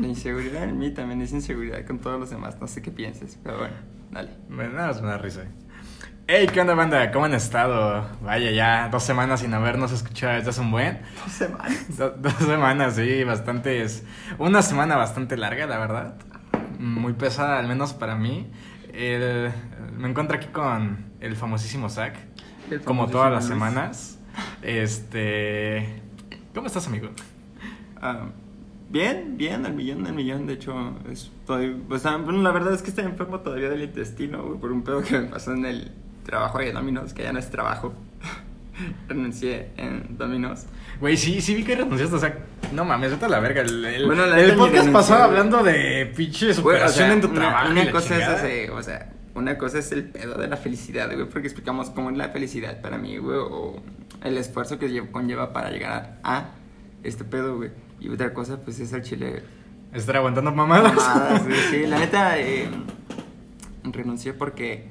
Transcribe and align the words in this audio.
La 0.00 0.06
inseguridad 0.06 0.64
en 0.64 0.78
mí 0.78 0.90
también 0.92 1.20
es 1.22 1.32
inseguridad 1.32 1.84
con 1.86 1.98
todos 1.98 2.18
los 2.18 2.30
demás. 2.30 2.56
No 2.60 2.66
sé 2.66 2.80
qué 2.82 2.90
pienses, 2.90 3.38
pero 3.42 3.58
bueno, 3.58 3.74
dale. 4.10 4.30
Me 4.48 4.68
da 4.68 4.92
una 4.92 5.18
risa. 5.18 5.42
Hey, 6.26 6.48
¿qué 6.52 6.60
onda, 6.60 6.74
banda? 6.74 7.10
¿Cómo 7.10 7.24
han 7.24 7.34
estado? 7.34 8.06
Vaya, 8.22 8.50
ya 8.52 8.88
dos 8.88 9.02
semanas 9.02 9.40
sin 9.40 9.52
habernos 9.52 9.90
escuchado. 9.92 10.38
¿Estás 10.38 10.58
un 10.58 10.70
buen? 10.70 11.00
Dos 11.24 11.32
semanas. 11.32 11.86
Do- 11.98 12.10
dos 12.10 12.34
semanas, 12.34 12.94
sí, 12.96 13.24
bastantes. 13.24 14.04
Una 14.38 14.62
semana 14.62 14.96
bastante 14.96 15.36
larga, 15.36 15.66
la 15.66 15.78
verdad. 15.78 16.14
Muy 16.78 17.12
pesada, 17.14 17.58
al 17.58 17.66
menos 17.68 17.92
para 17.92 18.14
mí. 18.16 18.50
El- 18.94 19.50
me 19.96 20.08
encuentro 20.08 20.36
aquí 20.36 20.46
con 20.48 21.10
el 21.20 21.36
famosísimo 21.36 21.88
Zach, 21.90 22.14
El 22.70 22.80
como 22.82 23.08
todas 23.08 23.32
las 23.32 23.46
semanas. 23.46 24.18
Este. 24.62 26.00
¿Cómo 26.54 26.68
estás, 26.68 26.86
amigo? 26.86 27.10
Ah, 28.00 28.28
bien, 28.90 29.36
bien, 29.36 29.64
al 29.64 29.72
millón, 29.74 30.06
al 30.06 30.12
millón. 30.12 30.46
De 30.46 30.54
hecho, 30.54 30.94
estoy. 31.10 31.80
O 31.88 31.98
sea, 31.98 32.16
bueno, 32.18 32.42
la 32.42 32.50
verdad 32.52 32.74
es 32.74 32.82
que 32.82 32.90
estoy 32.90 33.04
enfermo 33.04 33.40
todavía 33.40 33.70
del 33.70 33.82
intestino, 33.82 34.42
güey, 34.44 34.58
por 34.60 34.72
un 34.72 34.82
pedo 34.82 35.02
que 35.02 35.18
me 35.18 35.26
pasó 35.28 35.52
en 35.52 35.64
el 35.64 35.92
trabajo 36.24 36.58
de 36.58 36.72
Dominos, 36.72 37.14
que 37.14 37.22
ya 37.22 37.32
no 37.32 37.38
es 37.38 37.50
trabajo. 37.50 37.94
Renuncié 39.08 39.70
en 39.76 40.16
Dominos. 40.16 40.64
Güey, 41.00 41.16
sí, 41.16 41.40
sí 41.40 41.54
vi 41.54 41.64
que 41.64 41.76
renunciaste, 41.76 42.16
o 42.16 42.18
sea, 42.18 42.38
no 42.72 42.84
mames, 42.84 43.10
vete 43.10 43.24
a 43.26 43.28
la 43.28 43.40
verga. 43.40 43.60
El, 43.62 43.84
el- 43.84 44.06
Bueno, 44.06 44.24
la 44.26 44.40
el 44.40 44.54
podcast 44.54 44.90
pasado 44.90 45.24
hablando 45.24 45.62
de 45.62 46.10
pinche 46.16 46.46
Güey, 46.46 46.52
o 46.52 46.54
superación 46.54 47.06
sea, 47.06 47.12
en 47.12 47.20
tu 47.20 47.26
una- 47.28 47.40
trabajo. 47.40 47.70
Una, 47.72 47.90
cosa 47.90 48.16
es 48.18 48.28
ese, 48.42 48.70
o 48.70 48.82
sea, 48.82 49.12
una 49.34 49.58
cosa 49.58 49.78
es 49.78 49.92
el 49.92 50.04
pedo 50.04 50.34
de 50.38 50.48
la 50.48 50.56
felicidad, 50.56 51.12
güey, 51.12 51.28
porque 51.28 51.46
explicamos 51.48 51.90
cómo 51.90 52.10
es 52.10 52.16
la 52.16 52.28
felicidad 52.30 52.80
para 52.80 52.96
mí, 52.98 53.18
güey, 53.18 53.38
o 53.38 53.82
el 54.24 54.36
esfuerzo 54.38 54.78
que 54.78 54.88
lle- 54.88 55.10
conlleva 55.10 55.52
para 55.52 55.70
llegar 55.70 56.18
a 56.22 56.50
este 57.02 57.24
pedo, 57.24 57.56
güey. 57.56 57.70
Y 58.00 58.08
otra 58.08 58.32
cosa, 58.32 58.60
pues 58.60 58.80
es 58.80 58.92
el 58.92 59.02
chile. 59.02 59.42
Estar 59.92 60.16
aguantando 60.16 60.52
mamadas. 60.52 60.94
Mamadas, 60.94 61.44
güey, 61.46 61.60
sí, 61.70 61.86
la 61.86 61.98
neta, 62.00 62.38
eh, 62.38 62.68
renuncié 63.84 64.32
porque. 64.32 64.88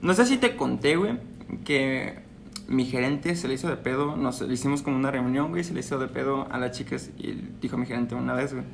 No 0.00 0.14
sé 0.14 0.26
si 0.26 0.36
te 0.36 0.56
conté, 0.56 0.96
güey, 0.96 1.18
que 1.64 2.22
mi 2.66 2.86
gerente 2.86 3.36
se 3.36 3.46
le 3.48 3.54
hizo 3.54 3.68
de 3.68 3.76
pedo. 3.76 4.16
Nos 4.16 4.40
le 4.40 4.52
hicimos 4.52 4.82
como 4.82 4.96
una 4.96 5.10
reunión, 5.10 5.50
güey, 5.50 5.62
se 5.62 5.74
le 5.74 5.80
hizo 5.80 5.98
de 5.98 6.08
pedo 6.08 6.50
a 6.50 6.58
las 6.58 6.76
chicas 6.76 7.10
y 7.18 7.32
dijo 7.60 7.76
mi 7.76 7.86
gerente 7.86 8.14
una 8.14 8.34
vez, 8.34 8.52
güey. 8.52 8.64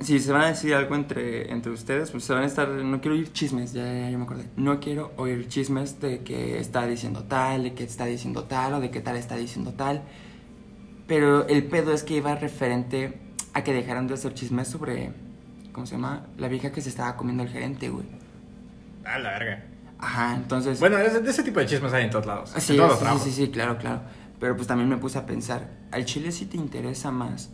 Si 0.00 0.18
se 0.18 0.32
van 0.32 0.42
a 0.42 0.46
decir 0.46 0.74
algo 0.74 0.96
entre, 0.96 1.52
entre 1.52 1.70
ustedes, 1.70 2.10
pues 2.10 2.24
se 2.24 2.32
van 2.32 2.42
a 2.42 2.46
estar. 2.46 2.68
No 2.68 3.00
quiero 3.00 3.16
oír 3.16 3.32
chismes, 3.32 3.72
ya, 3.72 3.84
ya, 3.84 4.10
ya 4.10 4.18
me 4.18 4.24
acordé. 4.24 4.46
No 4.56 4.80
quiero 4.80 5.12
oír 5.16 5.46
chismes 5.48 6.00
de 6.00 6.20
que 6.20 6.58
está 6.58 6.86
diciendo 6.86 7.24
tal, 7.24 7.64
de 7.64 7.74
que 7.74 7.84
está 7.84 8.06
diciendo 8.06 8.44
tal, 8.44 8.74
o 8.74 8.80
de 8.80 8.90
que 8.90 9.00
tal 9.00 9.16
está 9.16 9.36
diciendo 9.36 9.74
tal. 9.74 10.02
Pero 11.06 11.46
el 11.48 11.64
pedo 11.64 11.92
es 11.92 12.02
que 12.02 12.14
iba 12.14 12.34
referente 12.34 13.18
a 13.54 13.64
que 13.64 13.72
dejaran 13.72 14.06
de 14.06 14.14
hacer 14.14 14.34
chismes 14.34 14.68
sobre. 14.68 15.12
¿Cómo 15.72 15.86
se 15.86 15.96
llama? 15.96 16.26
La 16.38 16.48
vieja 16.48 16.72
que 16.72 16.80
se 16.80 16.88
estaba 16.88 17.16
comiendo 17.16 17.42
el 17.42 17.48
gerente, 17.48 17.88
güey. 17.88 18.06
A 19.04 19.18
la 19.18 19.30
verga. 19.30 19.64
Ajá, 19.98 20.34
entonces. 20.34 20.80
Bueno, 20.80 20.98
de, 20.98 21.30
ese 21.30 21.42
tipo 21.42 21.60
de 21.60 21.66
chismes 21.66 21.92
hay 21.92 22.04
en 22.04 22.10
todos 22.10 22.26
lados. 22.26 22.52
Sí, 22.58 22.72
en 22.72 22.78
todos 22.78 22.90
los 22.90 22.98
sí, 22.98 23.04
trabajos. 23.04 23.24
sí, 23.24 23.32
sí, 23.32 23.50
claro, 23.50 23.78
claro. 23.78 24.02
Pero 24.38 24.56
pues 24.56 24.66
también 24.66 24.88
me 24.88 24.96
puse 24.96 25.18
a 25.18 25.26
pensar, 25.26 25.68
al 25.92 26.04
chile 26.04 26.32
sí 26.32 26.46
te 26.46 26.56
interesa 26.56 27.10
más 27.12 27.50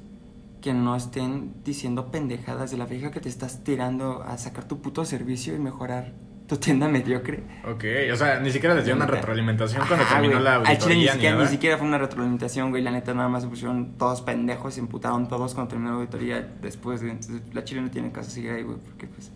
que 0.60 0.72
no 0.72 0.96
estén 0.96 1.62
diciendo 1.64 2.10
pendejadas 2.10 2.70
de 2.70 2.78
la 2.78 2.86
vieja 2.86 3.10
que 3.10 3.20
te 3.20 3.28
estás 3.28 3.62
tirando 3.62 4.22
a 4.22 4.38
sacar 4.38 4.66
tu 4.66 4.80
puto 4.80 5.04
servicio 5.04 5.54
y 5.54 5.58
mejorar 5.58 6.12
tu 6.48 6.56
tienda 6.56 6.88
mediocre. 6.88 7.42
Ok, 7.64 7.84
o 8.10 8.16
sea, 8.16 8.40
ni 8.40 8.50
siquiera 8.50 8.74
les 8.74 8.86
dio 8.86 8.94
una 8.94 9.06
retroalimentación 9.06 9.86
cuando 9.86 10.06
terminó 10.06 10.32
güey. 10.32 10.44
la 10.44 10.54
Al 10.56 10.78
chile 10.78 10.94
ni 10.94 11.08
auditoría. 11.08 11.12
siquiera, 11.12 11.34
ni 11.34 11.38
nada. 11.42 11.50
siquiera 11.50 11.78
fue 11.78 11.86
una 11.86 11.98
retroalimentación, 11.98 12.70
güey. 12.70 12.82
La 12.82 12.90
neta 12.90 13.12
nada 13.12 13.28
más 13.28 13.42
se 13.42 13.48
pusieron 13.50 13.98
todos 13.98 14.22
pendejos, 14.22 14.74
se 14.74 14.80
emputaron 14.80 15.28
todos 15.28 15.54
cuando 15.54 15.68
terminó 15.68 15.90
la 15.90 15.96
auditoría 15.98 16.40
después, 16.62 17.02
güey. 17.02 17.12
Entonces 17.12 17.42
la 17.52 17.64
chile 17.64 17.82
no 17.82 17.90
tiene 17.90 18.10
caso 18.10 18.30
seguir 18.30 18.52
ahí, 18.52 18.62
güey, 18.62 18.78
porque 18.78 19.06
pues... 19.06 19.30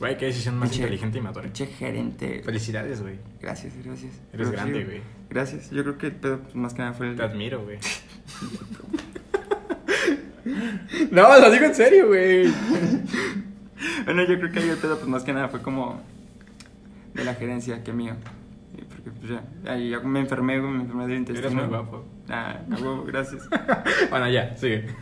Güey, 0.00 0.16
qué 0.16 0.26
decisión 0.26 0.58
más 0.58 0.74
inteligente 0.74 1.18
y 1.18 1.20
madura. 1.20 1.42
Pinche 1.44 1.66
gerente... 1.66 2.42
Felicidades, 2.42 3.02
güey. 3.02 3.18
Gracias, 3.40 3.74
gracias. 3.84 4.12
Eres 4.32 4.50
grande, 4.50 4.84
güey. 4.84 5.00
Gracias. 5.30 5.70
Yo 5.70 5.82
creo 5.82 5.98
que 5.98 6.06
el 6.06 6.16
pedo, 6.16 6.40
pues, 6.40 6.54
más 6.54 6.74
que 6.74 6.80
nada 6.80 6.92
fue 6.94 7.08
el... 7.10 7.16
Te 7.16 7.22
admiro, 7.22 7.62
güey. 7.64 7.78
no, 11.10 11.38
lo 11.38 11.50
digo 11.50 11.64
en 11.66 11.74
serio, 11.74 12.08
güey. 12.08 12.46
Bueno, 14.04 14.22
yo 14.22 14.38
creo 14.38 14.50
que 14.52 14.58
ahí 14.60 14.68
el 14.70 14.78
pedo, 14.78 14.96
pues 14.96 15.08
más 15.08 15.22
que 15.22 15.32
nada 15.32 15.48
fue 15.48 15.60
como 15.60 16.00
de 17.16 17.24
la 17.24 17.34
gerencia 17.34 17.82
que 17.82 17.92
mío. 17.92 18.14
Porque 18.88 19.10
pues 19.10 19.30
ya, 19.30 19.76
ya 19.76 20.00
me 20.00 20.20
enfermé, 20.20 20.60
me 20.60 20.82
enfermé 20.82 21.06
del 21.06 21.18
intestino. 21.18 21.48
Eres 21.48 21.54
muy 21.54 21.66
guapo. 21.66 22.04
Ah, 22.28 22.60
huevo, 22.68 23.04
gracias. 23.04 23.48
Bueno, 24.10 24.28
ya, 24.28 24.54
sigue. 24.56 24.86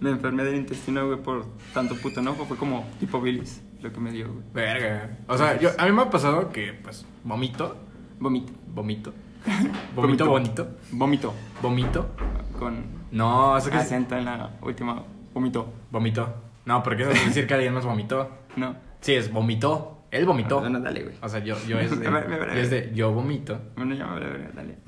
Me 0.00 0.10
enfermé 0.10 0.44
del 0.44 0.56
intestino, 0.56 1.06
güey, 1.06 1.18
por 1.18 1.46
tanto 1.72 1.96
puto 1.96 2.20
enojo. 2.20 2.44
Fue 2.44 2.58
como 2.58 2.84
tipo 3.00 3.22
bilis 3.22 3.62
lo 3.80 3.90
que 3.90 4.00
me 4.00 4.10
dio, 4.12 4.30
güey. 4.30 4.44
Verga. 4.52 5.16
O 5.28 5.38
sea, 5.38 5.58
yo, 5.58 5.70
a 5.78 5.86
mí 5.86 5.92
me 5.92 6.02
ha 6.02 6.10
pasado 6.10 6.50
que, 6.52 6.74
pues, 6.74 7.06
vomito. 7.22 7.74
Vomito. 8.20 8.52
Vomito. 8.66 9.14
Vomito. 9.96 10.26
Bonito. 10.26 10.68
Vomito. 10.92 11.32
Vomito. 11.62 12.10
Con 12.58 12.84
No, 13.12 13.56
eso 13.56 13.70
que 13.70 13.78
acento 13.78 14.14
en 14.14 14.26
la 14.26 14.50
última. 14.60 15.02
Vomito. 15.32 15.72
Vomito. 15.90 16.34
No, 16.66 16.82
porque 16.82 17.02
eso 17.02 17.12
quiere 17.12 17.26
decir 17.26 17.46
que 17.46 17.54
alguien 17.54 17.74
más 17.74 17.84
vomitó. 17.84 18.30
No. 18.56 18.76
Sí, 19.00 19.14
es 19.14 19.30
vomitó. 19.30 19.90
Él 20.10 20.26
vomitó. 20.26 20.60
Bueno, 20.60 20.78
dale, 20.78 21.02
güey. 21.02 21.16
O 21.20 21.28
sea, 21.28 21.40
yo, 21.40 21.56
yo 21.66 21.78
es 21.78 21.90
de, 21.98 22.06
yo 22.06 22.44
es 22.54 22.70
de 22.70 22.92
yo 22.94 23.12
vomito. 23.12 23.60
Bueno, 23.76 23.94
ya 23.94 24.06
me 24.06 24.20
verga, 24.20 24.50
dale. 24.54 24.76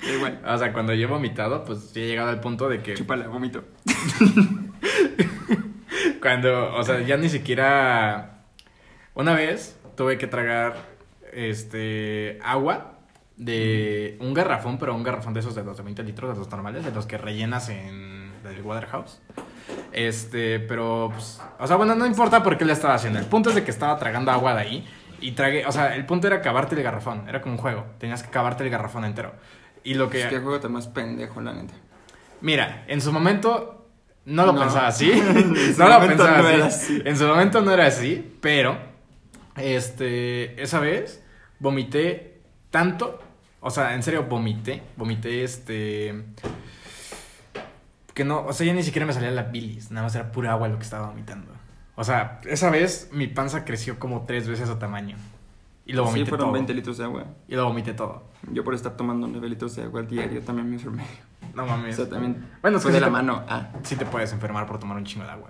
Da 0.00 0.12
igual. 0.12 0.40
O 0.46 0.56
sea, 0.56 0.72
cuando 0.72 0.94
yo 0.94 1.08
he 1.08 1.10
vomitado, 1.10 1.64
pues 1.64 1.90
he 1.96 2.06
llegado 2.06 2.30
al 2.30 2.38
punto 2.38 2.68
de 2.68 2.82
que 2.82 2.94
Chúpala, 2.94 3.26
vomito. 3.26 3.64
cuando, 6.22 6.72
o 6.76 6.84
sea, 6.84 7.00
ya 7.00 7.16
ni 7.16 7.28
siquiera 7.28 8.44
una 9.14 9.34
vez 9.34 9.76
tuve 9.96 10.18
que 10.18 10.28
tragar 10.28 10.76
este 11.32 12.38
agua 12.44 13.00
de 13.36 14.18
un 14.20 14.34
garrafón, 14.34 14.78
pero 14.78 14.94
un 14.94 15.02
garrafón 15.02 15.34
de 15.34 15.40
esos 15.40 15.56
de 15.56 15.64
los 15.64 15.76
de 15.76 15.82
20 15.82 16.04
litros, 16.04 16.32
de 16.32 16.38
los 16.38 16.48
normales, 16.48 16.84
de 16.84 16.92
los 16.92 17.06
que 17.06 17.18
rellenas 17.18 17.68
en 17.68 18.30
el 18.44 18.62
Waterhouse. 18.62 19.20
Este, 19.92 20.58
pero 20.60 21.10
pues, 21.12 21.40
o 21.58 21.66
sea, 21.66 21.76
bueno, 21.76 21.94
no 21.94 22.06
importa 22.06 22.42
por 22.42 22.56
qué 22.56 22.64
le 22.64 22.72
estaba 22.72 22.94
haciendo. 22.94 23.18
El 23.18 23.26
punto 23.26 23.50
es 23.50 23.54
de 23.54 23.64
que 23.64 23.70
estaba 23.70 23.98
tragando 23.98 24.30
agua 24.30 24.54
de 24.54 24.60
ahí 24.62 24.88
y 25.20 25.32
tragué, 25.32 25.66
o 25.66 25.72
sea, 25.72 25.94
el 25.94 26.06
punto 26.06 26.26
era 26.26 26.36
acabarte 26.36 26.74
el 26.74 26.82
garrafón, 26.82 27.28
era 27.28 27.40
como 27.42 27.54
un 27.56 27.60
juego, 27.60 27.84
tenías 27.98 28.22
que 28.22 28.28
acabarte 28.28 28.64
el 28.64 28.70
garrafón 28.70 29.04
entero. 29.04 29.34
Y 29.84 29.94
lo 29.94 30.08
que 30.08 30.22
Es 30.22 30.26
que 30.28 30.38
juego 30.38 30.60
tan 30.60 30.72
más 30.72 30.86
pendejo, 30.88 31.40
la 31.40 31.52
neta. 31.52 31.74
Mira, 32.40 32.84
en 32.88 33.00
su 33.00 33.12
momento 33.12 33.86
no 34.24 34.46
lo 34.46 34.52
No. 34.52 34.60
pensaba 34.60 34.86
así. 34.88 35.10
No 35.78 35.88
lo 35.88 36.00
pensaba 36.06 36.38
no 36.38 36.48
así. 36.48 36.94
así. 36.96 37.02
En 37.04 37.16
su 37.16 37.26
momento 37.26 37.60
no 37.60 37.72
era 37.72 37.86
así, 37.86 38.36
pero 38.40 38.78
este 39.56 40.60
esa 40.62 40.80
vez 40.80 41.22
vomité 41.58 42.40
tanto, 42.70 43.20
o 43.60 43.70
sea, 43.70 43.94
en 43.94 44.02
serio 44.02 44.24
vomité, 44.24 44.82
vomité 44.96 45.44
este 45.44 46.24
que 48.14 48.24
no, 48.24 48.44
o 48.46 48.52
sea, 48.52 48.66
ya 48.66 48.74
ni 48.74 48.82
siquiera 48.82 49.06
me 49.06 49.12
salía 49.12 49.30
la 49.30 49.44
bilis, 49.44 49.90
nada 49.90 50.06
más 50.06 50.14
era 50.14 50.30
pura 50.32 50.52
agua 50.52 50.68
lo 50.68 50.76
que 50.78 50.84
estaba 50.84 51.08
vomitando. 51.08 51.52
O 51.94 52.04
sea, 52.04 52.40
esa 52.44 52.70
vez 52.70 53.10
mi 53.12 53.26
panza 53.26 53.64
creció 53.64 53.98
como 53.98 54.22
tres 54.26 54.48
veces 54.48 54.68
su 54.68 54.76
tamaño. 54.76 55.16
Y 55.84 55.94
lo 55.94 56.04
vomité 56.04 56.24
Sí, 56.24 56.28
fueron 56.30 56.46
todo. 56.46 56.52
20 56.54 56.74
litros 56.74 56.98
de 56.98 57.04
agua. 57.04 57.24
Y 57.48 57.54
lo 57.56 57.64
vomité 57.66 57.92
todo. 57.92 58.24
Yo 58.52 58.62
por 58.64 58.74
estar 58.74 58.96
tomando 58.96 59.26
9 59.26 59.48
litros 59.48 59.74
de 59.76 59.82
agua 59.82 60.00
al 60.00 60.06
diario 60.08 60.40
también 60.42 60.68
me 60.68 60.76
enfermé. 60.76 61.04
No 61.54 61.64
O 61.64 61.66
mames. 61.66 61.96
sea, 61.96 62.08
también 62.08 62.46
Bueno, 62.62 62.78
es 62.78 62.84
que 62.84 62.90
de 62.92 62.94
sí 62.98 63.00
la 63.00 63.06
te- 63.08 63.12
mano. 63.12 63.42
Ah. 63.48 63.68
Sí 63.82 63.96
te 63.96 64.06
puedes 64.06 64.32
enfermar 64.32 64.66
por 64.66 64.78
tomar 64.78 64.96
un 64.96 65.04
chingo 65.04 65.24
de 65.24 65.30
agua. 65.32 65.48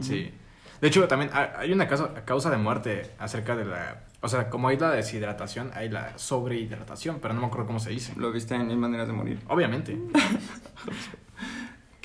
Sí. 0.00 0.32
De 0.80 0.88
hecho, 0.88 1.06
también 1.08 1.30
ha- 1.34 1.58
hay 1.58 1.72
una 1.72 1.86
causa, 1.88 2.50
de 2.50 2.56
muerte 2.56 3.10
acerca 3.18 3.54
de 3.56 3.64
la... 3.66 4.04
O 4.22 4.28
sea, 4.28 4.48
como 4.50 4.68
hay 4.68 4.78
la 4.78 4.90
deshidratación, 4.92 5.72
hay 5.74 5.88
la 5.88 6.16
sobrehidratación, 6.16 7.18
pero 7.20 7.34
no 7.34 7.40
me 7.40 7.46
acuerdo 7.48 7.66
cómo 7.66 7.80
se 7.80 7.90
dice. 7.90 8.14
Lo 8.16 8.30
viste 8.32 8.54
en 8.54 8.78
maneras 8.78 9.08
de 9.08 9.12
morir. 9.14 9.40
Obviamente. 9.48 9.98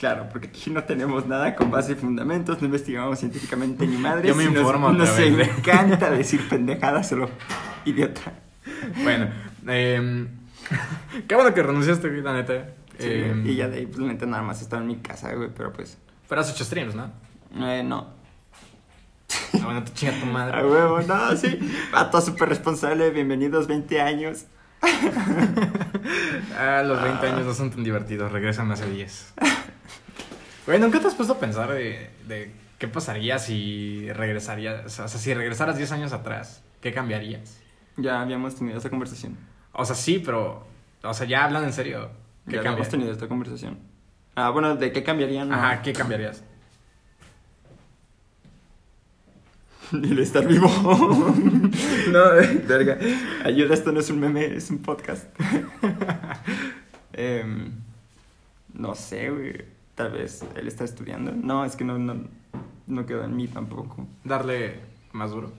Claro, 0.05 0.29
porque 0.31 0.49
aquí 0.49 0.69
no 0.69 0.83
tenemos 0.83 1.25
nada 1.25 1.55
con 1.55 1.71
base 1.71 1.93
y 1.93 1.95
fundamentos, 1.95 2.61
no 2.61 2.67
investigamos 2.67 3.17
científicamente 3.17 3.87
ni 3.87 3.97
madres. 3.97 4.27
Yo 4.27 4.35
me 4.35 4.45
nos- 4.45 4.53
informo 4.57 4.91
Nos, 4.91 5.17
de- 5.17 5.29
encanta 5.45 6.11
decir 6.11 6.47
pendejadas, 6.47 7.09
solo 7.09 7.27
idiota. 7.85 8.21
Bueno, 9.03 9.29
eh, 9.67 10.27
qué 11.27 11.33
bueno 11.33 11.55
que 11.55 11.63
renunciaste, 11.63 12.07
güey, 12.09 12.21
la 12.21 12.33
neta. 12.33 12.53
Sí, 12.99 13.07
Eh, 13.09 13.41
y 13.45 13.55
ya 13.55 13.67
de 13.67 13.77
ahí, 13.77 13.85
pues 13.87 13.97
la 13.97 14.09
neta, 14.09 14.27
nada 14.27 14.43
más 14.43 14.61
estaba 14.61 14.79
en 14.83 14.89
mi 14.89 14.97
casa, 14.97 15.33
güey, 15.33 15.49
pero 15.57 15.73
pues. 15.73 15.97
Pero 16.29 16.39
has 16.41 16.51
hecho 16.51 16.63
streams, 16.63 16.93
¿no? 16.93 17.11
Eh, 17.67 17.81
no. 17.83 18.07
Ah, 19.55 19.59
bueno, 19.63 19.83
te 19.85 19.91
chinga 19.93 20.19
tu 20.19 20.27
madre. 20.27 20.55
A 20.59 20.67
huevo, 20.67 21.01
no, 21.01 21.35
sí. 21.35 21.57
Pato 21.91 22.21
súper 22.21 22.49
responsable, 22.49 23.09
bienvenidos 23.09 23.65
20 23.65 24.01
años. 24.01 24.45
Ah, 26.57 26.83
los 26.85 27.01
20 27.01 27.25
años 27.27 27.45
no 27.45 27.53
son 27.55 27.71
tan 27.71 27.83
divertidos, 27.83 28.31
regresan 28.31 28.71
hace 28.71 28.87
10. 28.89 29.33
Güey, 30.65 30.79
¿nunca 30.79 30.99
te 30.99 31.07
has 31.07 31.15
puesto 31.15 31.33
a 31.33 31.39
pensar 31.39 31.71
de, 31.71 32.09
de 32.27 32.51
qué 32.79 32.87
pasaría 32.87 33.37
si 33.37 34.11
regresarías, 34.11 34.85
o 34.85 34.89
sea, 34.89 35.07
si 35.07 35.33
regresaras 35.33 35.77
10 35.77 35.91
años 35.91 36.13
atrás? 36.13 36.63
¿Qué 36.81 36.91
cambiarías? 36.91 37.59
Ya 37.97 38.21
habíamos 38.21 38.55
tenido 38.55 38.77
esta 38.77 38.89
conversación. 38.89 39.37
O 39.73 39.85
sea, 39.85 39.95
sí, 39.95 40.21
pero, 40.23 40.65
o 41.03 41.13
sea, 41.13 41.27
ya 41.27 41.45
hablan 41.45 41.65
en 41.65 41.73
serio. 41.73 42.09
¿Qué 42.47 42.53
Ya 42.53 42.59
habíamos 42.59 42.89
tenido 42.89 43.11
esta 43.11 43.27
conversación. 43.27 43.79
Ah, 44.35 44.49
bueno, 44.49 44.75
¿de 44.75 44.91
qué 44.91 45.03
cambiarían? 45.03 45.51
Ajá, 45.51 45.81
¿qué 45.81 45.93
cambiarías? 45.93 46.43
El 49.91 50.19
estar 50.19 50.47
vivo. 50.47 50.67
no, 52.11 52.39
eh, 52.39 52.63
verga. 52.67 52.97
Ayuda, 53.43 53.73
esto 53.73 53.91
no 53.91 53.99
es 53.99 54.09
un 54.09 54.19
meme, 54.19 54.45
es 54.45 54.69
un 54.71 54.79
podcast. 54.79 55.27
Em, 57.17 57.71
no 58.73 58.93
sé, 58.93 59.29
güey. 59.29 59.63
Tal 59.95 60.11
vez 60.11 60.43
él 60.55 60.67
está 60.67 60.83
estudiando. 60.83 61.31
No, 61.31 61.65
es 61.65 61.75
que 61.75 61.85
no, 61.85 61.97
no, 61.97 62.15
no 62.87 63.05
quedó 63.05 63.23
en 63.23 63.35
mí 63.35 63.47
tampoco. 63.47 64.05
Darle 64.23 64.79
más 65.13 65.31
duro, 65.31 65.51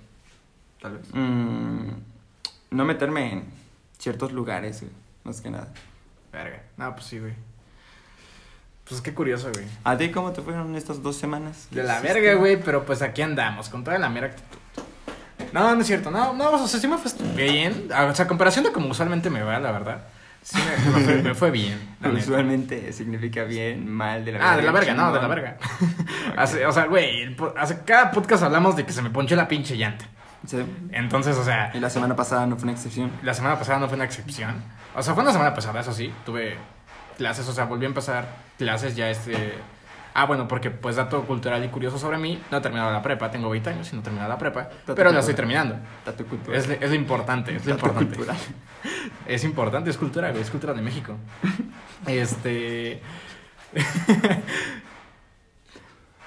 tal 0.81 0.99
vez. 0.99 1.09
Mm, 1.15 1.89
no 2.71 2.85
meterme 2.85 3.33
en 3.33 3.45
ciertos 3.99 4.33
lugares, 4.33 4.83
güey. 4.83 4.93
Más 5.25 5.41
que 5.41 5.51
nada. 5.51 5.73
Verga. 6.33 6.63
No, 6.77 6.95
pues 6.95 7.07
sí, 7.07 7.19
güey. 7.19 7.33
Pues 8.89 9.01
qué 9.01 9.15
curioso, 9.15 9.51
güey. 9.53 9.67
¿A 9.83 9.97
ti 9.97 10.13
cómo 10.13 10.33
te 10.33 10.43
fueron 10.43 10.77
estas 10.77 11.03
dos 11.03 11.17
semanas? 11.17 11.67
De 11.71 11.83
la 11.83 12.01
verga, 12.01 12.35
güey, 12.35 12.63
pero 12.63 12.85
pues 12.85 13.03
aquí 13.03 13.23
andamos, 13.23 13.69
con 13.69 13.83
toda 13.83 13.99
la 13.99 14.09
mera 14.09 14.29
actitud. 14.29 14.59
No, 15.53 15.75
no 15.75 15.81
es 15.81 15.87
cierto, 15.87 16.11
no, 16.11 16.35
no, 16.35 16.51
o 16.51 16.69
sea, 16.69 16.79
sí 16.79 16.87
me 16.87 16.99
fue 16.99 17.11
bien. 17.35 17.89
O 17.91 18.15
sea, 18.15 18.27
a 18.27 18.29
comparación 18.29 18.65
de 18.65 18.73
como 18.73 18.91
usualmente 18.91 19.31
me 19.31 19.43
va, 19.43 19.59
la 19.59 19.73
verdad. 19.73 20.05
Sí 20.49 20.59
me, 20.59 20.91
me 20.93 21.01
fue, 21.05 21.23
me 21.23 21.35
fue 21.35 21.51
bien. 21.51 21.97
la 22.01 22.09
neta. 22.09 22.21
Usualmente 22.21 22.93
significa 22.93 23.43
bien, 23.43 23.89
mal, 23.91 24.25
de 24.25 24.31
la 24.33 24.53
Ah, 24.53 24.57
de 24.57 24.63
la 24.63 24.71
verga, 24.71 24.95
no, 24.95 25.13
de 25.13 25.21
la 25.21 25.27
verga. 25.27 25.57
Hace- 26.37 26.65
o 26.65 26.71
sea, 26.73 26.85
güey, 26.87 27.35
hace, 27.57 27.81
cada 27.85 28.13
podcast 28.13 28.45
hablamos 28.45 28.77
de 28.77 28.87
que 28.87 28.93
se 28.93 29.03
me 29.03 29.11
ponchó 29.11 29.35
la 29.35 29.49
pinche 29.49 29.77
llanta. 29.77 30.05
Sí. 30.47 30.59
Entonces, 30.93 31.37
o 31.37 31.43
sea, 31.45 31.73
Y 31.75 31.81
la 31.81 31.91
semana 31.91 32.15
pasada 32.15 32.47
no 32.47 32.55
fue 32.55 32.65
una 32.65 32.73
excepción. 32.75 33.11
la 33.25 33.35
semana 33.35 33.59
pasada 33.59 33.81
no 33.81 33.89
fue 33.89 33.97
una 33.97 34.05
excepción. 34.05 34.63
O 34.95 35.03
sea, 35.03 35.15
fue 35.15 35.25
una 35.25 35.33
semana 35.33 35.53
pasada, 35.53 35.81
eso 35.81 35.93
sí. 35.93 36.13
Tuve 36.25 36.57
clases, 37.17 37.49
o 37.49 37.53
sea, 37.53 37.65
volví 37.65 37.85
a 37.85 37.89
empezar 37.89 38.27
clases 38.57 38.95
ya 38.95 39.11
este... 39.11 39.55
Ah, 40.19 40.25
bueno, 40.25 40.49
porque 40.49 40.71
pues 40.71 40.97
dato 40.97 41.23
cultural 41.25 41.63
y 41.63 41.69
curioso 41.69 41.99
sobre 41.99 42.17
mí, 42.17 42.41
no 42.51 42.57
he 42.57 42.61
terminado 42.63 42.91
la 42.91 43.03
prepa, 43.03 43.31
tengo 43.31 43.51
20 43.51 43.69
años 43.71 43.93
y 43.93 43.95
no 43.97 44.01
he 44.01 44.05
terminado 44.05 44.31
la 44.31 44.39
prepa, 44.39 44.71
pero 44.95 45.13
la 45.13 45.21
estoy 45.21 45.35
terminando. 45.35 45.77
Dato 46.07 46.25
cultural. 46.25 46.59
Es, 46.59 46.69
es 46.71 46.89
lo 46.89 46.95
importante, 46.97 47.55
es 47.55 47.67
lo 47.67 47.75
Dato 47.75 47.87
importante. 47.87 48.17
cultural. 48.17 48.41
Es 49.27 49.43
importante, 49.45 49.91
es 49.91 49.99
cultura, 49.99 50.31
güey, 50.31 50.43
es 50.43 50.51
cultura 50.51 50.73
de 50.73 50.81
México. 50.83 51.17
Este. 52.07 53.03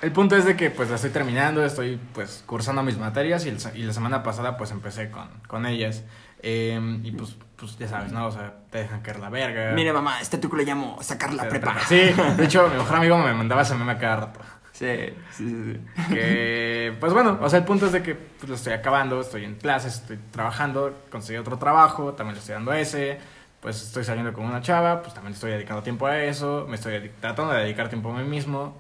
El 0.02 0.12
punto 0.14 0.36
es 0.38 0.46
de 0.46 0.56
que 0.56 0.70
pues 0.72 0.90
la 0.90 0.96
estoy 0.96 1.10
terminando, 1.12 1.64
estoy 1.64 2.00
pues 2.14 2.44
cursando 2.46 2.84
mis 2.84 2.98
materias 2.98 3.46
y, 3.46 3.50
el 3.50 3.60
se- 3.60 3.78
y 3.78 3.84
la 3.84 3.92
semana 3.94 4.24
pasada 4.24 4.56
pues 4.56 4.72
empecé 4.72 5.10
con, 5.12 5.28
con 5.48 5.66
ellas. 5.66 6.04
Eh, 6.42 6.80
y 7.04 7.12
pues, 7.12 7.36
pues 7.60 7.78
ya 7.78 7.88
sabes, 7.88 8.12
¿no? 8.12 8.28
O 8.28 8.32
sea, 8.32 8.54
te 8.70 8.80
dejan 8.80 9.02
caer 9.02 9.20
la 9.20 9.30
verga. 9.30 9.72
Mire, 9.74 9.92
mamá, 9.92 10.22
este 10.22 10.38
truco 10.38 10.56
le 10.56 10.66
llamo 10.66 10.98
sacar 11.02 11.34
la 11.34 11.48
prepa. 11.48 11.78
Sí, 11.88 11.96
de 11.98 12.46
hecho 12.46 12.68
mi 12.72 12.78
mejor 12.78 12.96
amigo 12.96 13.18
me 13.18 13.34
mandaba 13.34 13.64
ese 13.64 13.76
meme 13.76 13.92
a 13.92 13.98
cada 13.98 14.16
rato. 14.16 14.40
Sí, 14.72 14.88
sí, 15.32 15.50
sí. 15.50 15.74
sí. 15.74 16.14
Que, 16.14 16.96
pues 17.00 17.12
bueno, 17.12 17.38
o 17.42 17.50
sea, 17.50 17.60
el 17.60 17.66
punto 17.66 17.88
es 17.88 17.92
de 17.92 18.02
que 18.02 18.16
pues, 18.16 18.48
lo 18.48 18.56
estoy 18.56 18.72
acabando, 18.74 19.20
estoy 19.20 19.44
en 19.44 19.56
clases, 19.56 19.96
estoy 19.96 20.18
trabajando, 20.32 20.98
conseguí 21.12 21.38
otro 21.38 21.58
trabajo, 21.58 22.14
también 22.14 22.36
le 22.36 22.40
estoy 22.40 22.54
dando 22.54 22.72
ese, 22.72 23.20
pues 23.60 23.82
estoy 23.84 24.06
saliendo 24.06 24.32
con 24.32 24.46
una 24.46 24.62
chava, 24.62 25.02
pues 25.02 25.14
también 25.14 25.34
estoy 25.34 25.52
dedicando 25.52 25.84
tiempo 25.84 26.08
a 26.08 26.18
eso, 26.24 26.66
me 26.70 26.76
estoy 26.76 27.12
tratando 27.20 27.52
de 27.54 27.64
dedicar 27.64 27.90
tiempo 27.90 28.10
a 28.10 28.20
mí 28.20 28.24
mismo 28.24 28.80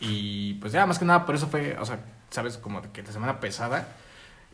y 0.00 0.54
pues 0.54 0.72
ya, 0.72 0.86
más 0.86 0.98
que 0.98 1.04
nada 1.04 1.26
por 1.26 1.34
eso 1.34 1.46
fue, 1.46 1.76
o 1.78 1.84
sea, 1.84 1.98
sabes, 2.30 2.56
como 2.56 2.80
de 2.80 2.88
que 2.90 3.02
la 3.02 3.12
semana 3.12 3.38
pesada 3.38 3.86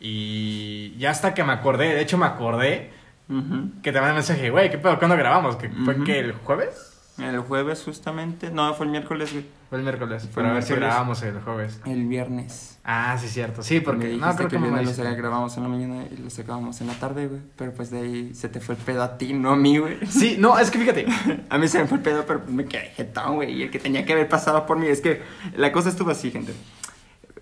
y 0.00 0.96
ya 0.98 1.10
hasta 1.10 1.34
que 1.34 1.44
me 1.44 1.52
acordé, 1.52 1.94
de 1.94 2.00
hecho 2.00 2.18
me 2.18 2.26
acordé 2.26 2.90
Ujú. 3.30 3.80
que 3.82 3.92
te 3.92 4.00
mandé 4.00 4.14
mensaje, 4.14 4.50
güey, 4.50 4.70
¿qué 4.70 4.78
pedo? 4.78 4.98
¿Cuándo 4.98 5.16
grabamos? 5.16 5.56
¿Que 5.56 5.68
¿Fue 5.70 6.02
que 6.04 6.18
el 6.18 6.32
jueves? 6.32 6.90
El 7.18 7.38
jueves 7.40 7.82
justamente, 7.84 8.50
no, 8.50 8.72
fue 8.74 8.86
el 8.86 8.92
miércoles, 8.92 9.32
güey. 9.32 9.44
Fue 9.68 9.78
el 9.78 9.84
miércoles, 9.84 10.22
Fue 10.22 10.42
pero 10.42 10.46
el 10.46 10.50
a 10.50 10.54
ver 10.54 10.62
si 10.62 10.74
grabamos 10.74 11.22
el 11.22 11.40
jueves. 11.40 11.80
El 11.84 12.06
viernes. 12.06 12.78
Ah, 12.82 13.16
sí, 13.20 13.28
cierto, 13.28 13.62
sí, 13.62 13.80
porque 13.80 14.16
no, 14.16 14.34
creo 14.34 14.48
que 14.48 14.56
que 14.56 14.64
el 14.64 14.72
me 14.72 14.82
los 14.82 14.96
grabamos 14.96 15.56
en 15.56 15.62
la 15.62 15.68
mañana 15.68 16.04
y 16.10 16.16
los 16.16 16.32
sacábamos 16.32 16.80
en 16.80 16.86
la 16.86 16.94
tarde, 16.94 17.28
güey. 17.28 17.42
Pero 17.56 17.72
pues 17.72 17.90
de 17.90 17.98
ahí 17.98 18.34
se 18.34 18.48
te 18.48 18.58
fue 18.58 18.74
el 18.74 18.80
pedo 18.80 19.02
a 19.02 19.18
ti, 19.18 19.34
no 19.34 19.50
a 19.50 19.56
mí, 19.56 19.76
güey. 19.78 19.98
Sí, 20.06 20.36
no, 20.38 20.58
es 20.58 20.70
que 20.70 20.78
fíjate, 20.78 21.06
A 21.50 21.58
mí 21.58 21.68
se 21.68 21.78
me 21.78 21.86
fue 21.86 21.98
el 21.98 22.02
pedo, 22.02 22.24
pero 22.26 22.40
me 22.48 22.64
quedé 22.64 22.86
jetón, 22.96 23.36
güey. 23.36 23.52
Y 23.52 23.62
el 23.64 23.70
que 23.70 23.78
tenía 23.78 24.04
que 24.06 24.14
haber 24.14 24.28
pasado 24.28 24.64
por 24.64 24.78
mí. 24.78 24.86
Es 24.86 25.00
que 25.00 25.22
la 25.56 25.72
cosa 25.72 25.90
estuvo 25.90 26.10
así, 26.10 26.30
gente. 26.30 26.54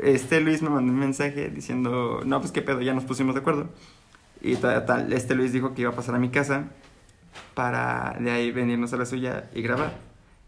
Este 0.01 0.41
Luis 0.41 0.61
me 0.61 0.71
mandó 0.71 0.93
un 0.93 0.99
mensaje 0.99 1.51
diciendo, 1.51 2.21
no, 2.25 2.41
pues 2.41 2.53
qué 2.53 2.63
pedo, 2.63 2.81
ya 2.81 2.95
nos 2.95 3.05
pusimos 3.05 3.35
de 3.35 3.41
acuerdo. 3.41 3.71
Y 4.41 4.57
tal, 4.57 4.85
tal, 4.87 5.13
este 5.13 5.35
Luis 5.35 5.53
dijo 5.53 5.75
que 5.75 5.83
iba 5.83 5.91
a 5.91 5.95
pasar 5.97 6.15
a 6.15 6.19
mi 6.19 6.29
casa 6.31 6.65
para 7.55 8.17
de 8.21 8.31
ahí 8.31 8.51
venirnos 8.51 8.93
a 8.93 8.97
la 8.97 9.07
suya 9.07 9.45
y 9.55 9.63
grabar. 9.63 9.93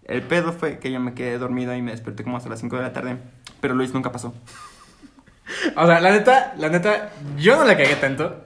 El 0.04 0.22
pedo 0.22 0.52
fue 0.52 0.78
que 0.78 0.90
yo 0.90 1.00
me 1.00 1.14
quedé 1.14 1.38
dormido 1.38 1.74
y 1.74 1.82
me 1.82 1.90
desperté 1.92 2.24
como 2.24 2.36
hasta 2.36 2.48
las 2.48 2.60
5 2.60 2.76
de 2.76 2.82
la 2.82 2.92
tarde. 2.92 3.18
Pero 3.60 3.74
Luis 3.74 3.92
nunca 3.94 4.10
pasó. 4.12 4.34
O 5.76 5.86
sea, 5.86 6.00
la 6.00 6.10
neta, 6.12 6.54
la 6.58 6.68
neta, 6.68 7.10
yo 7.36 7.56
no 7.56 7.64
la 7.64 7.76
cagué 7.76 7.96
tanto. 7.96 8.44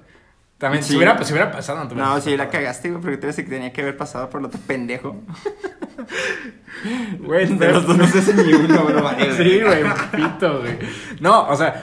También, 0.59 0.83
Sí. 0.83 0.91
si, 0.91 0.97
hubiera, 0.97 1.23
si 1.23 1.33
hubiera 1.33 1.51
pasado, 1.51 1.81
no 1.81 1.89
te 1.89 1.95
No, 1.95 2.21
sí, 2.21 2.37
la 2.37 2.49
cagaste, 2.49 2.91
güey, 2.91 3.03
porque 3.03 3.17
tú 3.19 3.27
eres 3.27 3.39
el 3.39 3.45
que 3.45 3.51
tenía 3.51 3.73
que 3.73 3.83
haber 3.83 3.97
pasado 3.97 4.31
por 4.31 4.41
el 4.41 4.47
otro 4.47 4.61
pendejo. 4.67 5.17
Güey, 7.21 7.47
De 7.57 7.73
los 7.73 7.87
dos 7.87 7.97
no 7.97 8.07
se 8.07 8.19
hace 8.19 8.35
ni 8.35 8.53
uno, 8.53 8.85
bro, 8.85 9.11
Sí, 9.37 9.61
güey, 9.61 9.85
pito, 10.15 10.61
güey. 10.61 10.79
No, 11.21 11.49
o 11.49 11.57
sea, 11.57 11.83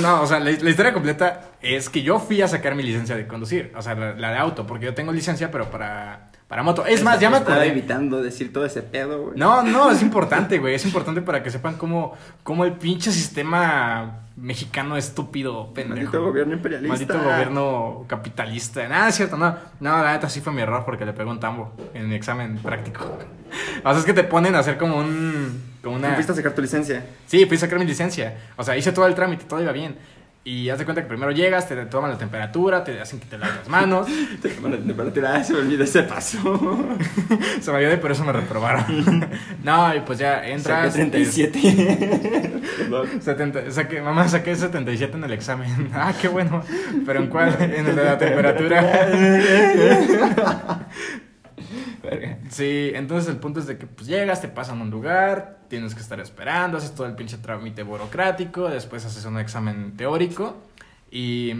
no, 0.00 0.22
o 0.22 0.26
sea, 0.26 0.40
la, 0.40 0.50
la 0.50 0.70
historia 0.70 0.92
completa 0.92 1.49
es 1.62 1.88
que 1.88 2.02
yo 2.02 2.18
fui 2.18 2.40
a 2.42 2.48
sacar 2.48 2.74
mi 2.74 2.82
licencia 2.82 3.16
de 3.16 3.26
conducir, 3.26 3.72
o 3.76 3.82
sea, 3.82 3.94
la, 3.94 4.14
la 4.14 4.30
de 4.30 4.38
auto, 4.38 4.66
porque 4.66 4.86
yo 4.86 4.94
tengo 4.94 5.12
licencia, 5.12 5.50
pero 5.50 5.70
para, 5.70 6.28
para 6.48 6.62
moto. 6.62 6.86
Es 6.86 7.02
más, 7.02 7.20
ya 7.20 7.30
me 7.30 7.36
Estaba 7.38 7.56
acordé. 7.56 7.70
evitando 7.70 8.22
decir 8.22 8.52
todo 8.52 8.64
ese 8.64 8.82
pedo, 8.82 9.22
güey. 9.22 9.38
No, 9.38 9.62
no, 9.62 9.90
es 9.90 10.02
importante, 10.02 10.58
güey. 10.58 10.74
Es 10.74 10.84
importante 10.84 11.20
para 11.22 11.42
que 11.42 11.50
sepan 11.50 11.76
cómo, 11.76 12.16
cómo 12.42 12.64
el 12.64 12.72
pinche 12.72 13.12
sistema 13.12 14.20
mexicano 14.36 14.96
estúpido, 14.96 15.74
pendejo. 15.74 15.96
Maldito 15.96 16.24
gobierno 16.24 16.54
imperialista. 16.54 16.88
Maldito 16.88 17.18
gobierno 17.22 18.04
capitalista. 18.06 18.88
Nada, 18.88 19.08
es 19.10 19.16
cierto, 19.16 19.36
no. 19.36 19.54
No, 19.80 20.02
la 20.02 20.12
neta 20.12 20.28
sí 20.30 20.40
fue 20.40 20.52
mi 20.52 20.62
error 20.62 20.84
porque 20.86 21.04
le 21.04 21.12
pegó 21.12 21.30
un 21.30 21.40
tambo 21.40 21.72
en 21.92 22.08
mi 22.08 22.14
examen 22.14 22.58
práctico. 22.58 23.18
O 23.82 23.90
sea, 23.90 23.98
es 23.98 24.04
que 24.04 24.12
te 24.12 24.22
ponen 24.22 24.54
a 24.54 24.60
hacer 24.60 24.78
como 24.78 24.96
un. 24.96 25.60
Como 25.82 25.96
una. 25.96 26.14
¿Fuiste 26.14 26.30
a 26.32 26.34
sacar 26.36 26.52
tu 26.54 26.62
licencia? 26.62 27.04
Sí, 27.26 27.46
fui 27.46 27.56
a 27.56 27.60
sacar 27.60 27.78
mi 27.80 27.84
licencia. 27.84 28.36
O 28.56 28.62
sea, 28.62 28.76
hice 28.76 28.92
todo 28.92 29.06
el 29.06 29.14
trámite, 29.16 29.44
todo 29.44 29.60
iba 29.60 29.72
bien. 29.72 29.96
Y 30.42 30.70
haz 30.70 30.78
de 30.78 30.86
cuenta 30.86 31.02
que 31.02 31.08
primero 31.08 31.32
llegas, 31.32 31.68
te 31.68 31.76
toman 31.84 32.12
la 32.12 32.16
temperatura, 32.16 32.82
te 32.82 32.98
hacen 32.98 33.20
que 33.20 33.26
te 33.26 33.36
laves 33.36 33.56
las 33.58 33.68
manos. 33.68 34.08
Te 34.42 34.48
toman 34.48 34.72
la 34.72 34.78
temperatura, 34.78 35.34
ah, 35.34 35.44
se 35.44 35.52
me 35.52 35.58
olvidó 35.58 35.84
ese 35.84 36.02
paso. 36.02 36.38
Se 37.60 37.70
me 37.70 37.76
olvidó 37.76 37.92
y 37.92 37.98
por 37.98 38.10
eso 38.10 38.24
me 38.24 38.32
reprobaron. 38.32 39.28
no, 39.62 39.94
y 39.94 40.00
pues 40.00 40.18
ya 40.18 40.46
entras. 40.46 40.94
Saqué 40.94 41.10
37. 41.10 42.60
Perdón. 42.78 43.20
70, 43.20 43.70
saqué, 43.70 44.00
mamá, 44.00 44.28
saqué 44.28 44.56
77 44.56 45.14
en 45.14 45.24
el 45.24 45.32
examen. 45.32 45.90
Ah, 45.92 46.14
qué 46.18 46.28
bueno. 46.28 46.64
Pero 47.04 47.20
en 47.20 47.26
cuál? 47.28 47.54
En 47.60 47.86
el 47.86 47.96
de 47.96 48.04
la 48.04 48.16
temperatura. 48.16 48.88
Sí, 52.50 52.90
entonces 52.94 53.28
el 53.30 53.38
punto 53.38 53.60
es 53.60 53.66
de 53.66 53.78
que 53.78 53.86
pues 53.86 54.06
llegas, 54.08 54.40
te 54.40 54.48
pasan 54.48 54.80
a 54.80 54.82
un 54.82 54.90
lugar, 54.90 55.58
tienes 55.68 55.94
que 55.94 56.00
estar 56.00 56.18
esperando, 56.20 56.78
haces 56.78 56.94
todo 56.94 57.06
el 57.06 57.14
pinche 57.14 57.38
trámite 57.38 57.82
burocrático, 57.82 58.68
después 58.68 59.04
haces 59.04 59.24
un 59.24 59.38
examen 59.38 59.96
teórico 59.96 60.56
y 61.10 61.54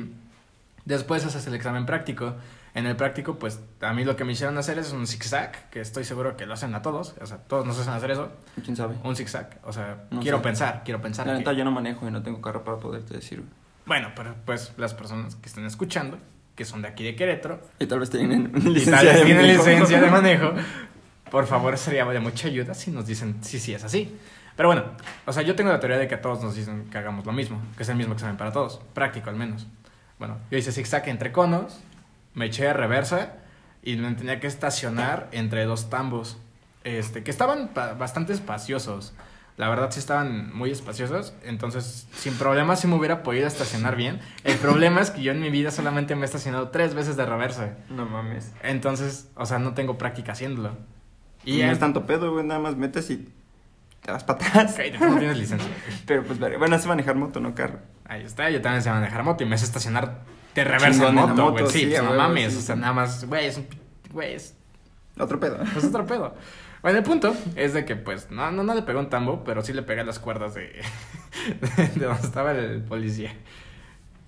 después 0.85 1.25
haces 1.25 1.47
el 1.47 1.54
examen 1.54 1.87
práctico. 1.87 2.35
En 2.73 2.87
el 2.87 2.95
práctico, 2.95 3.35
pues 3.37 3.59
a 3.80 3.92
mí 3.92 4.04
lo 4.04 4.14
que 4.14 4.25
me 4.25 4.33
hicieron 4.33 4.57
hacer 4.57 4.78
es 4.78 4.92
un 4.92 5.09
zigzag, 5.09 5.69
que 5.71 5.80
estoy 5.80 6.04
seguro 6.04 6.37
que 6.37 6.47
lo 6.47 6.54
hacen 6.54 6.73
a 6.76 6.83
todos, 6.83 7.14
o 7.21 7.26
sea, 7.26 7.38
todos 7.38 7.66
nos 7.66 7.76
hacen 7.80 7.92
hacer 7.95 8.12
eso, 8.12 8.30
¿Quién 8.64 8.76
sabe? 8.76 8.95
un 9.02 9.16
zigzag, 9.16 9.59
o 9.64 9.73
sea, 9.73 10.04
No 10.12 10.21
quiero 10.21 10.37
sé. 10.38 10.45
pensar, 10.45 10.83
quiero 10.85 11.00
pensar. 11.02 11.26
La 11.26 11.33
que- 11.33 11.38
neta, 11.40 11.52
yo 11.52 11.64
no 11.64 11.73
manejo 11.73 12.07
y 12.07 12.12
no 12.12 12.23
tengo 12.23 12.40
carro 12.40 12.62
para 12.62 12.78
poderte 12.78 13.14
decir. 13.14 13.42
Bueno, 13.87 14.11
pero 14.14 14.37
pues 14.47 14.73
las 14.76 14.95
personas 14.95 15.35
que 15.35 15.49
estén 15.49 15.64
escuchando, 15.66 16.16
que 16.61 16.67
son 16.67 16.83
de 16.83 16.88
aquí 16.88 17.05
de 17.05 17.17
Querétaro, 17.17 17.59
Y 17.79 17.87
tal 17.87 18.00
vez 18.00 18.11
tienen 18.11 18.52
y 18.55 18.61
licencia 18.69 18.97
tal 18.99 19.07
vez 19.07 19.17
de 19.17 19.25
tienen 19.25 19.47
manejo. 19.47 19.64
licencia 19.64 19.99
de 19.99 20.11
manejo, 20.11 20.52
por 21.31 21.47
favor 21.47 21.79
sería 21.79 22.05
de 22.05 22.21
mucha 22.21 22.49
ayuda 22.49 22.75
si 22.75 22.90
nos 22.90 23.07
dicen 23.07 23.37
sí, 23.40 23.59
sí 23.59 23.73
es 23.73 23.83
así. 23.83 24.14
Pero 24.57 24.69
bueno, 24.69 24.85
o 25.25 25.33
sea, 25.33 25.43
yo 25.43 25.55
tengo 25.55 25.71
la 25.71 25.81
teoría 25.81 25.97
de 25.97 26.07
que 26.07 26.17
a 26.17 26.21
todos 26.21 26.43
nos 26.43 26.55
dicen 26.55 26.90
que 26.90 26.99
hagamos 26.99 27.25
lo 27.25 27.33
mismo, 27.33 27.62
que 27.79 27.85
es 27.85 27.88
el 27.88 27.97
mismo 27.97 28.12
examen 28.12 28.37
para 28.37 28.52
todos, 28.52 28.79
práctico 28.93 29.31
al 29.31 29.37
menos. 29.37 29.67
Bueno, 30.19 30.37
yo 30.50 30.59
hice 30.59 30.71
zigzag 30.71 31.09
entre 31.09 31.33
conos, 31.33 31.81
me 32.35 32.45
eché 32.45 32.69
a 32.69 32.75
reversa 32.75 33.37
y 33.83 33.97
me 33.97 34.12
tenía 34.12 34.38
que 34.38 34.47
estacionar 34.47 35.29
entre 35.33 35.64
dos 35.64 35.88
tambos, 35.88 36.37
este, 36.85 37.23
que 37.23 37.31
estaban 37.31 37.71
bastante 37.75 38.35
espaciosos. 38.35 39.14
La 39.61 39.69
verdad 39.69 39.90
sí 39.90 39.99
estaban 39.99 40.57
muy 40.57 40.71
espaciosos, 40.71 41.35
entonces 41.45 42.09
sin 42.14 42.33
problema 42.37 42.76
sí 42.76 42.87
me 42.87 42.95
hubiera 42.95 43.23
podido 43.23 43.47
estacionar 43.47 43.95
bien. 43.95 44.19
El 44.43 44.57
problema 44.57 45.02
es 45.02 45.11
que 45.11 45.21
yo 45.21 45.33
en 45.33 45.40
mi 45.43 45.50
vida 45.50 45.71
solamente 45.71 46.14
me 46.14 46.23
he 46.23 46.25
estacionado 46.25 46.71
tres 46.71 46.95
veces 46.95 47.19
de 47.19 47.26
reversa. 47.26 47.75
No 47.90 48.07
mames. 48.07 48.52
Entonces, 48.62 49.29
o 49.35 49.45
sea, 49.45 49.59
no 49.59 49.75
tengo 49.75 49.99
práctica 49.99 50.33
haciéndolo. 50.33 50.79
Y 51.45 51.59
no 51.61 51.73
es 51.73 51.79
tanto 51.79 52.07
pedo, 52.07 52.33
güey, 52.33 52.47
nada 52.47 52.59
más 52.59 52.76
metes 52.76 53.11
y 53.11 53.29
te 54.00 54.11
vas 54.11 54.25
para 54.25 54.38
atrás. 54.47 54.76
Tú 54.99 55.05
no 55.05 55.19
tienes 55.19 55.37
licencia. 55.37 55.71
Pero 56.07 56.25
pues, 56.25 56.38
bueno, 56.38 56.75
es 56.75 56.87
manejar 56.87 57.17
moto, 57.17 57.38
no 57.40 57.55
carro. 57.55 57.81
Ahí 58.07 58.23
está, 58.23 58.49
yo 58.49 58.62
también 58.62 58.83
sé 58.83 58.88
manejar 58.88 59.25
moto 59.25 59.45
y 59.45 59.47
me 59.47 59.59
sé 59.59 59.67
estacionar 59.67 60.23
de 60.55 60.64
reversa 60.64 61.07
en 61.07 61.14
moto, 61.17 61.50
güey. 61.50 61.67
Sí, 61.67 61.81
sí, 61.81 61.87
pues 61.90 62.02
no 62.02 62.14
mames, 62.14 62.55
sí, 62.55 62.59
o 62.61 62.62
sea, 62.62 62.76
nada 62.76 62.95
más, 62.95 63.26
güey, 63.26 63.45
es 63.45 63.59
un... 63.59 63.67
Güey, 64.11 64.37
es, 64.37 64.57
Otro 65.19 65.38
pedo. 65.38 65.62
es 65.76 65.85
otro 65.85 66.07
pedo. 66.07 66.35
Bueno, 66.82 66.99
el 66.99 67.04
punto 67.04 67.34
es 67.56 67.75
de 67.75 67.84
que, 67.84 67.96
pues, 67.96 68.30
no, 68.30 68.50
no, 68.50 68.62
no 68.62 68.75
le 68.75 68.82
pegó 68.82 69.00
un 69.00 69.10
tambo, 69.10 69.44
pero 69.44 69.62
sí 69.62 69.72
le 69.72 69.82
pegué 69.82 70.02
las 70.04 70.18
cuerdas 70.18 70.54
de, 70.54 70.80
de 71.96 72.04
donde 72.04 72.22
estaba 72.22 72.52
el 72.52 72.82
policía. 72.82 73.34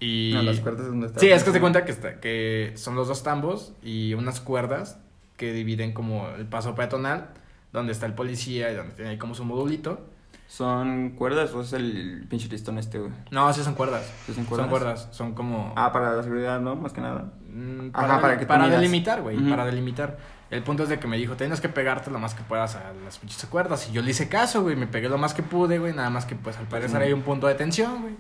Y... 0.00 0.32
No, 0.34 0.42
las 0.42 0.60
cuerdas 0.60 0.86
donde 0.86 1.06
estaba 1.06 1.20
Sí, 1.20 1.30
es 1.30 1.44
que 1.44 1.52
se 1.52 1.60
cuenta 1.60 1.84
que, 1.84 1.92
está, 1.92 2.20
que 2.20 2.72
son 2.74 2.96
los 2.96 3.08
dos 3.08 3.22
tambos 3.22 3.72
y 3.82 4.14
unas 4.14 4.40
cuerdas 4.40 4.98
que 5.36 5.52
dividen 5.52 5.92
como 5.92 6.28
el 6.30 6.46
paso 6.46 6.74
peatonal, 6.74 7.30
donde 7.72 7.92
está 7.92 8.06
el 8.06 8.14
policía 8.14 8.70
y 8.70 8.74
donde 8.74 8.94
tiene 8.94 9.10
ahí 9.12 9.18
como 9.18 9.34
su 9.34 9.44
modulito. 9.44 10.06
¿Son 10.46 11.10
cuerdas 11.12 11.54
o 11.54 11.62
es 11.62 11.72
el 11.72 12.26
pinche 12.28 12.46
listón 12.48 12.76
este, 12.76 12.98
güey? 12.98 13.10
No, 13.30 13.50
sí 13.54 13.62
son 13.62 13.74
cuerdas. 13.74 14.04
¿Sí 14.26 14.34
son 14.34 14.44
Son 14.44 14.44
cuerdas? 14.44 14.68
cuerdas, 14.68 15.08
son 15.10 15.34
como... 15.34 15.72
Ah, 15.76 15.92
para 15.92 16.14
la 16.14 16.22
seguridad, 16.22 16.60
¿no? 16.60 16.76
Más 16.76 16.92
que 16.92 17.00
nada. 17.00 17.32
Mm, 17.48 17.88
Ajá, 17.94 18.06
para, 18.06 18.20
para 18.20 18.38
que 18.38 18.44
para 18.44 18.68
delimitar, 18.68 19.22
güey, 19.22 19.38
para 19.48 19.64
delimitar. 19.64 20.18
El 20.52 20.62
punto 20.62 20.82
es 20.84 20.88
de 20.90 20.98
que 21.00 21.08
me 21.08 21.16
dijo, 21.16 21.34
tienes 21.34 21.60
que 21.60 21.68
pegarte 21.68 22.10
lo 22.10 22.18
más 22.18 22.34
que 22.34 22.42
puedas 22.42 22.76
a 22.76 22.92
las 23.04 23.18
pinches 23.18 23.44
cuerdas. 23.46 23.88
Y 23.88 23.92
yo 23.92 24.02
le 24.02 24.10
hice 24.10 24.28
caso, 24.28 24.62
güey, 24.62 24.76
me 24.76 24.86
pegué 24.86 25.08
lo 25.08 25.16
más 25.18 25.32
que 25.34 25.42
pude, 25.42 25.78
güey, 25.78 25.94
nada 25.94 26.10
más 26.10 26.26
que 26.26 26.34
pues 26.36 26.56
al 26.58 26.66
parecer 26.66 27.00
hay 27.02 27.12
un 27.12 27.22
punto 27.22 27.46
de 27.46 27.54
tensión, 27.54 28.02
güey. 28.02 28.14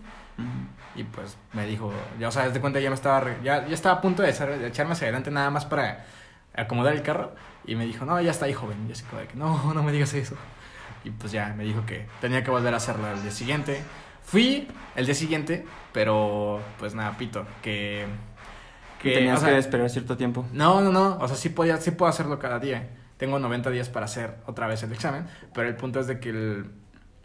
Y 0.96 1.04
pues 1.04 1.36
me 1.52 1.66
dijo, 1.66 1.92
ya, 2.18 2.28
o 2.28 2.32
sea, 2.32 2.46
desde 2.46 2.60
cuenta 2.60 2.80
ya 2.80 2.88
me 2.88 2.94
estaba, 2.94 3.22
ya, 3.42 3.66
ya 3.66 3.74
estaba 3.74 3.96
a 3.96 4.00
punto 4.00 4.22
de, 4.22 4.30
hacer- 4.30 4.58
de 4.58 4.66
echarme 4.68 4.92
hacia 4.94 5.06
adelante 5.06 5.30
nada 5.30 5.50
más 5.50 5.66
para 5.66 6.06
acomodar 6.54 6.94
el 6.94 7.02
carro. 7.02 7.34
Y 7.66 7.76
me 7.76 7.84
dijo, 7.86 8.04
no, 8.06 8.18
ya 8.20 8.30
está 8.30 8.46
ahí, 8.46 8.54
joven. 8.54 8.78
Y 8.84 8.88
yo 8.88 8.92
así 8.94 9.04
como 9.04 9.20
de 9.20 9.28
que, 9.28 9.36
no, 9.36 9.74
no 9.74 9.82
me 9.82 9.92
digas 9.92 10.14
eso. 10.14 10.34
Y 11.04 11.10
pues 11.10 11.32
ya, 11.32 11.52
me 11.56 11.64
dijo 11.64 11.84
que 11.84 12.06
tenía 12.22 12.42
que 12.42 12.50
volver 12.50 12.72
a 12.72 12.78
hacerlo 12.78 13.12
el 13.12 13.20
día 13.22 13.30
siguiente. 13.30 13.82
Fui 14.24 14.68
el 14.96 15.04
día 15.04 15.14
siguiente, 15.14 15.66
pero 15.92 16.60
pues 16.78 16.94
nada, 16.94 17.12
pito, 17.18 17.44
que... 17.60 18.06
Que 19.02 19.14
tenías 19.14 19.38
o 19.38 19.40
sea, 19.42 19.50
que 19.50 19.58
esperar 19.58 19.90
cierto 19.90 20.16
tiempo. 20.16 20.46
no, 20.52 20.80
no, 20.80 20.92
no. 20.92 21.16
O 21.20 21.26
sea, 21.28 21.36
sí, 21.36 21.48
podía, 21.48 21.76
sí 21.78 21.90
puedo 21.90 22.08
hacerlo 22.10 22.38
cada 22.38 22.58
día. 22.58 22.88
Tengo 23.16 23.38
90 23.38 23.70
días 23.70 23.88
para 23.88 24.06
hacer 24.06 24.36
otra 24.46 24.66
vez 24.66 24.82
el 24.82 24.92
examen. 24.92 25.26
Pero 25.54 25.68
el 25.68 25.76
punto 25.76 26.00
es 26.00 26.06
de 26.06 26.18
que 26.20 26.30
el, 26.30 26.70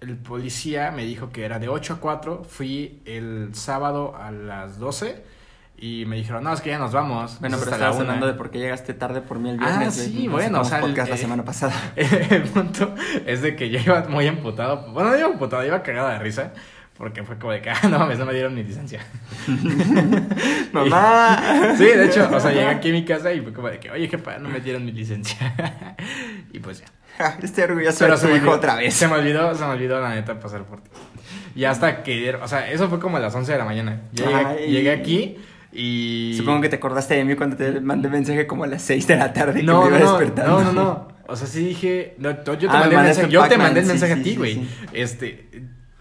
el 0.02 0.18
policía 0.18 0.92
me 0.92 1.06
dijo 1.06 1.30
que 1.30 1.44
era 1.46 1.58
de 1.60 1.70
8 1.70 1.94
a 1.94 2.00
4. 2.00 2.44
Fui 2.44 3.02
el 3.06 3.50
sábado 3.54 4.16
a 4.16 4.32
las 4.32 4.78
12. 4.80 5.38
Y 5.80 6.06
me 6.08 6.16
dijeron, 6.16 6.44
no, 6.44 6.52
es 6.54 6.62
que 6.62 6.72
ya 6.72 6.80
nos 6.80 6.92
vamos. 6.92 7.40
Bueno, 7.40 7.58
pero 7.60 7.70
la 7.70 7.78
estabas 7.78 7.96
una". 7.98 8.06
hablando 8.06 8.26
de 8.28 8.34
por 8.34 8.50
qué 8.50 8.58
llegaste 8.58 8.96
tarde 8.96 9.22
por 9.22 9.38
mí 9.38 9.50
el 9.52 9.60
Ah, 9.62 9.68
viernes. 9.68 9.94
sí, 9.94 10.28
güey. 10.28 10.28
Nos 10.28 10.32
bueno, 10.34 10.62
o 10.62 10.66
sea, 10.66 10.80
el- 10.80 10.86
podcast 10.86 11.10
la 11.10 11.16
eh, 11.16 11.20
semana 11.20 11.46
pasada. 11.46 11.74
El 11.96 12.44
punto 12.44 12.96
es 13.28 13.44
de 13.44 13.56
que 13.56 13.70
yo 13.70 13.80
iba 13.80 14.06
muy 14.10 14.26
emputado. 14.26 14.92
Bueno, 14.92 15.12
no 15.12 15.18
iba 15.18 15.28
emputado, 15.30 15.64
iba 15.64 15.84
cagado 15.84 16.10
de 16.10 16.18
risa. 16.20 16.52
Porque 16.98 17.24
fue 17.24 17.38
como 17.38 17.54
de 17.54 17.62
que, 17.62 17.70
ah, 17.72 17.80
no 17.90 18.00
mames, 18.00 18.18
no 18.18 18.26
me 18.26 18.34
dieron 18.34 18.56
mi 18.56 18.64
licencia. 18.64 19.00
¡Mamá! 20.72 21.74
Sí, 21.78 21.84
de 21.86 22.06
hecho, 22.06 22.30
o 22.32 22.40
sea, 22.40 22.52
llegué 22.52 22.66
aquí 22.68 22.90
a 22.90 22.94
mi 22.94 23.06
casa 23.06 23.32
y 23.34 23.42
fue 23.42 23.54
como 23.54 23.70
de 23.70 23.80
que, 23.80 23.92
oye, 23.92 24.08
jefa, 24.08 24.38
no 24.40 24.50
me 24.50 24.60
dieron 24.60 24.84
mi 24.86 24.92
licencia. 24.92 25.96
y 26.52 26.60
pues 26.60 26.82
ya. 26.82 27.38
Estoy 27.42 27.64
orgulloso 27.66 27.98
Pero 28.00 28.14
de 28.14 28.18
se 28.20 28.28
tu 28.28 28.32
me 28.34 28.38
hijo 28.40 28.52
otra 28.52 28.76
vez. 28.76 28.94
Se 28.94 29.08
me 29.08 29.16
olvidó, 29.16 29.54
se 29.56 29.64
me 29.66 29.72
olvidó 29.72 30.00
la 30.02 30.10
neta 30.16 30.40
pasar 30.40 30.64
por 30.66 30.82
ti. 30.82 30.90
Y 31.56 31.66
hasta 31.66 32.04
que, 32.04 32.34
o 32.36 32.48
sea, 32.48 32.70
eso 32.72 32.90
fue 32.90 33.00
como 33.00 33.18
a 33.18 33.20
las 33.20 33.34
11 33.34 33.52
de 33.52 33.58
la 33.58 33.66
mañana. 33.66 34.02
Llegué, 34.14 34.92
aquí 34.92 35.38
y... 35.72 36.36
Supongo 36.38 36.62
que 36.62 36.70
te 36.70 36.76
acordaste 36.78 37.16
de 37.16 37.26
mí 37.26 37.36
cuando 37.36 37.58
te 37.58 37.80
mandé 37.82 38.10
mensaje 38.10 38.46
como 38.48 38.64
a 38.64 38.68
las 38.68 38.82
6 38.84 39.08
de 39.08 39.16
la 39.18 39.34
tarde 39.34 39.64
No, 39.64 39.84
que 39.86 39.90
me 39.92 40.00
no, 40.00 40.00
iba 40.00 40.06
no, 40.12 40.18
despertando. 40.20 40.64
no, 40.64 40.72
no, 40.72 40.84
no. 40.84 41.08
O 41.28 41.36
sea, 41.36 41.48
sí 41.48 41.66
dije, 41.66 42.16
no, 42.20 42.32
yo 42.44 42.58
te 42.58 42.68
Ah, 42.70 42.80
mandé 42.80 42.96
el 42.96 43.02
mensaje, 43.04 43.30
yo 43.30 43.48
te 43.48 43.58
mandé 43.58 43.80
el 43.82 43.86
mensaje 43.88 44.14
sí, 44.14 44.20
a 44.20 44.24
ti, 44.24 44.30
sí, 44.32 44.36
güey. 44.38 44.54
sí. 44.56 44.70
Este, 44.94 45.50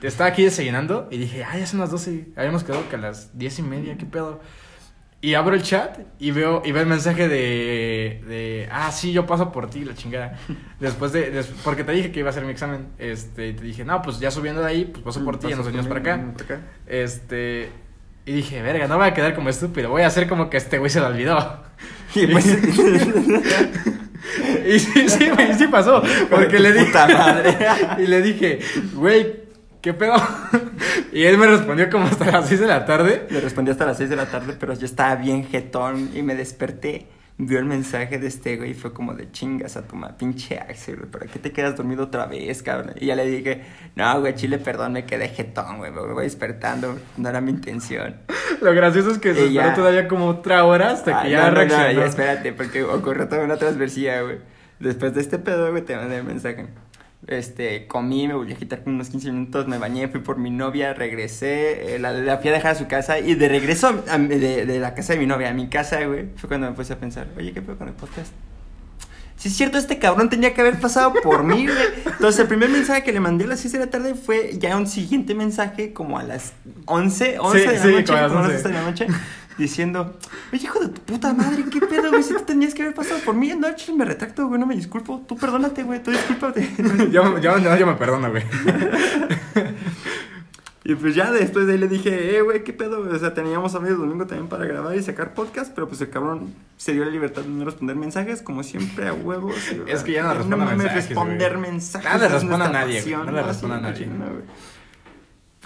estaba 0.02 0.28
aquí 0.30 0.42
desayunando 0.44 1.08
y 1.10 1.18
dije, 1.18 1.44
ay, 1.44 1.60
ya 1.60 1.66
son 1.66 1.80
las 1.80 1.90
12, 1.90 2.28
habíamos 2.36 2.64
quedado 2.64 2.88
que 2.88 2.96
a 2.96 2.98
las 2.98 3.36
10 3.38 3.58
y 3.60 3.62
media, 3.62 3.96
qué 3.96 4.06
pedo. 4.06 4.40
Y 5.22 5.32
abro 5.34 5.54
el 5.56 5.62
chat 5.62 5.98
y 6.18 6.30
veo, 6.30 6.62
y 6.64 6.72
veo 6.72 6.82
el 6.82 6.88
mensaje 6.88 7.26
de, 7.28 8.22
de, 8.28 8.68
ah, 8.70 8.92
sí, 8.92 9.12
yo 9.12 9.26
paso 9.26 9.50
por 9.50 9.68
ti, 9.70 9.84
la 9.84 9.94
chingada. 9.94 10.38
Después 10.80 11.12
de, 11.12 11.30
des- 11.30 11.50
porque 11.64 11.82
te 11.84 11.92
dije 11.92 12.12
que 12.12 12.20
iba 12.20 12.28
a 12.28 12.30
hacer 12.30 12.44
mi 12.44 12.50
examen, 12.52 12.88
este, 12.98 13.48
y 13.48 13.52
te 13.54 13.64
dije, 13.64 13.84
no, 13.84 14.02
pues 14.02 14.20
ya 14.20 14.30
subiendo 14.30 14.60
de 14.60 14.68
ahí, 14.68 14.84
pues 14.84 15.02
paso 15.02 15.24
por 15.24 15.38
ti, 15.38 15.48
ya 15.48 15.56
nos 15.56 15.64
venimos 15.66 15.86
para 15.88 16.00
acá. 16.00 16.20
Este, 16.86 17.70
y 18.26 18.32
dije, 18.32 18.60
verga, 18.62 18.86
no 18.88 18.98
voy 18.98 19.08
a 19.08 19.14
quedar 19.14 19.34
como 19.34 19.48
estúpido, 19.48 19.88
voy 19.88 20.02
a 20.02 20.08
hacer 20.08 20.28
como 20.28 20.50
que 20.50 20.58
este 20.58 20.78
güey 20.78 20.90
se 20.90 21.00
lo 21.00 21.06
olvidó. 21.06 21.64
Y 22.14 22.26
pues, 22.28 22.46
Y 24.66 24.78
sí, 24.78 25.08
sí, 25.08 25.28
güey, 25.30 25.54
sí 25.54 25.66
pasó. 25.68 26.02
Porque 26.30 26.58
le 26.58 26.72
dije. 26.72 26.92
y 27.98 28.06
le 28.06 28.22
dije, 28.22 28.58
güey, 28.94 29.45
¿qué 29.80 29.94
pedo? 29.94 30.14
Y 31.12 31.24
él 31.24 31.38
me 31.38 31.46
respondió 31.46 31.88
como 31.88 32.04
hasta 32.06 32.30
las 32.30 32.48
6 32.48 32.60
de 32.60 32.66
la 32.66 32.84
tarde. 32.84 33.26
le 33.30 33.40
respondí 33.40 33.70
hasta 33.70 33.86
las 33.86 33.96
6 33.96 34.10
de 34.10 34.16
la 34.16 34.26
tarde, 34.26 34.54
pero 34.58 34.74
yo 34.74 34.84
estaba 34.84 35.14
bien 35.16 35.44
jetón 35.46 36.10
y 36.14 36.22
me 36.22 36.34
desperté. 36.34 37.06
Vio 37.38 37.58
el 37.58 37.64
mensaje 37.66 38.18
de 38.18 38.26
este 38.28 38.56
güey 38.56 38.70
y 38.70 38.74
fue 38.74 38.92
como 38.94 39.14
de 39.14 39.30
chingas 39.30 39.76
a 39.76 39.82
tu 39.86 39.94
pinche 40.18 40.58
Axel, 40.58 40.96
güey. 40.96 41.10
¿Para 41.10 41.26
qué 41.26 41.38
te 41.38 41.52
quedas 41.52 41.76
dormido 41.76 42.04
otra 42.04 42.24
vez, 42.26 42.62
cabrón? 42.62 42.94
Y 42.98 43.06
ya 43.06 43.14
le 43.16 43.26
dije, 43.26 43.62
no, 43.94 44.20
güey, 44.20 44.34
chile, 44.34 44.58
perdón, 44.58 44.92
me 44.94 45.04
quedé 45.04 45.28
jetón, 45.28 45.78
güey. 45.78 45.90
Me 45.90 46.00
voy 46.00 46.24
despertando. 46.24 46.98
No 47.18 47.28
era 47.28 47.40
mi 47.42 47.50
intención. 47.50 48.16
Lo 48.62 48.72
gracioso 48.74 49.10
es 49.10 49.18
que 49.18 49.34
se 49.34 49.52
ya. 49.52 49.62
esperó 49.62 49.82
todavía 49.82 50.08
como 50.08 50.26
otra 50.28 50.64
hora 50.64 50.90
hasta 50.90 51.22
que 51.22 51.28
Ah, 51.28 51.30
ya 51.30 51.38
no, 51.38 51.44
no, 51.44 51.50
no, 51.50 51.54
reaccionó. 51.56 52.00
ya 52.00 52.06
espérate, 52.06 52.52
porque 52.54 52.82
ocurrió 52.82 53.28
toda 53.28 53.44
una 53.44 53.56
transversía, 53.56 54.22
güey. 54.22 54.38
Después 54.80 55.14
de 55.14 55.20
este 55.22 55.38
pedo, 55.38 55.70
güey, 55.70 55.82
te 55.82 55.94
mandé 55.96 56.18
el 56.18 56.24
mensaje. 56.24 56.66
Este, 57.26 57.86
comí, 57.88 58.28
me 58.28 58.34
volví 58.34 58.52
a 58.52 58.56
quitar 58.56 58.84
como 58.84 58.94
unos 58.96 59.08
15 59.08 59.32
minutos, 59.32 59.66
me 59.66 59.78
bañé, 59.78 60.06
fui 60.08 60.20
por 60.20 60.36
mi 60.38 60.50
novia, 60.50 60.94
regresé, 60.94 61.96
eh, 61.96 61.98
la, 61.98 62.12
la 62.12 62.38
fui 62.38 62.50
a 62.50 62.52
dejar 62.52 62.72
a 62.72 62.74
su 62.76 62.86
casa 62.86 63.18
y 63.18 63.34
de 63.34 63.48
regreso 63.48 64.04
a- 64.08 64.18
de, 64.18 64.64
de 64.66 64.78
la 64.78 64.94
casa 64.94 65.14
de 65.14 65.18
mi 65.18 65.26
novia 65.26 65.50
a 65.50 65.52
mi 65.54 65.68
casa, 65.68 66.04
güey, 66.04 66.26
fue 66.36 66.46
cuando 66.48 66.68
me 66.70 66.76
puse 66.76 66.92
a 66.92 66.98
pensar, 67.00 67.26
oye, 67.36 67.52
¿qué 67.52 67.62
pedo 67.62 67.76
con 67.78 67.88
el 67.88 67.94
podcast? 67.94 68.32
Si 69.36 69.48
es 69.48 69.56
cierto, 69.56 69.76
este 69.76 69.98
cabrón 69.98 70.30
tenía 70.30 70.54
que 70.54 70.60
haber 70.62 70.80
pasado 70.80 71.12
por 71.22 71.42
mí, 71.44 71.66
güey. 71.66 71.78
Entonces, 72.06 72.40
el 72.40 72.46
primer 72.46 72.70
mensaje 72.70 73.02
que 73.02 73.12
le 73.12 73.20
mandé 73.20 73.44
a 73.44 73.48
las 73.48 73.60
6 73.60 73.72
de 73.72 73.78
la 73.80 73.86
tarde 73.88 74.14
fue 74.14 74.56
ya 74.58 74.76
un 74.78 74.86
siguiente 74.86 75.34
mensaje 75.34 75.92
como 75.92 76.18
a 76.18 76.22
las 76.22 76.54
11, 76.86 77.38
11 77.40 77.58
Sí, 77.60 77.66
de 77.66 77.72
la 77.74 77.82
sí, 77.82 77.88
noche, 77.90 78.06
como 78.06 78.18
a 78.18 78.22
las 78.22 78.32
como 78.32 78.44
a 78.44 78.48
las 78.48 78.56
11. 78.56 78.56
11 78.56 78.68
de 78.68 78.74
la 78.74 78.82
noche, 78.82 79.06
diciendo, 79.58 80.16
oye, 80.52 80.62
hijo 80.64 80.80
de 80.80 80.88
tu 80.88 81.00
puta 81.02 81.32
madre, 81.32 81.64
¿qué 81.70 81.80
pedo, 81.80 82.10
güey? 82.10 82.22
Si 82.22 82.34
tú 82.34 82.42
tenías 82.44 82.74
que 82.74 82.82
haber 82.82 82.94
pasado 82.94 83.20
por 83.24 83.34
mí, 83.34 83.52
no, 83.56 83.68
me 83.96 84.04
retracto, 84.04 84.48
güey, 84.48 84.60
no 84.60 84.66
me 84.66 84.76
disculpo. 84.76 85.24
Tú 85.26 85.36
perdónate, 85.36 85.82
güey, 85.82 86.02
tú 86.02 86.10
discúlpate. 86.10 86.68
yo, 87.10 87.38
yo, 87.38 87.58
no, 87.58 87.76
yo 87.76 87.86
me 87.86 87.94
perdono, 87.94 88.30
güey. 88.30 88.44
Y 90.88 90.94
pues 90.94 91.16
ya 91.16 91.32
después 91.32 91.66
de 91.66 91.72
ahí 91.72 91.78
le 91.78 91.88
dije, 91.88 92.36
eh, 92.36 92.42
güey, 92.42 92.62
¿qué 92.62 92.72
pedo? 92.72 93.02
güey? 93.02 93.12
O 93.12 93.18
sea, 93.18 93.34
teníamos 93.34 93.74
a 93.74 93.80
medio 93.80 93.96
domingo 93.96 94.24
también 94.24 94.48
para 94.48 94.66
grabar 94.66 94.94
y 94.94 95.02
sacar 95.02 95.34
podcast, 95.34 95.74
pero 95.74 95.88
pues 95.88 96.00
el 96.00 96.10
cabrón 96.10 96.54
se 96.76 96.92
dio 96.92 97.04
la 97.04 97.10
libertad 97.10 97.42
de 97.42 97.48
no 97.48 97.64
responder 97.64 97.96
mensajes, 97.96 98.40
como 98.40 98.62
siempre, 98.62 99.08
a 99.08 99.12
huevos. 99.12 99.56
Es 99.88 100.04
que 100.04 100.12
ya 100.12 100.22
no 100.22 100.28
güey, 100.28 100.38
respondo 100.38 100.56
mames, 100.58 100.78
mensajes, 100.78 101.08
responder 101.08 101.56
güey. 101.56 101.70
mensajes. 101.72 102.04
Nada 102.04 102.18
le 102.20 102.26
es 102.26 102.32
responde 102.34 102.64
a 102.64 102.68
nadie, 102.68 103.02
güey, 103.02 103.16
no 103.16 103.32
le 103.32 103.42
responde 103.42 103.74
a 103.74 103.80
no, 103.80 103.88
nadie. 103.90 104.06
no, 104.06 104.26
güey. 104.26 104.44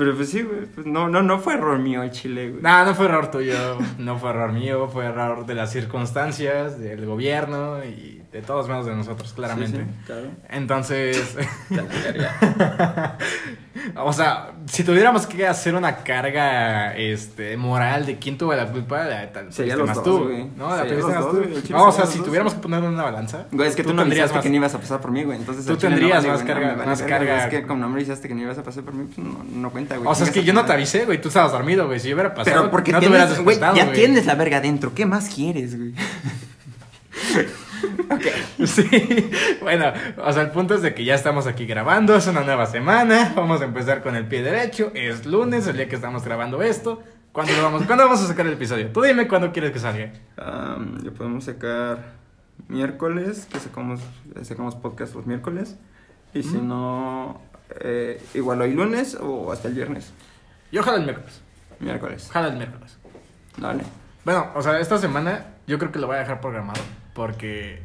Pero 0.01 0.17
pues 0.17 0.31
sí, 0.31 0.41
güey, 0.41 0.65
pues 0.65 0.87
no, 0.87 1.11
no, 1.11 1.21
no 1.21 1.39
fue 1.41 1.53
error 1.53 1.79
mío 1.79 2.03
el 2.03 2.11
chile, 2.11 2.49
güey. 2.49 2.63
No, 2.63 2.87
no 2.87 2.95
fue 2.95 3.05
error 3.05 3.31
tuyo, 3.31 3.77
no 3.99 4.17
fue 4.17 4.31
error 4.31 4.51
mío, 4.51 4.89
fue 4.89 5.05
error 5.05 5.45
de 5.45 5.55
las 5.55 5.73
circunstancias, 5.73 6.81
del 6.81 7.05
gobierno 7.05 7.85
y 7.85 8.20
de 8.33 8.43
todos 8.43 8.69
menos 8.69 8.87
de 8.87 8.95
nosotros, 8.95 9.33
claramente. 9.33 9.79
Sí, 9.79 9.85
sí, 9.85 10.05
claro. 10.07 10.29
Entonces, 10.49 11.37
la 11.71 13.19
o 14.05 14.13
sea, 14.13 14.53
si 14.67 14.85
tuviéramos 14.85 15.27
que 15.27 15.49
hacer 15.49 15.75
una 15.75 15.97
carga 15.97 16.97
este, 16.97 17.57
moral 17.57 18.07
de 18.07 18.19
quién 18.21 18.39
tuvo 18.39 18.55
la 18.55 18.67
culpa, 18.71 19.05
la, 19.05 19.33
tal, 19.33 19.53
Sería 19.53 19.75
tuviste 19.75 19.79
los 19.79 19.87
más 19.89 19.97
dos, 19.97 20.05
tú, 20.05 20.25
güey. 20.29 20.47
¿no? 20.57 20.77
La 20.77 20.85
los 20.85 21.05
más 21.07 21.25
dos, 21.25 21.31
tú. 21.33 21.39
güey, 21.39 21.63
No, 21.71 21.85
o 21.89 21.93
sea, 21.93 22.07
si 22.07 22.19
dos. 22.19 22.27
tuviéramos 22.29 22.55
que 22.55 22.61
ponerlo 22.61 22.87
en 22.87 22.95
una 22.95 23.03
balanza, 23.03 23.47
Güey, 23.51 23.69
es 23.69 23.75
que 23.75 23.83
tú, 23.83 23.93
no 23.95 24.03
tendrías 24.03 24.33
más. 24.33 24.43
que 24.43 24.49
no 24.51 24.57
ibas 24.57 24.75
a 24.77 24.79
pasar 24.79 25.01
por 25.01 25.11
mí, 25.11 25.25
güey. 25.25 25.37
Entonces, 25.39 25.67
Tú 25.67 25.77
tendrías 25.77 26.23
no 26.23 26.31
más 26.31 26.43
güey, 26.45 26.55
carga- 26.55 26.77
no 26.77 26.87
más 26.87 27.03
carga. 27.03 27.45
Es 27.47 27.51
que 27.51 27.63
como 27.67 27.81
no 27.81 27.89
me 27.89 27.97
avisaste 27.97 28.29
que 28.29 28.35
no 28.37 28.43
ibas 28.43 28.59
a 28.59 28.63
pasar 28.63 28.85
por 28.85 28.95
mí, 28.95 29.07
pues 29.13 29.19
no, 29.27 29.43
no 29.45 29.71
cuenta, 29.71 29.97
güey. 29.97 30.09
O 30.09 30.15
sea, 30.15 30.27
es 30.27 30.33
que 30.33 30.45
yo 30.45 30.53
no 30.53 30.65
te 30.65 30.73
avisé, 30.73 31.05
güey, 31.05 31.21
tú 31.21 31.29
estabas 31.29 31.51
dormido, 31.51 31.87
güey, 31.89 31.99
si 31.99 32.09
yo 32.11 32.15
hubiera 32.15 32.33
pasado, 32.33 32.59
Pero 32.61 32.71
porque 32.71 32.93
no 32.93 33.01
te 33.01 33.09
hubieras 33.09 33.31
güey, 33.41 33.57
despertado, 33.57 33.77
ya 33.77 33.93
tienes 33.93 34.25
la 34.27 34.37
verga 34.37 34.59
adentro. 34.59 34.95
¿Qué 34.95 35.05
más 35.05 35.29
quieres, 35.35 35.77
güey? 35.77 35.95
Sí, 38.67 39.31
bueno, 39.63 39.93
o 40.19 40.33
sea, 40.33 40.43
el 40.43 40.51
punto 40.51 40.75
es 40.75 40.83
de 40.83 40.95
que 40.95 41.05
ya 41.05 41.15
estamos 41.15 41.47
aquí 41.47 41.67
grabando, 41.67 42.15
es 42.15 42.27
una 42.27 42.43
nueva 42.43 42.67
semana, 42.67 43.33
vamos 43.35 43.61
a 43.63 43.65
empezar 43.65 44.03
con 44.03 44.17
el 44.17 44.27
pie 44.27 44.43
derecho, 44.43 44.91
es 44.95 45.25
lunes, 45.27 45.67
el 45.67 45.77
día 45.77 45.89
que 45.89 45.97
estamos 45.97 46.25
grabando 46.25 46.63
esto. 46.63 47.03
¿Cuándo, 47.33 47.53
lo 47.55 47.63
vamos, 47.63 47.85
¿cuándo 47.85 48.05
vamos 48.05 48.21
a 48.23 48.27
sacar 48.27 48.47
el 48.47 48.55
episodio? 48.55 48.91
Tú 48.91 49.03
dime 49.03 49.29
cuándo 49.29 49.53
quieres 49.53 49.71
que 49.71 49.79
salga. 49.79 50.13
Ya 50.37 51.11
podemos 51.17 51.45
sacar 51.45 52.15
miércoles, 52.69 53.47
que 53.51 53.59
sacamos, 53.61 54.01
sacamos 54.43 54.75
podcast 54.75 55.15
los 55.15 55.27
miércoles. 55.27 55.77
Y 56.35 56.43
si 56.43 56.59
no, 56.59 57.41
eh, 57.81 58.21
igual 58.35 58.61
hoy 58.61 58.75
lunes 58.75 59.17
o 59.21 59.53
hasta 59.53 59.69
el 59.69 59.75
viernes. 59.75 60.13
Yo 60.73 60.83
jalo 60.83 60.99
el 60.99 61.05
miércoles, 61.05 61.41
Miércoles. 61.79 62.29
jalo 62.33 62.49
el 62.49 62.57
miércoles. 62.57 62.99
Dale. 63.57 63.85
Bueno, 64.25 64.49
o 64.55 64.63
sea, 64.63 64.79
esta 64.81 64.99
semana 64.99 65.47
yo 65.67 65.79
creo 65.79 65.93
que 65.93 65.99
lo 65.99 66.07
voy 66.09 66.17
a 66.17 66.21
dejar 66.21 66.41
programado 66.41 66.81
porque 67.21 67.83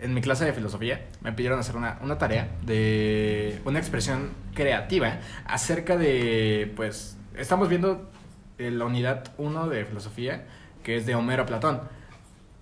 en 0.00 0.12
mi 0.12 0.20
clase 0.22 0.44
de 0.44 0.52
filosofía 0.52 1.06
me 1.20 1.32
pidieron 1.32 1.60
hacer 1.60 1.76
una, 1.76 2.00
una 2.02 2.18
tarea 2.18 2.48
de 2.66 3.60
una 3.64 3.78
expresión 3.78 4.30
creativa 4.54 5.20
acerca 5.44 5.96
de, 5.96 6.72
pues, 6.74 7.16
estamos 7.36 7.68
viendo 7.68 8.10
eh, 8.58 8.72
la 8.72 8.86
unidad 8.86 9.32
1 9.38 9.68
de 9.68 9.84
filosofía 9.84 10.48
que 10.82 10.96
es 10.96 11.06
de 11.06 11.14
Homero 11.14 11.44
a 11.44 11.46
Platón. 11.46 11.82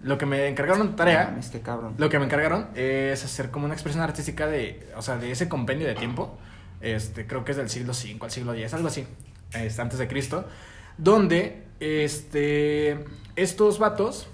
Lo 0.02 0.18
que 0.18 0.26
me 0.26 0.46
encargaron 0.48 0.90
de 0.90 0.94
tarea, 0.94 1.34
Este 1.38 1.62
cabrón. 1.62 1.94
lo 1.96 2.10
que 2.10 2.18
me 2.18 2.26
encargaron 2.26 2.66
es 2.74 3.24
hacer 3.24 3.50
como 3.50 3.64
una 3.64 3.72
expresión 3.72 4.04
artística 4.04 4.46
de, 4.46 4.86
o 4.94 5.00
sea, 5.00 5.16
de 5.16 5.30
ese 5.30 5.48
compendio 5.48 5.86
de 5.88 5.94
tiempo. 5.94 6.36
Este, 6.82 7.26
creo 7.26 7.46
que 7.46 7.52
es 7.52 7.56
del 7.56 7.70
siglo 7.70 7.94
V 7.94 8.18
al 8.20 8.30
siglo 8.30 8.52
X, 8.52 8.74
algo 8.74 8.88
así, 8.88 9.06
este, 9.54 9.80
antes 9.80 9.98
de 9.98 10.06
Cristo, 10.06 10.46
donde, 10.98 11.64
este, 11.80 13.06
estos 13.36 13.78
vatos, 13.78 14.28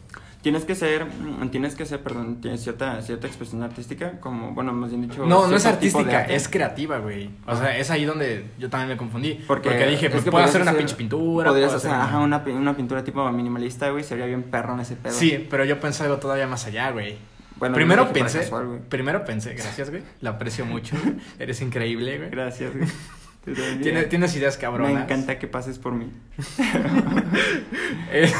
Tienes 0.44 0.64
que 0.66 0.74
ser, 0.74 1.06
mm, 1.06 1.48
tienes 1.48 1.74
que 1.74 1.86
ser, 1.86 2.00
perdón, 2.02 2.40
tienes 2.42 2.62
cierta, 2.62 3.00
cierta 3.00 3.26
expresión 3.26 3.62
artística, 3.62 4.20
como, 4.20 4.52
bueno, 4.52 4.74
más 4.74 4.90
bien 4.90 5.08
dicho. 5.08 5.24
no, 5.24 5.48
no 5.48 5.56
es 5.56 5.64
artística, 5.64 6.24
es 6.26 6.48
creativa, 6.48 6.98
güey. 6.98 7.30
O 7.46 7.56
sea, 7.56 7.76
es 7.78 7.90
ahí 7.90 8.04
donde 8.04 8.44
yo 8.58 8.68
también 8.68 8.90
me 8.90 8.96
confundí. 8.98 9.42
Porque, 9.46 9.70
Porque, 9.70 9.86
dije, 9.86 10.06
es 10.06 10.12
pues 10.12 10.22
que 10.24 10.30
puedo 10.30 10.44
hacer 10.44 10.60
una 10.60 10.74
pinche 10.74 10.96
pintura. 10.96 11.48
Podrías 11.48 11.72
hacer, 11.72 11.90
hacer 11.90 12.00
ajá, 12.02 12.16
una- 12.18 12.24
una, 12.26 12.44
pi- 12.44 12.50
una 12.52 12.76
pintura 12.76 13.02
tipo 13.02 13.26
minimalista, 13.32 13.88
güey, 13.88 14.04
sería 14.04 14.26
bien 14.26 14.42
perro 14.42 14.74
en 14.74 14.80
ese 14.80 14.96
pedo. 14.96 15.14
Sí, 15.14 15.46
pero 15.50 15.64
yo 15.64 15.80
pensé 15.80 16.02
algo 16.04 16.18
todavía 16.18 16.46
más 16.46 16.66
allá, 16.66 16.90
güey. 16.90 17.16
Bueno, 17.56 17.74
primero 17.76 18.12
pensé, 18.12 18.40
casual, 18.40 18.80
primero 18.88 19.24
pensé, 19.24 19.54
gracias, 19.54 19.88
güey. 19.88 20.02
Lo 20.20 20.28
aprecio 20.30 20.66
mucho. 20.66 20.94
Eres 21.38 21.62
increíble, 21.62 22.18
güey. 22.18 22.28
Gracias, 22.30 22.76
güey. 22.76 22.86
Tienes, 23.82 24.08
tienes 24.08 24.34
ideas 24.36 24.56
cabronas. 24.56 24.94
Me 24.94 25.02
encanta 25.02 25.38
que 25.38 25.46
pases 25.46 25.78
por 25.78 25.92
mí. 25.92 26.10
Eh, 28.16 28.32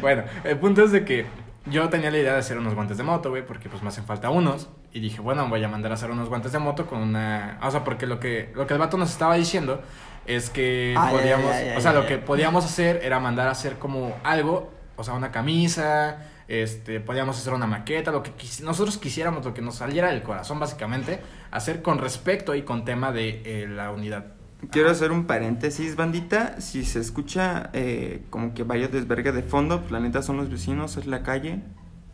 bueno, 0.00 0.24
el 0.42 0.58
punto 0.58 0.82
es 0.82 0.90
de 0.90 1.04
que 1.04 1.26
yo 1.66 1.88
tenía 1.88 2.10
la 2.10 2.18
idea 2.18 2.32
de 2.32 2.38
hacer 2.40 2.58
unos 2.58 2.74
guantes 2.74 2.96
de 2.96 3.04
moto, 3.04 3.30
güey, 3.30 3.44
porque 3.46 3.68
pues 3.68 3.82
me 3.82 3.88
hacen 3.88 4.04
falta 4.04 4.30
unos. 4.30 4.68
Y 4.92 5.00
dije, 5.00 5.20
bueno, 5.20 5.48
voy 5.48 5.62
a 5.62 5.68
mandar 5.68 5.92
a 5.92 5.94
hacer 5.94 6.10
unos 6.10 6.28
guantes 6.28 6.52
de 6.52 6.58
moto 6.58 6.86
con 6.86 7.00
una... 7.00 7.58
O 7.62 7.70
sea, 7.70 7.84
porque 7.84 8.06
lo 8.06 8.18
que, 8.18 8.50
lo 8.54 8.66
que 8.66 8.74
el 8.74 8.80
vato 8.80 8.96
nos 8.96 9.10
estaba 9.10 9.36
diciendo 9.36 9.80
es 10.26 10.50
que 10.50 10.94
Ah, 10.96 11.10
podíamos... 11.12 11.54
o 11.76 11.80
sea, 11.80 11.92
lo 11.92 12.06
que 12.06 12.18
podíamos 12.18 12.64
hacer 12.64 13.00
era 13.04 13.20
mandar 13.20 13.46
a 13.48 13.52
hacer 13.52 13.74
como 13.74 14.16
algo, 14.24 14.72
o 14.96 15.04
sea, 15.04 15.14
una 15.14 15.30
camisa, 15.30 16.24
este, 16.48 17.00
podíamos 17.00 17.38
hacer 17.38 17.52
una 17.52 17.66
maqueta, 17.66 18.12
lo 18.12 18.22
que 18.22 18.30
quis- 18.32 18.62
nosotros 18.62 18.98
quisiéramos, 18.98 19.44
lo 19.44 19.52
que 19.54 19.62
nos 19.62 19.76
saliera 19.76 20.08
del 20.08 20.22
corazón, 20.22 20.58
básicamente, 20.60 21.20
hacer 21.50 21.82
con 21.82 21.98
respecto 21.98 22.54
y 22.54 22.62
con 22.62 22.84
tema 22.84 23.12
de 23.12 23.42
eh, 23.44 23.66
la 23.68 23.90
unidad. 23.90 24.26
Quiero 24.70 24.90
hacer 24.90 25.12
un 25.12 25.26
paréntesis, 25.26 25.96
bandita. 25.96 26.60
Si 26.60 26.84
se 26.84 27.00
escucha 27.00 27.70
eh, 27.72 28.22
como 28.30 28.54
que 28.54 28.62
vaya 28.62 28.88
desvergue 28.88 29.32
de 29.32 29.42
fondo, 29.42 29.80
pues 29.80 29.92
la 29.92 30.00
neta 30.00 30.22
son 30.22 30.38
los 30.38 30.48
vecinos, 30.50 30.96
es 30.96 31.06
la 31.06 31.22
calle. 31.22 31.60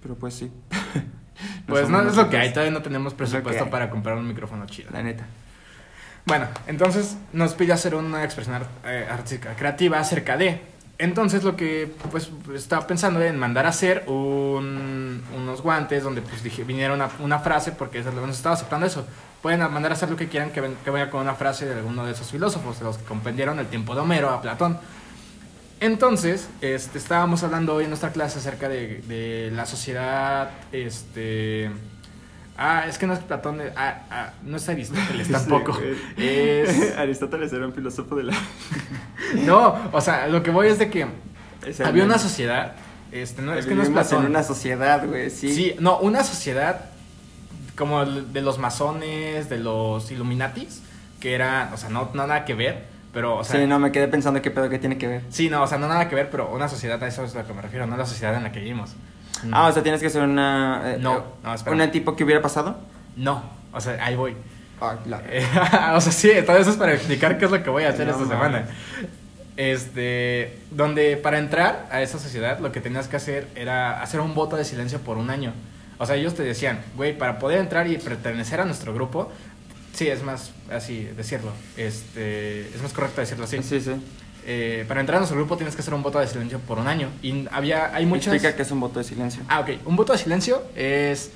Pero 0.02 0.16
pues 0.16 0.34
sí. 0.34 0.50
Pues 1.66 1.88
no 1.88 2.02
es 2.02 2.14
lo 2.14 2.28
que 2.28 2.36
hay, 2.36 2.50
todavía 2.52 2.72
no 2.72 2.82
tenemos 2.82 3.14
presupuesto 3.14 3.70
para 3.70 3.88
comprar 3.88 4.16
un 4.16 4.28
micrófono 4.28 4.66
chido. 4.66 4.90
La 4.92 5.02
neta. 5.02 5.24
Bueno, 6.26 6.46
entonces 6.66 7.16
nos 7.32 7.54
pide 7.54 7.72
hacer 7.72 7.94
una 7.94 8.22
expresión 8.22 8.62
eh, 8.84 9.06
artística 9.10 9.54
creativa 9.54 9.98
acerca 9.98 10.36
de. 10.36 10.60
Entonces 11.02 11.42
lo 11.42 11.56
que 11.56 11.92
pues 12.12 12.30
estaba 12.54 12.86
pensando 12.86 13.20
en 13.20 13.36
mandar 13.36 13.66
a 13.66 13.70
hacer 13.70 14.04
un- 14.06 15.20
unos 15.36 15.60
guantes 15.60 16.04
donde 16.04 16.22
pues 16.22 16.44
dije, 16.44 16.62
viniera 16.62 16.94
una, 16.94 17.08
una 17.18 17.40
frase 17.40 17.72
porque 17.72 18.02
nos 18.04 18.36
estaba 18.36 18.54
aceptando 18.54 18.86
eso. 18.86 19.04
Pueden 19.42 19.58
mandar 19.72 19.90
a 19.90 19.94
hacer 19.94 20.08
lo 20.08 20.16
que 20.16 20.28
quieran 20.28 20.50
que, 20.52 20.60
ven- 20.60 20.76
venga 20.86 21.10
con 21.10 21.20
una 21.22 21.34
frase 21.34 21.66
de 21.66 21.74
alguno 21.74 22.06
de 22.06 22.12
esos 22.12 22.30
filósofos, 22.30 22.78
de 22.78 22.84
los 22.84 22.98
que 22.98 23.04
comprendieron 23.04 23.58
el 23.58 23.66
tiempo 23.66 23.96
de 23.96 24.00
Homero 24.02 24.30
a 24.30 24.40
Platón. 24.40 24.78
Entonces, 25.80 26.48
este, 26.60 26.98
estábamos 26.98 27.42
hablando 27.42 27.74
hoy 27.74 27.82
en 27.84 27.90
nuestra 27.90 28.12
clase 28.12 28.38
acerca 28.38 28.68
de, 28.68 28.98
de 29.08 29.50
la 29.52 29.66
sociedad, 29.66 30.50
este... 30.70 31.72
Ah, 32.56 32.84
es 32.86 32.98
que 32.98 33.06
no 33.06 33.14
es 33.14 33.20
Platón, 33.20 33.60
ah, 33.76 34.02
ah, 34.10 34.30
no 34.42 34.56
es 34.56 34.68
Aristóteles 34.68 35.28
tampoco. 35.32 35.78
Es... 36.16 36.96
Aristóteles 36.98 37.52
era 37.52 37.66
un 37.66 37.72
filósofo 37.72 38.16
de 38.16 38.24
la. 38.24 38.34
No, 39.46 39.74
o 39.92 40.00
sea, 40.00 40.26
lo 40.26 40.42
que 40.42 40.50
voy 40.50 40.68
es 40.68 40.78
de 40.78 40.90
que 40.90 41.06
había 41.82 42.04
una 42.04 42.18
sociedad, 42.18 42.72
este, 43.12 43.40
no, 43.40 43.54
es 43.54 43.64
que 43.64 43.74
no 43.74 43.82
es 43.82 43.88
Platón. 43.88 44.24
en 44.24 44.30
una 44.30 44.42
sociedad, 44.42 45.06
güey, 45.06 45.30
sí. 45.30 45.54
Sí, 45.54 45.74
no, 45.78 45.98
una 46.00 46.22
sociedad 46.22 46.90
como 47.76 48.04
de 48.04 48.42
los 48.42 48.58
masones, 48.58 49.48
de 49.48 49.58
los 49.58 50.10
Illuminatis, 50.10 50.82
que 51.18 51.34
era, 51.34 51.70
o 51.72 51.78
sea, 51.78 51.88
no, 51.88 52.10
no 52.12 52.26
nada 52.26 52.44
que 52.44 52.54
ver, 52.54 52.84
pero, 53.14 53.38
o 53.38 53.44
sea, 53.44 53.60
sí, 53.60 53.66
no, 53.66 53.78
me 53.78 53.90
quedé 53.90 54.08
pensando 54.08 54.42
qué 54.42 54.50
pedo 54.50 54.68
que 54.68 54.78
tiene 54.78 54.98
que 54.98 55.06
ver. 55.06 55.22
sí, 55.30 55.48
no, 55.48 55.62
o 55.62 55.66
sea, 55.66 55.78
no 55.78 55.88
nada 55.88 56.08
que 56.08 56.14
ver, 56.14 56.28
pero 56.28 56.52
una 56.52 56.68
sociedad, 56.68 57.02
a 57.02 57.06
eso 57.06 57.24
es 57.24 57.34
a 57.34 57.40
lo 57.40 57.46
que 57.46 57.54
me 57.54 57.62
refiero, 57.62 57.86
no 57.86 57.96
la 57.96 58.06
sociedad 58.06 58.34
en 58.34 58.42
la 58.42 58.52
que 58.52 58.60
vivimos. 58.60 58.94
Ah, 59.50 59.66
o 59.68 59.72
sea, 59.72 59.82
tienes 59.82 60.00
que 60.00 60.10
ser 60.10 60.22
una. 60.22 60.94
eh, 60.94 60.98
No, 61.00 61.18
eh, 61.18 61.22
no, 61.42 61.54
espera. 61.54 61.76
¿Un 61.76 61.90
tipo 61.90 62.14
que 62.14 62.24
hubiera 62.24 62.40
pasado? 62.42 62.76
No, 63.16 63.42
o 63.72 63.80
sea, 63.80 63.98
ahí 64.04 64.14
voy. 64.14 64.36
Ah, 64.80 64.96
claro. 65.04 65.24
Eh, 65.28 65.46
o 65.94 66.00
sea, 66.00 66.12
sí, 66.12 66.30
todo 66.46 66.56
eso 66.58 66.70
es 66.70 66.76
para 66.76 66.92
explicar 66.94 67.38
qué 67.38 67.46
es 67.46 67.50
lo 67.50 67.62
que 67.62 67.70
voy 67.70 67.84
a 67.84 67.90
hacer 67.90 68.06
No 68.06 68.12
esta 68.12 68.26
semana. 68.26 68.66
Este, 69.56 70.58
donde 70.70 71.16
para 71.18 71.38
entrar 71.38 71.86
a 71.90 72.00
esa 72.00 72.18
sociedad 72.18 72.58
lo 72.60 72.72
que 72.72 72.80
tenías 72.80 73.06
que 73.06 73.16
hacer 73.16 73.48
era 73.54 74.00
hacer 74.02 74.20
un 74.20 74.34
voto 74.34 74.56
de 74.56 74.64
silencio 74.64 75.00
por 75.00 75.18
un 75.18 75.30
año. 75.30 75.52
O 75.98 76.06
sea, 76.06 76.16
ellos 76.16 76.34
te 76.34 76.42
decían, 76.42 76.80
güey, 76.96 77.16
para 77.16 77.38
poder 77.38 77.58
entrar 77.60 77.86
y 77.86 77.98
pertenecer 77.98 78.60
a 78.60 78.64
nuestro 78.64 78.94
grupo, 78.94 79.30
sí, 79.92 80.08
es 80.08 80.22
más 80.22 80.52
así 80.74 81.04
decirlo, 81.16 81.52
este, 81.76 82.62
es 82.74 82.82
más 82.82 82.92
correcto 82.92 83.20
decirlo 83.20 83.44
así. 83.44 83.62
Sí, 83.62 83.80
sí. 83.80 83.92
Eh, 84.44 84.84
para 84.88 85.00
entrar 85.00 85.16
a 85.16 85.20
nuestro 85.20 85.38
grupo 85.38 85.56
tienes 85.56 85.74
que 85.76 85.82
hacer 85.82 85.94
un 85.94 86.02
voto 86.02 86.18
de 86.18 86.26
silencio 86.26 86.58
por 86.60 86.78
un 86.78 86.88
año. 86.88 87.08
Y 87.22 87.46
había, 87.52 87.94
hay 87.94 88.06
muchas... 88.06 88.34
Explica 88.34 88.56
que 88.56 88.62
es 88.62 88.70
un 88.72 88.80
voto 88.80 88.98
de 88.98 89.04
silencio. 89.04 89.42
Ah, 89.48 89.60
ok. 89.60 89.70
Un 89.86 89.94
voto 89.96 90.12
de 90.12 90.18
silencio 90.18 90.62
es. 90.74 91.30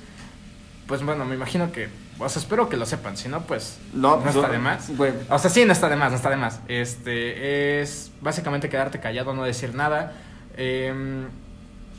Pues 0.87 1.03
bueno, 1.03 1.25
me 1.25 1.35
imagino 1.35 1.71
que. 1.71 1.89
O 2.19 2.27
sea, 2.29 2.41
espero 2.41 2.67
que 2.69 2.77
lo 2.77 2.85
sepan. 2.85 3.15
Si 3.17 3.27
no, 3.29 3.41
pues. 3.43 3.77
No, 3.93 4.19
pues, 4.21 4.35
está 4.35 4.49
de 4.49 4.57
más. 4.57 4.89
O 5.29 5.37
sea, 5.39 5.49
sí, 5.49 5.65
no 5.65 5.73
está 5.73 5.89
de 5.89 5.95
más, 5.97 6.11
no 6.11 6.15
está 6.17 6.29
de 6.29 6.37
más. 6.37 6.59
Este. 6.67 7.81
Es 7.81 8.11
básicamente 8.21 8.69
quedarte 8.69 8.99
callado, 8.99 9.33
no 9.33 9.43
decir 9.43 9.73
nada. 9.75 10.13
Em, 10.55 11.25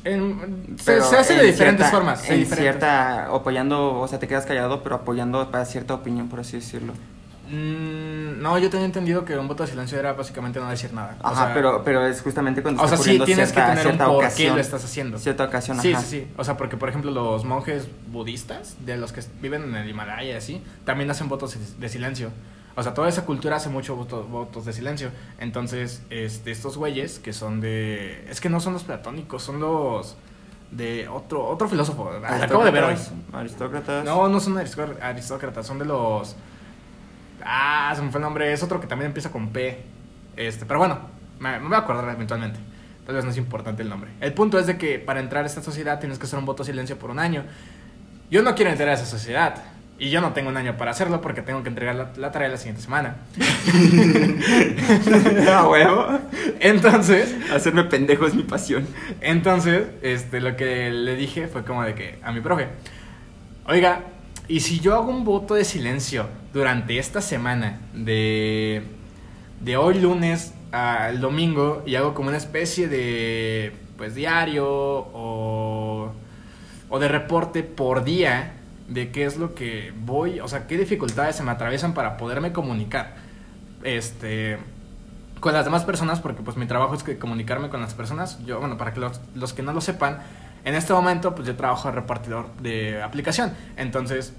en- 0.05 0.77
se, 0.83 0.95
hace 0.97 1.35
de 1.35 1.41
en 1.41 1.47
diferentes 1.47 1.87
cierta- 1.87 1.91
formas. 1.91 2.29
En 2.31 2.41
diferentes- 2.41 2.59
cierta. 2.59 3.27
apoyando, 3.27 3.99
o 4.01 4.09
sea, 4.09 4.19
te 4.19 4.27
quedas 4.27 4.47
callado, 4.47 4.83
pero 4.83 4.97
apoyando 4.97 5.51
para 5.51 5.65
cierta 5.65 5.95
opinión, 5.95 6.29
por 6.29 6.41
así 6.41 6.57
decirlo. 6.57 6.95
Mm, 7.51 8.43
no, 8.43 8.59
yo 8.59 8.69
tenía 8.71 8.87
entendido 8.87 9.25
que 9.25 9.37
un 9.39 9.49
voto 9.49 9.63
de 9.63 9.71
silencio 9.71 9.99
era 9.99 10.13
básicamente 10.13 10.61
no 10.61 10.69
decir 10.69 10.93
nada. 10.93 11.17
O 11.23 11.27
Ajá, 11.27 11.47
sea, 11.47 11.55
pero, 11.55 11.83
pero 11.85 12.07
es 12.07 12.21
justamente 12.23 12.63
cuando 12.63 12.83
O 12.83 12.85
está 12.85 12.97
sea, 12.97 13.05
sí 13.05 13.19
tienes 13.25 13.51
cierta, 13.53 13.71
que 13.75 13.81
tener 13.81 13.93
un 13.93 13.99
por 13.99 14.29
qué 14.35 14.49
lo 14.51 14.59
estás 14.59 14.85
haciendo. 14.85 15.19
Cierta 15.19 15.45
ocasión, 15.45 15.81
Sí, 15.81 15.93
ajá. 15.93 16.03
sí, 16.03 16.09
sí. 16.21 16.29
O 16.37 16.45
sea, 16.45 16.57
porque 16.57 16.77
por 16.77 16.89
ejemplo 16.89 17.11
los 17.11 17.45
monjes 17.45 17.89
budistas, 18.13 18.77
de 18.85 18.97
los 18.97 19.13
que 19.13 19.23
viven 19.41 19.63
en 19.65 19.75
el 19.77 19.89
Himalaya 19.89 20.33
y 20.33 20.37
así, 20.37 20.63
también 20.85 21.11
hacen 21.11 21.29
votos 21.29 21.57
de 21.81 21.89
silencio. 21.89 22.31
O 22.77 22.83
sea, 22.83 22.95
toda 22.95 23.09
esa 23.09 23.25
cultura 23.25 23.57
hace 23.57 23.71
mucho 23.71 23.97
voto- 23.97 24.23
votos 24.25 24.65
de 24.65 24.73
silencio. 24.73 25.11
Entonces, 25.41 26.03
este, 26.11 26.53
estos 26.53 26.77
güeyes 26.77 27.19
que 27.19 27.33
son 27.33 27.61
de... 27.61 28.25
Es 28.31 28.41
que 28.41 28.49
no 28.51 28.61
son 28.61 28.73
los 28.75 28.85
platónicos, 28.85 29.43
son 29.43 29.59
los 29.59 30.17
de 30.71 31.09
otro 31.09 31.45
otro 31.49 31.67
filósofo. 31.69 32.11
Acabo 32.25 32.63
de 32.65 32.71
ver 32.71 32.85
hoy. 32.85 32.95
Aristócratas. 33.33 34.05
No, 34.05 34.29
no 34.29 34.39
son 34.39 34.59
aristó- 34.59 34.97
aristócratas, 35.03 35.67
son 35.67 35.79
de 35.81 35.87
los... 35.87 36.37
Ah, 37.51 37.95
se 37.97 38.03
me 38.03 38.11
fue 38.11 38.19
el 38.19 38.25
nombre. 38.25 38.53
Es 38.53 38.63
otro 38.63 38.79
que 38.79 38.87
también 38.87 39.07
empieza 39.07 39.33
con 39.33 39.49
P. 39.49 39.83
Este, 40.37 40.67
pero 40.67 40.79
bueno, 40.79 40.99
me, 41.41 41.59
me 41.59 41.69
voy 41.69 41.77
a 41.77 41.79
acordar 41.79 42.07
eventualmente. 42.15 42.61
Tal 43.07 43.15
vez 43.15 43.25
no 43.25 43.31
es 43.31 43.39
importante 43.39 43.81
el 43.83 43.89
nombre. 43.89 44.11
El 44.21 44.35
punto 44.35 44.59
es 44.59 44.67
de 44.67 44.77
que 44.77 44.99
para 44.99 45.21
entrar 45.21 45.45
a 45.45 45.47
esta 45.47 45.63
sociedad 45.63 45.99
tienes 45.99 46.19
que 46.19 46.27
hacer 46.27 46.39
un 46.39 46.45
voto 46.45 46.63
silencio 46.63 46.99
por 46.99 47.11
un 47.11 47.19
año. 47.19 47.45
Yo 48.31 48.43
no 48.43 48.55
quiero 48.55 48.71
entrar 48.71 48.91
a 48.91 48.93
esa 48.93 49.07
sociedad. 49.07 49.63
Y 49.99 50.11
yo 50.11 50.21
no 50.21 50.33
tengo 50.33 50.51
un 50.51 50.57
año 50.59 50.77
para 50.77 50.91
hacerlo 50.91 51.23
porque 51.23 51.41
tengo 51.41 51.63
que 51.63 51.71
entregar 51.71 51.95
la, 51.97 52.13
la 52.17 52.31
tarea 52.31 52.49
la 52.51 52.59
siguiente 52.59 52.83
semana. 52.83 53.17
A 55.51 55.67
huevo. 55.69 56.21
Entonces, 56.61 57.35
Hacerme 57.51 57.85
pendejo 57.85 58.27
es 58.27 58.35
mi 58.35 58.43
pasión. 58.43 58.87
Entonces, 59.23 59.87
este, 60.03 60.41
lo 60.41 60.55
que 60.55 60.91
le 60.91 61.17
dije 61.17 61.49
fue 61.49 61.65
como 61.65 61.83
de 61.83 61.95
que 61.95 62.21
a 62.23 62.31
mi 62.31 62.41
profe, 62.41 62.69
oiga, 63.65 64.03
¿y 64.49 64.61
si 64.61 64.81
yo 64.81 64.95
hago 64.95 65.11
un 65.11 65.25
voto 65.25 65.55
de 65.55 65.65
silencio 65.65 66.27
durante 66.53 66.99
esta 66.99 67.21
semana 67.21 67.81
de, 67.93 68.83
de 69.61 69.77
hoy 69.77 70.01
lunes 70.01 70.55
al 70.73 71.21
domingo 71.21 71.83
y 71.87 71.95
hago 71.95 72.15
como 72.15 72.29
una 72.29 72.39
especie 72.39 72.89
de, 72.89 73.73
pues, 73.97 74.15
diario 74.15 74.67
o, 74.67 76.13
o 76.89 76.99
de 76.99 77.09
reporte 77.09 77.63
por 77.63 78.05
día 78.05 78.55
de 78.89 79.11
qué 79.11 79.25
es 79.25 79.37
lo 79.37 79.55
que 79.55 79.93
voy, 80.05 80.41
o 80.41 80.49
sea, 80.49 80.67
qué 80.67 80.79
dificultades 80.79 81.37
se 81.37 81.43
me 81.43 81.51
atraviesan 81.51 81.95
para 81.95 82.17
poderme 82.17 82.53
comunicar? 82.53 83.17
Este 83.85 84.59
con 85.41 85.53
las 85.53 85.65
demás 85.65 85.85
personas, 85.85 86.21
porque 86.21 86.43
pues 86.43 86.57
mi 86.57 86.67
trabajo 86.67 86.95
es 86.95 87.03
que 87.03 87.19
comunicarme 87.19 87.69
con 87.69 87.81
las 87.81 87.95
personas. 87.95 88.45
Yo, 88.45 88.59
bueno, 88.61 88.77
para 88.77 88.93
que 88.93 89.01
los, 89.01 89.21
los 89.35 89.53
que 89.53 89.63
no 89.63 89.73
lo 89.73 89.81
sepan, 89.81 90.19
en 90.65 90.75
este 90.75 90.93
momento 90.93 91.35
pues 91.35 91.47
yo 91.47 91.57
trabajo 91.57 91.89
de 91.89 91.95
repartidor 91.95 92.47
de 92.61 93.03
aplicación. 93.03 93.53
Entonces, 93.77 94.33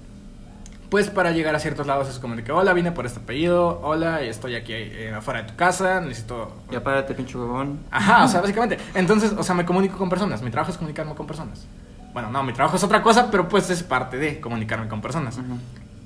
pues 0.90 1.08
para 1.08 1.30
llegar 1.30 1.54
a 1.54 1.60
ciertos 1.60 1.86
lados 1.86 2.08
es 2.08 2.18
como 2.18 2.34
de 2.34 2.42
que, 2.42 2.50
hola, 2.50 2.72
vine 2.72 2.90
por 2.90 3.06
este 3.06 3.20
apellido, 3.20 3.80
hola, 3.82 4.22
estoy 4.22 4.56
aquí 4.56 4.72
eh, 4.74 5.14
afuera 5.16 5.42
de 5.42 5.48
tu 5.48 5.56
casa, 5.56 6.00
necesito... 6.00 6.52
Ya 6.70 6.82
párate, 6.82 7.14
pinche 7.14 7.38
huevón. 7.38 7.78
Ajá, 7.92 8.24
o 8.24 8.28
sea, 8.28 8.40
básicamente. 8.40 8.76
Entonces, 8.94 9.32
o 9.38 9.42
sea, 9.44 9.54
me 9.54 9.64
comunico 9.64 9.96
con 9.96 10.08
personas. 10.08 10.42
Mi 10.42 10.50
trabajo 10.50 10.72
es 10.72 10.78
comunicarme 10.78 11.14
con 11.14 11.28
personas. 11.28 11.64
Bueno, 12.12 12.28
no, 12.30 12.42
mi 12.42 12.52
trabajo 12.52 12.76
es 12.76 12.82
otra 12.82 13.02
cosa, 13.02 13.30
pero 13.30 13.48
pues 13.48 13.70
es 13.70 13.84
parte 13.84 14.16
de 14.16 14.40
comunicarme 14.40 14.88
con 14.88 15.00
personas. 15.00 15.38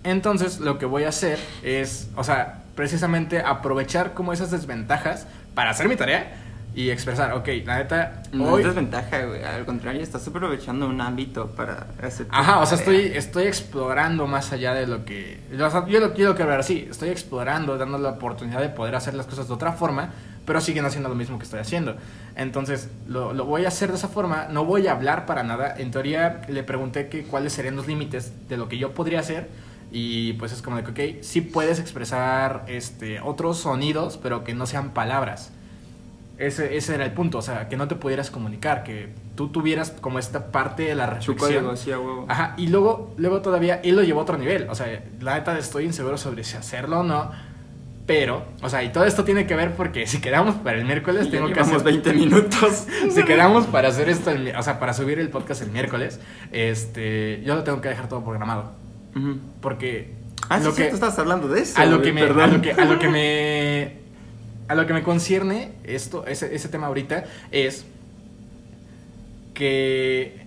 Entonces, 0.03 0.61
lo 0.61 0.79
que 0.79 0.85
voy 0.85 1.05
a 1.05 1.09
hacer 1.09 1.39
es, 1.63 2.11
o 2.15 2.23
sea, 2.23 2.59
precisamente 2.75 3.41
aprovechar 3.41 4.13
como 4.13 4.35
esas 4.35 4.51
desventajas 4.51 5.27
para 5.55 5.71
hacer 5.71 5.89
mi 5.89 5.97
tarea 5.97 6.44
y 6.75 6.91
expresar, 6.91 7.33
ok, 7.35 7.49
la 7.65 7.79
neta, 7.79 8.23
No 8.33 8.51
hoy... 8.51 8.63
es 8.63 8.67
desventaja, 8.67 9.25
güey. 9.27 9.45
Al 9.45 9.65
contrario, 9.65 10.03
estás 10.03 10.27
aprovechando 10.27 10.89
un 10.89 11.01
ámbito 11.01 11.47
para 11.49 11.87
hacer. 12.03 12.27
Ajá, 12.31 12.59
o 12.59 12.67
sea, 12.67 12.79
estoy, 12.79 13.13
estoy 13.15 13.45
explorando 13.45 14.27
más 14.27 14.53
allá 14.53 14.75
de 14.75 14.89
lo 14.89 15.05
que... 15.05 15.39
o 15.53 15.71
sea, 15.71 15.87
yo 15.87 16.01
lo 16.01 16.13
quiero 16.15 16.35
ver 16.35 16.59
así, 16.59 16.89
estoy 16.91 17.11
explorando, 17.11 17.79
dando 17.79 17.99
la 17.99 18.11
oportunidad 18.11 18.61
de 18.61 18.71
poder 18.71 18.97
hacer 18.97 19.15
las 19.15 19.27
cosas 19.27 19.47
de 19.47 19.55
otra 19.55 19.73
forma, 19.73 20.11
pero 20.45 20.61
siguen 20.61 20.85
haciendo 20.85 21.09
lo 21.09 21.15
mismo 21.15 21.39
que 21.39 21.45
estoy 21.45 21.61
haciendo. 21.61 21.97
Entonces, 22.35 22.91
lo, 23.07 23.33
lo 23.33 23.45
voy 23.45 23.67
a 23.67 23.69
hacer 23.69 23.91
de 23.91 23.97
esa 23.97 24.09
forma, 24.09 24.49
no 24.51 24.65
voy 24.65 24.89
a 24.89 24.93
hablar 24.93 25.27
para 25.27 25.45
nada. 25.45 25.77
En 25.79 25.93
teoría, 25.93 26.43
le 26.49 26.65
pregunté 26.65 27.09
que 27.09 27.23
cuáles 27.23 27.53
serían 27.53 27.77
los 27.77 27.87
límites 27.87 28.33
de 28.49 28.57
lo 28.57 28.69
que 28.69 28.79
yo 28.79 28.95
podría 28.95 29.21
hacer. 29.21 29.49
Y 29.93 30.33
pues 30.35 30.51
es 30.51 30.61
como 30.61 30.77
de 30.77 30.83
que, 30.83 31.19
ok, 31.19 31.23
sí 31.23 31.41
puedes 31.41 31.79
expresar 31.79 32.65
este, 32.67 33.21
otros 33.21 33.59
sonidos, 33.59 34.19
pero 34.21 34.43
que 34.43 34.53
no 34.53 34.67
sean 34.67 34.91
palabras. 34.91 35.53
Ese, 36.37 36.77
ese 36.77 36.95
era 36.97 37.05
el 37.05 37.13
punto, 37.13 37.39
o 37.39 37.43
sea, 37.43 37.69
que 37.69 37.77
no 37.77 37.87
te 37.87 37.95
pudieras 37.95 38.31
comunicar, 38.31 38.83
que 38.83 39.11
tú 39.37 39.49
tuvieras 39.49 39.93
como 40.01 40.19
esta 40.19 40.47
parte 40.51 40.83
de 40.83 40.95
la 40.97 41.07
reflexión. 41.07 41.65
huevo. 42.01 42.27
Ajá, 42.29 42.55
y 42.57 42.67
luego, 42.67 43.15
luego 43.19 43.41
todavía 43.41 43.81
él 43.85 43.95
lo 43.95 44.03
llevó 44.03 44.21
a 44.21 44.23
otro 44.25 44.37
nivel. 44.37 44.69
O 44.69 44.75
sea, 44.75 45.03
la 45.21 45.35
neta 45.35 45.57
estoy 45.59 45.85
inseguro 45.85 46.19
sobre 46.19 46.43
si 46.43 46.57
hacerlo 46.57 47.01
o 47.01 47.03
no. 47.05 47.31
Pero, 48.07 48.45
o 48.63 48.69
sea, 48.69 48.83
y 48.83 48.91
todo 48.91 49.05
esto 49.05 49.25
tiene 49.25 49.47
que 49.47 49.55
ver 49.57 49.77
porque 49.77 50.07
si 50.07 50.21
quedamos 50.21 50.57
para 50.57 50.77
el 50.77 50.85
miércoles, 50.85 51.27
Ya 51.27 51.31
tengo 51.31 51.53
que 51.53 51.61
hacer 51.61 51.83
20 51.83 52.13
minutos. 52.13 52.87
si 53.11 53.23
quedamos 53.25 53.67
para 53.67 53.89
hacer 53.89 54.09
esto, 54.11 54.31
el 54.31 54.55
o 54.57 54.63
sea, 54.63 54.79
para 54.79 54.93
subir 54.93 55.19
el 55.21 55.31
podcast 55.31 55.63
el 55.63 55.71
miércoles, 55.71 56.21
este, 56.53 57.43
yo 57.47 57.55
lo 57.55 57.63
tengo 57.63 57.81
que 57.81 57.89
dejar 57.89 58.09
todo 58.09 58.23
programado. 58.23 58.73
Porque 59.61 60.13
Ah, 60.49 60.59
lo 60.59 60.73
sí, 60.73 60.83
que, 60.83 60.89
tú 60.89 60.95
estás 60.97 61.19
hablando 61.19 61.49
de 61.49 61.63
eso. 61.63 61.81
a 61.81 61.87
lo 61.87 62.03
que 62.03 62.13
me, 62.13 62.23
a 62.23 62.47
lo 62.47 62.61
que, 62.61 62.73
a 62.73 62.85
lo 62.85 62.99
que 62.99 63.09
me, 63.09 63.97
a 64.69 64.75
lo 64.75 64.87
que 64.87 64.93
me 64.93 65.03
concierne 65.03 65.73
esto, 65.85 66.27
ese, 66.27 66.55
ese 66.55 66.69
tema 66.69 66.87
ahorita 66.87 67.25
es 67.51 67.85
que 69.53 70.47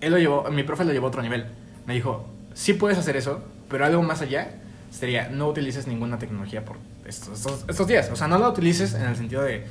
él 0.00 0.12
lo 0.12 0.18
llevó, 0.18 0.50
mi 0.50 0.62
profe 0.62 0.84
lo 0.84 0.92
llevó 0.92 1.06
a 1.06 1.08
otro 1.08 1.22
nivel. 1.22 1.46
Me 1.86 1.94
dijo, 1.94 2.28
sí 2.54 2.74
puedes 2.74 2.98
hacer 2.98 3.16
eso, 3.16 3.42
pero 3.68 3.84
algo 3.84 4.02
más 4.02 4.20
allá 4.20 4.50
sería 4.90 5.28
no 5.28 5.48
utilices 5.48 5.86
ninguna 5.86 6.18
tecnología 6.18 6.64
por 6.64 6.76
estos, 7.06 7.64
estos, 7.68 7.86
días. 7.86 8.10
O 8.10 8.16
sea, 8.16 8.28
no 8.28 8.38
la 8.38 8.48
utilices 8.48 8.94
en 8.94 9.02
el 9.02 9.16
sentido 9.16 9.42
de 9.42 9.64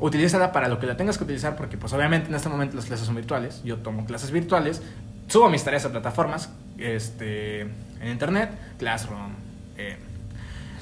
utilízala 0.00 0.52
para 0.52 0.68
lo 0.68 0.78
que 0.78 0.86
la 0.86 0.96
tengas 0.96 1.18
que 1.18 1.24
utilizar, 1.24 1.56
porque 1.56 1.76
pues 1.76 1.92
obviamente 1.92 2.28
en 2.28 2.34
este 2.34 2.48
momento 2.48 2.76
las 2.76 2.86
clases 2.86 3.06
son 3.06 3.14
virtuales. 3.14 3.62
Yo 3.64 3.78
tomo 3.78 4.06
clases 4.06 4.30
virtuales, 4.30 4.82
subo 5.28 5.48
mis 5.48 5.62
tareas 5.64 5.84
a 5.84 5.90
plataformas 5.90 6.50
este, 6.78 7.60
en 7.60 8.08
internet, 8.08 8.50
Classroom, 8.78 9.34
eh, 9.76 9.96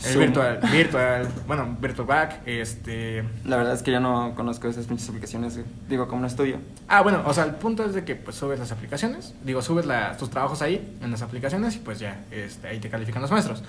el 0.04 0.12
Zoom. 0.12 0.20
virtual, 0.24 0.60
virtual, 0.72 1.28
bueno, 1.46 1.76
VirtualBack, 1.80 2.46
este... 2.46 3.24
La 3.44 3.56
verdad 3.56 3.74
es 3.74 3.82
que 3.82 3.92
yo 3.92 4.00
no 4.00 4.34
conozco 4.34 4.68
esas 4.68 4.86
pinches 4.86 5.08
aplicaciones. 5.08 5.60
Digo, 5.88 6.08
como 6.08 6.22
no 6.22 6.26
estudio. 6.26 6.58
Ah, 6.88 7.02
bueno, 7.02 7.22
o 7.26 7.32
sea, 7.34 7.44
el 7.44 7.54
punto 7.54 7.84
es 7.84 7.94
de 7.94 8.04
que 8.04 8.14
pues 8.16 8.36
subes 8.36 8.58
las 8.58 8.72
aplicaciones, 8.72 9.34
digo, 9.44 9.62
subes 9.62 9.86
la- 9.86 10.16
tus 10.16 10.30
trabajos 10.30 10.62
ahí, 10.62 10.96
en 11.02 11.10
las 11.10 11.22
aplicaciones, 11.22 11.76
y 11.76 11.78
pues 11.78 11.98
ya, 11.98 12.24
este, 12.30 12.68
ahí 12.68 12.78
te 12.80 12.88
califican 12.90 13.22
los 13.22 13.30
maestros. 13.30 13.62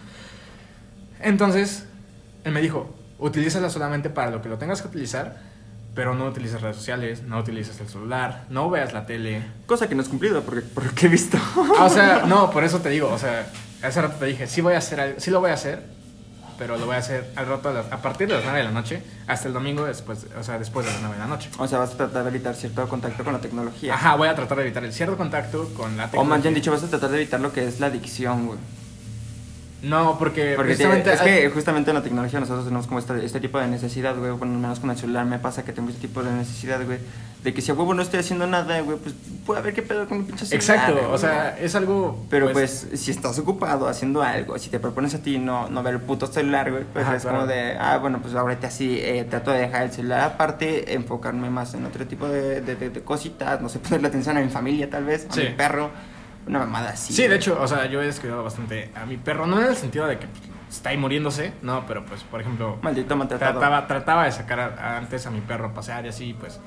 Entonces, 1.22 1.86
él 2.44 2.52
me 2.52 2.62
dijo, 2.62 2.94
utilízala 3.20 3.70
solamente 3.70 4.10
para 4.10 4.32
lo 4.32 4.42
que 4.42 4.50
lo 4.50 4.58
tengas 4.58 4.82
que 4.82 4.88
utilizar, 4.90 5.38
pero 5.96 6.16
no 6.16 6.26
utilices 6.26 6.60
redes 6.62 6.76
sociales, 6.76 7.22
no 7.24 7.38
utilices 7.40 7.80
el 7.80 7.88
celular, 7.88 8.46
no 8.50 8.70
veas 8.70 8.94
la 8.94 9.06
tele. 9.06 9.44
Cosa 9.68 9.88
que 9.88 9.96
no 9.96 10.02
es 10.02 10.10
cumplido, 10.10 10.42
porque 10.42 10.62
por 10.62 10.86
lo 10.86 10.92
que 10.94 11.06
he 11.06 11.10
visto. 11.10 11.38
Ah, 11.80 11.86
o 11.86 11.90
sea, 11.90 12.24
no, 12.28 12.50
por 12.50 12.64
eso 12.64 12.80
te 12.80 12.90
digo, 12.90 13.10
o 13.10 13.18
sea, 13.18 13.46
hace 13.84 14.02
rato 14.02 14.16
te 14.20 14.26
dije, 14.26 14.48
sí 14.48 14.62
voy 14.62 14.74
a 14.74 14.80
hacer, 14.80 15.00
algo- 15.00 15.20
sí 15.20 15.30
lo 15.32 15.40
voy 15.40 15.52
a 15.52 15.54
hacer, 15.54 15.84
pero 16.58 16.78
lo 16.78 16.86
voy 16.86 16.96
a 16.96 17.00
hacer 17.00 17.32
al 17.36 17.48
rato 17.48 17.70
a, 17.70 17.74
las- 17.74 17.92
a 17.92 18.02
partir 18.02 18.28
de 18.28 18.36
las 18.36 18.44
9 18.44 18.58
de 18.60 18.64
la 18.66 18.72
noche 18.72 19.02
hasta 19.28 19.48
el 19.48 19.54
domingo 19.54 19.86
después, 19.86 20.26
o 20.40 20.44
sea, 20.44 20.58
después 20.60 20.86
de 20.86 20.92
las 20.92 21.02
9 21.02 21.16
de 21.16 21.20
la 21.22 21.28
noche. 21.28 21.50
O 21.58 21.68
sea, 21.68 21.80
vas 21.80 21.92
a 21.92 21.98
tratar 21.98 22.24
de 22.24 22.30
evitar 22.30 22.56
cierto 22.56 22.88
contacto 22.88 23.24
con 23.24 23.34
la 23.34 23.40
tecnología. 23.40 23.94
Ajá, 23.96 24.16
voy 24.16 24.28
a 24.28 24.36
tratar 24.36 24.58
de 24.58 24.64
evitar 24.64 24.84
el 24.84 24.94
cierto 24.94 25.18
contacto 25.18 25.70
con 25.76 25.96
la 25.98 26.06
O 26.06 26.08
tecnología. 26.08 26.30
más 26.36 26.42
bien 26.44 26.54
dicho, 26.54 26.72
vas 26.72 26.84
a 26.84 26.88
tratar 26.88 27.10
de 27.10 27.18
evitar 27.18 27.40
lo 27.40 27.52
que 27.54 27.68
es 27.68 27.80
la 27.80 27.88
adicción, 27.88 28.48
güey. 28.48 28.60
No, 29.84 30.18
porque, 30.18 30.54
Porque 30.56 30.76
te- 30.76 31.14
es 31.14 31.20
que 31.22 31.50
justamente 31.50 31.92
en 31.92 31.96
la 31.98 32.04
tecnología 32.04 32.40
nosotros 32.40 32.64
tenemos 32.64 32.88
como 32.88 33.00
este, 33.00 33.26
este 33.26 33.42
tipo 33.42 33.60
de 33.60 33.68
necesidad, 33.68 34.16
güey. 34.18 34.32
Bueno, 34.32 34.58
menos 34.58 34.80
con 34.80 34.90
el 34.90 34.98
celular 34.98 35.26
me 35.26 35.40
pasa 35.40 35.64
que 35.66 35.74
tengo 35.74 35.90
este 35.90 36.08
tipo 36.08 36.24
de 36.24 36.32
necesidad, 36.32 36.84
güey. 36.86 37.00
De 37.44 37.54
que 37.54 37.62
si 37.62 37.72
a 37.72 37.74
huevo 37.74 37.94
no 37.94 38.02
estoy 38.02 38.22
haciendo 38.22 38.48
nada, 38.48 38.80
güey, 38.80 38.98
pues 38.98 39.14
puede 39.46 39.60
haber 39.60 39.74
qué 39.74 39.82
pedo 39.82 40.08
con 40.08 40.20
mi 40.20 40.24
pinche 40.24 40.46
celular. 40.46 40.62
Exacto, 40.78 40.94
güey, 41.02 41.14
o 41.14 41.18
sea, 41.18 41.58
es 41.60 41.76
algo... 41.76 42.26
Pero 42.30 42.54
pues, 42.54 42.88
si 42.94 43.12
estás 43.12 43.38
ocupado 43.40 43.90
haciendo 43.90 44.24
algo, 44.24 44.58
si 44.58 44.70
te 44.70 44.80
propones 44.80 45.14
a 45.16 45.20
ti 45.22 45.38
no, 45.38 45.68
no 45.70 45.84
ver 45.84 45.96
el 45.96 46.00
puto 46.02 46.28
celular, 46.28 46.72
güey, 46.72 46.86
pues 46.86 47.04
Ajá, 47.06 47.18
es 47.18 47.24
claro. 47.24 47.40
como 47.40 47.48
de, 47.52 47.76
ah, 47.78 47.98
bueno, 47.98 48.20
pues 48.22 48.34
ahorita 48.36 48.72
sí 48.72 48.98
eh, 49.02 49.26
trato 49.30 49.52
de 49.52 49.60
dejar 49.60 49.84
el 49.84 49.92
celular 49.92 50.22
aparte, 50.22 50.94
enfocarme 50.94 51.50
más 51.50 51.74
en 51.74 51.86
otro 51.86 52.08
tipo 52.08 52.30
de, 52.30 52.62
de, 52.62 52.76
de- 52.78 52.90
de 52.90 53.02
cositas, 53.02 53.60
no 53.60 53.68
sé, 53.68 53.80
ponerle 53.80 54.08
atención 54.08 54.38
a 54.38 54.40
mi 54.40 54.48
familia 54.50 54.90
tal 54.90 55.04
vez, 55.04 55.28
a 55.30 55.34
Sí. 55.34 55.42
mi 55.42 55.50
perro, 55.50 55.92
una 56.48 56.60
mamada 56.60 56.90
así. 56.90 57.14
Sí, 57.14 57.28
de 57.28 57.36
hecho, 57.36 57.58
o 57.62 57.68
sea, 57.68 57.86
yo 57.88 58.02
he 58.02 58.06
descuidado 58.06 58.44
bastante 58.44 58.92
a 58.96 59.06
mi 59.06 59.18
perro, 59.18 59.46
no 59.48 59.60
en 59.62 59.68
el 59.68 59.76
sentido 59.76 60.06
de 60.08 60.20
que 60.20 60.28
pues, 60.28 60.42
está 60.70 60.90
ahí 60.90 60.98
muriéndose, 60.98 61.54
no, 61.62 61.86
pero 61.88 62.06
pues, 62.06 62.24
por 62.24 62.42
ejemplo, 62.42 62.78
Maldito 62.82 63.16
maltratado. 63.16 63.60
trataba, 63.60 63.88
trataba 63.88 64.26
de 64.26 64.32
sacar 64.32 64.60
a- 64.60 64.98
antes 64.98 65.26
a 65.26 65.32
mi 65.32 65.42
perro 65.42 65.68
a 65.68 65.74
pasear 65.74 66.06
y 66.06 66.10
así, 66.10 66.34
pues, 66.38 66.60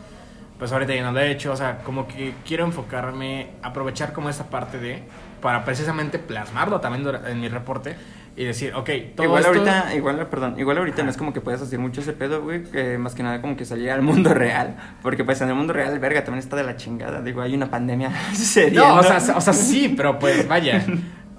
pues 0.59 0.73
ahorita 0.73 0.95
ya 0.95 1.03
no 1.03 1.13
lo 1.13 1.21
he 1.21 1.31
hecho, 1.31 1.53
o 1.53 1.57
sea, 1.57 1.79
como 1.79 2.07
que 2.09 2.35
quiero 2.47 2.65
enfocarme, 2.65 3.51
aprovechar 3.63 4.13
como 4.13 4.31
esta 4.31 4.45
parte 4.45 4.79
de, 4.79 5.03
para 5.43 5.65
precisamente 5.65 6.19
plasmarlo 6.19 6.81
también 6.81 7.07
en 7.27 7.41
mi 7.41 7.49
reporte 7.49 7.97
y 8.37 8.45
decir, 8.45 8.75
ok, 8.75 8.91
todo 9.15 9.25
igual 9.27 9.41
esto- 9.43 9.53
ahorita, 9.59 9.95
igual, 9.95 10.27
perdón, 10.29 10.55
igual 10.61 10.77
ahorita 10.79 11.03
no 11.03 11.11
es 11.11 11.17
como 11.17 11.33
que 11.33 11.41
puedas 11.41 11.63
hacer 11.63 11.79
mucho 11.79 12.03
ese 12.03 12.13
pedo, 12.13 12.43
güey, 12.43 12.65
que 12.65 12.99
más 12.99 13.15
que 13.15 13.23
nada 13.23 13.41
como 13.41 13.57
que 13.57 13.65
salir 13.65 13.91
al 13.91 14.03
mundo 14.03 14.33
real, 14.35 14.77
porque 15.03 15.25
pues 15.25 15.41
en 15.41 15.49
el 15.49 15.55
mundo 15.55 15.73
real, 15.73 15.99
verga, 15.99 16.23
también 16.23 16.41
está 16.45 16.55
de 16.57 16.65
la 16.65 16.77
chingada, 16.77 17.23
digo, 17.23 17.41
hay 17.41 17.55
una 17.55 17.71
pandemia 17.71 18.11
seria, 18.35 18.81
No, 18.81 18.95
¿no? 18.97 19.01
o 19.01 19.03
sea, 19.21 19.37
o 19.37 19.41
sea, 19.41 19.53
sí, 19.53 19.95
pero 19.97 20.19
pues 20.19 20.47
vaya. 20.47 20.85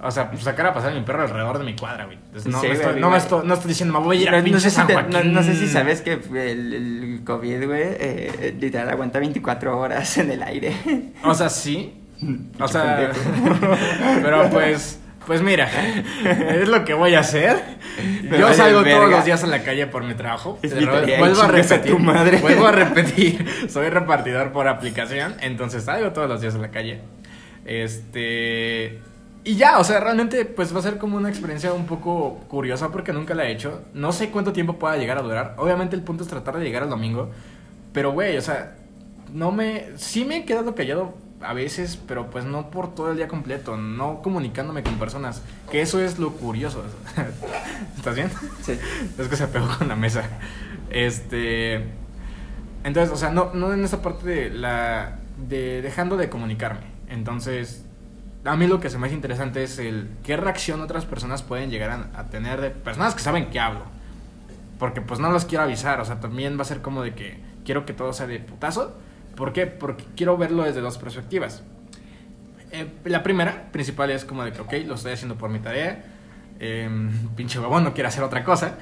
O 0.00 0.12
sea, 0.12 0.30
pues 0.30 0.44
sacar 0.44 0.64
a 0.66 0.72
pasar 0.72 0.92
a 0.92 0.94
mi 0.94 1.00
perro 1.00 1.22
alrededor 1.22 1.58
de 1.58 1.64
mi 1.64 1.74
cuadra, 1.74 2.04
güey. 2.04 2.16
Entonces, 2.26 2.52
no, 2.52 2.60
Sí, 2.60 2.68
me 2.68 2.74
güey, 2.74 2.86
estoy, 2.86 3.00
no, 3.00 3.08
güey. 3.08 3.18
estoy, 3.20 3.46
no 3.48 3.54
estoy 3.54 3.68
diciendo, 3.68 3.98
me 3.98 4.04
voy 4.06 4.18
a 4.18 4.22
ir 4.22 4.28
a 4.28 4.40
No, 4.40 4.60
sé 4.60 4.70
si 4.70 4.76
San 4.76 4.86
te- 4.86 4.92
Joaquín. 4.94 5.12
no- 5.12 5.24
no 5.24 5.42
sé 5.42 5.56
si 5.56 5.66
sabes 5.66 6.02
que 6.02 6.12
el, 6.12 6.72
el 6.72 7.20
COVID, 7.24 7.66
güey, 7.66 7.82
eh, 7.82 7.96
eh, 7.98 8.56
literal 8.60 8.88
aguanta 8.90 9.18
24 9.18 9.76
horas 9.76 10.18
en 10.18 10.30
el 10.30 10.42
aire. 10.44 10.72
O 11.24 11.34
sea, 11.34 11.48
sí. 11.48 11.94
O 12.60 12.68
sea, 12.68 13.10
pero 14.22 14.48
pues, 14.50 15.00
pues 15.28 15.42
mira, 15.42 15.68
es 16.24 16.68
lo 16.68 16.86
que 16.86 16.94
voy 16.94 17.14
a 17.14 17.20
hacer. 17.20 17.62
Me 18.22 18.38
Yo 18.38 18.52
salgo 18.54 18.82
todos 18.82 19.10
los 19.10 19.26
días 19.26 19.44
a 19.44 19.46
la 19.46 19.62
calle 19.62 19.86
por 19.86 20.02
mi 20.02 20.14
trabajo. 20.14 20.58
Vuelvo 21.18 21.42
a 21.42 21.48
repetir. 21.48 21.92
tu 21.92 21.98
madre. 21.98 22.38
Vuelvo 22.38 22.66
a 22.66 22.72
repetir. 22.72 23.46
Soy 23.68 23.90
repartidor 23.90 24.52
por 24.52 24.66
aplicación, 24.68 25.34
entonces 25.40 25.84
salgo 25.84 26.12
todos 26.12 26.30
los 26.30 26.40
días 26.40 26.54
a 26.54 26.58
la 26.58 26.70
calle. 26.70 27.02
Este. 27.66 29.00
Y 29.44 29.56
ya, 29.56 29.78
o 29.78 29.84
sea, 29.84 30.00
realmente 30.00 30.46
pues 30.46 30.74
va 30.74 30.78
a 30.78 30.82
ser 30.82 30.96
como 30.96 31.18
una 31.18 31.28
experiencia 31.28 31.74
un 31.74 31.84
poco 31.84 32.40
curiosa 32.48 32.90
porque 32.90 33.12
nunca 33.12 33.34
la 33.34 33.44
he 33.44 33.52
hecho. 33.52 33.82
No 33.92 34.12
sé 34.12 34.30
cuánto 34.30 34.54
tiempo 34.54 34.78
pueda 34.78 34.96
llegar 34.96 35.18
a 35.18 35.22
durar. 35.22 35.54
Obviamente 35.58 35.94
el 35.94 36.02
punto 36.02 36.22
es 36.22 36.30
tratar 36.30 36.56
de 36.56 36.64
llegar 36.64 36.84
al 36.84 36.88
domingo. 36.88 37.30
Pero, 37.92 38.12
güey, 38.12 38.38
o 38.38 38.42
sea, 38.42 38.76
no 39.34 39.52
me... 39.52 39.88
Sí 39.96 40.24
me 40.24 40.38
he 40.38 40.44
quedado 40.46 40.74
callado 40.74 41.14
a 41.40 41.52
veces, 41.52 41.98
pero 42.06 42.30
pues 42.30 42.44
no 42.44 42.70
por 42.70 42.94
todo 42.94 43.10
el 43.10 43.16
día 43.16 43.28
completo. 43.28 43.76
No 43.76 44.22
comunicándome 44.22 44.82
con 44.82 44.98
personas. 44.98 45.42
Que 45.70 45.80
eso 45.80 46.00
es 46.00 46.18
lo 46.18 46.32
curioso. 46.32 46.84
¿Estás 47.96 48.14
bien? 48.14 48.30
Sí. 48.62 48.78
Es 49.18 49.28
que 49.28 49.36
se 49.36 49.46
pegó 49.48 49.68
con 49.78 49.88
la 49.88 49.96
mesa. 49.96 50.24
Este. 50.90 51.84
Entonces, 52.84 53.12
o 53.12 53.16
sea, 53.16 53.30
no, 53.30 53.52
no 53.54 53.72
en 53.72 53.84
esa 53.84 54.02
parte 54.02 54.28
de 54.28 54.50
la. 54.50 55.18
de 55.48 55.82
dejando 55.82 56.16
de 56.16 56.28
comunicarme. 56.28 56.86
Entonces, 57.08 57.84
a 58.44 58.56
mí 58.56 58.66
lo 58.66 58.80
que 58.80 58.90
se 58.90 58.98
me 58.98 59.06
hace 59.06 59.14
interesante 59.14 59.62
es 59.62 59.78
el 59.78 60.08
qué 60.24 60.36
reacción 60.36 60.80
otras 60.80 61.04
personas 61.04 61.42
pueden 61.42 61.70
llegar 61.70 61.90
a, 61.90 62.20
a 62.20 62.24
tener 62.24 62.60
de 62.60 62.70
personas 62.70 63.14
que 63.14 63.20
saben 63.20 63.50
que 63.50 63.60
hablo. 63.60 63.84
Porque 64.78 65.00
pues 65.00 65.18
no 65.18 65.30
los 65.30 65.44
quiero 65.44 65.64
avisar, 65.64 66.00
o 66.00 66.04
sea, 66.04 66.20
también 66.20 66.56
va 66.56 66.62
a 66.62 66.64
ser 66.64 66.82
como 66.82 67.02
de 67.02 67.14
que 67.14 67.40
quiero 67.64 67.84
que 67.84 67.92
todo 67.92 68.12
sea 68.12 68.26
de 68.26 68.38
putazo. 68.38 68.96
¿Por 69.38 69.52
qué? 69.52 69.66
Porque 69.68 70.04
quiero 70.16 70.36
verlo 70.36 70.64
desde 70.64 70.80
dos 70.80 70.98
perspectivas. 70.98 71.62
Eh, 72.72 72.88
la 73.04 73.22
primera, 73.22 73.70
principal, 73.70 74.10
es 74.10 74.24
como 74.24 74.42
de 74.44 74.52
que, 74.52 74.60
ok, 74.60 74.72
lo 74.84 74.96
estoy 74.96 75.12
haciendo 75.12 75.36
por 75.36 75.48
mi 75.48 75.60
tarea. 75.60 76.04
em, 76.58 77.28
pinche 77.36 77.60
huevón, 77.60 77.84
no 77.84 77.94
quiere 77.94 78.08
hacer 78.08 78.24
otra 78.24 78.42
cosa. 78.42 78.78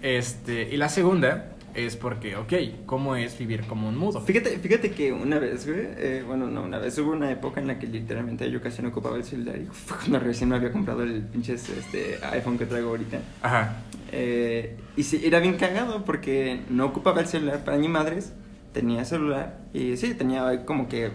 Este, 0.00 0.70
y 0.72 0.78
la 0.78 0.88
segunda 0.88 1.50
es 1.74 1.96
porque, 1.96 2.34
ok, 2.36 2.52
¿cómo 2.86 3.14
es 3.14 3.36
vivir 3.36 3.66
como 3.66 3.86
un 3.86 3.98
mudo? 3.98 4.22
Fíjate, 4.22 4.58
fíjate 4.58 4.92
que 4.92 5.12
una 5.12 5.38
vez, 5.38 5.66
güey, 5.66 5.86
eh, 5.98 6.24
bueno, 6.26 6.46
no, 6.46 6.62
una 6.62 6.78
vez 6.78 6.96
hubo 6.98 7.12
una 7.12 7.30
época 7.30 7.60
en 7.60 7.66
la 7.66 7.78
que 7.78 7.86
literalmente 7.86 8.50
yo 8.50 8.62
casi 8.62 8.80
no 8.80 8.88
ocupaba 8.88 9.16
el 9.16 9.24
celular 9.24 9.58
y 9.58 9.66
fue 9.66 9.98
cuando 9.98 10.18
recién 10.20 10.48
me 10.48 10.56
había 10.56 10.72
comprado 10.72 11.02
el 11.02 11.20
pinche 11.24 11.54
este, 11.54 12.18
iPhone 12.32 12.56
que 12.56 12.64
traigo 12.64 12.88
ahorita. 12.88 13.18
Ajá. 13.42 13.82
Eh, 14.12 14.78
y 14.96 15.02
sí, 15.02 15.20
era 15.22 15.40
bien 15.40 15.58
cagado 15.58 16.06
porque 16.06 16.60
no 16.70 16.86
ocupaba 16.86 17.20
el 17.20 17.26
celular 17.26 17.64
para 17.64 17.76
ni 17.76 17.88
madres, 17.88 18.32
tenía 18.74 19.06
celular 19.06 19.60
y 19.72 19.96
sí, 19.96 20.12
tenía 20.12 20.66
como 20.66 20.88
que 20.88 21.10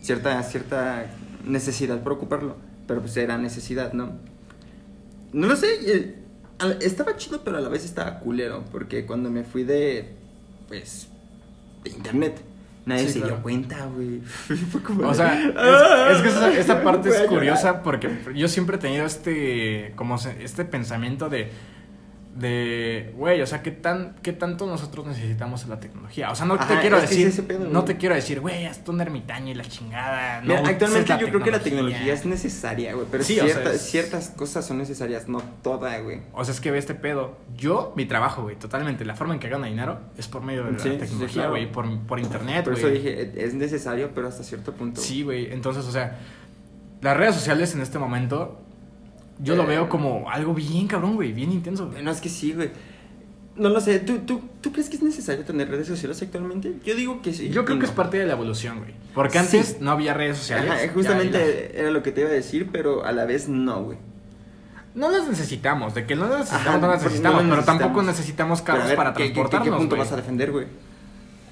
cierta, 0.00 0.42
cierta 0.44 1.04
necesidad 1.44 2.02
por 2.02 2.12
ocuparlo, 2.12 2.56
pero 2.86 3.00
pues 3.02 3.14
era 3.18 3.36
necesidad, 3.36 3.92
¿no? 3.92 4.12
No 5.34 5.46
lo 5.48 5.56
sé, 5.56 5.66
eh, 5.86 6.14
estaba 6.80 7.16
chido, 7.16 7.42
pero 7.44 7.58
a 7.58 7.60
la 7.60 7.68
vez 7.68 7.84
estaba 7.84 8.20
culero, 8.20 8.64
porque 8.70 9.04
cuando 9.04 9.28
me 9.30 9.42
fui 9.44 9.64
de, 9.64 10.14
pues, 10.68 11.08
de 11.82 11.90
internet. 11.90 12.40
Nadie 12.86 13.06
Sí, 13.06 13.14
se 13.14 13.18
claro. 13.20 13.34
dio 13.36 13.42
cuenta, 13.42 13.86
güey. 13.86 14.20
Fue 14.70 14.82
como 14.82 15.08
O 15.08 15.14
sea, 15.14 15.32
"Ah, 15.56 16.08
es, 16.10 16.18
es 16.18 16.22
que 16.22 16.28
esa, 16.28 16.52
esa 16.58 16.82
parte 16.82 17.08
es 17.08 17.14
llorar". 17.14 17.28
curiosa 17.30 17.82
porque 17.82 18.10
yo 18.34 18.46
siempre 18.46 18.76
he 18.76 18.78
tenido 18.78 19.06
este, 19.06 19.92
como 19.96 20.16
este 20.16 20.64
pensamiento 20.66 21.30
de, 21.30 21.50
de, 22.36 23.12
güey, 23.16 23.40
o 23.42 23.46
sea, 23.46 23.62
¿qué, 23.62 23.70
tan, 23.70 24.16
¿qué 24.20 24.32
tanto 24.32 24.66
nosotros 24.66 25.06
necesitamos 25.06 25.66
la 25.68 25.78
tecnología? 25.78 26.30
O 26.32 26.34
sea, 26.34 26.46
no 26.46 26.58
te 26.58 26.78
quiero 26.80 27.00
decir, 27.00 27.28
es 27.28 27.40
pedo, 27.42 27.68
no 27.70 27.84
te 27.84 27.96
quiero 27.96 28.16
decir, 28.16 28.40
güey, 28.40 28.66
hazte 28.66 28.90
un 28.90 29.00
ermitaño 29.00 29.52
y 29.52 29.54
la 29.54 29.62
chingada. 29.64 30.40
No 30.40 30.48
Mira, 30.56 30.68
actualmente 30.68 31.16
yo 31.20 31.28
creo 31.28 31.42
que 31.42 31.50
la 31.52 31.60
tecnología 31.60 32.12
es 32.12 32.26
necesaria, 32.26 32.92
güey. 32.94 33.06
Pero 33.10 33.22
Sí, 33.22 33.38
o 33.38 33.44
sea, 33.44 33.52
cierta- 33.54 33.72
es- 33.72 33.82
ciertas 33.82 34.28
cosas 34.30 34.66
son 34.66 34.78
necesarias, 34.78 35.28
no 35.28 35.40
toda, 35.62 35.96
güey. 36.00 36.22
O 36.32 36.44
sea, 36.44 36.52
es 36.54 36.60
que 36.60 36.72
ve 36.72 36.78
este 36.78 36.94
pedo. 36.94 37.36
Yo, 37.56 37.92
mi 37.96 38.04
trabajo, 38.04 38.42
güey, 38.42 38.56
totalmente. 38.56 39.04
La 39.04 39.14
forma 39.14 39.34
en 39.34 39.40
que 39.40 39.48
gano 39.48 39.66
dinero 39.66 40.00
es 40.18 40.26
por 40.26 40.42
medio 40.42 40.64
de 40.64 40.72
la 40.72 40.78
sí, 40.80 40.90
tecnología, 40.90 41.28
claro. 41.34 41.50
güey, 41.50 41.70
por, 41.70 41.86
por 42.06 42.18
internet, 42.18 42.64
Por 42.64 42.72
güey. 42.72 42.84
eso 42.84 42.92
dije, 42.92 43.22
"Eh, 43.22 43.32
es 43.36 43.54
necesario, 43.54 44.10
pero 44.12 44.26
hasta 44.26 44.42
cierto 44.42 44.72
punto. 44.72 45.00
Sí, 45.00 45.22
güey. 45.22 45.52
Entonces, 45.52 45.84
o 45.84 45.92
sea, 45.92 46.18
las 47.00 47.16
redes 47.16 47.36
sociales 47.36 47.72
en 47.74 47.80
este 47.80 47.98
momento, 48.00 48.60
yo 49.38 49.56
lo 49.56 49.64
Eh. 49.64 49.66
veo 49.66 49.88
como 49.88 50.28
algo 50.30 50.54
bien 50.54 50.86
cabrón, 50.86 51.14
güey, 51.16 51.32
bien 51.32 51.52
intenso. 51.52 51.88
güey. 51.88 52.02
No, 52.02 52.10
es 52.10 52.20
que 52.20 52.28
sí, 52.28 52.52
güey. 52.52 52.70
No 53.56 53.68
lo 53.68 53.80
sé, 53.80 54.00
¿Tú, 54.00 54.18
tú, 54.26 54.42
¿tú 54.60 54.72
crees 54.72 54.88
que 54.90 54.96
es 54.96 55.02
necesario 55.02 55.44
tener 55.44 55.68
redes 55.70 55.86
sociales 55.86 56.20
actualmente? 56.20 56.74
Yo 56.84 56.96
digo 56.96 57.22
que 57.22 57.32
sí. 57.32 57.50
Yo 57.50 57.64
creo 57.64 57.78
que 57.78 57.84
es 57.86 57.92
parte 57.92 58.18
de 58.18 58.26
la 58.26 58.32
evolución, 58.32 58.78
güey. 58.80 58.94
Porque 59.14 59.38
Sí. 59.38 59.58
antes 59.58 59.80
no 59.80 59.92
había 59.92 60.12
redes 60.12 60.38
sociales. 60.38 60.70
Ajá, 60.72 60.80
justamente 60.92 61.78
era 61.78 61.92
lo 61.92 62.02
que 62.02 62.10
te 62.10 62.22
iba 62.22 62.30
a 62.30 62.32
decir, 62.32 62.68
pero 62.72 63.04
a 63.04 63.12
la 63.12 63.24
vez 63.26 63.48
no, 63.48 63.84
güey. 63.84 63.98
No 64.96 65.08
las 65.10 65.28
necesitamos. 65.28 65.94
De 65.94 66.04
que 66.04 66.16
no 66.16 66.26
las 66.28 66.40
necesitamos, 66.40 66.66
Ajá, 66.68 66.78
no 66.78 66.88
las 66.88 67.02
necesitamos. 67.04 67.42
no 67.44 67.56
las 67.56 67.64
pero 67.64 67.78
tampoco 67.78 68.02
necesitamos. 68.02 68.62
carros 68.62 68.86
ver, 68.88 68.96
para 68.96 69.12
¿qué- 69.12 69.22
qué- 69.24 69.28
qué- 69.28 69.34
transportarnos, 69.34 69.68
¿Qué 69.68 69.78
punto 69.78 69.96
güey. 69.96 70.04
vas 70.04 70.12
a 70.12 70.16
defender, 70.16 70.50
güey? 70.52 70.66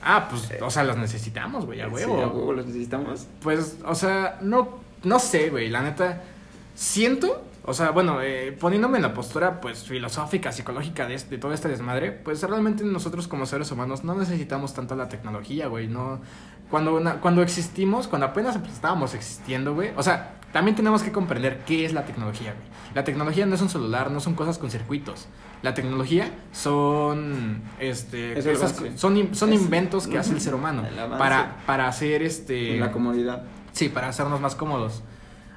Ah, 0.05 0.27
pues, 0.29 0.49
o 0.61 0.71
sea, 0.71 0.83
las 0.83 0.97
necesitamos, 0.97 1.67
güey, 1.67 1.81
a 1.81 1.87
Sí, 1.87 1.93
huevo. 1.93 2.21
a 2.21 2.27
huevo 2.27 2.53
los 2.53 2.67
necesitamos. 2.67 3.27
Pues, 3.41 3.77
o 3.85 3.95
sea, 3.95 4.39
no, 4.43 4.81
no 5.05 5.19
sé, 5.21 5.51
güey, 5.51 5.69
la 5.71 5.83
neta, 5.83 6.23
siento, 6.75 7.45
o 7.65 7.75
sea, 7.75 7.91
bueno, 7.91 8.21
eh, 8.23 8.57
poniéndome 8.59 8.97
en 8.99 9.03
la 9.03 9.15
postura, 9.15 9.61
pues, 9.61 9.85
filosófica, 9.85 10.51
psicológica 10.53 11.07
de, 11.07 11.15
este- 11.15 11.31
de 11.37 11.39
todo 11.39 11.53
este 11.53 11.69
desmadre, 11.69 12.11
pues, 12.13 12.43
realmente 12.43 12.85
nosotros 12.85 13.29
como 13.29 13.47
seres 13.47 13.71
humanos 13.71 14.05
no 14.05 14.15
necesitamos 14.15 14.75
tanto 14.75 14.97
la 14.97 15.09
tecnología, 15.09 15.69
güey, 15.69 15.87
no, 15.89 16.21
cuando, 16.71 16.99
na- 17.01 17.21
cuando 17.21 17.43
existimos, 17.43 18.09
cuando 18.09 18.27
apenas 18.27 18.57
estábamos 18.57 19.15
existiendo, 19.15 19.75
güey, 19.75 19.91
o 19.97 20.03
sea, 20.03 20.37
también 20.53 20.75
tenemos 20.77 21.03
que 21.03 21.13
comprender 21.13 21.61
qué 21.67 21.85
es 21.85 21.93
la 21.93 22.05
tecnología, 22.05 22.53
güey. 22.53 22.73
La 22.95 23.05
tecnología 23.05 23.47
no 23.47 23.55
es 23.55 23.63
un 23.63 23.71
celular, 23.71 24.11
no 24.11 24.21
son 24.21 24.35
cosas 24.35 24.59
con 24.59 24.71
circuitos. 24.71 25.27
La 25.63 25.73
tecnología 25.73 26.31
son, 26.51 27.63
este, 27.79 28.39
Es 28.39 28.45
esas- 28.47 28.75
son, 28.97 29.35
son 29.35 29.53
Es- 29.53 29.63
inventos 29.63 30.07
que 30.07 30.19
hace 30.19 30.33
el 30.35 30.41
ser 30.41 30.55
humano 30.55 30.85
El 30.87 30.97
para, 31.19 31.57
para 31.67 31.89
hacer, 31.89 32.23
este... 32.23 32.79
La 32.79 32.91
comodidad. 32.93 33.45
Sí, 33.73 33.89
para 33.89 34.09
hacernos 34.09 34.41
más 34.41 34.55
cómodos. 34.55 35.03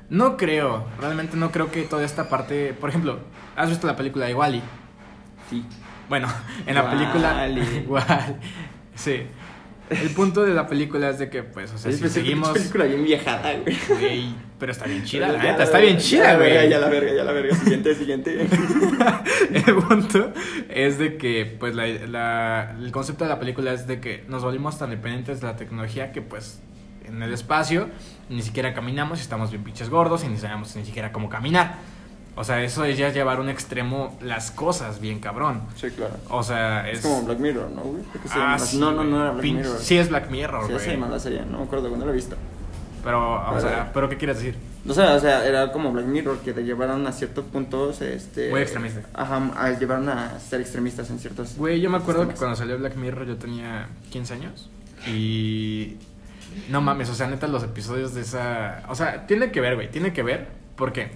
No 0.10 0.38
creo, 0.38 0.86
realmente 1.00 1.36
no 1.38 1.52
creo 1.52 1.72
que 1.72 1.82
toda 1.84 2.04
esta 2.06 2.30
parte. 2.30 2.74
Por 2.80 2.90
ejemplo, 2.90 3.20
¿has 3.56 3.70
visto 3.70 3.88
la 3.88 3.96
película 3.96 4.26
de 4.26 4.36
Wally? 4.36 4.62
Sí. 5.50 5.66
Bueno, 6.10 6.28
en 6.68 6.76
la 6.76 6.90
película. 6.90 7.48
Wall- 7.88 8.40
Sí. 8.96 9.24
El 9.90 10.10
punto 10.12 10.44
de 10.44 10.54
la 10.56 10.66
película 10.68 11.10
es 11.10 11.20
de 11.20 11.30
que, 11.30 11.44
pues, 11.44 11.72
o 11.72 11.78
sea, 11.78 11.92
Es 11.92 11.98
si 12.00 12.06
es 12.06 12.12
una 12.12 12.24
seguimos. 12.24 12.50
película 12.50 12.86
bien 12.86 13.04
viajada, 13.04 13.54
güey. 13.54 13.78
Güey, 13.88 14.36
pero 14.58 14.72
está 14.72 14.86
bien 14.86 15.04
chida, 15.04 15.28
la 15.32 15.44
neta, 15.44 15.64
está 15.64 15.78
bien 15.78 15.98
ya 15.98 16.02
chida, 16.04 16.24
la 16.34 16.38
verga, 16.40 16.56
güey. 16.62 16.70
Ya 16.72 16.80
la 16.80 16.90
verga, 16.90 17.14
ya 17.14 17.24
la 17.24 17.32
verga. 17.34 17.56
Siguiente, 17.56 17.94
siguiente. 17.94 18.48
El 19.54 19.76
punto 19.76 20.34
es 20.70 20.98
de 20.98 21.18
que, 21.18 21.46
pues, 21.60 21.76
la, 21.76 21.86
la- 21.88 22.76
el 22.80 22.92
concepto 22.92 23.26
de 23.26 23.30
la 23.30 23.40
película 23.40 23.74
es 23.74 23.86
de 23.86 24.00
que 24.00 24.24
nos 24.28 24.44
volvimos 24.44 24.80
tan 24.80 24.90
dependientes 24.90 25.42
de 25.42 25.48
la 25.48 25.56
tecnología 25.56 26.12
que, 26.12 26.22
pues, 26.24 26.62
en 27.08 27.22
el 27.24 27.34
espacio 27.34 27.90
ni 28.30 28.42
siquiera 28.42 28.74
caminamos 28.74 29.20
y 29.20 29.22
estamos 29.22 29.52
bien 29.52 29.64
pinches 29.64 29.90
gordos 29.90 30.24
y 30.24 30.28
ni 30.28 30.38
sabemos 30.38 30.76
ni 30.76 30.86
siquiera 30.86 31.12
cómo 31.12 31.30
caminar. 31.30 31.76
O 32.38 32.44
sea, 32.44 32.62
eso 32.64 32.84
es 32.84 32.98
ya 32.98 33.14
llevar 33.14 33.40
un 33.40 33.48
extremo 33.48 34.18
las 34.22 34.52
cosas 34.52 35.00
bien 35.00 35.20
cabrón. 35.20 35.62
Sí, 35.78 35.90
claro. 35.92 36.16
O 36.30 36.44
sea, 36.44 36.90
Es 36.90 37.00
es... 37.00 37.06
como 37.06 37.22
Black 37.24 37.40
Mirror, 37.40 37.70
¿no, 37.72 37.82
güey? 37.84 38.04
Que 38.04 38.20
Ah, 38.34 38.58
sí, 38.60 38.78
no, 38.78 38.92
no, 38.92 39.04
no 39.06 39.22
era 39.22 39.32
Black 39.32 39.44
Pin- 39.46 39.56
Mirror. 39.58 39.78
Sí, 39.80 39.98
es 39.98 40.10
Black 40.10 40.30
Mirror, 40.30 40.68
Sí, 40.68 40.74
güey. 40.74 40.92
llama 40.92 41.08
la 41.08 41.20
serie, 41.20 41.44
no 41.50 41.60
me 41.60 41.64
acuerdo 41.64 41.88
cuándo 41.88 42.06
la 42.06 42.12
he 42.12 42.16
visto. 42.16 42.36
Pero, 43.06 43.36
o 43.42 43.46
Pero- 43.50 43.62
sea, 43.62 43.92
¿pero 43.94 44.10
qué 44.10 44.18
quieres 44.18 44.38
decir? 44.38 44.56
O 44.88 44.94
sea, 44.94 45.14
o 45.14 45.20
sea, 45.20 45.46
era 45.48 45.72
como 45.72 45.92
Black 45.94 46.06
Mirror, 46.08 46.40
que 46.40 46.52
te 46.54 46.64
llevaron 46.64 47.08
a 47.08 47.12
ciertos 47.14 47.46
puntos, 47.46 48.02
este... 48.02 48.50
Muy 48.50 48.62
extremista. 48.62 49.02
Ajá, 49.14 49.52
a, 49.56 49.72
llevaron 49.72 50.10
a 50.10 50.38
ser 50.40 50.60
extremistas 50.60 51.10
en 51.12 51.20
ciertos... 51.20 51.56
Güey, 51.56 51.80
yo 51.80 51.90
me 51.90 51.98
acuerdo 51.98 52.22
que 52.24 52.32
sistemas. 52.34 52.40
cuando 52.40 52.56
salió 52.58 52.78
Black 52.78 52.96
Mirror 52.98 53.26
yo 53.28 53.38
tenía 53.38 53.88
15 54.12 54.34
años 54.34 54.70
y 55.08 55.96
no 56.70 56.82
mames, 56.82 57.10
o 57.10 57.16
sea, 57.16 57.28
neta 57.28 57.48
los 57.48 57.64
episodios 57.64 58.14
de 58.14 58.22
esa, 58.22 58.84
o 58.90 58.96
sea, 58.96 59.28
tiene 59.28 59.52
que 59.52 59.62
ver, 59.62 59.76
güey, 59.76 59.90
tiene 59.90 60.14
que 60.14 60.24
ver, 60.24 60.48
¿por 60.76 60.94
qué? 60.94 61.12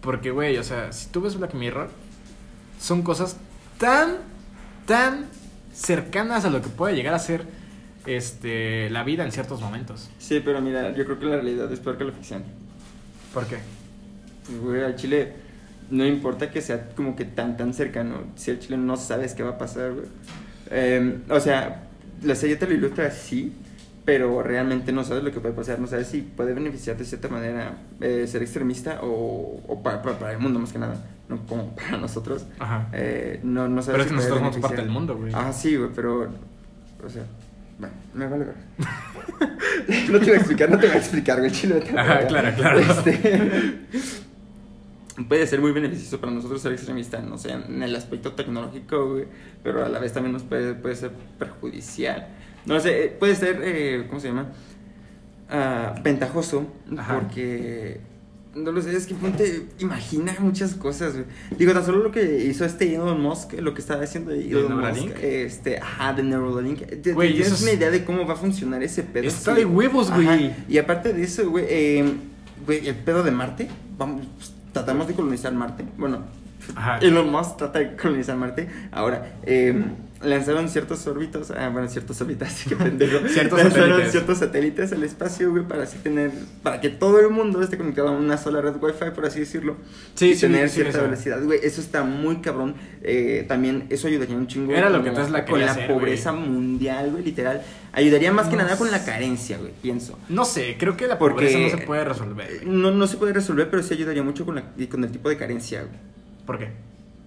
Porque 0.00 0.30
güey, 0.30 0.56
o 0.58 0.64
sea, 0.64 0.92
si 0.92 1.08
tú 1.08 1.20
ves 1.20 1.36
Black 1.36 1.54
Mirror 1.54 1.90
son 2.80 3.02
cosas 3.02 3.36
tan 3.78 4.16
tan 4.86 5.26
cercanas 5.74 6.44
a 6.44 6.50
lo 6.50 6.62
que 6.62 6.68
puede 6.68 6.94
llegar 6.94 7.14
a 7.14 7.18
ser 7.18 7.44
este 8.06 8.88
la 8.90 9.04
vida 9.04 9.24
en 9.24 9.32
ciertos 9.32 9.60
momentos. 9.60 10.10
Sí, 10.18 10.40
pero 10.44 10.60
mira, 10.60 10.94
yo 10.94 11.04
creo 11.04 11.18
que 11.18 11.26
la 11.26 11.36
realidad 11.36 11.70
es 11.72 11.80
peor 11.80 11.98
que 11.98 12.04
la 12.04 12.12
ficción. 12.12 12.44
¿Por 13.34 13.46
qué? 13.46 13.58
Pues, 14.46 14.58
güey, 14.60 14.82
al 14.82 14.96
chile 14.96 15.34
no 15.90 16.06
importa 16.06 16.50
que 16.50 16.60
sea 16.60 16.90
como 16.90 17.16
que 17.16 17.24
tan, 17.24 17.56
tan 17.56 17.74
cercano. 17.74 18.24
Si 18.36 18.50
al 18.50 18.58
chile 18.58 18.76
no 18.76 18.96
sabes 18.96 19.34
qué 19.34 19.42
va 19.42 19.50
a 19.50 19.58
pasar, 19.58 19.92
güey. 19.92 20.06
Eh, 20.70 21.18
o 21.28 21.40
sea, 21.40 21.84
la 22.22 22.34
serie 22.34 22.56
te 22.56 22.66
lo 22.66 22.74
ilustra 22.74 23.06
así, 23.06 23.52
pero 24.08 24.42
realmente 24.42 24.90
no 24.90 25.04
sabes 25.04 25.22
lo 25.22 25.30
que 25.30 25.38
puede 25.38 25.52
pasar. 25.54 25.78
No 25.78 25.86
sabes 25.86 26.06
si 26.06 26.22
puede 26.22 26.54
beneficiar 26.54 26.96
de 26.96 27.04
cierta 27.04 27.28
manera 27.28 27.74
eh, 28.00 28.24
ser 28.26 28.40
extremista 28.40 29.00
o, 29.02 29.62
o 29.68 29.82
para, 29.82 30.00
para- 30.00 30.18
para 30.18 30.32
el 30.32 30.38
mundo 30.38 30.58
más 30.58 30.72
que 30.72 30.78
nada, 30.78 30.96
no 31.28 31.44
como 31.46 31.76
para 31.76 31.98
nosotros. 31.98 32.46
Ajá. 32.58 32.88
Eh, 32.94 33.38
no, 33.42 33.68
no 33.68 33.82
sabes 33.82 33.96
Pero 33.98 34.02
es 34.04 34.08
que 34.08 34.14
nosotros 34.14 34.38
somos 34.38 34.56
parte 34.60 34.76
del 34.80 34.88
mundo, 34.90 35.14
güey. 35.14 35.30
Ah, 35.34 35.52
sí, 35.52 35.76
güey, 35.76 35.90
pero. 35.94 36.22
O 37.04 37.10
sea, 37.10 37.22
bueno, 37.78 37.94
me 38.14 38.26
vale 38.26 38.46
ver. 38.46 38.54
no 40.10 40.18
te 40.20 40.24
voy 40.24 40.34
a 40.34 40.36
explicar, 40.38 40.70
no 40.70 40.78
te 40.78 40.86
voy 40.86 40.96
a 40.96 40.98
explicar, 40.98 41.38
güey, 41.40 41.50
chile. 41.52 41.82
Ajá, 41.94 42.26
claro, 42.28 42.56
claro. 42.56 42.78
Este, 42.78 43.78
puede 45.28 45.46
ser 45.46 45.60
muy 45.60 45.72
beneficioso 45.72 46.18
para 46.18 46.32
nosotros 46.32 46.62
ser 46.62 46.72
extremista, 46.72 47.20
no 47.20 47.36
sé, 47.36 47.52
en 47.52 47.82
el 47.82 47.94
aspecto 47.94 48.32
tecnológico, 48.32 49.10
güey, 49.10 49.26
pero 49.62 49.84
a 49.84 49.90
la 49.90 49.98
vez 49.98 50.14
también 50.14 50.32
nos 50.32 50.44
puede, 50.44 50.72
puede 50.72 50.96
ser 50.96 51.10
perjudicial. 51.38 52.28
No 52.68 52.80
sé, 52.80 53.04
eh, 53.04 53.08
puede 53.08 53.34
ser, 53.34 53.60
eh, 53.64 54.04
¿cómo 54.08 54.20
se 54.20 54.28
llama? 54.28 54.48
Ah, 55.50 55.94
ventajoso, 56.02 56.66
Ajá. 56.96 57.14
porque 57.20 58.00
no 58.54 58.70
lo 58.72 58.82
sé, 58.82 58.94
es 58.94 59.06
que 59.06 59.14
ponte, 59.14 59.66
imagina 59.78 60.34
muchas 60.40 60.74
cosas, 60.74 61.14
güey. 61.14 61.24
Digo, 61.56 61.72
tan 61.72 61.84
solo 61.86 62.02
lo 62.02 62.10
que 62.10 62.44
hizo 62.44 62.64
este 62.64 62.94
Elon 62.94 63.20
Musk, 63.22 63.54
lo 63.60 63.72
que 63.72 63.80
estaba 63.80 64.02
haciendo 64.02 64.32
Elon 64.32 64.68
Neuralink? 64.68 65.10
Musk, 65.12 65.22
este, 65.22 65.78
ajá, 65.78 66.12
de 66.12 66.22
Neuralink. 66.24 66.80
¿Te- 67.02 67.12
Güey, 67.14 67.30
¿Tienes 67.30 67.46
eso 67.46 67.56
es- 67.56 67.62
una 67.62 67.72
idea 67.72 67.90
de 67.90 68.04
cómo 68.04 68.26
va 68.26 68.34
a 68.34 68.36
funcionar 68.36 68.82
ese 68.82 69.02
pedo? 69.04 69.26
Está 69.26 69.54
de 69.54 69.64
huevos, 69.64 70.10
Ajá, 70.10 70.20
güey. 70.22 70.52
Y 70.68 70.76
aparte 70.78 71.12
de 71.14 71.22
eso, 71.22 71.48
güey, 71.50 71.64
eh, 71.68 72.12
güey, 72.66 72.86
el 72.88 72.96
pedo 72.96 73.22
de 73.22 73.30
Marte, 73.30 73.68
vamos, 73.96 74.26
pues, 74.36 74.52
tratamos 74.72 75.08
de 75.08 75.14
colonizar 75.14 75.52
Marte. 75.54 75.84
Bueno, 75.96 76.24
Ajá. 76.74 76.98
Elon 76.98 77.30
Musk 77.30 77.56
trata 77.56 77.78
de 77.78 77.96
colonizar 77.96 78.36
Marte. 78.36 78.68
Ahora, 78.90 79.34
eh, 79.44 79.82
lanzaron 80.22 80.68
ciertos 80.68 81.06
órbitos, 81.06 81.50
ah, 81.52 81.68
bueno, 81.70 81.88
ciertos 81.88 82.20
órbitas, 82.20 82.64
qué 82.68 82.76
pendejo. 82.76 83.18
Ciertos 83.28 83.58
lanzaron 83.58 83.88
satélites. 83.90 84.10
ciertos 84.12 84.38
satélites 84.38 84.92
al 84.92 85.02
espacio, 85.04 85.50
güey, 85.50 85.64
para 85.66 85.84
así 85.84 85.98
tener, 85.98 86.30
para 86.62 86.80
que 86.80 86.88
todo 86.88 87.20
el 87.20 87.30
mundo 87.30 87.62
esté 87.62 87.76
conectado 87.78 88.08
a 88.08 88.10
una 88.12 88.36
sola 88.36 88.60
red 88.60 88.74
Wi-Fi, 88.80 89.10
por 89.14 89.26
así 89.26 89.40
decirlo. 89.40 89.76
Sí, 90.14 90.30
y 90.30 90.34
sí, 90.34 90.40
tener 90.42 90.68
sí, 90.68 90.76
cierta 90.82 91.02
velocidad, 91.02 91.42
güey. 91.42 91.60
Eso 91.62 91.80
está 91.80 92.02
muy 92.04 92.36
cabrón. 92.38 92.74
Eh, 93.02 93.44
también 93.48 93.86
eso 93.90 94.08
ayudaría 94.08 94.36
un 94.36 94.46
chingo. 94.46 94.72
Era 94.72 94.90
lo 94.90 95.02
que 95.02 95.10
entonces 95.10 95.32
la 95.32 95.44
con 95.44 95.60
la 95.60 95.70
hacer, 95.72 95.86
pobreza 95.88 96.32
mundial, 96.32 97.10
güey, 97.12 97.24
literal. 97.24 97.62
Ayudaría 97.92 98.32
más 98.32 98.48
que 98.48 98.56
No 98.56 98.62
nada 98.62 98.76
con 98.76 98.90
la 98.90 99.04
carencia, 99.04 99.56
güey, 99.58 99.72
pienso. 99.80 100.18
No 100.28 100.44
sé, 100.44 100.76
creo 100.78 100.96
que 100.96 101.06
la 101.06 101.18
Porque- 101.18 101.46
pobreza 101.46 101.58
no 101.58 101.68
se 101.80 101.86
puede 101.86 102.04
resolver. 102.04 102.60
güey. 102.62 102.76
No, 102.76 102.90
no 102.90 103.06
se 103.06 103.16
puede 103.16 103.32
resolver, 103.32 103.70
pero 103.70 103.82
sí 103.82 103.94
ayudaría 103.94 104.22
mucho 104.22 104.44
con, 104.44 104.56
la, 104.56 104.64
con 104.90 105.04
el 105.04 105.10
tipo 105.10 105.28
de 105.28 105.36
carencia, 105.36 105.82
güey. 105.82 105.94
¿Por 106.44 106.58
qué? 106.58 106.68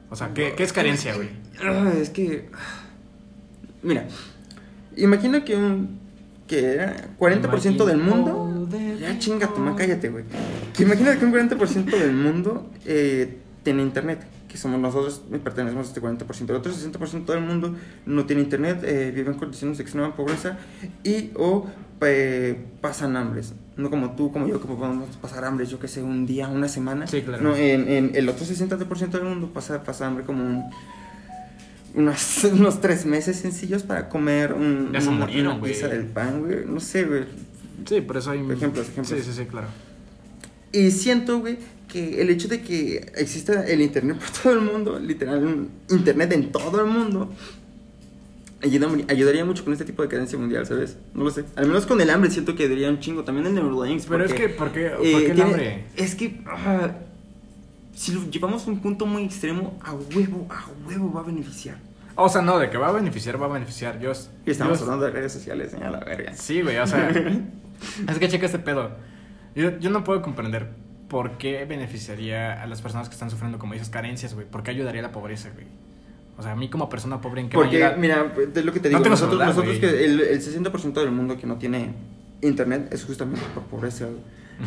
O 0.09 0.15
sea, 0.15 0.33
¿qué, 0.33 0.53
qué 0.57 0.63
es 0.63 0.73
carencia, 0.73 1.15
güey? 1.15 1.29
Ah, 1.63 1.91
es 1.99 2.09
que. 2.09 2.49
Mira, 3.83 4.07
imagina 4.95 5.43
que 5.43 5.55
un. 5.55 5.99
que 6.47 6.73
era 6.73 6.95
40% 7.17 7.85
del 7.85 7.97
mundo. 7.97 8.67
Ya 8.99 9.17
chinga 9.19 9.49
madre, 9.57 9.75
cállate, 9.77 10.09
güey. 10.09 10.23
Que 10.73 10.83
Imagina 10.83 11.17
que 11.17 11.25
un 11.25 11.33
40% 11.33 11.85
del 11.85 12.13
mundo 12.13 12.69
eh, 12.85 13.39
tiene 13.63 13.81
internet. 13.81 14.25
Que 14.47 14.57
somos 14.57 14.81
nosotros, 14.81 15.21
pertenecemos 15.43 15.87
a 15.87 15.89
este 15.89 16.01
40%. 16.01 16.49
El 16.49 16.55
otro 16.57 16.73
60% 16.73 17.25
del 17.25 17.41
mundo 17.41 17.73
no 18.05 18.25
tiene 18.25 18.41
internet, 18.41 18.83
eh, 18.83 19.11
vive 19.15 19.31
en 19.31 19.37
condiciones 19.37 19.77
de 19.77 19.83
extrema 19.83 20.13
pobreza 20.13 20.57
y 21.05 21.31
o 21.37 21.67
eh, 22.01 22.57
pasan 22.81 23.15
hambres. 23.15 23.53
No 23.77 23.89
como 23.89 24.11
tú, 24.11 24.31
como 24.31 24.47
yo, 24.47 24.59
que 24.59 24.67
podemos 24.67 25.15
pasar 25.17 25.45
hambre, 25.45 25.65
yo 25.65 25.79
que 25.79 25.87
sé, 25.87 26.03
un 26.03 26.25
día, 26.25 26.49
una 26.49 26.67
semana. 26.67 27.07
Sí, 27.07 27.21
claro. 27.21 27.41
No, 27.41 27.55
en, 27.55 27.87
en 27.87 28.11
el 28.13 28.27
otro 28.27 28.45
60% 28.45 29.09
del 29.09 29.23
mundo 29.23 29.51
pasa, 29.53 29.83
pasa 29.83 30.05
hambre 30.05 30.25
como 30.25 30.43
un 30.43 30.63
unos, 31.93 32.43
unos 32.51 32.81
tres 32.81 33.05
meses 33.05 33.37
sencillos 33.37 33.83
para 33.83 34.09
comer 34.09 34.53
un, 34.53 34.91
Ya 34.93 35.01
se 35.01 35.09
una, 35.09 35.25
murieron, 35.25 35.53
una 35.57 35.63
pieza 35.63 35.87
del 35.87 36.05
pan, 36.05 36.41
güey. 36.41 36.65
No 36.65 36.79
sé, 36.79 37.03
güey. 37.05 37.23
Sí, 37.85 38.01
por 38.01 38.17
eso 38.17 38.31
hay... 38.31 38.39
Ejemplos, 38.39 38.89
ejemplos. 38.89 39.07
Sí, 39.19 39.25
sí, 39.25 39.33
sí, 39.33 39.45
claro. 39.45 39.67
Y 40.71 40.91
siento, 40.91 41.39
güey, 41.39 41.57
que 41.87 42.21
el 42.21 42.29
hecho 42.29 42.47
de 42.47 42.61
que 42.61 43.11
exista 43.17 43.65
el 43.65 43.81
internet 43.81 44.17
por 44.19 44.29
todo 44.29 44.53
el 44.53 44.61
mundo, 44.61 44.99
literal, 44.99 45.67
internet 45.89 46.31
en 46.33 46.51
todo 46.51 46.79
el 46.81 46.87
mundo, 46.89 47.29
ayuda- 48.61 48.89
ayudaría 49.09 49.43
mucho 49.43 49.63
con 49.63 49.73
este 49.73 49.83
tipo 49.85 50.01
de 50.03 50.07
cadencia 50.07 50.37
mundial, 50.37 50.65
¿sabes? 50.65 50.95
No 51.13 51.23
lo 51.23 51.31
sé. 51.31 51.43
Al 51.55 51.67
menos 51.67 51.85
con 51.85 51.99
el 51.99 52.09
hambre 52.09 52.29
siento 52.31 52.55
que 52.55 52.63
ayudaría 52.63 52.89
un 52.89 52.99
chingo. 52.99 53.23
También 53.23 53.47
el 53.47 53.55
Neuralink. 53.55 54.03
Pero 54.07 54.23
es 54.23 54.31
porque, 54.31 54.47
que, 54.47 54.49
¿por 54.53 54.71
qué, 54.71 54.89
por 54.91 55.05
eh, 55.05 55.11
qué 55.11 55.25
el 55.25 55.35
tiene- 55.35 55.41
hambre? 55.43 55.83
Es 55.97 56.15
que... 56.15 56.41
ah, 56.47 56.91
si 57.93 58.13
lo 58.13 58.23
llevamos 58.29 58.67
a 58.67 58.71
un 58.71 58.79
punto 58.79 59.05
muy 59.05 59.23
extremo, 59.23 59.77
a 59.83 59.93
huevo, 59.93 60.47
a 60.49 60.65
huevo 60.87 61.11
va 61.13 61.21
a 61.21 61.23
beneficiar. 61.23 61.77
O 62.15 62.27
sea, 62.29 62.41
no, 62.41 62.59
de 62.59 62.69
que 62.69 62.77
va 62.77 62.89
a 62.89 62.91
beneficiar, 62.91 63.41
va 63.41 63.45
a 63.45 63.49
beneficiar. 63.49 63.99
Yo, 63.99 64.11
Y 64.45 64.51
estamos 64.51 64.77
yo- 64.79 64.83
hablando 64.85 65.05
de 65.05 65.11
redes 65.11 65.31
sociales, 65.31 65.73
¿eh? 65.73 65.83
a 65.83 65.89
la 65.89 65.99
verga. 65.99 66.33
Sí, 66.33 66.61
güey, 66.61 66.77
o 66.77 66.85
sea, 66.87 67.09
es 68.09 68.19
que 68.19 68.27
checa 68.29 68.45
este 68.45 68.59
pedo. 68.59 68.91
Yo, 69.55 69.77
yo 69.79 69.89
no 69.89 70.03
puedo 70.03 70.21
comprender 70.21 70.69
por 71.09 71.37
qué 71.37 71.65
beneficiaría 71.65 72.61
a 72.61 72.65
las 72.67 72.81
personas 72.81 73.09
que 73.09 73.13
están 73.13 73.29
sufriendo, 73.29 73.59
como 73.59 73.73
dices, 73.73 73.89
carencias, 73.89 74.33
güey. 74.33 74.45
¿Por 74.47 74.63
qué 74.63 74.71
ayudaría 74.71 75.01
a 75.01 75.03
la 75.03 75.11
pobreza, 75.11 75.49
güey? 75.53 75.65
O 76.37 76.43
sea, 76.43 76.53
a 76.53 76.55
mí 76.55 76.69
como 76.69 76.89
persona 76.89 77.19
pobre, 77.21 77.41
¿en 77.41 77.49
qué 77.49 77.57
me 77.57 77.63
Porque, 77.63 77.83
ayuda? 77.83 77.97
mira, 77.97 78.33
es 78.55 78.65
lo 78.65 78.71
que 78.73 78.79
te 78.79 78.89
No 78.89 78.99
digo. 78.99 79.03
tengo 79.03 79.09
nosotros, 79.09 79.39
celular, 79.39 79.47
nosotros 79.49 79.77
que 79.79 80.05
el, 80.05 80.21
el 80.21 80.41
60% 80.41 80.93
del 80.93 81.11
mundo 81.11 81.37
que 81.37 81.45
no 81.47 81.57
tiene 81.57 81.93
internet 82.41 82.87
es 82.91 83.03
justamente 83.03 83.41
por 83.53 83.63
pobreza. 83.63 84.05
güey. 84.05 84.17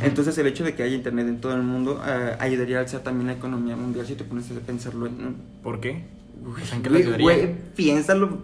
Entonces, 0.02 0.37
el 0.38 0.46
hecho 0.46 0.64
de 0.64 0.74
que 0.74 0.83
haya 0.83 0.96
internet 0.96 1.28
en 1.28 1.40
todo 1.40 1.54
el 1.54 1.62
mundo 1.62 2.02
eh, 2.07 2.37
ayudaría 2.38 2.78
a 2.78 2.80
alzar 2.80 3.02
también 3.02 3.28
la 3.28 3.35
economía 3.35 3.76
mundial 3.76 4.07
si 4.07 4.14
te 4.14 4.24
pones 4.24 4.50
a 4.50 4.54
pensarlo 4.61 5.07
en. 5.07 5.37
¿Por 5.62 5.80
qué? 5.80 6.04
O 6.44 6.66
sea, 6.66 6.76
¿en 6.76 6.83
qué 6.83 6.90
le 6.90 7.02
güey, 7.02 7.14
ayudaría? 7.14 7.46
güey, 7.46 7.54
piénsalo 7.74 8.38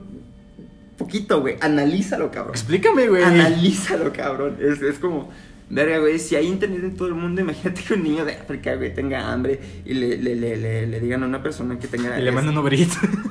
poquito, 1.00 1.40
güey. 1.40 1.56
Analízalo, 1.60 2.30
cabrón. 2.30 2.54
Explícame, 2.54 3.08
güey. 3.08 3.22
Analízalo, 3.22 4.12
cabrón. 4.12 4.58
Es, 4.60 4.82
es 4.82 4.98
como, 4.98 5.30
verga, 5.70 5.98
güey, 5.98 6.18
si 6.18 6.36
hay 6.36 6.46
internet 6.46 6.84
en 6.84 6.94
todo 6.94 7.08
el 7.08 7.14
mundo, 7.14 7.40
imagínate 7.46 7.82
que 7.82 7.94
un 7.94 8.02
niño 8.02 8.24
de 8.24 8.34
África, 8.34 8.76
güey, 8.76 8.94
tenga 8.94 9.32
hambre 9.32 9.58
y 9.84 9.94
le, 9.94 10.18
le, 10.18 10.36
le, 10.36 10.56
le, 10.56 10.86
le 10.86 11.00
digan 11.00 11.22
a 11.22 11.26
una 11.26 11.42
persona 11.42 11.78
que 11.78 11.88
tenga... 11.88 12.20
Y 12.20 12.22
le 12.22 12.30
mandan 12.30 12.56
un. 12.56 12.70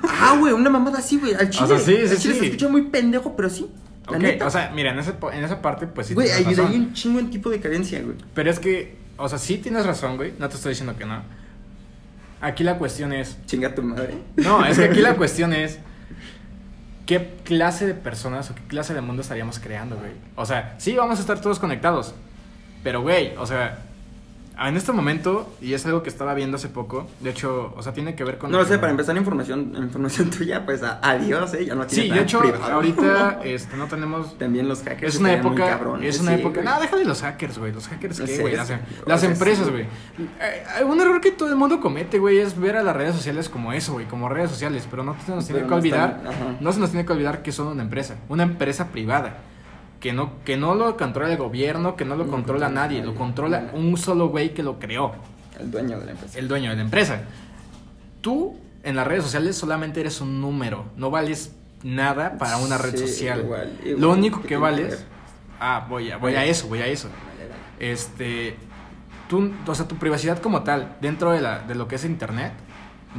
Ah, 0.03 0.36
güey, 0.38 0.51
una 0.53 0.69
mamada 0.69 0.97
así, 0.99 1.17
güey, 1.17 1.34
al 1.36 1.49
chile. 1.49 1.67
sea, 1.67 1.79
sí, 1.79 1.95
sí, 2.08 2.17
chile 2.17 2.34
sí. 2.34 2.39
se 2.39 2.45
escucha 2.47 2.67
muy 2.67 2.84
pendejo, 2.84 3.36
pero 3.36 3.49
sí. 3.49 3.67
La 4.09 4.17
Ok, 4.17 4.23
neta. 4.23 4.47
o 4.47 4.49
sea, 4.49 4.71
mira, 4.73 4.91
en, 4.91 4.99
ese 4.99 5.13
en 5.33 5.43
esa 5.43 5.61
parte, 5.61 5.87
pues 5.87 6.07
sí 6.07 6.13
güey, 6.13 6.29
ayudaría 6.31 6.63
razón. 6.63 6.71
un 6.81 6.93
chingo 6.93 7.19
en 7.19 7.29
tipo 7.29 7.49
de 7.49 7.59
carencia, 7.59 8.01
güey. 8.01 8.15
Pero 8.33 8.49
es 8.51 8.59
que, 8.59 8.97
o 9.17 9.27
sea, 9.29 9.37
sí 9.37 9.57
tienes 9.57 9.85
razón, 9.85 10.17
güey. 10.17 10.33
No 10.39 10.49
te 10.49 10.55
estoy 10.55 10.71
diciendo 10.71 10.95
que 10.97 11.05
no. 11.05 11.21
Aquí 12.41 12.63
la 12.63 12.77
cuestión 12.77 13.11
es... 13.13 13.37
Chinga 13.45 13.75
tu 13.75 13.81
madre. 13.83 14.15
No, 14.37 14.65
es 14.65 14.77
que 14.77 14.85
aquí 14.85 14.99
la 15.01 15.15
cuestión 15.17 15.51
es... 15.53 15.79
¿Qué 17.05 17.37
clase 17.43 17.87
de 17.87 17.95
personas 17.95 18.49
o 18.51 18.55
qué 18.55 18.61
clase 18.67 18.93
de 18.93 19.01
mundo 19.01 19.21
estaríamos 19.21 19.59
creando, 19.59 19.97
güey? 19.97 20.11
O 20.35 20.45
sea, 20.45 20.75
sí, 20.77 20.95
vamos 20.95 21.17
a 21.17 21.21
estar 21.21 21.41
todos 21.41 21.59
conectados. 21.59 22.13
Pero, 22.83 23.01
güey, 23.01 23.35
o 23.37 23.45
sea... 23.45 23.79
En 24.61 24.75
este 24.75 24.91
momento, 24.91 25.49
y 25.61 25.73
es 25.73 25.85
algo 25.85 26.03
que 26.03 26.09
estaba 26.09 26.33
viendo 26.33 26.57
hace 26.57 26.67
poco, 26.67 27.07
de 27.21 27.29
hecho, 27.29 27.73
o 27.77 27.81
sea, 27.81 27.93
tiene 27.93 28.13
que 28.15 28.23
ver 28.25 28.37
con... 28.37 28.51
No 28.51 28.57
lo 28.57 28.65
sé, 28.65 28.77
para 28.77 28.91
empezar, 28.91 29.15
información, 29.15 29.73
información 29.77 30.29
tuya, 30.37 30.65
pues 30.65 30.81
adiós, 30.83 31.53
eh, 31.53 31.65
ya 31.65 31.75
no 31.75 31.85
tiene 31.87 32.03
Sí, 32.03 32.09
de 32.13 32.21
hecho, 32.21 32.39
privado. 32.39 32.73
ahorita 32.73 33.39
este, 33.45 33.77
no 33.77 33.85
tenemos 33.87 34.37
También 34.37 34.67
los 34.67 34.83
hackers. 34.83 35.15
Es 35.15 35.19
una 35.21 35.33
época, 35.33 35.65
cabrones, 35.69 36.15
es 36.15 36.21
una 36.21 36.33
sí, 36.35 36.39
época. 36.41 36.61
güey. 36.61 36.65
No, 36.73 36.81
déjale 36.81 37.05
los 37.05 37.21
hackers, 37.21 37.57
güey. 37.57 37.71
Los 37.71 37.87
hackers 37.87 38.19
No 38.19 38.25
qué, 38.25 38.35
sé, 38.35 38.41
güey. 38.41 38.55
Las, 38.55 38.69
em- 38.69 38.79
las 39.05 39.23
empresas, 39.23 39.69
güey. 39.69 39.83
Eh, 40.41 40.83
un 40.83 40.99
error 40.99 41.21
que 41.21 41.31
todo 41.31 41.49
el 41.49 41.55
mundo 41.55 41.79
comete, 41.79 42.19
güey, 42.19 42.39
es 42.39 42.59
ver 42.59 42.75
a 42.75 42.83
las 42.83 42.95
redes 42.95 43.15
sociales 43.15 43.47
como 43.49 43.71
eso, 43.73 43.93
güey, 43.93 44.07
como 44.07 44.27
redes 44.29 44.49
sociales, 44.51 44.85
pero 44.89 45.03
no 45.03 45.15
se 45.25 45.31
nos 45.33 45.45
tiene 45.45 45.59
Pero 45.61 45.67
que 45.67 45.71
no 45.71 45.75
olvidar, 45.77 46.21
están- 46.29 46.57
no 46.59 46.71
se 46.73 46.79
nos 46.79 46.89
tiene 46.91 47.05
que 47.05 47.13
olvidar 47.13 47.41
que 47.43 47.51
son 47.51 47.67
una 47.67 47.83
empresa, 47.83 48.15
una 48.27 48.43
empresa 48.43 48.87
privada. 48.89 49.37
Que 49.99 50.13
no, 50.13 50.43
que 50.45 50.55
no 50.57 50.75
lo 50.75 50.95
controla 50.95 51.31
el 51.31 51.38
gobierno, 51.38 51.95
que 51.95 52.05
no 52.05 52.15
lo 52.15 52.25
No 52.25 52.31
controla 52.31 52.67
controla 52.67 52.69
nadie, 52.88 52.99
nadie. 52.99 53.12
lo 53.12 53.17
controla 53.17 53.69
un 53.73 53.97
solo 53.97 54.29
güey 54.29 54.53
que 54.53 54.63
lo 54.63 54.79
creó, 54.79 55.13
El 55.59 55.71
dueño 55.71 55.99
de 55.99 56.05
la 56.05 56.12
empresa. 56.12 56.39
el 56.39 56.47
dueño 56.47 56.69
de 56.69 56.75
la 56.77 56.81
empresa. 56.83 57.21
Tú 58.21 58.57
en 58.83 58.95
las 58.95 59.05
redes 59.07 59.23
sociales 59.23 59.57
solamente 59.57 59.99
eres 59.99 60.21
un 60.21 60.39
número, 60.39 60.85
no 60.95 61.12
vales 61.12 61.53
nada 61.83 62.38
para 62.38 62.57
una 62.57 62.77
red 62.77 62.91
Sí, 62.95 63.07
social. 63.07 63.41
igual, 63.41 63.77
igual, 63.83 64.01
Lo 64.01 64.12
único 64.12 64.41
¿qué 64.41 64.47
que 64.49 64.57
vales. 64.57 65.05
Ah, 65.59 65.85
voy 65.89 66.09
a, 66.12 66.17
voy 66.17 66.35
a 66.35 66.45
eso, 66.45 66.67
voy 66.69 66.79
a 66.79 66.88
eso. 66.88 67.09
Este. 67.79 68.55
Tú, 69.27 69.51
o 69.67 69.75
sea, 69.75 69.88
tu 69.88 69.95
privacidad 69.97 70.39
como 70.39 70.63
tal, 70.63 70.95
dentro 71.01 71.31
de, 71.31 71.41
la, 71.41 71.59
de 71.59 71.75
lo 71.75 71.88
que 71.88 71.95
es 71.95 72.05
internet, 72.05 72.51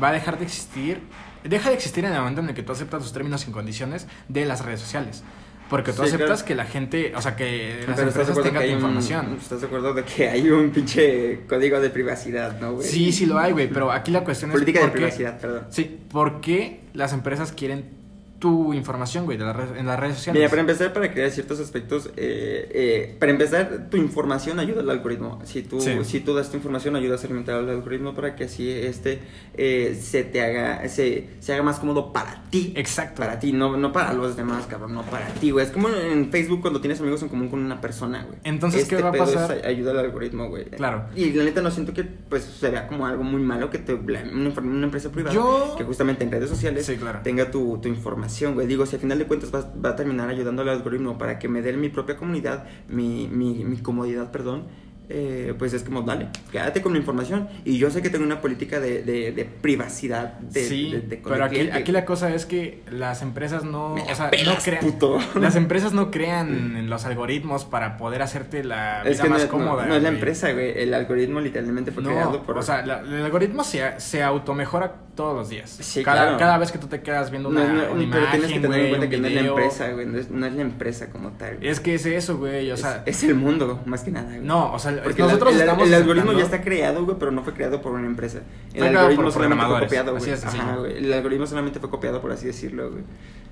va 0.02 0.08
a 0.08 0.12
dejar 0.12 0.38
de 0.38 0.44
existir. 0.44 1.02
Deja 1.44 1.68
de 1.68 1.74
existir 1.76 2.04
en 2.04 2.12
el 2.12 2.18
momento 2.18 2.40
en 2.40 2.48
el 2.48 2.54
que 2.54 2.62
tú 2.62 2.72
aceptas 2.72 3.00
los 3.02 3.12
términos 3.12 3.46
y 3.46 3.50
condiciones 3.52 4.06
de 4.28 4.44
las 4.44 4.64
redes 4.64 4.80
sociales. 4.80 5.22
Porque 5.70 5.92
tú 5.92 6.02
Sí, 6.02 6.08
aceptas 6.08 6.28
claro. 6.42 6.44
que 6.46 6.54
la 6.56 6.64
gente, 6.66 7.12
o 7.16 7.22
sea, 7.22 7.36
que 7.36 7.76
las 7.86 7.96
Pero 7.96 8.08
¿estás 8.08 8.26
de 8.26 8.32
empresas 8.32 8.42
tengan 8.42 8.62
tu 8.64 8.68
información. 8.70 9.36
¿Estás 9.40 9.60
de 9.60 9.66
acuerdo 9.68 9.94
de 9.94 10.02
que 10.02 10.28
hay 10.28 10.50
un 10.50 10.70
pinche 10.70 11.40
código 11.48 11.80
de 11.80 11.90
privacidad, 11.90 12.60
no, 12.60 12.72
güey? 12.74 12.86
Sí, 12.88 13.12
sí 13.12 13.24
lo 13.24 13.38
hay, 13.38 13.52
güey, 13.52 13.68
pero 13.68 13.92
aquí 13.92 14.10
la 14.10 14.24
cuestión 14.24 14.50
Política 14.50 14.80
es. 14.80 14.84
de 14.86 14.90
por 14.90 14.98
qué- 14.98 15.04
privacidad, 15.06 15.38
perdón. 15.40 15.66
Sí, 15.70 15.98
¿por 16.10 16.40
qué 16.40 16.80
las 16.92 17.12
empresas 17.12 17.52
quieren 17.52 17.99
tu 18.40 18.74
información, 18.74 19.26
güey, 19.26 19.38
de 19.38 19.44
las 19.44 19.54
redes- 19.54 19.78
en 19.78 19.86
las 19.86 20.00
redes 20.00 20.16
sociales? 20.16 20.40
Mira, 20.40 20.50
para 20.50 20.62
empezar, 20.62 20.92
para 20.92 21.12
crear 21.12 21.30
ciertos 21.30 21.60
aspectos, 21.60 22.08
eh, 22.16 22.68
eh, 22.72 23.16
para 23.20 23.30
empezar, 23.32 23.86
tu 23.90 23.96
información 23.98 24.58
ayuda 24.58 24.80
al 24.80 24.90
algoritmo. 24.90 25.38
Si 25.44 25.62
tú, 25.62 25.80
Sí. 25.80 25.92
si 26.04 26.20
tú 26.20 26.34
das 26.34 26.50
tu 26.50 26.56
información, 26.56 26.96
ayudas 26.96 27.22
a 27.22 27.26
alimentar 27.26 27.54
al 27.56 27.68
algoritmo 27.68 28.14
para 28.14 28.34
que 28.34 28.44
así 28.44 28.68
este 28.68 29.20
eh, 29.62 29.98
se 30.00 30.24
te 30.24 30.40
haga, 30.40 30.88
se, 30.88 31.28
se 31.40 31.52
haga 31.52 31.62
más 31.62 31.78
cómodo 31.78 32.12
para 32.14 32.42
ti. 32.50 32.72
Exacto. 32.76 33.20
Para 33.20 33.38
ti, 33.38 33.52
no, 33.52 33.76
no 33.76 33.92
para 33.92 34.14
los 34.14 34.34
demás, 34.36 34.64
cabrón, 34.66 34.94
no 34.94 35.02
para 35.02 35.26
ti, 35.34 35.50
güey. 35.50 35.66
Es 35.66 35.70
como 35.70 35.88
en 35.90 36.30
Facebook 36.30 36.62
cuando 36.62 36.80
tienes 36.80 36.98
amigos 37.00 37.20
en 37.22 37.28
común 37.28 37.48
con 37.50 37.60
una 37.62 37.80
persona, 37.80 38.24
güey. 38.24 38.38
Entonces, 38.44 38.88
¿qué 38.88 38.94
Este 38.96 39.02
va 39.04 39.10
a 39.10 39.12
es 39.12 39.18
pasar? 39.34 39.52
ay- 39.64 39.74
ayuda 39.74 39.90
al 39.90 39.98
algoritmo, 39.98 40.48
güey. 40.48 40.64
Claro. 40.64 41.04
Y 41.14 41.30
la 41.32 41.44
neta 41.44 41.60
no 41.60 41.70
siento 41.70 41.92
que 41.92 42.04
pues 42.04 42.44
se 42.44 42.70
vea 42.70 42.86
como 42.88 43.06
algo 43.06 43.22
muy 43.22 43.42
malo 43.42 43.68
que 43.68 43.78
te 43.78 43.92
una, 43.92 44.50
una 44.60 44.84
empresa 44.86 45.10
privada 45.12 45.34
Yo- 45.34 45.74
que 45.76 45.84
justamente 45.84 46.24
en 46.24 46.30
redes 46.30 46.48
sociales 46.48 46.86
Sí, 46.86 46.96
claro. 46.96 47.20
tenga 47.22 47.50
tu, 47.50 47.78
tu 47.82 47.88
información, 47.88 48.29
güey. 48.54 48.66
Digo, 48.66 48.86
si 48.86 48.96
al 48.96 49.02
final 49.02 49.18
de 49.18 49.26
cuentas 49.26 49.52
va, 49.54 49.70
va 49.84 49.90
a 49.90 49.96
terminar 49.96 50.28
ayudando 50.28 50.62
al 50.62 50.68
algoritmo 50.70 51.18
para 51.18 51.38
que 51.38 51.48
me 51.48 51.62
dé 51.62 51.72
mi 51.74 51.88
propia 51.88 52.16
comunidad, 52.16 52.64
mi, 52.88 53.28
mi, 53.28 53.64
mi 53.64 53.76
comodidad, 53.78 54.30
perdón. 54.30 54.64
eh, 55.12 55.54
pues 55.58 55.72
es 55.74 55.82
como, 55.82 56.02
dale, 56.02 56.28
quédate 56.52 56.82
con 56.82 56.92
mi 56.92 56.98
información. 56.98 57.48
Y 57.64 57.78
yo 57.78 57.90
sé 57.90 58.00
que 58.00 58.10
tengo 58.10 58.24
una 58.24 58.40
política 58.40 58.78
de, 58.78 59.02
de, 59.02 59.32
de 59.32 59.44
privacidad. 59.44 60.34
De, 60.38 60.62
sí, 60.62 60.92
de- 60.92 61.16
pero 61.16 61.44
aquí, 61.44 61.68
aquí 61.68 61.90
la 61.90 62.04
cosa 62.04 62.32
es 62.32 62.46
que 62.46 62.84
las 62.92 63.20
empresas 63.20 63.64
no, 63.64 63.94
Me 63.96 64.02
o 64.02 64.14
sea, 64.14 64.26
no 64.26 64.30
pelas, 64.30 64.62
crean, 64.64 64.84
puto. 64.84 65.18
las 65.34 65.56
empresas 65.64 65.92
no 65.92 66.12
crean 66.12 66.76
en 66.76 66.88
los 66.88 67.06
algoritmos 67.06 67.64
para 67.64 67.96
poder 67.96 68.22
hacerte 68.22 68.62
la 68.62 69.00
vida 69.02 69.10
Es 69.10 69.20
que 69.20 69.28
no, 69.28 69.34
más 69.34 69.42
es- 69.42 69.50
no- 69.50 69.58
cómoda. 69.58 69.86
no 69.86 69.96
es 69.96 70.02
la 70.04 70.10
empresa, 70.10 70.52
güey. 70.52 70.78
El 70.80 70.94
algoritmo 70.94 71.40
literalmente 71.40 71.90
fue 71.90 72.04
No, 72.04 72.10
creado 72.10 72.42
por. 72.44 72.56
o 72.58 72.62
sea, 72.62 72.86
la- 72.86 73.00
el 73.00 73.24
algoritmo 73.24 73.64
se, 73.64 73.98
se 73.98 74.22
automejora 74.22 74.94
todos 75.20 75.36
los 75.36 75.48
días. 75.50 75.70
Sí, 75.80 76.02
cada, 76.02 76.22
claro. 76.22 76.38
cada 76.38 76.58
vez 76.58 76.72
que 76.72 76.78
tú 76.78 76.86
te 76.86 77.00
quedas 77.02 77.30
viendo 77.30 77.50
no, 77.50 77.60
una, 77.60 77.68
no, 77.72 77.72
una 77.72 77.88
pero 77.90 78.02
imagen, 78.02 78.30
tienes 78.30 78.52
que 78.52 78.60
tener 78.60 78.80
en 78.80 78.88
cuenta 78.88 79.08
que 79.10 79.18
no 79.18 79.26
es 79.28 79.34
la 79.34 79.40
empresa, 79.40 79.88
güey. 79.92 80.06
No 80.06 80.18
es, 80.18 80.30
no 80.30 80.46
es 80.46 80.52
la 80.54 80.62
empresa 80.62 81.10
como 81.10 81.30
tal. 81.32 81.56
güey. 81.56 81.68
Es 81.68 81.80
que 81.80 81.94
es 81.94 82.06
eso, 82.06 82.38
güey, 82.38 82.70
o 82.70 82.76
sea, 82.76 83.02
es, 83.06 83.16
es 83.22 83.24
el 83.28 83.34
mundo, 83.34 83.80
más 83.86 84.02
que 84.02 84.10
nada. 84.10 84.28
güey. 84.28 84.40
no, 84.40 84.72
o 84.72 84.78
sea, 84.78 85.02
Porque 85.02 85.22
nosotros 85.22 85.54
el, 85.54 85.60
estamos 85.60 85.86
el 85.86 85.94
algoritmo 85.94 86.32
ya 86.32 86.44
está 86.44 86.62
creado, 86.62 87.04
güey, 87.04 87.16
pero 87.18 87.30
no 87.30 87.42
fue 87.42 87.52
creado 87.52 87.82
por 87.82 87.92
una 87.92 88.06
empresa. 88.06 88.40
El 88.74 88.96
algoritmo 88.96 89.24
por 89.24 89.32
solamente 89.32 89.64
fue 89.66 89.80
copiado, 89.80 90.16
güey. 90.16 90.32
Ajá. 90.32 90.76
El 90.96 91.12
algoritmo 91.12 91.46
solamente 91.46 91.80
fue 91.80 91.90
copiado, 91.90 92.20
por 92.22 92.32
así 92.32 92.46
decirlo, 92.46 92.90
güey. 92.90 93.02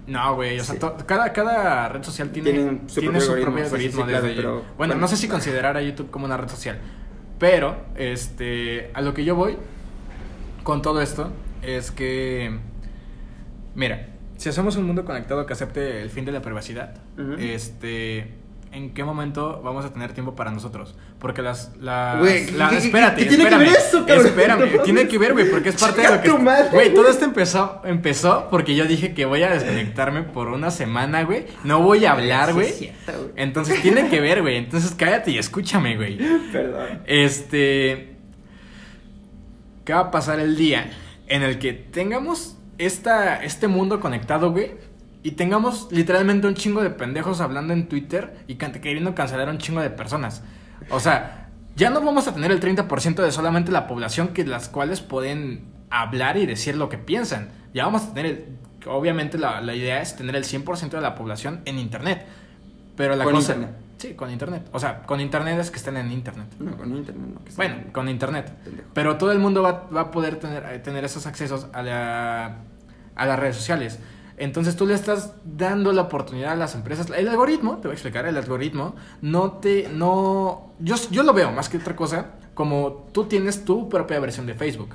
No, 0.07 0.37
güey, 0.37 0.59
o 0.59 0.65
sea, 0.65 0.75
Sí. 0.77 0.81
cada, 1.05 1.35
cada 1.35 1.91
red 1.91 2.03
social 2.03 2.31
tiene, 2.31 2.81
su 2.87 3.01
tiene 3.01 3.19
propio 3.19 3.21
su 3.21 3.33
algoritmo, 3.33 3.53
propio 3.53 3.65
sí, 3.65 3.69
sí, 3.71 3.75
algoritmo. 3.75 4.03
sí, 4.05 4.09
claro, 4.09 4.23
desde- 4.27 4.37
pero- 4.37 4.53
bueno, 4.55 4.73
bueno. 4.79 4.95
no 4.97 5.07
sé 5.09 5.17
si 5.19 5.29
considerar 5.29 5.77
a 5.77 5.83
YouTube 5.83 6.11
como 6.11 6.25
una 6.25 6.39
red 6.39 6.49
social, 6.49 6.79
pero 7.39 7.77
este, 7.95 8.91
a 8.95 9.03
lo 9.03 9.13
que 9.13 9.25
yo 9.25 9.35
voy 9.35 9.59
con 10.63 10.81
todo 10.81 11.03
esto 11.03 11.31
es 11.63 11.91
que, 11.91 12.59
mira, 13.75 14.09
si 14.37 14.49
hacemos 14.49 14.77
un 14.77 14.85
mundo 14.85 15.05
conectado 15.05 15.47
que 15.47 15.53
acepte 15.53 16.01
el 16.03 16.11
fin 16.11 16.25
de 16.25 16.33
la 16.33 16.43
privacidad, 16.43 16.95
este, 17.39 18.35
¿en 18.71 18.95
qué 18.95 19.03
momento 19.03 19.61
vamos 19.65 19.85
a 19.85 19.93
tener 19.93 20.13
tiempo 20.13 20.35
para 20.37 20.51
nosotros? 20.53 20.95
Porque 21.19 21.43
las, 21.43 21.77
las, 21.81 22.21
Güey, 22.21 22.53
la- 22.53 22.69
¿qué- 22.71 22.79
qué- 22.79 22.87
espérate, 22.87 23.23
qué 23.23 23.29
tiene 23.29 23.49
que 23.49 23.57
ver 23.57 23.67
eso, 23.69 24.07
cabrón? 24.07 24.27
espérame, 24.27 24.77
No 24.77 24.83
tiene 24.83 25.09
que 25.09 25.19
ver, 25.19 25.33
güey, 25.33 25.51
porque 25.51 25.71
es 25.71 25.75
parte 25.81 26.01
de 26.03 26.09
lo 26.09 26.23
que, 26.23 26.31
güey, 26.71 26.95
todo 26.95 27.09
esto 27.09 27.25
empezó, 27.25 27.83
empezó 27.85 28.47
porque 28.51 28.77
yo 28.77 28.85
dije 28.85 29.15
que 29.15 29.25
voy 29.25 29.43
a 29.43 29.51
desconectarme 29.51 30.23
por 30.23 30.47
una 30.49 30.71
semana, 30.71 31.25
güey. 31.25 31.47
No 31.65 31.83
voy 31.83 32.05
a 32.05 32.13
hablar, 32.13 32.53
güey. 32.55 32.93
Entonces 33.35 33.83
tiene 33.83 34.09
que 34.09 34.21
ver, 34.21 34.43
güey. 34.43 34.57
Entonces 34.57 34.95
cállate 34.97 35.33
y 35.33 35.39
escúchame, 35.39 35.97
güey. 35.97 36.19
Perdón. 36.53 37.01
Este. 37.07 38.15
¿Qué 39.85 39.93
va 39.95 40.01
a 40.01 40.11
pasar 40.11 40.39
el 40.39 40.55
día 40.57 40.91
en 41.29 41.43
el 41.43 41.59
que 41.59 41.73
tengamos 41.73 42.57
esta, 42.79 43.43
este 43.43 43.69
mundo 43.69 44.01
conectado, 44.01 44.53
güey? 44.53 44.73
Y 45.23 45.33
tengamos 45.33 45.89
literalmente 45.91 46.47
un 46.47 46.55
chingo 46.55 46.83
de 46.83 46.91
pendejos 46.91 47.41
hablando 47.41 47.73
en 47.73 47.89
Twitter 47.89 48.45
y 48.47 48.55
queriendo 48.57 49.15
cancelar 49.15 49.49
a 49.49 49.51
un 49.51 49.59
chingo 49.59 49.81
de 49.81 49.91
personas. 49.91 50.43
O 50.91 51.01
sea, 51.01 51.51
ya 51.77 51.91
no 51.91 52.01
vamos 52.01 52.29
a 52.29 52.35
tener 52.35 52.51
el 52.53 52.61
30% 52.61 53.23
de 53.23 53.33
solamente 53.33 53.73
la 53.73 53.87
población 53.87 54.29
que 54.29 54.45
las 54.45 54.69
cuales 54.69 55.01
pueden 55.01 55.65
hablar 55.91 56.37
y 56.37 56.47
decir 56.47 56.77
lo 56.77 56.89
que 56.89 56.99
piensan. 56.99 57.51
Ya 57.75 57.85
vamos 57.85 58.03
a 58.03 58.15
tener 58.15 58.27
el 58.27 58.45
obviamente 58.87 59.39
la, 59.39 59.61
la 59.61 59.75
idea 59.75 60.01
es 60.01 60.17
tener 60.17 60.37
el 60.37 60.45
100% 60.45 60.91
de 60.91 61.01
la 61.01 61.15
población 61.15 61.61
en 61.65 61.79
internet. 61.79 62.27
Pero 62.97 63.17
la 63.17 63.25
Con 63.25 63.35
cosa... 63.35 63.53
internet. 63.53 63.77
Sí, 63.99 64.15
con 64.15 64.31
internet. 64.31 64.69
O 64.73 64.79
sea, 64.79 65.03
con 65.03 65.21
internet 65.21 65.59
es 65.59 65.71
que 65.71 65.77
estén 65.79 65.97
en 65.97 66.11
internet. 66.13 66.47
No, 66.61 66.77
con 66.77 66.97
internet, 66.97 67.27
no. 67.35 67.45
que 67.45 67.53
Bueno, 67.57 67.77
con 67.93 68.09
internet. 68.09 68.53
Pendejo. 68.65 68.89
Pero 68.95 69.17
todo 69.19 69.33
el 69.33 69.39
mundo 69.41 69.63
va, 69.63 69.89
va 69.95 70.03
a 70.03 70.11
poder 70.11 70.37
tener, 70.37 70.65
eh, 70.73 70.79
tener 70.79 71.05
esos 71.05 71.27
accesos 71.27 71.67
a, 71.73 71.83
la- 71.83 72.59
a 73.17 73.27
las 73.27 73.39
redes 73.39 73.57
sociales. 73.57 73.99
Entonces 74.37 74.77
tú 74.77 74.87
le 74.87 74.95
estás 74.95 75.35
dando 75.45 75.93
la 75.93 76.03
oportunidad 76.03 76.53
a 76.53 76.57
las 76.57 76.77
empresas. 76.77 77.11
El 77.11 77.27
algoritmo, 77.29 77.79
te 77.79 77.89
voy 77.89 77.91
a 77.91 77.95
explicar, 77.95 78.25
el 78.27 78.37
algoritmo 78.37 78.95
no 79.21 79.53
te... 79.55 79.89
no 79.93 80.75
Yo, 80.79 80.95
yo 81.11 81.25
lo 81.25 81.33
veo 81.35 81.51
más 81.51 81.69
que 81.69 81.79
otra 81.79 81.97
cosa 81.97 82.35
como 82.55 83.09
tú 83.13 83.25
tienes 83.25 83.65
tu 83.65 83.89
propia 83.89 84.21
versión 84.21 84.47
de 84.47 84.55
Facebook. 84.55 84.95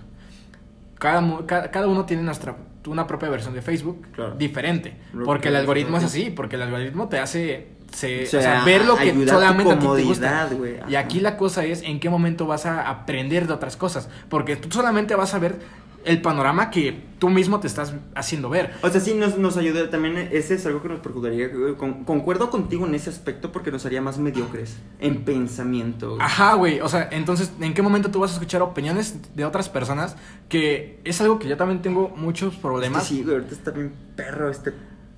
Cada, 0.98 1.20
mu- 1.20 1.46
ca- 1.46 1.70
cada 1.72 1.88
uno 1.88 2.06
tiene 2.06 2.24
nuestra, 2.24 2.56
una 2.88 3.06
propia 3.06 3.28
versión 3.30 3.54
de 3.54 3.62
Facebook 3.62 4.08
Claro. 4.14 4.36
diferente. 4.36 4.96
Porque 5.26 5.44
que 5.44 5.48
el 5.50 5.58
algoritmo 5.58 5.98
es 5.98 6.06
así, 6.06 6.30
porque 6.30 6.56
el 6.56 6.62
algoritmo 6.62 7.10
te 7.10 7.20
hace... 7.20 7.68
Se, 7.94 8.24
O 8.24 8.26
sea, 8.28 8.40
o 8.40 8.44
sea, 8.44 8.66
ver 8.66 8.86
lo 8.86 8.96
que 8.98 9.14
solamente 9.28 9.72
a 9.74 9.80
ti 9.80 9.88
te 9.96 10.04
gusta. 10.04 10.50
Y 10.90 10.96
aquí 10.96 11.20
la 11.20 11.38
cosa 11.38 11.64
es 11.64 11.84
en 11.84 12.00
qué 12.00 12.10
momento 12.10 12.48
vas 12.48 12.66
a 12.66 12.90
aprender 12.90 13.48
de 13.48 13.54
otras 13.54 13.78
cosas. 13.78 14.10
Porque 14.30 14.56
tú 14.56 14.70
solamente 14.72 15.16
vas 15.16 15.34
a 15.34 15.40
ver 15.40 15.60
el 16.06 16.22
panorama 16.22 16.70
que 16.70 17.02
tú 17.20 17.30
mismo 17.30 17.60
te 17.60 17.68
estás 17.68 17.94
haciendo 18.16 18.50
ver. 18.50 18.72
O 18.82 18.90
sea, 18.90 19.00
sí, 19.00 19.14
nos, 19.14 19.38
nos 19.38 19.58
ayuda. 19.58 19.90
También 19.90 20.18
ese 20.32 20.56
es 20.56 20.66
algo 20.66 20.82
que 20.82 20.90
nos 20.90 21.00
güey. 21.02 21.76
Con- 21.76 22.04
concuerdo 22.04 22.50
contigo 22.50 22.86
en 22.86 22.96
ese 22.96 23.10
aspecto 23.10 23.52
porque 23.52 23.72
nos 23.72 23.86
haría 23.86 24.02
más 24.02 24.18
mediocres 24.18 24.78
en 25.00 25.24
pensamiento. 25.24 26.10
güey. 26.16 26.22
Ajá, 26.22 26.56
güey. 26.56 26.82
O 26.82 26.90
sea, 26.90 27.08
entonces, 27.12 27.52
¿en 27.62 27.74
qué 27.74 27.82
momento 27.82 28.12
tú 28.12 28.20
vas 28.20 28.32
a 28.32 28.34
escuchar 28.34 28.62
opiniones 28.62 29.16
de 29.36 29.46
otras 29.46 29.70
personas? 29.70 30.18
Que 30.50 31.00
es 31.06 31.22
algo 31.22 31.40
que 31.40 31.48
yo 31.48 31.58
también 31.58 31.82
tengo 31.82 32.10
muchos 32.10 32.56
Es 32.56 32.60
problemas. 32.60 33.04
que 33.04 33.10
sí, 33.10 33.24
güey, 33.24 33.36
ahorita 33.36 33.54
está 33.54 33.72
bien 33.72 33.94
perro 34.16 34.50
este. 34.50 34.74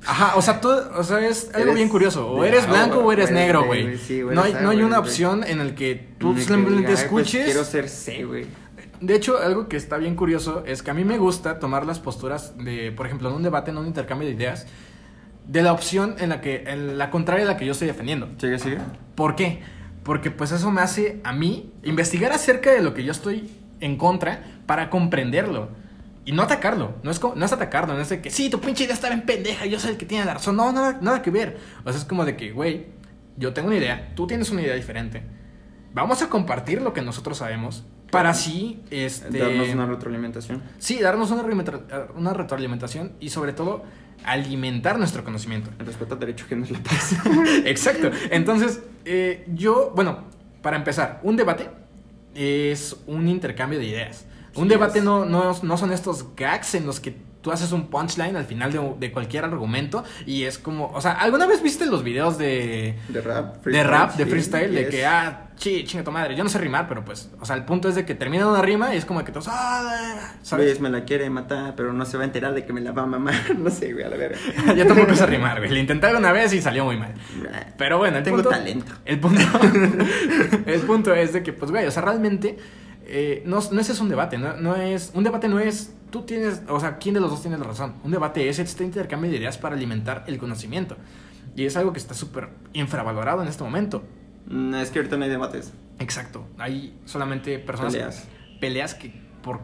Ajá, 0.08 0.36
o 0.36 0.41
sea, 0.41 0.62
tú, 0.62 0.70
o 0.70 1.03
sea, 1.03 1.20
es 1.28 1.47
algo 1.53 1.60
Eres 1.64 1.76
bien 1.76 1.89
curioso. 1.89 2.28
O 2.30 2.43
eres 2.43 2.68
blanco 2.68 2.99
o 2.99 3.12
eres 3.12 3.26
o 3.26 3.30
eres 3.30 3.32
negro, 3.32 3.66
güey. 3.66 3.97
sí, 3.97 4.22
no 4.24 4.43
hay, 4.43 4.53
no 4.62 4.70
hay 4.70 4.82
una 4.84 4.99
opción 4.99 5.43
en 5.43 5.60
el 5.62 5.74
que 5.76 5.95
tú 6.18 6.36
simplemente 6.38 6.72
diga, 6.72 6.89
"Ay, 6.89 7.08
pues, 7.10 7.26
escuches. 7.28 7.45
quiero 7.45 7.64
ser 7.64 7.89
C, 7.89 8.24
güey. 8.24 8.45
De 9.01 9.16
hecho, 9.16 9.38
algo 9.41 9.68
que 9.68 9.78
está 9.78 9.97
bien 9.97 10.16
curioso 10.16 10.64
es 10.66 10.82
que 10.82 10.91
a 10.91 10.93
mí 10.93 11.03
me 11.03 11.18
gusta 11.18 11.60
tomar 11.60 11.86
las 11.86 11.99
posturas 11.99 12.53
de, 12.58 12.91
por 12.91 13.06
ejemplo, 13.06 13.30
en 13.30 13.36
un 13.36 13.43
debate, 13.43 13.72
en 13.72 13.78
un 13.78 13.88
intercambio 13.88 14.28
de 14.28 14.34
ideas, 14.34 14.68
de 15.47 15.62
la 15.62 15.74
opción 15.74 16.16
en 16.20 16.30
la 16.30 16.41
que, 16.41 16.64
en 16.68 16.97
la 16.97 17.12
contraria 17.12 17.45
a 17.45 17.47
la 17.47 17.58
que 17.58 17.66
yo 17.66 17.74
estoy 17.74 17.88
defendiendo. 17.88 18.30
Sigue, 18.38 18.58
sigue. 18.58 18.78
¿Por 19.16 19.36
qué? 19.36 19.62
Porque 20.03 20.32
pues 20.32 20.51
eso 20.51 20.72
me 20.72 20.82
hace 20.82 21.20
a 21.24 21.34
mí 21.34 21.74
investigar 21.84 22.32
acerca 22.32 22.72
de 22.72 22.82
lo 22.82 22.93
que 22.93 23.03
yo 23.03 23.12
estoy 23.12 23.49
en 23.80 23.97
contra 23.97 24.43
para 24.66 24.89
comprenderlo. 24.89 25.70
Y 26.26 26.32
no 26.32 26.41
atacarlo, 26.41 26.95
no 27.03 27.11
es, 27.11 27.19
co- 27.19 27.34
no 27.36 27.45
es 27.45 27.51
atacarlo, 27.53 27.93
no 27.93 28.01
es 28.01 28.09
de 28.09 28.19
que 28.19 28.32
sí, 28.32 28.49
tu 28.49 28.59
pinche 28.59 28.84
idea 28.86 28.95
está 28.95 29.09
bien 29.09 29.21
pendeja, 29.28 29.65
yo 29.67 29.80
soy 29.80 29.91
el 29.91 29.97
que 29.97 30.05
tiene 30.07 30.26
la 30.26 30.34
razón. 30.34 30.55
No, 30.55 30.71
nada, 30.71 30.97
nada 31.01 31.21
que 31.21 31.30
ver. 31.30 31.57
O 31.84 31.91
sea, 31.91 31.99
es 31.99 32.05
como 32.05 32.26
de 32.26 32.36
que, 32.36 32.51
güey, 32.51 32.88
yo 33.38 33.53
tengo 33.53 33.67
una 33.67 33.78
idea, 33.78 34.11
tú 34.15 34.26
tienes 34.26 34.49
una 34.49 34.61
idea 34.63 34.73
diferente. 34.76 35.21
Vamos 35.93 36.21
a 36.23 36.30
compartir 36.30 36.82
lo 36.82 36.93
que 36.93 37.01
nosotros 37.03 37.38
sabemos 37.38 37.86
para 38.11 38.30
así, 38.32 38.82
este... 38.91 39.38
Darnos 39.38 39.69
una 39.69 39.86
retroalimentación. 39.86 40.61
Sí, 40.80 40.99
darnos 40.99 41.32
una, 41.32 41.43
una 42.15 42.34
retroalimentación 42.34 43.13
y 43.19 43.30
sobre 43.30 43.53
todo 43.53 43.84
alimentar 44.23 44.97
nuestro 44.97 45.23
conocimiento. 45.23 45.69
El 45.80 45.86
respeto 45.86 46.13
al 46.15 46.19
derecho 46.19 46.45
que 46.47 46.55
no 46.55 46.63
es 46.63 46.71
la 46.71 46.80
paz. 46.80 47.15
Exacto. 47.65 48.09
Entonces, 48.32 48.82
eh, 49.05 49.45
yo, 49.53 49.91
bueno, 49.95 50.23
para 50.61 50.78
empezar, 50.78 51.19
un 51.23 51.36
debate 51.36 51.69
es 52.34 52.95
un 53.07 53.28
intercambio 53.28 53.78
de 53.80 53.86
ideas. 53.86 54.26
Un 54.56 54.68
debate 54.68 54.99
es. 54.99 55.06
no, 55.06 55.26
no, 55.26 55.56
no 55.62 55.78
son 55.78 55.91
estos 55.91 56.36
gags 56.36 56.76
en 56.76 56.86
los 56.86 56.99
que 56.99 57.16
tú 57.45 57.51
haces 57.51 57.72
un 57.74 57.89
punchline 57.91 58.36
al 58.36 58.45
final 58.45 58.74
de, 58.74 58.95
de 58.99 59.12
cualquier 59.12 59.45
argumento 59.45 60.03
y 60.26 60.45
es 60.45 60.58
como, 60.58 60.88
o 60.88 60.99
sea, 60.99 61.12
¿alguna 61.12 61.45
vez 61.45 61.62
viste 61.62 61.86
los 61.86 62.03
videos 62.03 62.39
de, 62.39 62.97
De 63.08 63.22
rap. 63.22 63.64
de 63.64 63.84
rap, 63.84 64.16
de 64.16 64.24
sí, 64.24 64.30
freestyle, 64.32 64.74
de 64.74 64.82
yes. 64.82 64.89
que, 64.89 65.06
ah, 65.06 65.49
chi, 65.56 65.84
chinga 65.84 66.03
tu 66.03 66.10
madre, 66.10 66.36
yo 66.36 66.43
no 66.43 66.49
sé 66.49 66.58
rimar, 66.58 66.88
pero 66.88 67.06
pues, 67.06 67.30
o 67.39 67.45
sea, 67.45 67.56
el 67.56 67.64
punto 67.64 67.88
es 67.88 67.93
de 67.93 68.03
que 68.03 68.16
terminan 68.16 68.47
una 68.47 68.64
rima 68.64 68.95
y 68.95 68.97
es 68.97 69.06
como 69.06 69.24
que 69.24 69.32
todos, 69.32 69.47
ah, 69.47 70.34
¿sabes? 70.41 70.80
Güey, 70.80 70.91
me 70.91 70.97
la 70.97 71.06
quiere 71.06 71.30
matar, 71.30 71.76
pero 71.78 71.93
no 71.93 72.03
se 72.06 72.18
va 72.18 72.24
a 72.24 72.26
enterar 72.26 72.56
de 72.56 72.66
que 72.66 72.74
me 72.74 72.82
la 72.82 72.93
va 72.93 73.03
a 73.03 73.06
mamar. 73.06 73.36
No 73.60 73.70
sé, 73.70 73.93
güey, 73.93 74.03
a 74.03 74.10
la 74.10 74.18
verga. 74.18 74.39
yo 74.76 74.88
tampoco 74.88 75.14
sé 75.14 75.26
rimar, 75.28 75.60
güey, 75.60 75.70
lo 75.70 75.78
intenté 75.78 76.16
una 76.16 76.32
vez 76.32 76.51
y 76.51 76.64
salió 76.64 76.86
muy 76.86 76.97
mal. 76.97 77.14
Pero 77.78 77.99
bueno, 77.99 78.18
el 78.18 78.24
Tengo 78.24 78.38
punto, 78.38 78.49
talento. 78.49 78.91
El 79.06 79.20
punto, 79.20 79.41
el 80.66 80.82
punto 80.82 81.14
es 81.14 81.32
de 81.32 81.43
que, 81.43 81.53
pues, 81.53 81.70
güey, 81.70 81.86
o 81.86 81.91
sea, 81.91 82.01
realmente 82.01 82.58
eh, 83.08 83.43
no, 83.45 83.60
no 83.72 83.80
ese 83.82 83.91
es 83.93 83.99
un 83.99 84.10
debate, 84.10 84.38
no, 84.38 84.56
no 84.58 84.76
es, 84.76 85.12
un 85.14 85.24
debate 85.24 85.47
no 85.47 85.60
es, 85.60 85.93
tú 86.12 86.24
tienes, 86.24 86.62
o 86.68 86.80
sea, 86.80 86.97
¿quién 86.97 87.14
de 87.16 87.22
los 87.22 87.30
dos 87.30 87.41
tiene 87.41 87.58
la 87.58 87.64
razón? 87.66 87.93
Un 88.03 88.12
debate 88.12 88.47
es 88.49 88.60
este 88.60 88.84
intercambio 88.84 89.30
de 89.32 89.38
ideas 89.38 89.58
para 89.58 89.76
alimentar 89.76 90.24
el 90.28 90.38
conocimiento. 90.38 90.97
Y 91.56 91.66
es 91.66 91.78
algo 91.78 91.93
que 91.93 91.99
está 91.99 92.14
súper 92.14 92.49
infravalorado 92.74 93.41
en 93.41 93.47
este 93.47 93.64
momento. 93.64 94.03
Mm, 94.47 94.76
Es 94.76 94.91
que 94.91 94.99
ahorita 94.99 95.18
no 95.18 95.24
hay 95.24 95.30
debates. 95.30 95.72
Exacto, 95.99 96.45
hay 96.58 96.97
solamente 97.06 97.58
personas... 97.60 97.93
Peleas. 97.93 98.28
Peleas 98.60 98.93
que 98.95 99.14
por 99.41 99.60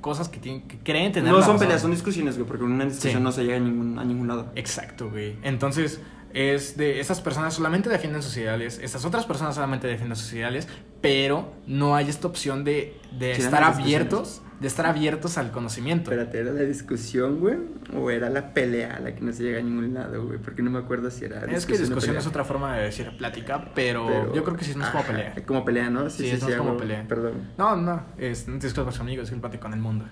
cosas 0.00 0.28
que, 0.28 0.38
tienen, 0.38 0.62
que 0.68 0.78
creen 0.80 1.12
tener 1.12 1.30
No 1.32 1.38
son 1.38 1.52
razón. 1.54 1.58
peleas, 1.60 1.80
son 1.80 1.90
discusiones, 1.92 2.36
güey, 2.36 2.46
porque 2.46 2.64
en 2.64 2.72
una 2.72 2.84
discusión 2.84 3.14
Sí. 3.18 3.22
no 3.22 3.32
se 3.32 3.42
llega 3.44 3.56
a 3.56 3.60
ningún, 3.60 3.98
a 3.98 4.04
ningún 4.04 4.28
lado. 4.28 4.52
Exacto, 4.54 5.08
güey. 5.10 5.36
Entonces, 5.42 6.00
es 6.34 6.76
de 6.76 7.00
esas 7.00 7.20
personas 7.20 7.54
solamente 7.54 7.88
defienden 7.88 8.22
sus 8.22 8.36
ideales, 8.36 8.78
estas 8.82 9.04
otras 9.04 9.24
personas 9.24 9.54
solamente 9.54 9.86
defienden 9.86 10.16
sus 10.16 10.32
ideales, 10.32 10.68
pero 11.00 11.52
no 11.66 11.94
hay 11.94 12.08
esta 12.08 12.26
opción 12.26 12.64
de, 12.64 13.00
de 13.12 13.32
estar 13.32 13.62
abiertos, 13.62 14.42
de 14.60 14.68
estar 14.68 14.86
abiertos 14.86 15.36
al 15.38 15.50
conocimiento. 15.50 16.10
Espérate, 16.10 16.38
¿era 16.40 16.52
la 16.52 16.62
discusión, 16.62 17.40
güey? 17.40 17.56
¿O 17.94 18.10
era 18.10 18.30
la 18.30 18.54
pelea 18.54 18.98
la 19.02 19.14
que 19.14 19.20
no 19.20 19.32
se 19.32 19.42
llega 19.42 19.58
a 19.58 19.62
ningún 19.62 19.92
lado, 19.94 20.26
güey? 20.26 20.38
Porque 20.38 20.62
no 20.62 20.70
me 20.70 20.78
acuerdo 20.78 21.10
si 21.10 21.24
era 21.24 21.44
es 21.46 21.66
que 21.66 21.76
discusión 21.76 22.16
es 22.16 22.26
otra 22.26 22.44
forma 22.44 22.76
de 22.76 22.84
decir 22.84 23.16
plática, 23.18 23.70
pero, 23.74 24.06
Pero- 24.06 24.34
yo 24.34 24.44
creo 24.44 24.56
que 24.56 24.64
sí 24.64 24.70
es 24.72 24.76
más 24.76 24.90
como 24.90 25.04
pelea. 25.04 25.34
Como 25.46 25.64
pelea, 25.64 25.90
¿no? 25.90 26.08
Sí, 26.08 26.28
es 26.28 26.42
más 26.42 26.52
a 26.52 26.56
como 26.58 26.76
pelea. 26.76 27.04
Perdón. 27.08 27.32
No, 27.58 27.76
no, 27.76 28.02
es, 28.16 28.48
no 28.48 28.58
te 28.58 28.66
disculpas 28.66 28.96
conmigo, 28.96 29.20
discúlpate 29.22 29.58
con 29.58 29.72
el 29.74 29.80
mundo. 29.80 30.06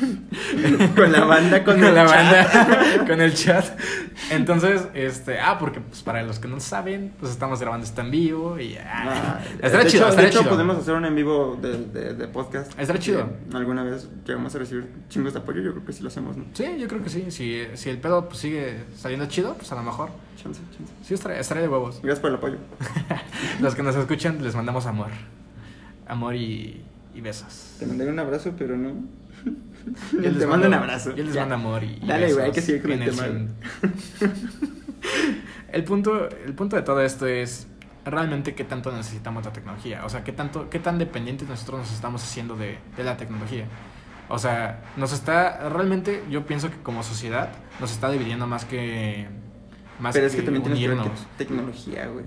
con 0.96 1.12
la 1.12 1.24
banda, 1.24 1.64
con, 1.64 1.74
con 1.76 1.84
el 1.84 1.94
la 1.94 2.06
chat. 2.06 2.14
banda, 2.16 3.04
con 3.06 3.20
el 3.20 3.34
chat. 3.34 3.64
Entonces, 4.30 4.88
este, 4.94 5.38
ah, 5.40 5.58
porque 5.58 5.80
pues, 5.80 6.02
para 6.02 6.22
los 6.22 6.38
que 6.38 6.48
no 6.48 6.60
saben, 6.60 7.12
pues 7.18 7.32
estamos 7.32 7.60
grabando 7.60 7.84
esto 7.86 8.00
en 8.00 8.10
vivo 8.10 8.58
y 8.58 8.76
ah, 8.76 9.38
Ah, 9.38 9.40
estará 9.62 9.84
de 9.84 9.90
chido, 9.90 10.02
hecho, 10.04 10.08
estará 10.10 10.22
de 10.22 10.28
hecho, 10.28 10.38
chido. 10.40 10.50
podemos 10.50 10.76
hacer 10.78 10.94
un 10.94 11.04
en 11.04 11.14
vivo 11.14 11.58
de, 11.60 11.84
de, 11.86 12.14
de 12.14 12.28
podcast. 12.28 12.78
Estará 12.78 12.98
chido. 12.98 13.28
Alguna 13.52 13.84
vez 13.84 13.87
llegamos 14.26 14.54
a 14.54 14.58
recibir 14.58 14.88
chingos 15.08 15.32
de 15.32 15.40
apoyo, 15.40 15.60
yo 15.62 15.72
creo 15.72 15.84
que 15.84 15.92
sí 15.92 16.02
lo 16.02 16.08
hacemos, 16.08 16.36
¿no? 16.36 16.44
Sí, 16.52 16.64
yo 16.78 16.88
creo 16.88 17.02
que 17.02 17.10
sí. 17.10 17.30
Si, 17.30 17.62
si 17.74 17.90
el 17.90 17.98
pedo 17.98 18.28
pues, 18.28 18.40
sigue 18.40 18.84
saliendo 18.96 19.26
chido, 19.26 19.54
pues 19.54 19.70
a 19.72 19.74
lo 19.74 19.82
mejor. 19.82 20.10
Chance, 20.42 20.60
chance. 20.76 20.92
Sí, 21.04 21.14
estaré, 21.14 21.40
estaré 21.40 21.62
de 21.62 21.68
huevos. 21.68 22.00
Gracias 22.02 22.20
por 22.20 22.30
el 22.30 22.36
apoyo. 22.36 22.56
Los 23.60 23.74
que 23.74 23.82
nos 23.82 23.96
escuchan, 23.96 24.42
les 24.42 24.54
mandamos 24.54 24.86
amor. 24.86 25.08
Amor 26.06 26.34
y, 26.34 26.82
y 27.14 27.20
besos. 27.20 27.76
Te 27.78 27.86
mandaré 27.86 28.10
un 28.10 28.18
abrazo, 28.18 28.52
pero 28.56 28.76
no. 28.76 28.90
Yo 30.12 30.20
les 30.20 30.38
Te 30.38 30.46
mando 30.46 30.66
un 30.68 30.74
abrazo. 30.74 31.14
Yo 31.14 31.24
les 31.24 31.34
Ya. 31.34 31.40
mando 31.42 31.54
amor 31.56 31.84
y, 31.84 31.98
y 32.02 32.06
Dale, 32.06 32.22
besos 32.22 32.36
güey, 32.36 32.46
hay 32.46 32.52
que 32.52 32.62
seguir 32.62 32.82
con 32.82 32.98
tema, 32.98 33.26
el, 35.72 35.84
punto, 35.84 36.28
el 36.28 36.54
punto 36.54 36.76
de 36.76 36.82
todo 36.82 37.00
esto 37.00 37.26
es 37.26 37.66
realmente 38.10 38.54
qué 38.54 38.64
tanto 38.64 38.92
necesitamos 38.92 39.44
la 39.44 39.52
tecnología. 39.52 40.04
O 40.04 40.08
sea, 40.08 40.24
qué, 40.24 40.32
tanto, 40.32 40.68
qué 40.70 40.78
tan 40.78 40.98
dependientes 40.98 41.48
nosotros 41.48 41.80
nos 41.80 41.92
estamos 41.92 42.22
haciendo 42.22 42.56
de, 42.56 42.78
de 42.96 43.04
la 43.04 43.16
tecnología. 43.16 43.66
O 44.28 44.38
sea, 44.38 44.84
nos 44.96 45.12
está, 45.12 45.68
realmente 45.68 46.24
yo 46.30 46.44
pienso 46.46 46.70
que 46.70 46.76
como 46.82 47.02
sociedad 47.02 47.50
nos 47.80 47.90
está 47.90 48.10
dividiendo 48.10 48.46
más 48.46 48.64
que... 48.64 49.26
Más 50.00 50.14
Pero 50.14 50.26
es 50.26 50.36
que 50.36 50.42
también 50.42 50.62
tienes 50.62 50.80
que 50.80 50.88
ver 50.88 50.98
unirnos. 50.98 51.26
tecnología, 51.36 52.06
güey. 52.06 52.24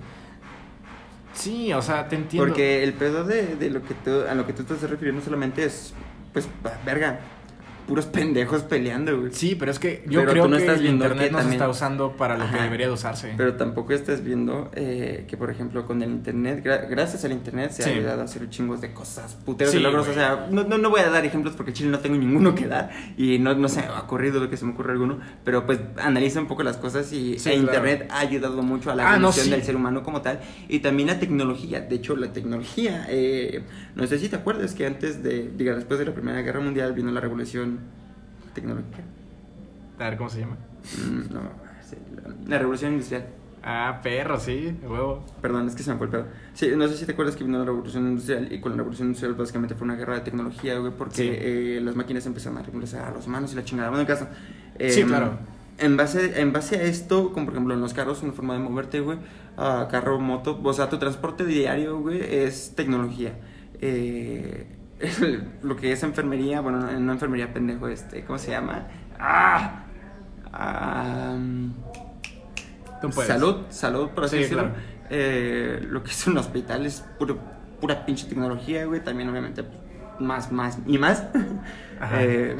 Sí, 1.33 1.71
o 1.73 1.81
sea, 1.81 2.07
te 2.09 2.15
entiendo. 2.17 2.45
Porque 2.45 2.83
el 2.83 2.93
pedo 2.93 3.23
de, 3.23 3.55
de 3.55 3.69
lo 3.69 3.81
que 3.83 3.93
tú, 3.93 4.23
a 4.29 4.35
lo 4.35 4.45
que 4.45 4.53
tú 4.53 4.63
te 4.63 4.73
estás 4.73 4.89
refiriendo 4.89 5.21
solamente 5.21 5.63
es, 5.63 5.93
pues, 6.33 6.49
verga, 6.85 7.19
puros 7.91 8.05
pendejos 8.05 8.61
peleando, 8.63 9.19
güey. 9.19 9.33
Sí, 9.33 9.55
pero 9.55 9.69
es 9.69 9.77
que 9.79 10.01
yo 10.07 10.21
Pero 10.21 10.31
creo 10.31 10.47
no 10.47 10.55
que 10.55 10.63
estás 10.63 10.79
viendo 10.79 11.03
internet 11.03 11.27
que 11.27 11.33
no 11.35 11.43
se 11.43 11.49
está 11.51 11.67
usando 11.67 12.15
para 12.15 12.37
lo 12.37 12.49
que 12.49 12.57
debería 12.57 12.87
de 12.87 12.93
usarse. 12.93 13.33
Pero 13.35 13.55
tampoco 13.55 13.91
estás 13.91 14.23
viendo 14.23 14.71
eh, 14.75 15.25
que, 15.27 15.35
por 15.35 15.49
ejemplo, 15.51 15.85
con 15.85 16.01
el 16.01 16.09
internet, 16.09 16.63
gra- 16.63 16.87
gracias 16.89 17.25
al 17.25 17.33
internet 17.33 17.71
se 17.71 17.83
Sí. 17.83 17.89
ha 17.89 17.93
ayudado 17.93 18.21
a 18.21 18.23
hacer 18.23 18.49
chingos 18.49 18.79
de 18.79 18.93
cosas, 18.93 19.33
puteros 19.45 19.73
Sí, 19.73 19.79
de 19.79 19.83
logros. 19.83 20.05
güey. 20.05 20.17
O 20.17 20.21
sea, 20.21 20.47
no, 20.49 20.63
no, 20.63 20.77
no 20.77 20.89
voy 20.89 21.01
a 21.01 21.09
dar 21.09 21.25
ejemplos 21.25 21.53
porque 21.57 21.73
Chile 21.73 21.89
no 21.89 21.99
tengo 21.99 22.15
ninguno 22.15 22.55
que 22.55 22.65
dar 22.65 22.91
y 23.17 23.39
no, 23.39 23.53
no 23.55 23.67
se 23.67 23.81
me 23.81 23.87
ha 23.87 23.99
ocurrido 23.99 24.39
lo 24.39 24.49
que 24.49 24.55
se 24.55 24.63
me 24.63 24.71
ocurre 24.71 24.93
alguno. 24.93 25.19
Pero 25.43 25.65
pues 25.65 25.79
analiza 25.97 26.39
un 26.39 26.47
poco 26.47 26.63
las 26.63 26.77
cosas 26.77 27.11
y 27.11 27.37
Sí, 27.39 27.49
e 27.49 27.53
claro. 27.55 27.59
internet 27.67 28.07
ha 28.09 28.19
ayudado 28.19 28.61
mucho 28.63 28.89
a 28.89 28.95
la 28.95 29.03
Ah, 29.03 29.11
no, 29.17 29.27
evolución 29.27 29.49
del 29.49 29.63
ser 29.63 29.75
humano 29.75 30.01
como 30.01 30.21
tal 30.21 30.39
y 30.69 30.79
también 30.79 31.07
la 31.09 31.19
tecnología. 31.19 31.81
De 31.81 31.95
hecho, 31.95 32.15
la 32.15 32.31
tecnología, 32.31 33.05
eh, 33.09 33.63
no 33.95 34.07
sé 34.07 34.17
si 34.17 34.29
te 34.29 34.37
acuerdas 34.37 34.75
que 34.75 34.85
antes 34.85 35.21
de, 35.23 35.51
diga, 35.57 35.75
después 35.75 35.99
de 35.99 36.05
la 36.05 36.13
Primera 36.13 36.41
Guerra 36.41 36.61
Mundial 36.61 36.93
vino 36.93 37.11
la 37.11 37.19
revolución 37.19 37.80
tecnológica. 38.53 39.03
A 39.99 40.09
ver, 40.09 40.17
¿cómo 40.17 40.29
se 40.29 40.39
llama? 40.39 40.57
Mm, 40.97 41.33
no, 41.33 41.41
la, 42.47 42.57
revolución 42.57 42.93
industrial. 42.93 43.27
Ah, 43.63 43.99
perro, 44.01 44.39
sí, 44.39 44.75
huevo. 44.81 45.23
Perdón, 45.41 45.67
es 45.67 45.75
que 45.75 45.83
se 45.83 45.91
me 45.91 45.97
fue 45.97 46.07
el 46.07 46.11
pedo. 46.11 46.25
Sí, 46.55 46.71
no 46.75 46.87
sé 46.87 46.97
si 46.97 47.05
te 47.05 47.11
acuerdas 47.11 47.35
que 47.35 47.43
vino 47.43 47.59
la 47.59 47.65
revolución 47.65 48.07
industrial 48.07 48.51
y 48.51 48.59
con 48.59 48.71
la 48.71 48.77
revolución 48.77 49.09
industrial 49.09 49.35
básicamente 49.35 49.75
fue 49.75 49.85
una 49.85 49.95
guerra 49.95 50.15
de 50.15 50.21
tecnología, 50.21 50.79
güey, 50.79 50.91
porque 50.97 51.15
Sí. 51.15 51.29
eh, 51.31 51.79
las 51.83 51.95
máquinas 51.95 52.25
empezaron 52.25 52.57
a 52.57 52.63
reemplazar 52.63 53.05
a 53.05 53.11
los 53.11 53.27
humanos 53.27 53.53
y 53.53 53.55
la 53.55 53.63
chingada. 53.63 53.89
Bueno, 53.89 54.01
en 54.01 54.07
caso. 54.07 54.27
Sí, 54.79 55.01
em, 55.01 55.07
claro. 55.07 55.37
En 55.77 55.97
base, 55.97 56.39
en 56.41 56.53
base 56.53 56.77
a 56.77 56.83
esto, 56.83 57.31
como 57.33 57.45
por 57.45 57.53
ejemplo 57.53 57.73
en 57.73 57.81
los 57.81 57.93
carros, 57.93 58.23
una 58.23 58.33
forma 58.33 58.53
de 58.53 58.59
moverte, 58.59 58.99
güey, 58.99 59.19
a 59.57 59.87
carro, 59.91 60.19
moto, 60.19 60.59
o 60.63 60.73
sea, 60.73 60.89
tu 60.89 60.97
transporte 60.97 61.45
diario, 61.45 61.99
güey, 61.99 62.19
es 62.21 62.73
tecnología. 62.75 63.33
Eh, 63.79 64.65
lo 65.63 65.75
que 65.75 65.91
es 65.91 66.03
enfermería, 66.03 66.61
bueno, 66.61 66.79
no, 66.99 67.11
enfermería, 67.11 67.53
pendejo, 67.53 67.87
este, 67.87 68.23
¿cómo 68.25 68.37
se 68.39 68.51
llama? 68.51 68.87
¡Ah! 69.19 69.85
Puedes. 73.13 73.27
salud, 73.27 73.65
salud, 73.69 74.09
por 74.11 74.25
así 74.25 74.37
Sí, 74.37 74.43
decirlo. 74.43 74.63
claro. 74.63 74.75
Eh, 75.09 75.79
lo 75.89 76.03
que 76.03 76.11
es 76.11 76.27
un 76.27 76.37
hospital 76.37 76.85
es 76.85 77.01
puro, 77.17 77.39
pura 77.79 78.05
pinche 78.05 78.27
tecnología, 78.27 78.85
güey. 78.85 79.03
También, 79.03 79.29
obviamente, 79.29 79.63
más, 80.19 80.51
más 80.51 80.79
y 80.85 80.97
más. 80.97 81.25
Ajá. 81.99 82.23
Eh, 82.23 82.55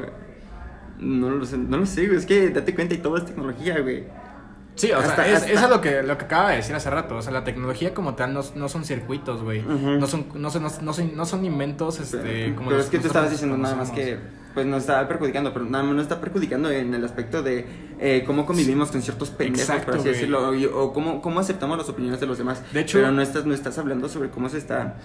no 1.00 1.30
lo 1.32 1.46
sé, 1.46 1.58
no 1.58 1.78
lo 1.78 1.86
sé, 1.86 2.06
güey. 2.06 2.18
Es 2.18 2.26
que 2.26 2.50
date 2.50 2.76
cuenta 2.76 2.94
y 2.94 3.00
todo 3.00 3.18
es 3.18 3.26
tecnología, 3.26 3.80
güey. 3.80 4.06
Sí, 4.82 4.92
o 4.92 4.98
Hasta- 4.98 5.16
sea, 5.16 5.28
es, 5.28 5.34
hasta- 5.36 5.52
eso 5.52 5.64
es 5.66 5.70
lo 5.70 5.80
que, 5.82 6.02
lo 6.02 6.18
que 6.18 6.26
acaba 6.26 6.50
de 6.50 6.56
decir 6.58 6.76
hace 6.76 6.90
rato. 6.90 7.18
O 7.18 7.22
sea, 7.22 7.32
la 7.32 7.44
tecnología 7.44 7.94
como 7.94 8.16
tal 8.16 8.34
no, 8.34 8.42
no 8.56 8.68
son 8.68 8.84
circuitos, 8.84 9.44
güey. 9.44 9.62
No, 9.62 10.08
son, 10.08 10.26
no, 10.34 10.50
son, 10.50 10.64
no, 10.82 10.94
son, 10.94 11.16
no 11.16 11.26
son 11.26 11.46
inventos, 11.46 12.00
este, 12.00 12.18
pero 12.18 12.56
como 12.56 12.68
pero 12.70 12.78
los 12.78 12.86
es 12.88 12.92
que 12.92 13.00
tú 13.00 13.08
estabas 13.08 13.30
diciendo 13.30 13.58
nada 13.58 13.76
más 13.76 13.92
que 13.92 14.18
pues 14.54 14.66
nos 14.66 14.82
está 14.82 15.08
perjudicando, 15.08 15.54
pero 15.54 15.64
nada 15.66 15.84
más 15.84 15.94
nos 15.94 16.04
está 16.04 16.20
perjudicando 16.20 16.70
en 16.72 16.94
el 16.94 17.06
aspecto 17.06 17.42
de 17.42 17.66
eh, 18.00 18.24
cómo 18.26 18.46
convivimos 18.46 18.92
con 18.92 19.02
ciertos 19.02 19.30
pendejos, 19.30 19.62
Exacto, 19.70 19.86
por 19.86 19.96
así 19.96 20.04
güey. 20.10 20.14
decirlo, 20.14 20.52
o 20.78 20.92
cómo, 20.92 21.22
cómo 21.22 21.40
aceptamos 21.40 21.78
las 21.78 21.88
opiniones 21.88 22.20
de 22.20 22.26
los 22.26 22.38
demás. 22.38 22.62
De 22.74 22.82
hecho- 22.82 22.98
pero 22.98 23.12
no 23.14 23.22
estás, 23.22 23.46
no 23.46 23.54
estás 23.54 23.78
hablando 23.78 24.10
sobre 24.10 24.30
cómo 24.30 24.50
se 24.50 24.58
está 24.58 24.96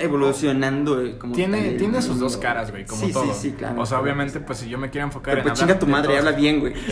evolucionando. 0.00 1.02
eh, 1.04 1.16
Como 1.18 1.34
Tiene, 1.34 1.60
tal, 1.62 1.76
tiene 1.76 2.02
sus 2.02 2.18
dos 2.18 2.36
caras, 2.36 2.70
güey, 2.70 2.84
como 2.86 3.04
sí, 3.06 3.12
todo. 3.12 3.24
Sí, 3.34 3.50
sí, 3.50 3.52
claro. 3.52 3.80
O 3.80 3.86
sea, 3.86 4.00
obviamente, 4.00 4.40
pues 4.40 4.58
si 4.58 4.68
yo 4.68 4.78
me 4.78 4.90
quiero 4.90 5.06
enfocar 5.06 5.34
Pero 5.34 5.40
en 5.42 5.48
pues 5.48 5.60
chinga 5.60 5.78
tu 5.78 5.86
madre, 5.86 6.16
habla 6.18 6.32
bien, 6.32 6.60
güey. 6.60 6.74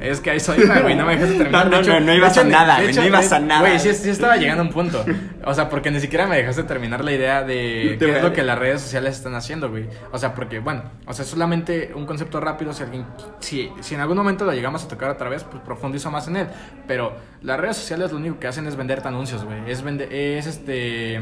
Es 0.00 0.20
que 0.20 0.30
a 0.30 0.34
eso 0.34 0.54
iba, 0.58 0.80
güey, 0.80 0.96
no 0.96 1.04
me 1.04 1.12
dejaste 1.12 1.36
terminar. 1.36 1.64
No, 1.66 1.70
De 1.70 1.76
no, 1.76 1.82
hecho- 1.82 2.00
no, 2.00 2.06
no 2.06 2.14
ibas 2.14 2.32
hecho, 2.32 2.40
a 2.40 2.44
nada, 2.44 2.80
güey, 2.80 2.94
no 2.94 3.04
ibas 3.06 3.32
a 3.32 3.38
nada. 3.38 3.60
Güey, 3.60 3.78
sí, 3.78 3.92
sí 3.92 4.08
estaba 4.08 4.36
llegando 4.36 4.62
a 4.62 4.66
un 4.66 4.72
punto. 4.72 5.04
O 5.44 5.52
sea, 5.52 5.68
porque 5.68 5.90
ni 5.90 6.00
siquiera 6.00 6.26
me 6.26 6.36
dejaste 6.36 6.62
terminar 6.64 7.04
la 7.04 7.12
idea 7.12 7.42
de 7.42 7.96
qué 8.00 8.16
es 8.16 8.22
lo 8.22 8.32
que 8.32 8.42
las 8.42 8.58
redes 8.58 8.80
sociales 8.80 9.16
están 9.16 9.34
haciendo, 9.34 9.68
güey. 9.68 9.86
O 10.10 10.16
sea, 10.18 10.34
porque, 10.34 10.58
bueno, 10.60 10.84
o 11.06 11.12
sea, 11.12 11.24
solamente 11.26 11.92
un 11.94 12.06
concepto 12.06 12.40
rápido, 12.40 12.72
si 12.72 12.82
alguien, 12.82 13.04
si, 13.40 13.70
si 13.80 13.94
en 13.94 14.00
algún 14.00 14.16
momento 14.16 14.46
lo 14.46 14.52
llegamos 14.54 14.82
a 14.84 14.88
tocar 14.88 15.10
otra 15.10 15.28
vez, 15.28 15.44
pues 15.44 15.62
profundizo 15.62 16.10
más 16.10 16.28
en 16.28 16.36
él. 16.36 16.46
Pero 16.86 17.12
las 17.42 17.60
redes 17.60 17.76
sociales 17.76 18.10
lo 18.10 18.16
único 18.16 18.38
que 18.38 18.46
hacen 18.46 18.66
es 18.66 18.76
venderte 18.76 19.08
anuncios, 19.08 19.44
güey. 19.44 19.70
Es 19.70 19.82
vender, 19.82 20.10
es 20.12 20.46
este, 20.46 21.20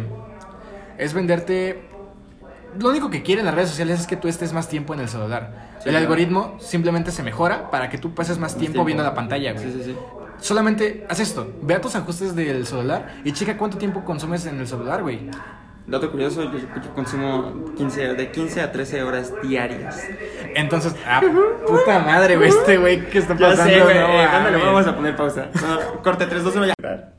es 1.02 1.14
venderte 1.14 1.82
lo 2.78 2.88
único 2.88 3.10
que 3.10 3.22
quieren 3.22 3.44
las 3.44 3.54
redes 3.54 3.70
sociales 3.70 4.00
es 4.00 4.06
que 4.06 4.16
tú 4.16 4.28
estés 4.28 4.52
más 4.52 4.68
tiempo 4.68 4.94
en 4.94 5.00
el 5.00 5.08
celular. 5.08 5.70
Sí, 5.78 5.88
el 5.88 5.92
claro. 5.92 5.98
algoritmo 5.98 6.56
simplemente 6.60 7.10
se 7.10 7.22
mejora 7.22 7.70
para 7.70 7.90
que 7.90 7.98
tú 7.98 8.14
pases 8.14 8.38
más, 8.38 8.52
Más 8.52 8.60
tiempo, 8.60 8.84
viendo 8.84 9.02
la 9.02 9.14
pantalla, 9.14 9.52
güey. 9.52 9.64
Sí, 9.64 9.72
sí, 9.72 9.82
sí. 9.84 9.96
Solamente 10.40 11.06
haz 11.08 11.20
esto, 11.20 11.52
ve 11.62 11.74
a 11.74 11.80
tus 11.80 11.94
ajustes 11.94 12.34
del 12.34 12.66
celular 12.66 13.14
y 13.24 13.32
checa 13.32 13.56
cuánto 13.56 13.78
tiempo 13.78 14.04
consumes 14.04 14.46
en 14.46 14.58
el 14.58 14.66
celular, 14.66 15.02
güey. 15.02 15.28
Dato 15.86 16.10
curioso, 16.10 16.44
yo, 16.44 16.58
yo 16.58 16.94
consumo 16.94 17.72
15, 17.76 18.14
de 18.14 18.30
15 18.30 18.60
a 18.60 18.72
13 18.72 19.02
horas 19.02 19.32
diarias. 19.42 20.00
Entonces, 20.54 20.94
ah, 21.06 21.20
puta 21.66 21.98
madre, 21.98 22.36
güey, 22.36 22.48
este 22.48 22.78
güey 22.78 23.08
que 23.08 23.18
está 23.18 23.36
pasando. 23.36 23.64
sé, 23.64 23.80
güey. 23.80 23.98
No 23.98 24.08
eh, 24.08 24.24
ándale, 24.24 24.58
vamos 24.58 24.86
a 24.86 24.94
poner 24.94 25.16
pausa. 25.16 25.48
No, 25.60 26.02
corte 26.02 26.26
3, 26.26 26.42
2, 26.42 26.56
1, 26.56 26.66
ya. 26.66 26.74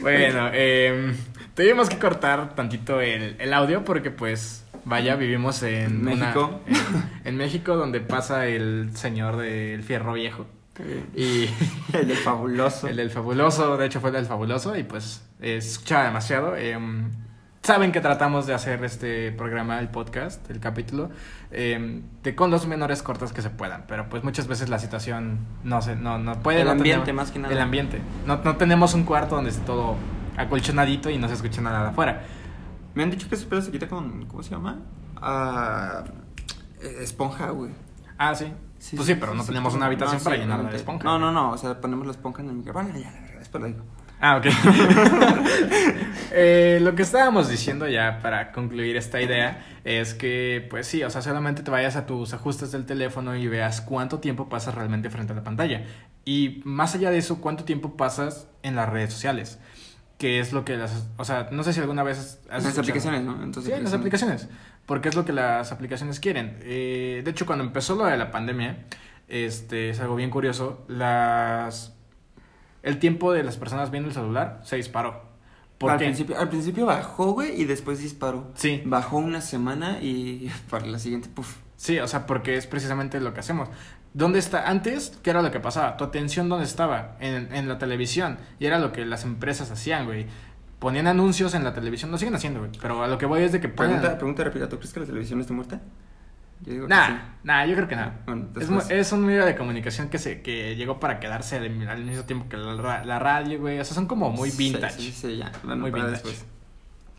Bueno, 0.00 0.50
eh, 0.52 1.12
tuvimos 1.56 1.88
que 1.88 1.98
cortar 1.98 2.54
tantito 2.54 3.00
el, 3.00 3.34
el 3.40 3.52
audio 3.52 3.84
porque 3.84 4.10
pues 4.12 4.64
vaya, 4.84 5.16
vivimos 5.16 5.62
en 5.64 6.02
una- 6.06 6.10
México. 6.26 6.60
en, 6.66 6.76
en 7.24 7.36
México 7.36 7.74
donde 7.76 8.00
pasa 8.00 8.46
el 8.46 8.90
señor 8.94 9.36
del 9.38 9.82
fierro 9.82 10.12
viejo. 10.12 10.46
Y 11.14 11.48
El 11.94 12.06
del 12.08 12.18
fabuloso. 12.18 12.86
el 12.86 12.96
del 12.96 13.10
fabuloso, 13.10 13.76
de 13.78 13.86
hecho 13.86 13.98
fue 14.00 14.10
el 14.10 14.16
del 14.16 14.26
fabuloso 14.26 14.76
y 14.76 14.82
pues 14.84 15.26
eh, 15.40 15.56
escuchaba 15.56 16.04
demasiado. 16.04 16.54
eh, 16.56 16.78
Saben 17.62 17.90
que 17.90 18.00
tratamos 18.00 18.46
de 18.46 18.54
hacer 18.54 18.84
este 18.84 19.32
programa, 19.32 19.80
el 19.80 19.88
podcast, 19.88 20.48
el 20.50 20.60
capítulo, 20.60 21.10
eh, 21.50 22.00
de 22.22 22.34
con 22.36 22.52
los 22.52 22.64
menores 22.68 23.02
cortes 23.02 23.32
que 23.32 23.42
se 23.42 23.50
puedan. 23.50 23.86
Pero 23.88 24.08
pues 24.08 24.22
muchas 24.22 24.46
veces 24.46 24.68
la 24.68 24.78
situación 24.78 25.38
no 25.64 25.82
se, 25.82 25.96
no, 25.96 26.16
no 26.18 26.40
puede. 26.42 26.60
El 26.60 26.66
no 26.66 26.72
ambiente, 26.72 27.06
tenemos- 27.06 27.24
más 27.24 27.32
que 27.32 27.38
nada. 27.40 27.52
El 27.52 27.60
ambiente. 27.60 27.98
No, 28.24 28.36
no 28.44 28.56
tenemos 28.56 28.94
un 28.94 29.02
cuarto 29.02 29.34
donde 29.34 29.50
esté 29.50 29.64
todo 29.66 29.96
acolchonadito 30.36 31.10
y 31.10 31.18
no 31.18 31.28
se 31.28 31.34
escuche 31.34 31.60
nada 31.60 31.82
de 31.82 31.88
afuera. 31.88 32.22
Me 32.94 33.02
han 33.02 33.10
dicho 33.10 33.28
que 33.28 33.34
ese 33.34 33.46
pedo 33.46 33.62
se 33.62 33.70
quita 33.70 33.88
con. 33.88 34.26
¿Cómo 34.26 34.42
se 34.42 34.50
llama? 34.50 34.80
Ah, 35.16 36.04
eh, 36.80 36.98
esponja, 37.00 37.50
güey. 37.50 37.72
Ah, 38.18 38.34
sí. 38.34 38.52
pues 38.94 39.06
sí, 39.06 39.14
pero 39.14 39.34
no 39.34 39.44
tenemos 39.44 39.74
una 39.74 39.86
habitación 39.86 40.18
No, 40.18 40.24
para 40.24 40.36
sí, 40.36 40.42
llenarla 40.42 40.70
de 40.70 40.76
esponja. 40.76 41.04
No, 41.04 41.18
no, 41.18 41.32
no. 41.32 41.50
O 41.50 41.58
sea, 41.58 41.80
ponemos 41.80 42.06
la 42.06 42.12
esponja 42.12 42.42
en 42.42 42.48
el 42.48 42.56
micrófono. 42.56 42.88
Bueno, 42.88 43.04
ya, 43.04 43.12
la 43.12 43.20
verdad, 43.20 43.38
después 43.38 43.60
lo 43.62 43.68
digo. 43.68 43.82
Ah, 44.20 44.36
ok. 44.36 44.46
Eh, 46.38 46.80
lo 46.82 46.94
que 46.94 47.02
estábamos 47.02 47.48
diciendo 47.48 47.88
ya 47.88 48.18
para 48.20 48.52
concluir 48.52 48.96
esta 48.96 49.22
idea 49.22 49.64
es 49.84 50.12
que, 50.12 50.66
pues 50.68 50.86
sí, 50.86 51.02
o 51.02 51.08
sea, 51.08 51.22
solamente 51.22 51.62
te 51.62 51.70
vayas 51.70 51.96
a 51.96 52.04
tus 52.04 52.34
ajustes 52.34 52.72
del 52.72 52.84
teléfono 52.84 53.36
y 53.36 53.48
veas 53.48 53.80
cuánto 53.80 54.18
tiempo 54.18 54.48
pasas 54.50 54.74
realmente 54.74 55.08
frente 55.08 55.32
a 55.32 55.36
la 55.36 55.44
pantalla. 55.44 55.84
Y 56.26 56.60
más 56.64 56.94
allá 56.94 57.10
de 57.10 57.18
eso, 57.18 57.40
cuánto 57.40 57.64
tiempo 57.64 57.96
pasas 57.96 58.48
en 58.62 58.76
las 58.76 58.88
redes 58.88 59.12
sociales. 59.14 59.58
Que 60.18 60.40
es 60.40 60.52
lo 60.52 60.64
que 60.64 60.76
las... 60.76 61.08
O 61.18 61.24
sea, 61.24 61.48
no 61.50 61.62
sé 61.62 61.72
si 61.72 61.80
alguna 61.80 62.02
vez 62.02 62.40
has 62.48 62.64
Las 62.64 62.78
aplicaciones, 62.78 63.22
¿no? 63.22 63.42
Entonces, 63.42 63.74
Sí, 63.74 63.82
las 63.82 63.92
aplicaciones. 63.92 64.48
Porque 64.86 65.08
es 65.08 65.14
lo 65.14 65.24
que 65.24 65.32
las 65.32 65.72
aplicaciones 65.72 66.20
quieren. 66.20 66.58
Eh, 66.62 67.22
de 67.24 67.30
hecho, 67.30 67.44
cuando 67.44 67.64
empezó 67.64 67.96
lo 67.96 68.06
de 68.06 68.16
la 68.16 68.30
pandemia, 68.30 68.86
este, 69.28 69.90
es 69.90 70.00
algo 70.00 70.16
bien 70.16 70.30
curioso, 70.30 70.84
las... 70.88 71.92
El 72.82 72.98
tiempo 72.98 73.32
de 73.32 73.42
las 73.42 73.56
personas 73.56 73.90
viendo 73.90 74.08
el 74.08 74.14
celular 74.14 74.60
se 74.64 74.76
disparó. 74.76 75.26
¿Por 75.78 75.90
al? 75.90 75.98
Principio, 75.98 76.38
al 76.38 76.48
principio 76.48 76.86
bajó, 76.86 77.32
güey, 77.32 77.60
y 77.60 77.64
después 77.64 77.98
disparó. 77.98 78.50
Sí. 78.54 78.82
Bajó 78.86 79.18
una 79.18 79.40
semana 79.40 79.98
y 80.00 80.50
para 80.70 80.86
la 80.86 80.98
siguiente, 80.98 81.28
puf. 81.28 81.56
Sí, 81.76 81.98
o 81.98 82.08
sea, 82.08 82.26
porque 82.26 82.56
es 82.56 82.66
precisamente 82.66 83.20
lo 83.20 83.34
que 83.34 83.40
hacemos. 83.40 83.68
¿Dónde 84.16 84.38
está? 84.38 84.66
Antes, 84.68 85.18
¿qué 85.22 85.28
era 85.28 85.42
lo 85.42 85.50
que 85.50 85.60
pasaba? 85.60 85.96
Tu 85.98 86.04
atención, 86.04 86.48
¿dónde 86.48 86.64
estaba? 86.64 87.16
En, 87.20 87.52
en 87.54 87.68
la 87.68 87.76
televisión. 87.76 88.38
Y 88.58 88.64
era 88.64 88.78
lo 88.78 88.90
que 88.90 89.04
las 89.04 89.24
empresas 89.24 89.70
hacían, 89.70 90.06
güey. 90.06 90.26
Ponían 90.78 91.06
anuncios 91.06 91.52
en 91.54 91.64
la 91.64 91.74
televisión. 91.74 92.10
Lo 92.10 92.16
siguen 92.16 92.34
haciendo, 92.34 92.60
güey. 92.60 92.72
Pero 92.80 93.02
a 93.04 93.08
lo 93.08 93.18
que 93.18 93.26
voy 93.26 93.42
es 93.42 93.52
de 93.52 93.60
que 93.60 93.68
ponen... 93.68 93.92
Pregunta, 93.98 94.16
pregunta 94.18 94.44
rápida, 94.44 94.68
¿tú 94.70 94.78
crees 94.78 94.94
que 94.94 95.00
la 95.00 95.06
televisión 95.06 95.38
está 95.42 95.52
muerta? 95.52 95.80
Yo 96.64 96.72
digo 96.72 96.86
que 96.86 96.94
sí. 96.94 97.12
nah, 97.44 97.66
yo 97.66 97.74
creo 97.76 97.88
que. 97.88 97.96
Bueno, 98.24 98.46
es, 98.58 98.70
mu- 98.70 98.80
es 98.88 99.12
un 99.12 99.26
medio 99.26 99.44
de 99.44 99.54
comunicación 99.54 100.08
que 100.08 100.16
se 100.16 100.40
que 100.40 100.74
llegó 100.76 100.98
para 100.98 101.20
quedarse 101.20 101.58
al, 101.58 101.86
al 101.86 102.02
mismo 102.02 102.24
tiempo 102.24 102.48
que 102.48 102.56
la, 102.56 103.04
la 103.04 103.18
radio, 103.18 103.60
güey. 103.60 103.78
O 103.78 103.84
sea, 103.84 103.94
son 103.94 104.06
como 104.06 104.30
muy 104.30 104.50
vintage. 104.50 104.98
Sí, 104.98 105.12
sí, 105.12 105.36
ya. 105.36 105.52
Bueno, 105.62 105.82
Muy 105.82 105.90
vintage. 105.90 106.12
después. 106.12 106.46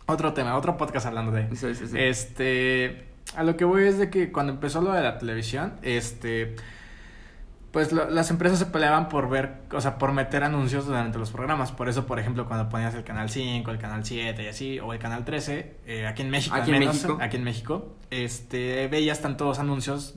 Otro 0.08 0.34
tema, 0.34 0.58
otro 0.58 0.76
podcast 0.78 1.06
hablando 1.06 1.32
de. 1.32 1.56
Sí, 1.56 1.76
sí, 1.76 1.86
sí. 1.86 1.96
Este, 2.00 3.06
a 3.36 3.44
lo 3.44 3.56
que 3.58 3.66
voy 3.66 3.84
es 3.86 4.00
de 4.00 4.10
que 4.10 4.32
cuando 4.32 4.54
empezó 4.54 4.82
lo 4.82 4.92
de 4.94 5.04
la 5.04 5.20
televisión, 5.20 5.74
este, 5.84 6.56
pues 7.72 7.92
lo- 7.92 8.10
las 8.10 8.30
empresas 8.32 8.58
se 8.60 8.66
peleaban 8.66 9.10
por 9.10 9.30
ver, 9.30 9.62
o 9.72 9.82
sea, 9.82 9.98
por 9.98 10.12
meter 10.14 10.44
anuncios 10.44 10.86
durante 10.88 11.18
los 11.20 11.32
programas. 11.32 11.72
Por 11.72 11.90
eso, 11.90 12.06
por 12.08 12.20
ejemplo, 12.20 12.48
cuando 12.48 12.70
ponías 12.70 12.94
el 12.96 13.04
canal 13.04 13.30
5, 13.30 13.70
el 13.72 13.78
canal 13.78 14.04
7 14.06 14.44
y 14.44 14.48
así, 14.48 14.80
o 14.80 14.94
el 14.94 15.00
canal 15.00 15.26
13, 15.26 15.76
eh, 15.86 16.08
aquí 16.08 16.22
en 16.24 16.30
México, 16.30 16.56
Aquí 16.56 16.70
al 16.72 16.76
en 16.76 16.80
menos, 16.80 16.96
México. 16.96 17.18
aquí 17.22 17.38
en 17.38 17.44
México, 17.44 17.96
este, 18.10 18.88
veías 18.88 19.22
tantos 19.22 19.60
anuncios 19.60 20.16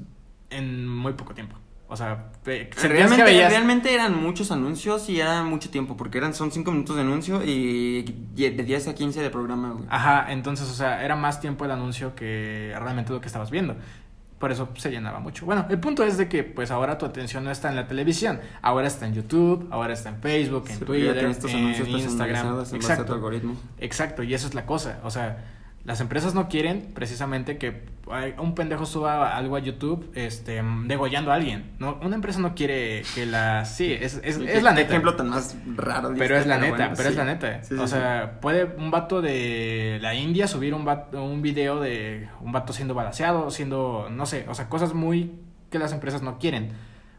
en 0.50 0.88
muy 0.88 1.12
poco 1.14 1.34
tiempo. 1.34 1.56
O 1.92 1.96
sea, 1.96 2.30
Realmente, 2.44 3.24
veías- 3.24 3.50
realmente 3.50 3.92
eran 3.92 4.16
muchos 4.22 4.52
anuncios 4.52 5.08
y 5.08 5.20
era 5.20 5.42
mucho 5.42 5.70
tiempo, 5.70 5.96
porque 5.96 6.18
eran 6.18 6.34
son 6.34 6.52
5 6.52 6.70
minutos 6.70 6.94
de 6.94 7.02
anuncio 7.02 7.42
y 7.44 8.02
de 8.36 8.50
10 8.62 8.86
a 8.86 8.94
15 8.94 9.20
de 9.20 9.28
programa, 9.28 9.72
güey. 9.72 9.86
Ajá, 9.90 10.30
entonces, 10.30 10.70
o 10.70 10.74
sea, 10.74 11.04
era 11.04 11.16
más 11.16 11.40
tiempo 11.40 11.64
el 11.64 11.72
anuncio 11.72 12.14
que 12.14 12.72
realmente 12.78 13.12
lo 13.12 13.20
que 13.20 13.26
estabas 13.26 13.50
viendo. 13.50 13.74
Por 14.40 14.50
eso 14.50 14.70
se 14.74 14.90
llenaba 14.90 15.20
mucho. 15.20 15.44
Bueno, 15.44 15.66
el 15.68 15.78
punto 15.78 16.02
es 16.02 16.16
de 16.16 16.26
que 16.26 16.42
pues 16.44 16.70
ahora 16.70 16.96
tu 16.96 17.04
atención 17.04 17.44
no 17.44 17.50
está 17.50 17.68
en 17.68 17.76
la 17.76 17.86
televisión, 17.86 18.40
ahora 18.62 18.86
está 18.86 19.06
en 19.06 19.12
YouTube, 19.12 19.68
ahora 19.70 19.92
está 19.92 20.08
en 20.08 20.16
Facebook, 20.22 20.64
en 20.70 20.78
Sí, 20.78 20.84
Twitter, 20.86 21.24
estos 21.26 21.52
en 21.52 21.68
Instagram. 21.86 22.64
Exacto. 22.72 23.12
algoritmo. 23.12 23.54
Exacto, 23.78 24.22
y 24.22 24.32
eso 24.32 24.46
es 24.48 24.54
la 24.54 24.64
cosa. 24.64 24.98
O 25.04 25.10
sea, 25.10 25.44
las 25.84 26.00
empresas 26.00 26.34
no 26.34 26.48
quieren 26.48 26.90
precisamente 26.94 27.56
que 27.58 27.88
un 28.38 28.56
pendejo 28.56 28.86
suba 28.86 29.36
algo 29.36 29.54
a 29.54 29.60
YouTube 29.60 30.10
este, 30.14 30.60
degollando 30.86 31.30
a 31.30 31.36
alguien. 31.36 31.70
No, 31.78 31.96
una 32.02 32.16
empresa 32.16 32.40
no 32.40 32.54
quiere 32.56 33.02
que 33.14 33.24
la... 33.24 33.64
Sí, 33.64 33.92
es, 33.92 34.20
es, 34.24 34.36
es 34.36 34.62
la 34.64 34.70
qué 34.74 34.80
neta. 34.80 34.88
ejemplo 34.90 35.14
tan 35.14 35.28
más 35.28 35.56
raro. 35.76 36.08
Pero 36.18 36.34
diste, 36.34 36.38
es 36.40 36.46
la 36.48 36.58
neta, 36.58 36.76
bueno, 36.76 36.94
pero 36.96 37.08
es 37.08 37.16
la 37.16 37.24
neta. 37.24 37.62
Sí, 37.62 37.76
sí, 37.76 37.80
o 37.80 37.86
sea, 37.86 38.40
puede 38.40 38.64
un 38.64 38.90
vato 38.90 39.22
de 39.22 39.98
la 40.02 40.14
India 40.14 40.48
subir 40.48 40.74
un, 40.74 40.84
vato- 40.84 41.22
un 41.22 41.40
video 41.40 41.78
de 41.80 42.28
un 42.40 42.50
vato 42.50 42.72
siendo 42.72 42.94
balaseado, 42.94 43.50
siendo, 43.52 44.08
no 44.10 44.26
sé, 44.26 44.44
o 44.48 44.54
sea, 44.54 44.68
cosas 44.68 44.92
muy 44.92 45.32
que 45.70 45.78
las 45.78 45.92
empresas 45.92 46.20
no 46.20 46.38
quieren. 46.38 46.72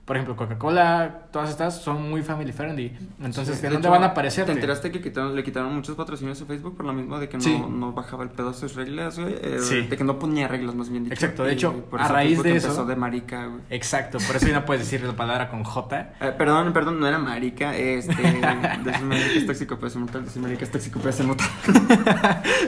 Por 0.06 0.16
ejemplo, 0.18 0.36
Coca-Cola, 0.36 1.28
todas 1.32 1.52
estas 1.52 1.80
son 1.82 2.10
muy 2.10 2.24
family 2.24 2.52
friendly. 2.52 2.92
Entonces, 3.24 3.56
Sí, 3.56 3.62
¿de 3.62 3.68
de 3.68 3.74
dónde 3.76 3.88
hecho, 3.88 3.92
van 3.92 4.04
a 4.04 4.08
aparecer? 4.08 4.46
¿Te 4.46 4.52
enteraste 4.52 4.92
que 4.92 5.00
quitaron, 5.00 5.36
le 5.36 5.44
quitaron 5.44 5.74
muchos 5.76 5.96
patrocinios 5.96 6.42
a 6.42 6.46
Facebook 6.46 6.76
por 6.76 6.86
lo 6.88 6.92
mismo 6.92 7.20
de 7.20 7.30
que 7.30 7.38
no, 7.38 7.44
Sí. 7.44 7.64
no 7.70 7.94
bajaba 7.94 8.24
el 8.24 8.30
pedo 8.32 8.50
a 8.50 8.54
sus 8.54 8.76
reglas, 8.76 9.20
güey? 9.20 9.36
Eh, 9.42 9.60
Sí. 9.62 9.82
De 9.84 9.96
que 9.96 10.04
no 10.04 10.18
ponía 10.18 10.48
reglas, 10.48 10.74
más 10.76 10.90
bien 10.90 11.04
dicho. 11.04 11.14
Exacto, 11.14 11.44
de 11.44 11.52
Y 11.52 11.54
hecho, 11.54 11.86
por 11.86 12.02
a 12.02 12.06
eso 12.06 12.14
raíz 12.14 12.30
Facebook 12.32 12.44
de 12.44 12.50
empezó 12.50 12.72
eso- 12.74 12.86
de 12.86 12.96
marica, 12.96 13.46
güey. 13.46 13.62
Exacto, 13.70 14.18
por 14.26 14.36
eso 14.36 14.48
ya 14.48 14.60
no 14.60 14.66
puedes 14.66 14.84
decir 14.84 15.06
la 15.06 15.14
palabra 15.16 15.50
con 15.50 15.64
J. 15.64 16.14
Eh, 16.20 16.34
perdón, 16.38 16.74
perdón, 16.74 17.00
no 17.00 17.08
era 17.08 17.20
marica, 17.20 17.76
este... 17.78 18.14
decir 18.84 19.06
marica 19.06 19.34
es 19.38 19.46
tóxico, 19.46 19.78
puede 19.78 19.92
ser 19.92 20.02
mortal, 20.02 20.26
decir 20.26 20.42
marica 20.42 20.64
es 20.66 20.72
tóxico, 20.72 21.00
puede 21.00 21.14
ser 21.14 21.28
mortal. 21.28 21.48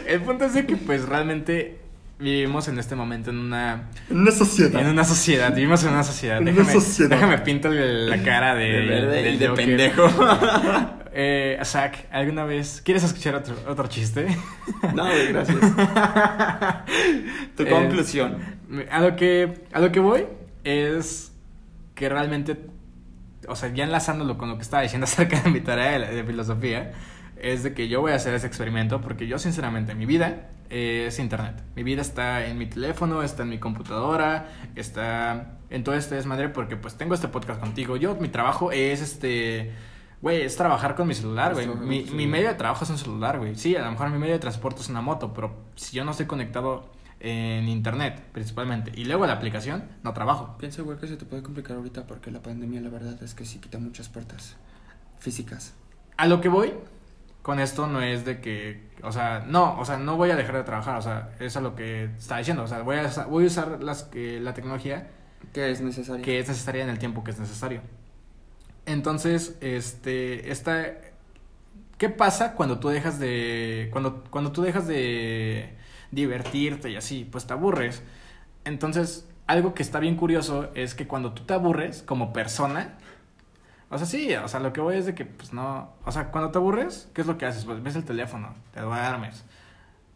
El 0.08 0.22
punto 0.22 0.46
es 0.46 0.54
de 0.54 0.66
que, 0.68 0.78
pues, 0.78 1.10
realmente 1.10 1.80
vivimos 2.24 2.67
en 2.67 2.80
este 2.80 2.95
momento 2.95 3.30
en 3.30 3.38
una 3.39 3.89
Una 4.09 4.32
sociedad. 4.32 4.82
En 4.82 4.88
una 4.88 5.03
sociedad, 5.03 5.53
vivimos 5.53 5.84
en 5.84 5.89
una 5.93 6.03
sociedad. 6.03 6.38
En 6.38 6.43
una 6.43 6.51
Déjame, 6.53 6.74
sociedad. 6.74 7.09
déjame 7.11 7.38
pinto 7.39 7.67
el- 7.69 8.09
la 8.09 8.24
cara 8.24 8.55
de, 8.55 8.65
De 8.65 8.86
verde 8.86 9.21
del 9.24 9.36
y 9.36 9.38
de 9.38 9.47
Joker. 9.47 9.65
pendejo. 9.65 10.07
Eh, 11.15 11.59
Zach, 11.63 11.93
¿alguna 12.11 12.43
vez 12.43 12.82
quieres 12.84 13.03
escuchar 13.03 13.36
otro, 13.36 13.53
otro 13.67 13.86
chiste? 13.86 14.26
No, 14.95 15.05
gracias. 15.30 15.57
Tu 17.55 17.63
Eh, 17.63 17.69
conclusión. 17.69 18.38
A 18.89 18.99
lo 18.99 19.15
que 19.15 19.65
a 19.74 19.80
lo 19.80 19.91
que 19.91 19.99
voy 19.99 20.26
es 20.63 21.32
que 21.93 22.09
realmente, 22.09 22.57
o 23.47 23.55
sea, 23.55 23.71
ya 23.71 23.84
enlazándolo 23.84 24.39
con 24.39 24.49
lo 24.49 24.55
que 24.55 24.63
estaba 24.63 24.82
diciendo 24.82 25.03
acerca 25.11 25.39
de 25.41 25.51
mi 25.51 25.59
tarea 25.61 25.99
de, 25.99 26.15
de 26.15 26.24
filosofía, 26.24 26.93
es 27.39 27.61
de 27.61 27.74
que 27.76 27.88
yo 27.88 28.01
voy 28.01 28.13
a 28.13 28.15
hacer 28.15 28.34
ese 28.34 28.47
experimento 28.47 28.99
porque 29.01 29.28
yo 29.28 29.38
sinceramente 29.38 29.93
mi 29.93 30.07
vida 30.07 30.49
es 30.74 31.19
internet. 31.19 31.63
Mi 31.76 31.84
vida 31.84 32.01
está 32.01 32.45
en 32.45 32.57
mi 32.57 32.65
teléfono, 32.65 33.24
está 33.24 33.43
en 33.43 33.49
mi 33.49 33.59
computadora, 33.59 34.49
está 34.76 35.59
en 35.69 35.84
todo 35.84 35.95
este 35.95 36.15
desmadre 36.15 36.49
porque 36.49 36.76
pues 36.76 36.95
tengo 36.95 37.13
este 37.13 37.28
podcast 37.28 37.59
contigo. 37.59 37.95
Yo 37.97 38.15
mi 38.15 38.30
trabajo 38.30 38.71
es 38.71 39.01
este 39.01 39.71
Güey, 40.24 40.43
es 40.43 40.55
trabajar 40.55 40.95
con 40.95 41.05
mi 41.05 41.13
celular, 41.13 41.53
güey. 41.53 41.67
Mi, 41.67 42.05
mi 42.05 42.28
medio 42.28 42.47
de 42.47 42.55
trabajo 42.55 42.86
es 42.86 42.89
un 42.89 42.97
celular, 42.97 43.39
güey. 43.39 43.55
Sí, 43.55 43.76
a 43.76 43.84
lo 43.84 43.91
mejor 43.91 44.09
mi 44.09 44.17
medio 44.17 44.32
de 44.32 44.39
transporte 44.39 44.80
es 44.80 44.88
una 44.88 45.01
moto, 45.01 45.34
pero 45.34 45.53
si 45.76 45.97
yo 45.97 46.05
no 46.05 46.11
estoy 46.11 46.28
conectado 46.28 46.89
en 47.19 47.67
internet, 47.67 48.24
principalmente, 48.32 48.93
y 48.95 49.03
luego 49.03 49.28
la 49.28 49.34
aplicación, 49.34 49.84
no 50.01 50.13
trabajo. 50.13 50.55
Piensa, 50.57 50.82
güey, 50.82 50.97
que 50.97 51.07
se 51.07 51.17
te 51.17 51.26
puede 51.26 51.43
complicar 51.43 51.76
ahorita 51.76 52.07
porque 52.07 52.32
la 52.32 52.41
pandemia, 52.41 52.80
la 52.80 52.89
verdad, 52.89 53.21
es 53.21 53.34
que 53.34 53.43
sí 53.43 53.59
quita 53.59 53.80
muchas 53.80 54.07
puertas 54.07 54.55
físicas. 55.19 55.74
A 56.15 56.28
lo 56.28 56.39
que 56.39 56.47
voy 56.47 56.71
con 57.41 57.59
esto 57.59 57.88
no 57.88 58.01
es 58.01 58.24
de 58.24 58.39
que, 58.39 58.93
o 59.04 59.12
sea, 59.12 59.43
no, 59.47 59.80
o 59.80 59.86
sea, 59.86 59.97
no 59.97 60.16
voy 60.16 60.32
a 60.32 60.36
dejar 60.36 60.56
de 60.56 60.64
trabajar, 60.64 60.97
o 60.97 61.01
sea, 61.01 61.32
eso 61.39 61.60
es 61.60 61.64
lo 61.64 61.76
que 61.76 62.06
estaba 62.18 62.39
diciendo, 62.39 62.64
o 62.64 62.68
sea, 62.68 62.82
voy 62.82 62.97
a, 62.97 63.08
voy 63.26 63.43
a 63.43 63.47
usar 63.47 63.84
las 63.84 64.04
que, 64.04 64.39
la 64.39 64.54
tecnología 64.54 65.10
Que 65.51 65.70
es 65.72 65.82
necesario. 65.82 66.24
que 66.24 66.39
es 66.39 66.47
necesaria 66.47 66.84
en 66.84 66.89
el 66.89 66.99
tiempo 66.99 67.24
que 67.24 67.32
es 67.32 67.39
necesario. 67.39 67.82
Entonces, 68.86 69.58
este, 69.62 70.51
esta, 70.51 70.93
¿qué 71.97 72.10
pasa 72.10 72.54
cuando 72.54 72.80
tú 72.80 72.89
dejas 72.89 73.20
de, 73.20 73.89
cuando, 73.91 74.24
cuando 74.30 74.51
tú 74.51 74.62
dejas 74.62 74.88
de 74.88 75.76
divertirte 76.12 76.89
y 76.89 76.95
así, 76.95 77.28
pues 77.30 77.45
te 77.45 77.54
aburres? 77.54 78.04
Entonces, 78.66 79.28
algo 79.47 79.74
que 79.74 79.84
está 79.84 79.99
bien 79.99 80.16
curioso 80.16 80.70
es 80.76 80.95
que 80.95 81.08
cuando 81.08 81.34
tú 81.34 81.43
te 81.43 81.54
aburres 81.54 82.04
como 82.04 82.32
persona, 82.32 82.97
o 83.94 83.98
sea, 83.98 84.08
sí, 84.08 84.34
o 84.36 84.48
sea, 84.48 84.60
lo 84.60 84.74
que 84.74 84.82
voy 84.82 84.96
es 84.98 85.06
de 85.06 85.16
que, 85.16 85.26
pues 85.26 85.54
no, 85.54 85.89
o 86.06 86.12
sea, 86.12 86.32
cuando 86.32 86.52
te 86.52 86.58
aburres, 86.58 87.10
¿qué 87.14 87.22
es 87.22 87.28
lo 87.28 87.38
que 87.38 87.46
haces? 87.46 87.66
Pues 87.66 87.82
ves 87.84 87.96
el 87.96 88.04
teléfono, 88.04 88.50
te 88.74 88.82
duermes. 88.82 89.46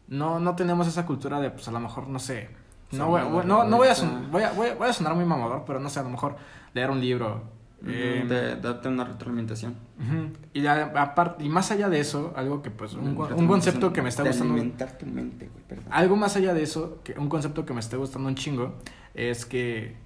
No, 0.08 0.40
no 0.40 0.56
tenemos 0.56 0.88
esa 0.88 1.06
cultura 1.06 1.40
de, 1.40 1.50
pues 1.52 1.68
a 1.68 1.72
lo 1.72 1.80
mejor, 1.80 2.08
no 2.08 2.20
sé, 2.20 2.50
no 2.92 3.08
voy, 3.08 3.22
no, 3.46 3.66
no 3.66 3.78
voy, 3.78 3.90
a 3.90 3.96
son- 3.96 4.32
voy, 4.32 4.44
a, 4.44 4.52
voy, 4.54 4.70
a, 4.88 4.94
sonar 4.94 5.14
muy 5.16 5.26
mamador, 5.26 5.64
pero 5.68 5.80
no 5.80 5.90
sé, 5.90 6.00
a 6.00 6.04
lo 6.04 6.10
mejor 6.10 6.38
leer 6.74 6.90
un 6.90 7.02
libro. 7.02 7.44
eh, 7.86 8.26
de 8.28 8.56
darte 8.56 8.88
una 8.88 9.04
retroalimentación. 9.04 9.76
Y, 10.54 10.66
aparte, 10.66 11.44
y 11.44 11.50
más 11.50 11.70
allá 11.72 11.90
de 11.90 12.00
eso, 12.00 12.34
algo 12.36 12.62
que 12.64 12.72
pues, 12.72 12.94
un, 12.94 13.10
un 13.10 13.48
concepto 13.48 13.92
que 13.94 14.02
me 14.02 14.10
está 14.10 14.24
gustando. 14.24 14.54
alimentar 14.54 14.98
tu 14.98 15.06
mente, 15.06 15.50
güey, 15.54 15.64
perdón. 15.68 15.86
Algo 15.92 16.16
más 16.16 16.36
allá 16.38 16.54
de 16.54 16.64
eso, 16.64 17.00
que 17.04 17.14
un 17.20 17.28
concepto 17.30 17.66
que 17.66 17.74
me 17.74 17.80
está 17.82 17.98
gustando 17.98 18.30
un 18.30 18.36
chingo, 18.36 18.74
es 19.14 19.46
que 19.46 19.98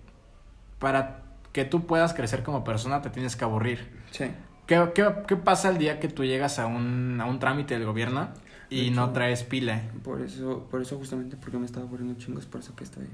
para 0.80 1.22
que 1.51 1.65
tú 1.65 1.85
puedas 1.85 2.13
crecer 2.13 2.43
como 2.43 2.63
persona 2.63 3.01
te 3.01 3.09
tienes 3.09 3.35
que 3.35 3.43
aburrir. 3.43 3.91
Sí. 4.11 4.25
¿Qué, 4.67 4.89
qué, 4.95 5.09
qué 5.27 5.35
pasa 5.35 5.69
el 5.69 5.77
día 5.77 5.99
que 5.99 6.07
tú 6.07 6.23
llegas 6.23 6.59
a 6.59 6.65
un, 6.65 7.19
a 7.21 7.25
un 7.25 7.39
trámite 7.39 7.73
del 7.73 7.85
gobierno 7.85 8.29
y 8.69 8.89
no 8.91 9.11
traes 9.11 9.43
pila? 9.43 9.81
Por 10.03 10.21
eso, 10.21 10.67
por 10.71 10.81
eso 10.81 10.97
justamente 10.97 11.35
porque 11.35 11.57
me 11.57 11.65
estaba 11.65 11.85
aburriendo 11.85 12.13
un 12.13 12.19
chingo, 12.19 12.39
es 12.39 12.45
por 12.45 12.61
eso 12.61 12.73
que 12.75 12.85
estoy 12.85 13.07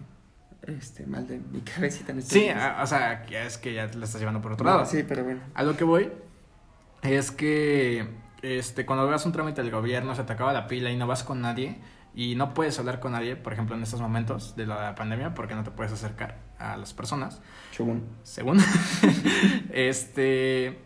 este, 0.68 1.06
mal 1.08 1.26
de 1.28 1.40
mi 1.40 1.62
cabecita 1.76 2.12
en 2.12 2.20
este 2.20 2.34
Sí, 2.40 2.50
a- 2.50 2.82
o 2.84 2.88
sea, 2.88 3.24
es 3.24 3.58
que 3.58 3.74
ya 3.74 3.90
te 3.90 3.98
la 3.98 4.06
estás 4.06 4.20
llevando 4.22 4.42
por 4.42 4.52
otro 4.52 4.66
lado. 4.66 4.86
Sí, 4.86 5.04
pero 5.08 5.24
bueno. 5.24 5.42
A 5.56 5.64
lo 5.64 5.76
que 5.76 5.84
voy 5.84 6.12
es 7.02 7.32
que 7.32 8.08
este, 8.42 8.86
cuando 8.86 9.08
veas 9.08 9.26
un 9.26 9.32
trámite 9.32 9.62
del 9.64 9.72
gobierno, 9.72 10.14
se 10.16 10.24
te 10.24 10.34
acaba 10.34 10.54
la 10.54 10.68
pila 10.68 10.92
y 10.92 10.98
no 10.98 11.08
vas 11.08 11.24
con 11.24 11.42
nadie 11.42 11.78
y 12.14 12.36
no 12.36 12.54
puedes 12.54 12.78
hablar 12.80 13.00
con 13.00 13.14
nadie, 13.14 13.36
por 13.36 13.54
ejemplo, 13.54 13.76
en 13.76 13.84
estos 13.84 14.02
momentos 14.02 14.56
de 14.56 14.66
la 14.68 14.94
pandemia, 14.96 15.34
porque 15.34 15.56
no 15.56 15.64
te 15.64 15.72
puedes 15.72 15.92
acercar 15.94 16.38
a 16.60 16.78
las 16.78 16.94
personas, 16.94 17.42
Shogun. 17.72 18.04
según. 18.24 18.60
este, 19.74 20.80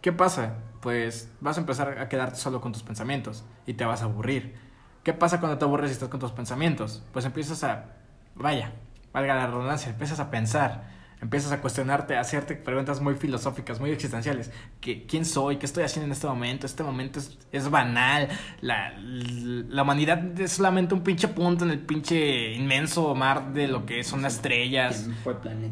¿qué 0.00 0.12
pasa? 0.12 0.54
Pues 0.80 1.30
vas 1.40 1.56
a 1.56 1.60
empezar 1.60 1.98
a 1.98 2.08
quedarte 2.08 2.36
solo 2.36 2.60
con 2.60 2.72
tus 2.72 2.82
pensamientos 2.82 3.44
y 3.66 3.74
te 3.74 3.84
vas 3.84 4.02
a 4.02 4.04
aburrir. 4.04 4.56
¿Qué 5.02 5.12
pasa 5.12 5.40
cuando 5.40 5.58
te 5.58 5.64
aburres 5.64 5.90
y 5.90 5.92
estás 5.94 6.08
con 6.08 6.20
tus 6.20 6.32
pensamientos? 6.32 7.02
Pues 7.12 7.24
empiezas 7.24 7.64
a, 7.64 7.96
vaya, 8.34 8.72
valga 9.12 9.34
la 9.34 9.46
redundancia, 9.46 9.90
empiezas 9.90 10.20
a 10.20 10.30
pensar, 10.30 10.90
empiezas 11.20 11.52
a 11.52 11.60
cuestionarte, 11.60 12.16
a 12.16 12.20
hacerte 12.20 12.54
preguntas 12.54 13.00
muy 13.00 13.14
filosóficas, 13.14 13.80
muy 13.80 13.90
existenciales. 13.90 14.50
¿Qué, 14.80 15.04
¿Quién 15.06 15.24
soy? 15.24 15.56
¿Qué 15.56 15.66
estoy 15.66 15.84
haciendo 15.84 16.06
en 16.06 16.12
este 16.12 16.26
momento? 16.26 16.66
Este 16.66 16.82
momento 16.82 17.18
es, 17.18 17.38
es 17.52 17.70
banal. 17.70 18.28
La, 18.60 18.94
la 18.98 19.82
humanidad 19.82 20.38
es 20.40 20.52
solamente 20.52 20.94
un 20.94 21.02
pinche 21.02 21.28
punto 21.28 21.64
en 21.64 21.70
el 21.70 21.80
pinche 21.80 22.52
inmenso 22.54 23.14
mar 23.14 23.52
de 23.52 23.68
lo 23.68 23.84
que 23.86 24.04
son 24.04 24.22
las 24.22 24.34
estrellas. 24.36 25.08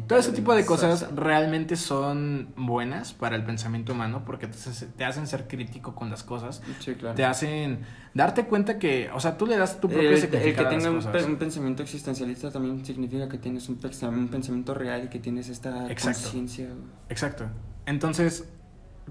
Todo 0.07 0.19
ese 0.19 0.31
tipo 0.31 0.53
de 0.55 0.65
cosas 0.65 1.07
realmente 1.15 1.75
son 1.75 2.53
buenas 2.55 3.13
para 3.13 3.35
el 3.35 3.43
pensamiento 3.43 3.93
humano 3.93 4.23
porque 4.25 4.47
te, 4.47 4.57
te 4.97 5.05
hacen 5.05 5.27
ser 5.27 5.47
crítico 5.47 5.95
con 5.95 6.09
las 6.09 6.23
cosas, 6.23 6.61
Sí, 6.79 6.93
claro. 6.95 7.15
te 7.15 7.25
hacen 7.25 7.85
darte 8.17 8.45
cuenta 8.45 8.77
que, 8.79 9.09
o 9.13 9.19
sea, 9.19 9.37
tú 9.37 9.45
le 9.45 9.55
das 9.57 9.79
tu 9.79 9.87
propio 9.87 10.09
El, 10.09 10.15
el 10.15 10.21
que 10.21 10.27
significado 10.27 10.67
a 10.69 10.71
las 10.73 10.83
tenga 11.11 11.27
un, 11.27 11.35
pensamiento 11.37 11.83
existencialista 11.83 12.51
también 12.51 12.83
significa 12.85 13.29
que 13.29 13.37
tienes 13.37 13.69
un, 13.69 13.79
pens- 13.79 14.07
un 14.07 14.27
pensamiento 14.27 14.73
real 14.73 15.05
y 15.05 15.07
que 15.09 15.19
tienes 15.19 15.47
esta 15.49 15.87
conciencia. 16.01 16.67
Exacto. 17.09 17.45
Entonces, 17.85 18.43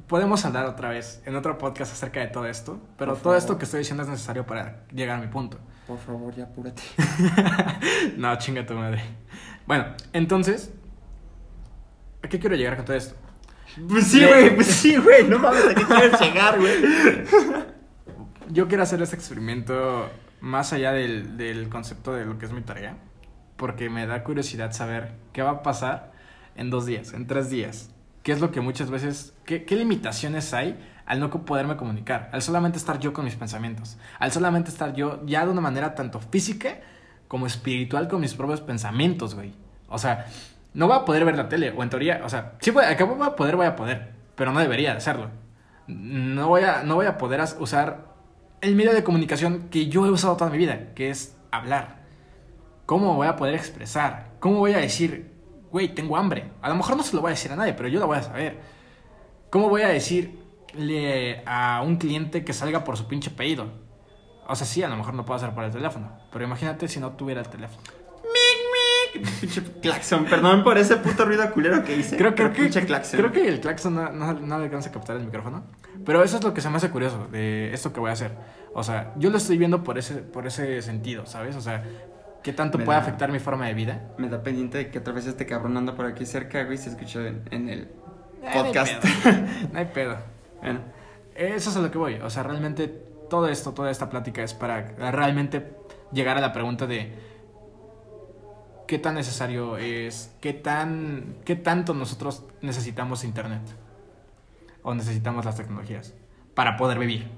podemos 0.08 0.44
hablar 0.44 0.66
otra 0.66 0.90
vez 0.90 1.22
en 1.24 1.36
otro 1.36 1.56
podcast 1.56 1.92
acerca 1.92 2.20
de 2.20 2.26
todo 2.26 2.46
esto, 2.46 2.80
pero 2.98 3.12
Por 3.12 3.22
todo 3.22 3.32
favor. 3.32 3.38
esto 3.38 3.58
que 3.58 3.64
estoy 3.64 3.78
diciendo 3.78 4.02
es 4.02 4.08
necesario 4.08 4.44
para 4.44 4.84
llegar 4.92 5.18
a 5.18 5.20
mi 5.22 5.28
punto. 5.28 5.58
Por 5.86 5.98
favor, 5.98 6.34
ya 6.34 6.44
apúrate. 6.44 6.82
no, 8.16 8.36
chinga 8.38 8.66
tu 8.66 8.74
madre. 8.74 9.02
Bueno, 9.66 9.86
entonces, 10.12 10.72
¿a 12.22 12.28
qué 12.28 12.38
quiero 12.40 12.56
llegar 12.56 12.76
con 12.76 12.84
todo 12.84 12.96
esto? 12.96 13.14
Pues 13.88 14.06
sí, 14.08 14.24
güey, 14.24 14.52
pues 14.56 14.66
sí, 14.66 14.96
güey. 14.96 15.28
No 15.28 15.38
mames, 15.38 15.64
¿a 15.64 15.74
qué 15.74 15.84
quieres 15.84 16.20
llegar, 16.20 16.58
güey? 16.58 16.74
Yo 18.50 18.68
quiero 18.68 18.82
hacer 18.82 19.02
este 19.02 19.16
experimento 19.16 20.08
más 20.40 20.72
allá 20.72 20.92
del, 20.92 21.36
del 21.36 21.68
concepto 21.68 22.12
de 22.12 22.24
lo 22.24 22.38
que 22.38 22.46
es 22.46 22.52
mi 22.52 22.62
tarea, 22.62 22.96
porque 23.56 23.90
me 23.90 24.06
da 24.06 24.22
curiosidad 24.22 24.72
saber 24.72 25.12
qué 25.32 25.42
va 25.42 25.50
a 25.50 25.62
pasar 25.62 26.12
en 26.54 26.70
dos 26.70 26.86
días, 26.86 27.12
en 27.12 27.26
tres 27.26 27.50
días. 27.50 27.90
¿Qué 28.22 28.32
es 28.32 28.40
lo 28.40 28.50
que 28.50 28.60
muchas 28.60 28.90
veces, 28.90 29.34
qué, 29.44 29.64
qué 29.64 29.76
limitaciones 29.76 30.52
hay 30.52 30.78
al 31.06 31.20
no 31.20 31.30
poderme 31.30 31.76
comunicar, 31.76 32.28
al 32.32 32.42
solamente 32.42 32.78
estar 32.78 32.98
yo 32.98 33.12
con 33.12 33.24
mis 33.24 33.36
pensamientos, 33.36 33.98
al 34.18 34.32
solamente 34.32 34.70
estar 34.70 34.94
yo 34.94 35.24
ya 35.24 35.44
de 35.44 35.52
una 35.52 35.60
manera 35.60 35.94
tanto 35.94 36.18
física 36.20 36.80
como 37.28 37.46
espiritual 37.46 38.08
con 38.08 38.20
mis 38.20 38.34
propios 38.34 38.60
pensamientos, 38.60 39.36
güey? 39.36 39.54
O 39.88 39.98
sea, 39.98 40.26
no 40.74 40.88
voy 40.88 40.96
a 40.96 41.04
poder 41.04 41.24
ver 41.24 41.36
la 41.36 41.48
tele, 41.48 41.70
o 41.70 41.82
en 41.82 41.90
teoría, 41.90 42.22
o 42.24 42.28
sea, 42.28 42.54
sí 42.60 42.72
voy, 42.72 42.84
acabo 42.84 43.14
voy 43.14 43.26
a 43.26 43.36
poder, 43.36 43.54
voy 43.54 43.66
a 43.66 43.76
poder, 43.76 44.12
pero 44.34 44.52
no 44.52 44.58
debería 44.60 44.90
de 44.90 44.98
hacerlo. 44.98 45.30
No 45.86 46.48
voy 46.48 46.62
a, 46.62 46.82
no 46.82 46.96
voy 46.96 47.06
a 47.06 47.16
poder 47.18 47.40
usar 47.60 48.05
el 48.66 48.74
medio 48.74 48.92
de 48.92 49.04
comunicación 49.04 49.68
que 49.70 49.86
yo 49.86 50.04
he 50.06 50.10
usado 50.10 50.36
toda 50.36 50.50
mi 50.50 50.58
vida, 50.58 50.92
que 50.94 51.10
es 51.10 51.36
hablar. 51.52 52.04
¿Cómo 52.84 53.14
voy 53.14 53.28
a 53.28 53.36
poder 53.36 53.54
expresar? 53.54 54.32
¿Cómo 54.40 54.58
voy 54.58 54.72
a 54.72 54.78
decir, 54.78 55.30
güey, 55.70 55.94
tengo 55.94 56.16
hambre? 56.16 56.50
A 56.62 56.68
lo 56.68 56.74
mejor 56.74 56.96
no 56.96 57.04
se 57.04 57.14
lo 57.14 57.22
voy 57.22 57.28
a 57.28 57.34
decir 57.34 57.52
a 57.52 57.56
nadie, 57.56 57.74
pero 57.74 57.88
yo 57.88 58.00
lo 58.00 58.08
voy 58.08 58.18
a 58.18 58.22
saber. 58.22 58.58
¿Cómo 59.50 59.68
voy 59.68 59.82
a 59.82 59.88
decirle 59.88 61.44
a 61.46 61.82
un 61.86 61.96
cliente 61.96 62.44
que 62.44 62.52
salga 62.52 62.82
por 62.82 62.96
su 62.96 63.06
pinche 63.06 63.30
pedido? 63.30 63.68
O 64.48 64.56
sea, 64.56 64.66
sí, 64.66 64.82
a 64.82 64.88
lo 64.88 64.96
mejor 64.96 65.14
no 65.14 65.24
puedo 65.24 65.36
hacer 65.36 65.54
por 65.54 65.62
el 65.62 65.70
teléfono, 65.70 66.10
pero 66.32 66.44
imagínate 66.44 66.88
si 66.88 66.98
no 66.98 67.12
tuviera 67.12 67.42
el 67.42 67.48
teléfono. 67.48 67.82
Pinche 69.18 69.62
claxon. 69.82 70.24
Perdón 70.26 70.62
por 70.64 70.78
ese 70.78 70.96
puto 70.96 71.24
ruido 71.24 71.50
culero 71.52 71.82
que 71.84 71.96
hice. 71.96 72.16
Creo, 72.16 72.34
creo, 72.34 72.52
que, 72.52 72.62
pinche 72.62 72.84
claxon. 72.86 73.18
creo 73.20 73.32
que 73.32 73.48
el 73.48 73.60
claxon 73.60 73.94
no, 73.94 74.10
no, 74.12 74.32
no 74.34 74.54
alcanza 74.56 74.90
a 74.90 74.92
captar 74.92 75.16
el 75.16 75.24
micrófono. 75.24 75.64
Pero 76.04 76.22
eso 76.22 76.36
es 76.38 76.44
lo 76.44 76.52
que 76.54 76.60
se 76.60 76.70
me 76.70 76.76
hace 76.76 76.90
curioso 76.90 77.26
de 77.30 77.72
esto 77.74 77.92
que 77.92 78.00
voy 78.00 78.10
a 78.10 78.12
hacer. 78.14 78.32
O 78.74 78.82
sea, 78.82 79.12
yo 79.16 79.30
lo 79.30 79.38
estoy 79.38 79.58
viendo 79.58 79.82
por 79.82 79.98
ese, 79.98 80.16
por 80.16 80.46
ese 80.46 80.82
sentido, 80.82 81.26
¿sabes? 81.26 81.56
O 81.56 81.60
sea, 81.60 81.82
¿Qué 82.42 82.52
tanto 82.52 82.78
Me 82.78 82.84
puede 82.84 82.96
da- 82.98 83.02
afectar 83.02 83.32
mi 83.32 83.40
forma 83.40 83.66
de 83.66 83.74
vida? 83.74 84.02
Me 84.18 84.28
da 84.28 84.40
pendiente 84.40 84.78
de 84.78 84.88
que 84.90 84.98
otra 85.00 85.12
vez 85.12 85.26
este 85.26 85.46
cabrón 85.46 85.76
anda 85.76 85.96
por 85.96 86.06
aquí 86.06 86.24
cerca, 86.24 86.62
güey, 86.62 86.78
se 86.78 86.90
escuchó 86.90 87.20
en, 87.26 87.42
en 87.50 87.68
el 87.68 87.88
podcast. 88.54 89.02
No 89.02 89.08
hay 89.10 89.16
pedo. 89.24 89.46
No 89.72 89.78
hay 89.80 89.84
pedo. 89.86 90.16
bueno, 90.62 90.80
Eso 91.34 91.70
es 91.70 91.76
a 91.76 91.80
lo 91.80 91.90
que 91.90 91.98
voy. 91.98 92.14
O 92.22 92.30
sea, 92.30 92.44
realmente 92.44 92.86
todo 93.28 93.48
esto, 93.48 93.72
toda 93.72 93.90
esta 93.90 94.08
plática 94.08 94.44
es 94.44 94.54
para 94.54 94.82
realmente 95.10 95.72
llegar 96.12 96.36
a 96.38 96.40
la 96.40 96.52
pregunta 96.52 96.86
de 96.86 97.12
qué 98.86 98.98
tan 98.98 99.14
necesario 99.14 99.76
es, 99.76 100.32
qué 100.40 100.52
tan, 100.52 101.36
qué 101.44 101.56
tanto 101.56 101.94
nosotros 101.94 102.44
necesitamos 102.62 103.24
internet 103.24 103.62
o 104.82 104.94
necesitamos 104.94 105.44
las 105.44 105.56
tecnologías 105.56 106.14
para 106.54 106.76
poder 106.76 106.98
vivir. 106.98 107.28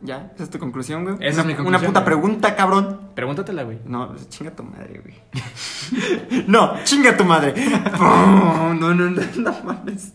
ya, 0.00 0.30
esa 0.34 0.44
es 0.44 0.50
tu 0.50 0.58
conclusión, 0.58 1.04
güey. 1.04 1.16
Esa 1.20 1.28
es 1.28 1.34
una, 1.34 1.44
mi 1.44 1.52
Una 1.52 1.56
conclusión, 1.62 1.86
puta 1.90 2.00
güey. 2.00 2.04
pregunta, 2.06 2.56
cabrón. 2.56 3.00
Pregúntatela, 3.14 3.62
güey. 3.64 3.78
No, 3.84 4.14
chinga 4.28 4.54
tu 4.56 4.62
madre, 4.64 5.00
güey. 5.00 6.44
no, 6.46 6.82
chinga 6.84 7.16
tu 7.16 7.24
madre. 7.24 7.54
no, 7.98 8.74
no, 8.74 8.94
no, 8.94 9.10
no 9.10 9.52
mames. 9.64 10.14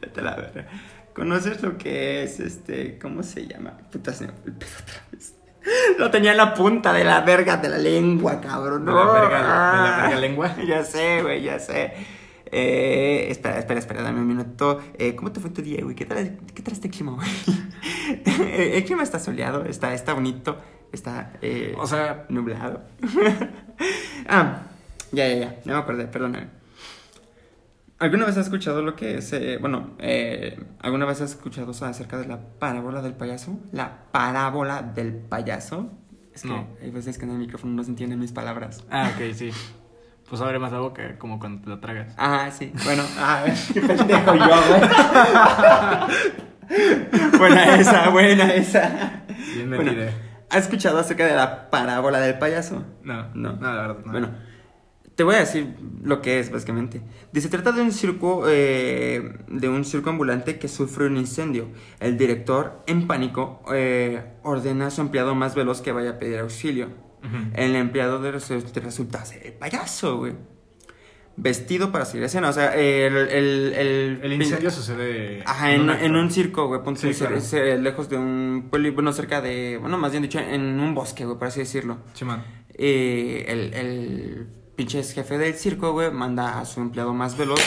Vete 0.00 0.20
a 0.20 0.22
la 0.24 0.36
verga. 0.36 0.66
¿Conoces 1.14 1.62
lo 1.62 1.76
que 1.78 2.22
es 2.24 2.40
este. 2.40 2.98
¿Cómo 2.98 3.22
se 3.22 3.46
llama? 3.46 3.76
Puta, 3.90 4.12
se 4.12 4.26
me 4.26 4.32
el 4.46 4.52
pedo 4.52 4.70
otra 4.82 5.02
vez. 5.12 5.34
Lo 5.98 6.10
tenía 6.10 6.32
en 6.32 6.36
la 6.36 6.54
punta 6.54 6.92
de 6.92 7.04
la 7.04 7.20
verga 7.22 7.56
de 7.56 7.68
la 7.68 7.78
lengua, 7.78 8.40
cabrón. 8.40 8.84
De 8.84 8.92
la 8.92 9.04
No. 9.04 9.12
verga- 9.12 9.38
de 9.38 9.88
la 9.88 9.96
verga 10.02 10.20
lengua. 10.20 10.56
Ya 10.66 10.84
sé, 10.84 11.22
güey, 11.22 11.42
ya 11.42 11.58
sé. 11.58 11.92
Eh, 12.52 13.26
espera, 13.30 13.58
espera, 13.58 13.80
espera, 13.80 14.02
dame 14.02 14.20
un 14.20 14.28
minuto. 14.28 14.80
Eh, 14.98 15.14
¿Cómo 15.16 15.32
te 15.32 15.40
fue 15.40 15.50
tu 15.50 15.62
día, 15.62 15.82
güey? 15.82 15.96
¿Qué 15.96 16.04
tal, 16.04 16.38
qué 16.54 16.62
tal 16.62 16.74
este 16.74 16.88
clima, 16.90 17.12
güey? 17.12 17.28
Eh, 18.26 18.72
el 18.76 18.84
clima 18.84 19.02
está 19.02 19.18
soleado, 19.18 19.64
está, 19.64 19.92
está 19.92 20.14
bonito, 20.14 20.56
está 20.92 21.32
eh, 21.42 21.74
O 21.76 21.86
sea, 21.88 22.24
nublado. 22.28 22.82
ah, 24.28 24.62
ya, 25.12 25.26
ya, 25.28 25.34
ya, 25.34 25.56
ya 25.64 25.72
me 25.72 25.78
acordé, 25.78 26.06
perdóname. 26.06 26.46
¿Alguna 27.98 28.26
vez 28.26 28.36
has 28.36 28.44
escuchado 28.46 28.82
lo 28.82 28.94
que 28.94 29.16
es, 29.18 29.32
eh, 29.32 29.56
bueno, 29.58 29.92
eh, 29.98 30.62
alguna 30.80 31.06
vez 31.06 31.20
has 31.22 31.30
escuchado 31.30 31.70
acerca 31.70 32.18
de 32.18 32.26
la 32.28 32.38
parábola 32.58 33.00
del 33.00 33.14
payaso? 33.14 33.58
La 33.72 34.02
parábola 34.12 34.82
del 34.82 35.14
payaso. 35.14 35.90
Es 36.34 36.42
que 36.42 36.48
No. 36.48 36.68
hay 36.82 36.90
veces 36.90 37.16
que 37.16 37.24
en 37.24 37.30
el 37.30 37.38
micrófono 37.38 37.72
no 37.72 37.82
se 37.82 37.88
entienden 37.90 38.18
mis 38.18 38.32
palabras. 38.32 38.84
ah, 38.90 39.10
ok, 39.14 39.32
sí. 39.34 39.50
Pues 40.28 40.42
abre 40.42 40.58
más 40.58 40.72
la 40.72 40.80
boca 40.80 41.16
como 41.18 41.38
cuando 41.38 41.62
te 41.62 41.70
lo 41.70 41.78
tragas. 41.78 42.12
Ah, 42.18 42.50
sí. 42.50 42.70
Bueno, 42.84 43.02
a 43.18 43.42
ver, 43.44 43.54
qué 43.72 43.80
pendejo 43.80 44.34
yo, 44.34 44.46
güey. 44.68 44.80
buena 47.38 47.76
esa, 47.76 48.08
buena 48.10 48.54
esa. 48.54 49.22
Bien 49.54 49.68
Bueno, 49.70 49.84
metida. 49.92 50.10
¿Has 50.50 50.64
escuchado 50.64 50.98
acerca 50.98 51.26
de 51.26 51.34
la 51.34 51.70
parábola 51.70 52.20
del 52.20 52.38
payaso? 52.38 52.84
No, 53.02 53.28
No. 53.34 53.52
no, 53.54 53.72
la 53.74 53.82
verdad, 53.82 53.96
no. 54.04 54.12
Bueno, 54.12 54.28
te 55.16 55.24
voy 55.24 55.34
a 55.34 55.38
decir 55.40 55.74
lo 56.04 56.20
que 56.22 56.38
es, 56.38 56.50
básicamente. 56.50 57.00
Dice, 57.32 57.48
trata 57.48 57.72
de 57.72 57.82
un 57.82 57.90
circo, 57.90 58.44
eh, 58.48 59.38
de 59.48 59.68
un 59.68 59.84
circo 59.84 60.10
ambulante 60.10 60.58
que 60.58 60.68
sufre 60.68 61.06
un 61.06 61.16
incendio. 61.16 61.68
El 61.98 62.16
director, 62.16 62.82
en 62.86 63.06
pánico, 63.08 63.62
eh, 63.74 64.22
ordena 64.44 64.86
a 64.86 64.90
su 64.90 65.00
empleado 65.00 65.34
más 65.34 65.54
veloz 65.54 65.80
que 65.80 65.90
vaya 65.92 66.10
a 66.10 66.18
pedir 66.18 66.38
auxilio. 66.38 66.88
El 67.54 67.74
empleado 67.74 68.20
de 68.20 68.32
resu- 68.34 68.62
te 68.70 68.78
resulta 68.78 69.24
ser 69.24 69.44
el 69.44 69.52
payaso, 69.54 70.18
güey. 70.18 70.34
Vestido 71.38 71.90
para 71.92 72.04
seguir 72.04 72.24
escena. 72.24 72.48
O 72.48 72.52
sea, 72.52 72.74
el... 72.74 73.14
El, 73.16 73.72
el, 73.74 74.20
El 74.22 74.32
incendio 74.34 74.70
sucede. 74.70 75.42
Ajá, 75.44 75.72
en, 75.74 76.14
un 76.14 76.30
circo, 76.30 76.68
güey, 76.68 76.82
ponte 76.82 77.12
Sí, 77.12 77.18
claro. 77.18 77.36
lejos 77.82 78.08
de 78.08 78.16
un 78.16 78.68
pueblo, 78.70 78.92
bueno, 78.92 79.12
cerca 79.12 79.40
de, 79.40 79.76
bueno, 79.78 79.98
más 79.98 80.12
bien 80.12 80.22
dicho, 80.22 80.38
en 80.38 80.78
un 80.80 80.94
bosque, 80.94 81.24
güey, 81.24 81.36
por 81.38 81.48
así 81.48 81.60
decirlo. 81.60 81.98
Simón. 82.14 82.42
Eh, 82.78 83.44
el, 83.48 83.74
el 83.74 84.46
pinche 84.76 85.02
jefe 85.02 85.38
del 85.38 85.54
circo, 85.54 85.92
güey, 85.92 86.10
manda 86.10 86.60
a 86.60 86.64
su 86.66 86.80
empleado 86.80 87.14
más 87.14 87.36
veloz, 87.36 87.60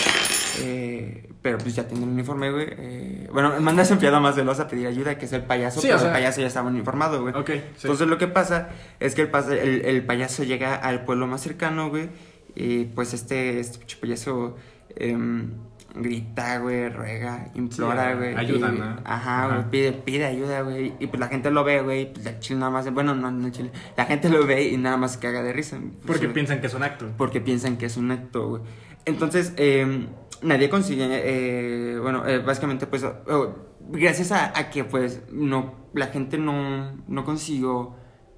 eh, 0.62 1.30
pero 1.42 1.58
pues 1.58 1.76
ya 1.76 1.88
tiene 1.88 2.04
el 2.06 2.10
uniforme, 2.12 2.52
güey. 2.52 2.68
eh, 2.70 3.30
bueno, 3.34 3.60
manda 3.62 3.82
a 3.82 3.86
su 3.86 3.94
empleado 3.94 4.20
más 4.22 4.36
veloz 4.36 4.60
a 4.60 4.68
pedir 4.68 4.88
ayuda, 4.88 5.18
que 5.18 5.26
es 5.26 5.34
el 5.34 5.42
payaso, 5.44 5.82
Sí, 5.82 5.88
pero 5.88 5.98
o 5.98 6.00
sea- 6.00 6.10
el 6.10 6.14
payaso 6.14 6.42
ya 6.42 6.48
estaba 6.48 6.70
uniformado, 6.70 7.22
güey. 7.22 7.34
Ok, 7.36 7.50
sí. 7.50 7.62
Entonces 7.84 8.08
lo 8.08 8.18
que 8.18 8.28
pasa 8.28 8.70
es 9.00 9.16
que 9.16 9.24
el, 9.24 9.30
el, 9.52 9.86
el 9.86 10.06
payaso 10.06 10.44
llega 10.44 10.76
al 10.76 11.04
pueblo 11.06 11.28
más 11.28 11.42
cercano, 11.42 11.90
güey, 11.90 12.10
y 12.56 12.86
pues 12.86 13.14
este, 13.14 13.60
este 13.60 13.80
pinche 13.80 13.98
payaso 13.98 14.56
em, 14.96 15.52
grita, 15.96 16.60
güey, 16.60 16.90
ruega, 16.90 17.52
implora, 17.56 18.12
Sí, 18.12 18.18
güey. 18.18 18.36
ayuda, 18.36 18.72
¿no? 18.72 18.98
Ajá, 19.06 19.48
güey, 19.48 19.70
pide, 19.72 19.92
pide 19.94 20.26
ayuda, 20.26 20.62
güey, 20.62 20.94
y 21.00 21.08
pues 21.08 21.20
la 21.20 21.28
gente 21.28 21.52
lo 21.52 21.64
ve, 21.64 21.82
güey, 21.82 22.14
pues 22.14 22.26
el 22.26 22.40
chile 22.40 22.60
nada 22.60 22.72
más, 22.72 22.92
bueno, 22.94 23.16
no, 23.16 23.32
no 23.32 23.50
chile, 23.50 23.72
la 23.98 24.06
gente 24.06 24.30
lo 24.30 24.46
ve 24.46 24.68
y 24.70 24.78
nada 24.78 24.98
más 24.98 25.14
se 25.14 25.20
caga 25.20 25.42
de 25.44 25.54
risa. 25.54 25.80
Porque 26.06 26.30
piensan 26.30 26.62
que 26.62 26.68
es 26.68 26.74
un 26.74 26.84
acto. 26.84 27.12
porque 27.18 27.42
piensan 27.42 27.78
que 27.78 27.86
es 27.88 27.98
un 27.98 28.12
acto, 28.12 28.48
güey. 28.50 28.62
Entonces, 29.06 29.54
eh, 29.58 30.08
nadie 30.42 30.70
consigue, 30.70 31.08
eh, 31.10 31.98
bueno, 32.00 32.28
eh, 32.28 32.40
básicamente, 32.40 32.86
pues, 32.88 33.04
oh, 33.04 33.56
gracias 33.90 34.32
a, 34.32 34.58
a 34.58 34.70
que, 34.70 34.84
pues, 34.84 35.22
no, 35.32 35.90
la 35.94 36.08
gente 36.08 36.38
no, 36.38 36.96
no 37.08 37.26
consiguió... 37.26 37.96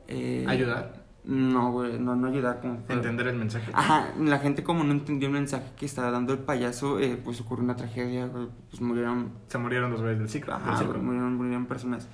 eh, 0.07 0.45
Ayudar. 0.47 1.00
No, 1.23 1.71
güey, 1.71 1.99
no, 1.99 2.15
no 2.15 2.27
ayudar 2.27 2.61
como... 2.61 2.81
Entender 2.89 3.27
el 3.27 3.35
mensaje. 3.35 3.71
Ajá, 3.73 4.11
la 4.19 4.39
gente 4.39 4.63
como 4.63 4.83
no 4.83 4.91
entendió 4.91 5.27
el 5.27 5.33
mensaje 5.33 5.71
que 5.77 5.85
estaba 5.85 6.09
dando 6.09 6.33
el 6.33 6.39
payaso, 6.39 6.99
eh, 6.99 7.19
pues 7.23 7.39
ocurrió 7.41 7.63
una 7.63 7.75
tragedia, 7.75 8.25
güey, 8.25 8.47
pues 8.69 8.81
murieron 8.81 9.31
Se 9.47 9.59
murieron 9.59 9.91
los 9.91 10.01
güeyes 10.01 10.17
del 10.17 10.29
ciclo. 10.29 10.53
del 10.57 10.63
Ajá, 10.63 10.83
güey, 10.83 10.99
murieron, 10.99 11.35
murieron 11.35 11.65
personas. 11.67 12.07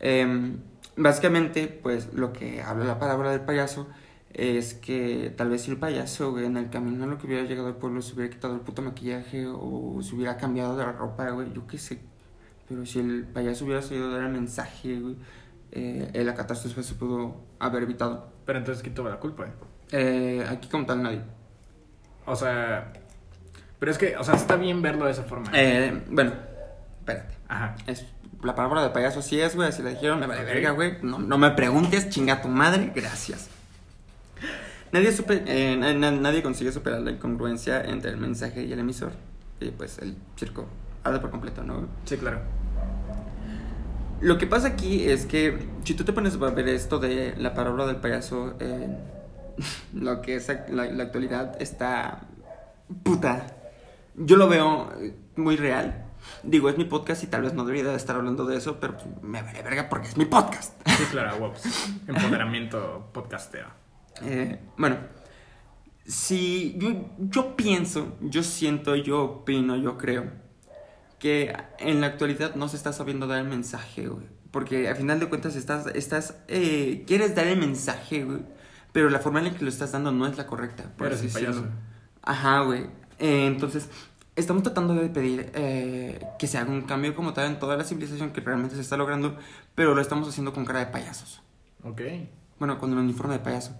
Em, 0.00 0.56
básicamente, 0.96 1.68
pues 1.68 2.14
lo 2.14 2.32
que 2.32 2.62
habla 2.62 2.86
la 2.86 2.98
parábola 2.98 3.30
del 3.30 3.42
payaso 3.42 3.86
es 4.32 4.72
que 4.72 5.32
tal 5.36 5.50
vez 5.50 5.62
si 5.62 5.70
el 5.70 5.76
payaso, 5.76 6.32
güey, 6.32 6.46
en 6.46 6.56
el 6.56 6.70
camino 6.70 7.04
a 7.04 7.06
lo 7.06 7.18
que 7.18 7.26
hubiera 7.26 7.44
llegado 7.44 7.68
al 7.68 7.76
pueblo 7.76 8.00
se 8.00 8.14
hubiera 8.14 8.30
quitado 8.30 8.54
el 8.54 8.60
puto 8.60 8.80
maquillaje 8.80 9.46
o 9.46 10.00
se 10.02 10.14
hubiera 10.14 10.38
cambiado 10.38 10.76
de 10.76 10.84
la 10.84 10.92
ropa, 10.92 11.28
güey, 11.30 11.52
yo 11.52 11.66
qué 11.66 11.76
sé. 11.76 12.00
Pero 12.66 12.86
si 12.86 13.00
el 13.00 13.24
payaso 13.24 13.66
hubiera 13.66 13.82
sabido 13.82 14.10
dar 14.10 14.22
el 14.22 14.32
mensaje, 14.32 14.98
güey, 14.98 15.16
eh, 15.72 16.10
eh, 16.12 16.24
la 16.24 16.34
catástrofe 16.34 16.82
se 16.82 16.94
pudo 16.94 17.36
haber 17.66 17.82
evitado. 17.84 18.30
Pero 18.44 18.58
entonces, 18.58 18.82
¿quién 18.82 18.94
tuvo 18.94 19.08
la 19.08 19.16
culpa? 19.18 19.46
eh? 19.46 19.52
Eh, 19.92 20.46
aquí 20.48 20.68
como 20.68 20.84
tal 20.86 21.02
nadie. 21.02 21.22
O 22.26 22.34
sea. 22.36 22.92
Pero 23.78 23.90
es 23.92 23.98
que, 23.98 24.16
o 24.16 24.24
sea, 24.24 24.34
está 24.34 24.56
bien 24.56 24.80
verlo 24.82 25.06
de 25.06 25.10
esa 25.12 25.22
forma. 25.24 25.50
Eh, 25.54 26.02
bueno, 26.08 26.32
espérate. 27.00 27.34
Ajá. 27.48 27.74
Es, 27.86 28.06
la 28.42 28.54
parábola 28.54 28.82
del 28.82 28.92
payaso 28.92 29.22
sí 29.22 29.40
es, 29.40 29.54
güey, 29.56 29.68
así 29.68 29.82
la 29.82 29.90
dijeron, 29.90 30.18
me 30.20 30.26
vale 30.26 30.44
verga, 30.44 30.70
güey. 30.70 30.98
No, 31.02 31.18
no 31.18 31.38
me 31.38 31.50
preguntes, 31.50 32.08
chinga 32.10 32.40
tu 32.42 32.48
madre, 32.48 32.92
gracias. 32.94 33.48
Nadie, 34.92 35.10
supe- 35.12 35.42
eh, 35.46 35.76
na- 35.76 35.94
na- 35.94 36.10
nadie 36.10 36.42
consigue 36.42 36.70
superar 36.70 37.00
la 37.00 37.12
incongruencia 37.12 37.80
entre 37.82 38.10
el 38.10 38.18
mensaje 38.18 38.62
y 38.64 38.72
el 38.72 38.78
emisor. 38.78 39.12
Y 39.60 39.70
pues 39.70 39.98
el 39.98 40.16
circo 40.36 40.66
arde 41.04 41.18
por 41.18 41.30
completo, 41.30 41.62
¿no? 41.62 41.88
Sí, 42.04 42.16
claro. 42.16 42.40
Lo 44.22 44.38
que 44.38 44.46
pasa 44.46 44.68
aquí 44.68 45.02
es 45.02 45.26
que 45.26 45.58
si 45.82 45.94
tú 45.94 46.04
te 46.04 46.12
pones 46.12 46.36
a 46.40 46.50
ver 46.50 46.68
esto 46.68 47.00
de 47.00 47.34
la 47.36 47.54
parábola 47.54 47.86
del 47.86 47.96
payaso, 47.96 48.54
eh, 48.60 48.96
lo 49.94 50.22
que 50.22 50.36
es 50.36 50.48
la, 50.68 50.84
la 50.84 51.02
actualidad 51.02 51.60
está 51.60 52.28
puta. 53.02 53.48
Yo 54.14 54.36
lo 54.36 54.48
veo 54.48 54.92
muy 55.34 55.56
real. 55.56 56.06
Digo, 56.44 56.68
es 56.68 56.78
mi 56.78 56.84
podcast 56.84 57.24
y 57.24 57.26
tal 57.26 57.42
vez 57.42 57.52
no 57.54 57.64
debería 57.64 57.90
de 57.90 57.96
estar 57.96 58.14
hablando 58.14 58.46
de 58.46 58.58
eso, 58.58 58.78
pero 58.78 58.96
me 59.22 59.42
vale 59.42 59.60
verga 59.60 59.88
porque 59.88 60.06
es 60.06 60.16
mi 60.16 60.24
podcast. 60.24 60.80
Sí, 60.92 61.04
claro, 61.10 61.36
huevos. 61.38 61.62
Empoderamiento 62.06 63.10
podcasteo. 63.12 63.66
Eh, 64.20 64.60
bueno, 64.76 64.98
si 66.04 66.76
yo, 66.78 67.10
yo 67.18 67.56
pienso, 67.56 68.18
yo 68.20 68.44
siento, 68.44 68.94
yo 68.94 69.22
opino, 69.22 69.76
yo 69.76 69.98
creo 69.98 70.41
que 71.22 71.54
en 71.78 72.00
la 72.00 72.08
actualidad 72.08 72.56
no 72.56 72.68
se 72.68 72.76
está 72.76 72.92
sabiendo 72.92 73.28
dar 73.28 73.38
el 73.38 73.46
mensaje, 73.46 74.08
güey. 74.08 74.26
Porque 74.50 74.88
al 74.88 74.96
final 74.96 75.20
de 75.20 75.28
cuentas 75.28 75.54
estás, 75.54 75.86
estás, 75.94 76.34
eh, 76.48 77.04
quieres 77.06 77.36
dar 77.36 77.46
el 77.46 77.60
mensaje, 77.60 78.24
güey. 78.24 78.40
Pero 78.90 79.08
la 79.08 79.20
forma 79.20 79.38
en 79.38 79.44
la 79.44 79.54
que 79.54 79.62
lo 79.62 79.70
estás 79.70 79.92
dando 79.92 80.10
no 80.10 80.26
es 80.26 80.36
la 80.36 80.48
correcta. 80.48 80.82
por 80.98 81.12
así 81.12 81.28
decirlo. 81.28 81.66
Ajá, 82.22 82.62
güey. 82.62 82.86
Eh, 83.20 83.46
entonces, 83.46 83.88
estamos 84.34 84.64
tratando 84.64 84.94
de 84.94 85.08
pedir 85.10 85.52
eh, 85.54 86.26
que 86.40 86.48
se 86.48 86.58
haga 86.58 86.72
un 86.72 86.82
cambio 86.82 87.14
como 87.14 87.32
tal 87.32 87.46
en 87.46 87.60
toda 87.60 87.76
la 87.76 87.84
civilización 87.84 88.32
que 88.32 88.40
realmente 88.40 88.74
se 88.74 88.80
está 88.80 88.96
logrando, 88.96 89.38
pero 89.76 89.94
lo 89.94 90.02
estamos 90.02 90.28
haciendo 90.28 90.52
con 90.52 90.64
cara 90.64 90.80
de 90.80 90.86
payasos. 90.86 91.40
Ok. 91.84 92.02
Bueno, 92.58 92.80
con 92.80 92.90
el 92.90 92.98
uniforme 92.98 93.34
de 93.34 93.40
payaso. 93.40 93.76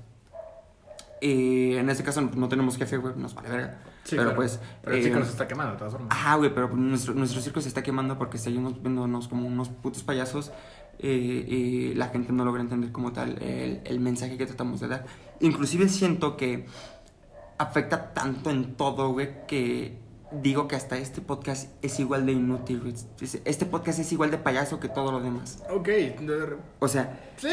Y 1.21 1.75
en 1.75 1.91
este 1.91 2.05
caso 2.05 2.21
no 2.21 2.49
tenemos 2.49 2.77
jefe, 2.77 2.99
güey, 2.99 3.17
nos 3.17 3.35
vale 3.35 3.49
verga. 3.49 3.79
Sí, 4.05 4.11
pero 4.17 4.23
claro. 4.23 4.37
pues. 4.37 4.61
Pero 4.83 4.97
el 4.97 5.01
eh, 5.01 5.05
ciclo 5.05 5.25
se 5.25 5.31
está 5.31 5.47
quemando, 5.49 5.73
de 5.73 5.79
todas 5.79 5.93
formas. 5.93 6.11
Ajá, 6.11 6.37
güey, 6.37 6.55
pero 6.55 6.69
nuestro, 6.69 7.15
nuestro 7.15 7.41
circo 7.41 7.61
se 7.61 7.69
está 7.69 7.83
quemando 7.83 8.19
porque 8.19 8.39
seguimos 8.39 8.81
viéndonos 8.83 9.29
como 9.29 9.47
unos 9.47 9.69
putos 9.69 10.03
payasos 10.03 10.53
eh, 10.99 11.09
y 11.49 11.95
la 11.95 12.09
gente 12.09 12.33
no 12.33 12.45
logra 12.45 12.63
entender 12.63 12.93
como 12.93 13.13
tal 13.13 13.41
el, 13.43 13.81
el 13.85 14.01
mensaje 14.01 14.37
que 14.37 14.47
tratamos 14.47 14.81
de 14.81 14.89
dar. 14.89 15.07
Inclusive 15.41 15.89
siento 15.89 16.37
que 16.37 16.67
afecta 17.59 18.13
tanto 18.13 18.51
en 18.51 18.75
todo, 18.75 19.13
güey, 19.13 19.47
que 19.47 19.99
digo 20.33 20.67
que 20.67 20.77
hasta 20.77 20.97
este 20.97 21.21
podcast 21.21 21.71
es 21.83 22.01
igual 22.01 22.27
de 22.27 22.33
inútil, 22.33 22.81
güey. 22.81 22.95
Este 23.45 23.67
podcast 23.67 23.99
es 23.99 24.13
igual 24.13 24.31
de 24.31 24.39
payaso 24.39 24.81
que 24.81 24.89
todo 24.89 25.13
lo 25.13 25.21
demás. 25.21 25.63
Ok. 25.71 25.89
O 26.79 26.89
sea, 26.89 27.21
Sí, 27.37 27.49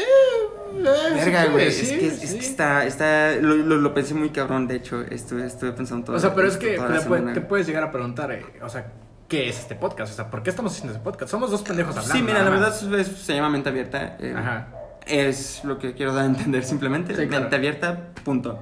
Eh, 0.72 1.14
Verga, 1.14 1.46
güey. 1.46 1.66
Es, 1.68 1.78
que, 1.90 2.06
es 2.06 2.18
sí. 2.20 2.38
que 2.38 2.46
está, 2.46 2.84
está, 2.86 3.32
lo, 3.36 3.56
lo, 3.56 3.76
lo 3.76 3.94
pensé 3.94 4.14
muy 4.14 4.30
cabrón, 4.30 4.66
de 4.68 4.76
hecho, 4.76 5.02
estuve, 5.02 5.46
estuve 5.46 5.72
pensando 5.72 6.06
todo. 6.06 6.16
O 6.16 6.20
sea, 6.20 6.34
pero 6.34 6.48
es 6.48 6.56
que 6.56 6.72
te, 6.72 6.78
puede- 6.78 7.00
semana. 7.00 7.32
te 7.32 7.40
puedes 7.40 7.66
llegar 7.66 7.84
a 7.84 7.90
preguntar, 7.90 8.30
eh, 8.32 8.44
o 8.62 8.68
sea, 8.68 8.92
¿qué 9.28 9.48
es 9.48 9.58
este 9.60 9.74
podcast? 9.74 10.12
O 10.12 10.16
sea, 10.16 10.30
¿por 10.30 10.42
qué 10.42 10.50
estamos 10.50 10.72
haciendo 10.72 10.92
este 10.92 11.04
podcast? 11.04 11.30
Somos 11.30 11.50
dos 11.50 11.62
pendejos 11.62 11.96
hablando. 11.96 12.14
Sí, 12.14 12.22
mira, 12.22 12.42
la 12.42 12.50
verdad 12.50 12.74
es- 12.98 13.06
se 13.08 13.34
llama 13.34 13.48
mente 13.50 13.68
abierta. 13.68 14.16
eh, 14.20 14.34
Ajá. 14.36 14.68
Es 15.06 15.64
lo 15.64 15.78
que 15.78 15.94
quiero 15.94 16.12
dar 16.12 16.24
a 16.24 16.26
entender 16.26 16.64
simplemente. 16.64 17.16
Sí, 17.16 17.26
claro. 17.26 17.42
Mente 17.44 17.56
abierta, 17.56 18.08
punto. 18.24 18.58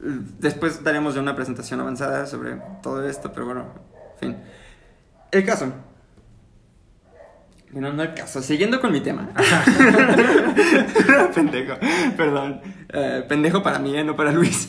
Después 0.00 0.82
daremos 0.82 1.14
ya 1.14 1.20
una 1.20 1.36
presentación 1.36 1.78
avanzada 1.80 2.26
sobre 2.26 2.56
todo 2.82 3.06
esto, 3.08 3.32
pero 3.32 3.46
bueno, 3.46 3.66
en 4.14 4.34
fin. 4.34 4.36
El 5.30 5.44
caso. 5.44 5.72
Bueno, 7.72 7.92
no 7.92 8.02
el 8.02 8.14
caso. 8.14 8.42
Siguiendo 8.42 8.80
con 8.80 8.92
mi 8.92 9.00
tema. 9.00 9.28
pendejo, 11.34 11.74
perdón. 12.16 12.60
Eh, 12.92 13.24
pendejo 13.28 13.62
para 13.62 13.78
mí, 13.78 13.96
eh, 13.96 14.04
no 14.04 14.16
para 14.16 14.32
Luis. 14.32 14.68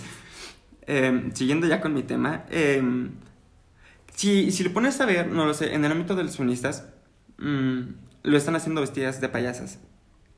Eh, 0.87 1.29
siguiendo 1.33 1.67
ya 1.67 1.81
con 1.81 1.93
mi 1.93 2.03
tema. 2.03 2.43
eh, 2.49 2.81
si, 4.15 4.51
si 4.51 4.63
lo 4.63 4.71
pones 4.71 4.99
a 5.01 5.05
ver, 5.05 5.27
no 5.27 5.45
lo 5.45 5.53
sé, 5.53 5.73
en 5.73 5.83
el 5.85 5.91
ámbito 5.91 6.15
de 6.15 6.23
los 6.23 6.37
feministas, 6.37 6.87
mm, 7.39 7.79
lo 8.23 8.37
están 8.37 8.55
haciendo 8.55 8.81
vestidas 8.81 9.19
de 9.19 9.29
payasas. 9.29 9.79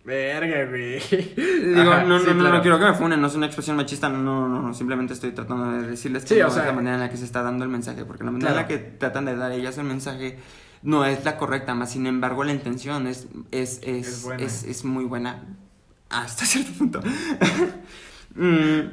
Verga, 0.06 0.66
güey. 0.70 1.00
Digo, 1.10 1.92
Ajá, 1.92 2.04
no, 2.04 2.20
sí, 2.20 2.26
no, 2.28 2.36
no, 2.36 2.40
claro. 2.42 2.56
no 2.58 2.62
quiero 2.62 2.80
que 2.80 2.86
me 2.86 2.94
funen, 2.94 3.20
no 3.20 3.28
es 3.28 3.36
una 3.36 3.48
expresión 3.48 3.76
machista, 3.76 4.08
no, 4.08 4.20
no, 4.20 4.48
no, 4.48 4.62
no, 4.62 4.74
simplemente 4.74 5.14
estoy 5.14 5.32
tratando 5.32 5.72
de 5.72 5.88
decirles 5.90 6.24
que 6.24 6.36
Sí, 6.36 6.40
no 6.40 6.48
o 6.48 6.52
sea- 6.52 6.62
es 6.62 6.68
la 6.68 6.74
manera 6.74 6.96
en 6.96 7.02
la 7.02 7.10
que 7.10 7.18
se 7.18 7.26
está 7.26 7.42
dando 7.42 7.66
el 7.66 7.72
mensaje, 7.72 8.06
porque 8.06 8.24
la 8.24 8.32
manera 8.32 8.52
en 8.52 8.56
la 8.56 8.68
Claro. 8.68 8.84
que 8.84 8.90
tratan 8.98 9.26
de 9.26 9.36
dar 9.36 9.52
ellas 9.52 9.78
el 9.80 9.86
mensaje 9.86 10.38
no 10.84 11.06
es 11.06 11.24
la 11.26 11.38
correcta, 11.38 11.74
más 11.76 11.92
sin 11.92 12.08
embargo 12.08 12.44
la 12.44 12.54
intención 12.54 13.08
es, 13.08 13.28
es, 13.52 13.80
es, 13.84 14.08
Es 14.08 14.22
buena. 14.22 14.44
es, 14.44 14.64
es 14.64 14.84
muy 14.86 15.06
buena 15.06 15.44
hasta 16.10 16.46
cierto 16.46 16.72
punto. 16.78 17.02
Mm, 18.36 18.90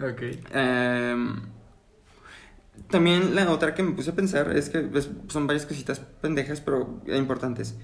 Ok. 0.00 0.22
Em, 0.52 1.42
también 2.88 3.34
la 3.34 3.50
otra 3.50 3.74
que 3.74 3.82
me 3.82 3.92
puse 3.92 4.10
a 4.10 4.14
pensar 4.14 4.56
es 4.56 4.68
que 4.70 4.80
pues, 4.80 5.10
son 5.28 5.46
varias 5.46 5.66
cositas 5.66 6.00
pendejas, 6.00 6.60
pero 6.60 7.02
importantes. 7.06 7.76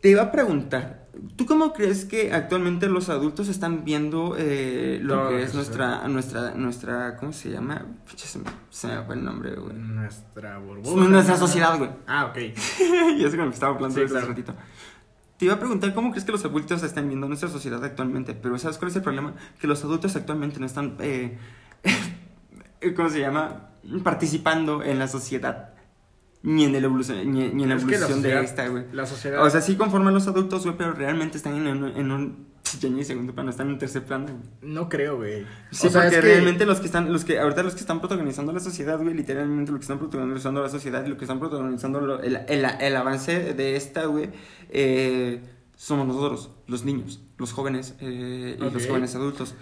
Te 0.00 0.08
iba 0.08 0.22
a 0.22 0.32
preguntar, 0.32 1.08
¿tú 1.36 1.44
cómo 1.44 1.72
crees 1.72 2.06
que 2.06 2.32
actualmente 2.32 2.88
los 2.88 3.10
adultos 3.10 3.48
están 3.48 3.84
viendo 3.84 4.34
eh, 4.38 4.98
lo 5.02 5.28
que 5.28 5.42
es 5.42 5.54
nuestra, 5.54 6.08
nuestra, 6.08 6.54
nuestra, 6.54 7.16
¿cómo 7.16 7.32
se 7.32 7.50
llama? 7.50 7.84
Se 8.16 8.38
me, 8.38 8.44
se 8.70 8.86
me 8.86 9.02
fue 9.02 9.14
el 9.16 9.24
nombre, 9.24 9.54
güey. 9.56 9.74
Nuestra 9.76 10.58
burbuja. 10.58 11.06
Nuestra 11.06 11.36
sociedad, 11.36 11.76
güey. 11.76 11.90
Ah, 12.06 12.26
ok. 12.26 12.36
y 13.18 13.24
es 13.24 13.34
que 13.34 13.48
estaba 13.48 13.74
hablando 13.74 13.94
Sí, 13.94 14.02
hace 14.04 14.12
claro. 14.12 14.28
ratito. 14.28 14.54
Te 15.36 15.46
iba 15.46 15.54
a 15.54 15.58
preguntar 15.58 15.94
cómo 15.94 16.10
crees 16.10 16.24
que 16.24 16.32
los 16.32 16.44
adultos 16.44 16.82
están 16.82 17.08
viendo 17.08 17.26
nuestra 17.26 17.48
sociedad 17.48 17.82
actualmente, 17.82 18.34
pero 18.34 18.58
¿sabes 18.58 18.76
cuál 18.78 18.90
es 18.90 18.96
el 18.96 19.02
problema? 19.02 19.34
Que 19.58 19.66
los 19.66 19.82
adultos 19.84 20.14
actualmente 20.16 20.60
no 20.60 20.66
están, 20.66 20.96
eh, 21.00 21.38
¿cómo 22.96 23.08
se 23.08 23.20
llama? 23.20 23.70
Participando 24.02 24.82
en 24.82 24.98
la 24.98 25.08
sociedad, 25.08 25.69
ni 26.42 26.64
en, 26.64 26.74
el 26.74 26.84
evolución, 26.84 27.18
ni, 27.32 27.48
ni 27.48 27.62
en 27.64 27.68
la 27.68 27.74
Es 27.76 27.84
que 27.84 27.90
la 27.92 27.96
evolución 28.06 28.22
de 28.22 28.40
esta, 28.42 28.68
güey. 28.68 28.84
La 28.92 29.06
sociedad. 29.06 29.44
O 29.44 29.50
sea, 29.50 29.60
sí 29.60 29.76
conforman 29.76 30.14
los 30.14 30.26
adultos, 30.26 30.64
güey, 30.64 30.76
pero 30.76 30.92
realmente 30.92 31.36
están 31.36 31.54
en, 31.54 31.66
un- 31.84 31.96
en 31.96 32.10
un 32.10 32.50
ya 32.80 32.88
ni 32.88 33.02
segundo 33.04 33.34
plano, 33.34 33.50
están 33.50 33.68
en 33.68 33.78
tercer 33.78 34.04
plano, 34.04 34.26
güey. 34.26 34.72
No 34.72 34.88
creo, 34.88 35.16
güey. 35.16 35.44
Sí, 35.72 35.88
o 35.88 35.90
sea, 35.90 36.02
porque 36.02 36.16
es 36.16 36.22
que- 36.22 36.30
realmente 36.30 36.64
los 36.66 36.78
que 36.80 36.86
están, 36.86 37.12
los 37.12 37.24
que, 37.24 37.40
ahorita 37.40 37.62
los 37.64 37.74
que 37.74 37.80
están 37.80 37.98
protagonizando 38.00 38.52
la 38.52 38.60
sociedad, 38.60 38.98
güey, 39.02 39.12
literalmente 39.14 39.72
lo 39.72 39.78
que 39.78 39.82
están 39.82 39.98
protagonizando 39.98 40.62
la 40.62 40.68
sociedad 40.68 41.04
y 41.04 41.08
lo 41.08 41.16
que 41.16 41.24
están 41.24 41.40
protagonizando 41.40 42.00
lo- 42.00 42.22
el, 42.22 42.36
el, 42.48 42.64
el 42.80 42.96
avance 42.96 43.54
de 43.54 43.76
esta, 43.76 44.04
güey, 44.06 44.30
eh, 44.70 45.40
somos 45.76 46.06
nosotros, 46.06 46.50
los 46.68 46.84
niños, 46.84 47.20
los 47.38 47.52
jóvenes 47.52 47.94
eh, 48.00 48.56
y 48.58 48.62
los 48.70 48.86
jóvenes 48.86 49.14
adultos. 49.14 49.54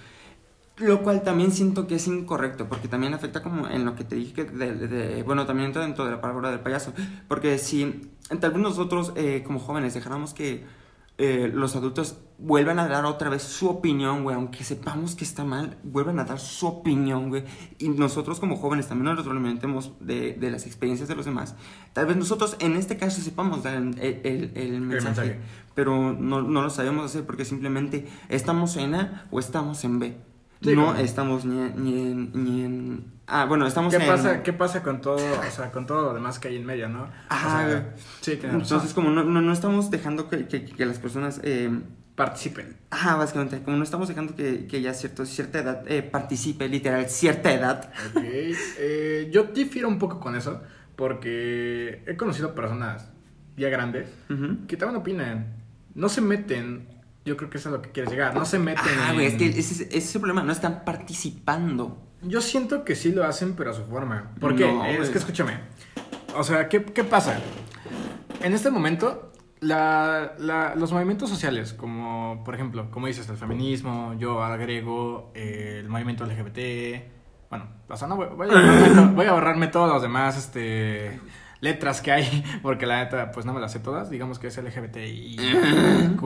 Lo 0.81 1.03
cual 1.03 1.23
también 1.23 1.51
siento 1.51 1.87
que 1.89 1.97
es 1.97 2.07
incorrecto, 2.07 2.69
porque 2.69 2.87
también 2.89 3.13
afecta 3.15 3.43
como 3.43 3.67
en 3.69 3.85
lo 3.85 3.97
que 3.97 4.05
te 4.05 4.15
dije, 4.15 4.33
que 4.33 4.45
de, 4.45 4.75
de- 4.89 5.23
bueno, 5.25 5.45
también 5.45 5.67
entra 5.69 5.83
dentro 5.83 6.05
de 6.05 6.13
la 6.13 6.21
palabra 6.21 6.51
del 6.51 6.61
payaso, 6.61 6.93
porque 7.27 7.59
si 7.59 8.13
tal 8.41 8.53
vez 8.53 8.61
nosotros 8.63 9.13
eh, 9.17 9.43
como 9.45 9.59
jóvenes 9.59 9.95
dejáramos 9.95 10.35
que 10.35 10.65
eh, 11.21 11.51
los 11.53 11.75
adultos 11.75 12.19
vuelvan 12.39 12.79
a 12.79 12.87
dar 12.87 13.05
otra 13.07 13.29
vez 13.29 13.43
su 13.43 13.69
opinión, 13.69 14.23
güey, 14.23 14.37
aunque 14.37 14.63
sepamos 14.63 15.17
que 15.17 15.25
está 15.25 15.43
mal, 15.43 15.77
vuelvan 15.83 16.21
a 16.21 16.25
dar 16.25 16.39
su 16.39 16.69
opinión, 16.69 17.29
güey, 17.31 17.43
y 17.81 17.89
nosotros 17.89 18.39
como 18.39 18.57
jóvenes 18.57 18.87
también 18.87 19.07
nos 19.07 19.17
retroalimentemos 19.17 19.95
de, 19.99 20.35
de 20.35 20.51
las 20.53 20.65
experiencias 20.65 21.09
de 21.09 21.17
los 21.17 21.25
demás, 21.25 21.57
tal 21.93 22.07
vez 22.07 22.17
nosotros 22.17 22.55
en 22.61 22.77
este 22.77 22.97
caso 22.97 23.21
sepamos 23.21 23.65
dar 23.65 23.75
el, 23.75 23.99
el- 23.99 24.53
el 24.55 24.81
mensaje, 24.81 25.07
mensaje. 25.09 25.41
pero 25.75 26.13
no, 26.13 26.43
no 26.43 26.63
lo 26.63 26.71
sabemos 26.71 27.05
hacer 27.07 27.27
porque 27.27 27.45
simplemente 27.45 28.07
estamos 28.29 28.77
en 28.77 28.95
A 28.95 29.27
o 29.33 29.41
estamos 29.41 29.83
en 29.83 29.99
B. 29.99 30.28
Sí, 30.63 30.75
no 30.75 30.87
claro. 30.87 30.99
estamos 31.01 31.45
ni 31.45 31.59
en, 31.61 31.85
ni 31.85 32.01
en, 32.11 32.31
ni 32.45 32.65
en- 32.65 33.05
Ah, 33.27 33.45
bueno, 33.45 33.67
estamos 33.67 33.95
¿Qué 33.95 34.03
en... 34.03 34.09
pasa, 34.09 34.43
¿Qué 34.43 34.53
pasa 34.53 34.83
con 34.83 35.01
todo, 35.03 35.17
o 35.17 35.51
sea, 35.51 35.71
con 35.71 35.87
todo 35.87 36.03
lo 36.09 36.15
demás 36.15 36.39
que 36.39 36.49
hay 36.49 36.57
en 36.57 36.65
medio, 36.67 36.89
no? 36.89 37.09
Ajá, 37.29 37.49
O 37.49 37.51
sea, 37.59 37.69
güey. 37.69 37.83
sí, 38.23 38.37
tienes 38.37 38.63
Entonces, 38.63 38.95
como 38.95 39.11
no, 39.11 39.23
no, 39.23 39.41
no 39.43 39.53
estamos 39.53 39.91
dejando 39.91 40.29
que, 40.29 40.47
que, 40.49 40.65
que 40.65 40.87
las 40.87 40.99
personas... 40.99 41.41
Eh, 41.45 41.71
Participen. 42.15 42.77
Ajá, 42.91 43.15
básicamente, 43.15 43.61
como 43.63 43.77
no 43.77 43.85
estamos 43.85 44.09
dejando 44.09 44.35
que, 44.35 44.67
que 44.67 44.81
ya 44.83 44.93
cierto, 44.93 45.25
cierta 45.25 45.61
edad 45.61 45.85
eh, 45.87 46.03
participe, 46.03 46.69
literal, 46.69 47.09
cierta 47.09 47.53
edad. 47.53 47.93
Ok. 48.11 48.23
Eh, 48.25 49.31
yo 49.33 49.45
difiero 49.45 49.87
un 49.87 50.01
poco 50.01 50.19
con 50.19 50.35
eso, 50.35 50.61
porque 50.97 52.03
he 52.09 52.17
conocido 52.17 52.57
personas 52.57 53.09
ya 53.57 53.69
grandes 53.69 54.09
Ujú. 54.31 54.67
que 54.67 54.77
también 54.77 55.01
opinan. 55.01 55.47
No 55.95 56.09
se 56.09 56.21
meten, 56.21 56.89
yo 57.29 57.37
creo 57.37 57.51
que 57.51 57.59
eso 57.59 57.69
es 57.69 57.75
a 57.75 57.77
lo 57.77 57.83
que 57.83 57.91
quieres 57.93 58.11
llegar, 58.11 58.35
no 58.35 58.45
se 58.45 58.59
meten 58.59 58.85
Ah, 59.01 59.11
en- 59.11 59.15
güey, 59.15 59.27
es 59.27 59.35
que 59.35 59.47
ese, 59.49 59.85
ese 59.85 59.97
es 59.99 60.15
el 60.15 60.21
problema, 60.21 60.43
no 60.43 60.51
están 60.53 60.85
participando. 60.85 61.99
Yo 62.23 62.41
siento 62.41 62.85
que 62.85 62.97
sí 62.97 63.13
lo 63.13 63.25
hacen, 63.25 63.55
pero 63.55 63.71
a 63.71 63.75
su 63.75 63.85
forma. 63.85 64.33
¿Por 64.41 64.57
qué? 64.57 64.67
No, 64.67 64.85
es 64.85 65.11
que 65.11 65.19
escúchame. 65.19 65.53
O 66.37 66.43
sea, 66.43 66.69
¿qué, 66.69 66.83
qué 66.85 67.05
pasa? 67.05 67.39
En 68.43 68.53
este 68.55 68.71
momento, 68.71 69.33
la- 69.61 70.35
la- 70.39 70.75
los 70.75 70.91
movimientos 70.93 71.29
sociales, 71.31 71.73
como 71.75 72.43
por 72.45 72.55
ejemplo, 72.55 72.91
como 72.91 73.07
dices, 73.07 73.29
el 73.29 73.37
feminismo, 73.37 74.15
yo 74.19 74.43
agrego 74.43 75.31
eh, 75.35 75.79
el 75.81 75.89
movimiento 75.89 76.25
LGBT. 76.25 77.13
Bueno, 77.51 77.67
o 77.89 77.97
sea, 77.97 78.09
no 78.09 78.17
voy, 78.17 78.27
voy 78.37 78.49
a, 78.51 79.03
voy 79.15 79.27
a 79.27 79.31
ahorrarme 79.31 79.69
todas 79.69 79.91
las 79.93 80.03
demás 80.03 80.37
este, 80.37 81.19
letras 81.61 82.01
que 82.03 82.13
hay, 82.13 82.45
porque 82.63 82.85
la 82.87 83.03
neta, 83.05 83.31
pues 83.33 83.47
no 83.47 83.53
me 83.53 83.61
las 83.61 83.73
sé 83.73 83.79
todas. 83.81 84.11
Digamos 84.11 84.39
que 84.39 84.49
es 84.49 84.57
LGBTIQ. 84.59 86.21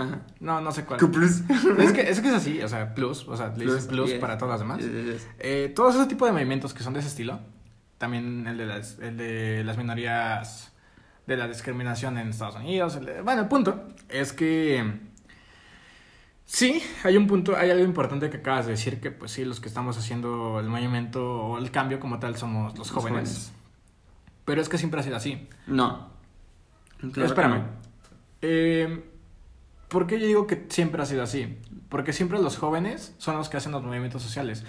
Ajá. 0.00 0.20
No, 0.40 0.60
no 0.60 0.72
sé 0.72 0.84
cuál. 0.84 0.98
Q+. 1.00 1.10
Es 1.78 1.92
que, 1.92 2.00
es 2.08 2.20
que 2.20 2.28
es 2.28 2.34
así, 2.34 2.60
o 2.62 2.68
sea, 2.68 2.94
plus, 2.94 3.26
o 3.28 3.36
sea, 3.36 3.48
le 3.56 3.64
dices 3.66 3.86
plus 3.86 4.10
yeah. 4.10 4.20
para 4.20 4.36
todas 4.38 4.52
las 4.52 4.60
demás. 4.60 4.80
Eh, 5.38 5.72
todos 5.74 5.94
ese 5.96 6.06
tipo 6.06 6.26
de 6.26 6.32
movimientos 6.32 6.72
que 6.74 6.82
son 6.82 6.92
de 6.94 7.00
ese 7.00 7.08
estilo, 7.08 7.40
también 7.98 8.46
el 8.46 8.56
de 8.56 8.66
las, 8.66 8.98
el 8.98 9.16
de 9.16 9.62
las 9.64 9.76
minorías, 9.76 10.72
de 11.26 11.36
la 11.36 11.46
discriminación 11.48 12.18
en 12.18 12.28
Estados 12.30 12.56
Unidos, 12.56 12.96
el 12.96 13.04
de- 13.06 13.20
bueno, 13.22 13.42
el 13.42 13.48
punto 13.48 13.88
es 14.08 14.32
que 14.32 15.00
sí, 16.44 16.82
hay 17.04 17.16
un 17.16 17.26
punto, 17.26 17.56
hay 17.56 17.70
algo 17.70 17.84
importante 17.84 18.30
que 18.30 18.38
acabas 18.38 18.66
de 18.66 18.72
decir, 18.72 19.00
que 19.00 19.10
pues 19.10 19.30
sí, 19.32 19.44
los 19.44 19.60
que 19.60 19.68
estamos 19.68 19.96
haciendo 19.98 20.58
el 20.60 20.66
movimiento 20.68 21.42
o 21.42 21.58
el 21.58 21.70
cambio 21.70 22.00
como 22.00 22.18
tal 22.18 22.36
somos 22.36 22.76
los 22.76 22.90
jóvenes, 22.90 23.28
jóvenes. 23.30 23.52
pero 24.44 24.60
es 24.60 24.68
que 24.68 24.78
siempre 24.78 25.00
ha 25.00 25.02
sido 25.02 25.16
así. 25.16 25.48
No. 25.66 26.10
Claro 27.12 27.24
Espérame. 27.28 27.54
no. 27.58 27.64
Eh, 28.42 29.09
¿Por 29.90 30.06
qué 30.06 30.20
yo 30.20 30.26
digo 30.26 30.46
que 30.46 30.66
siempre 30.68 31.02
ha 31.02 31.04
sido 31.04 31.24
así? 31.24 31.58
Porque 31.88 32.12
siempre 32.12 32.38
los 32.38 32.56
jóvenes 32.56 33.12
son 33.18 33.36
los 33.36 33.48
que 33.48 33.56
hacen 33.56 33.72
los 33.72 33.82
movimientos 33.82 34.22
sociales. 34.22 34.64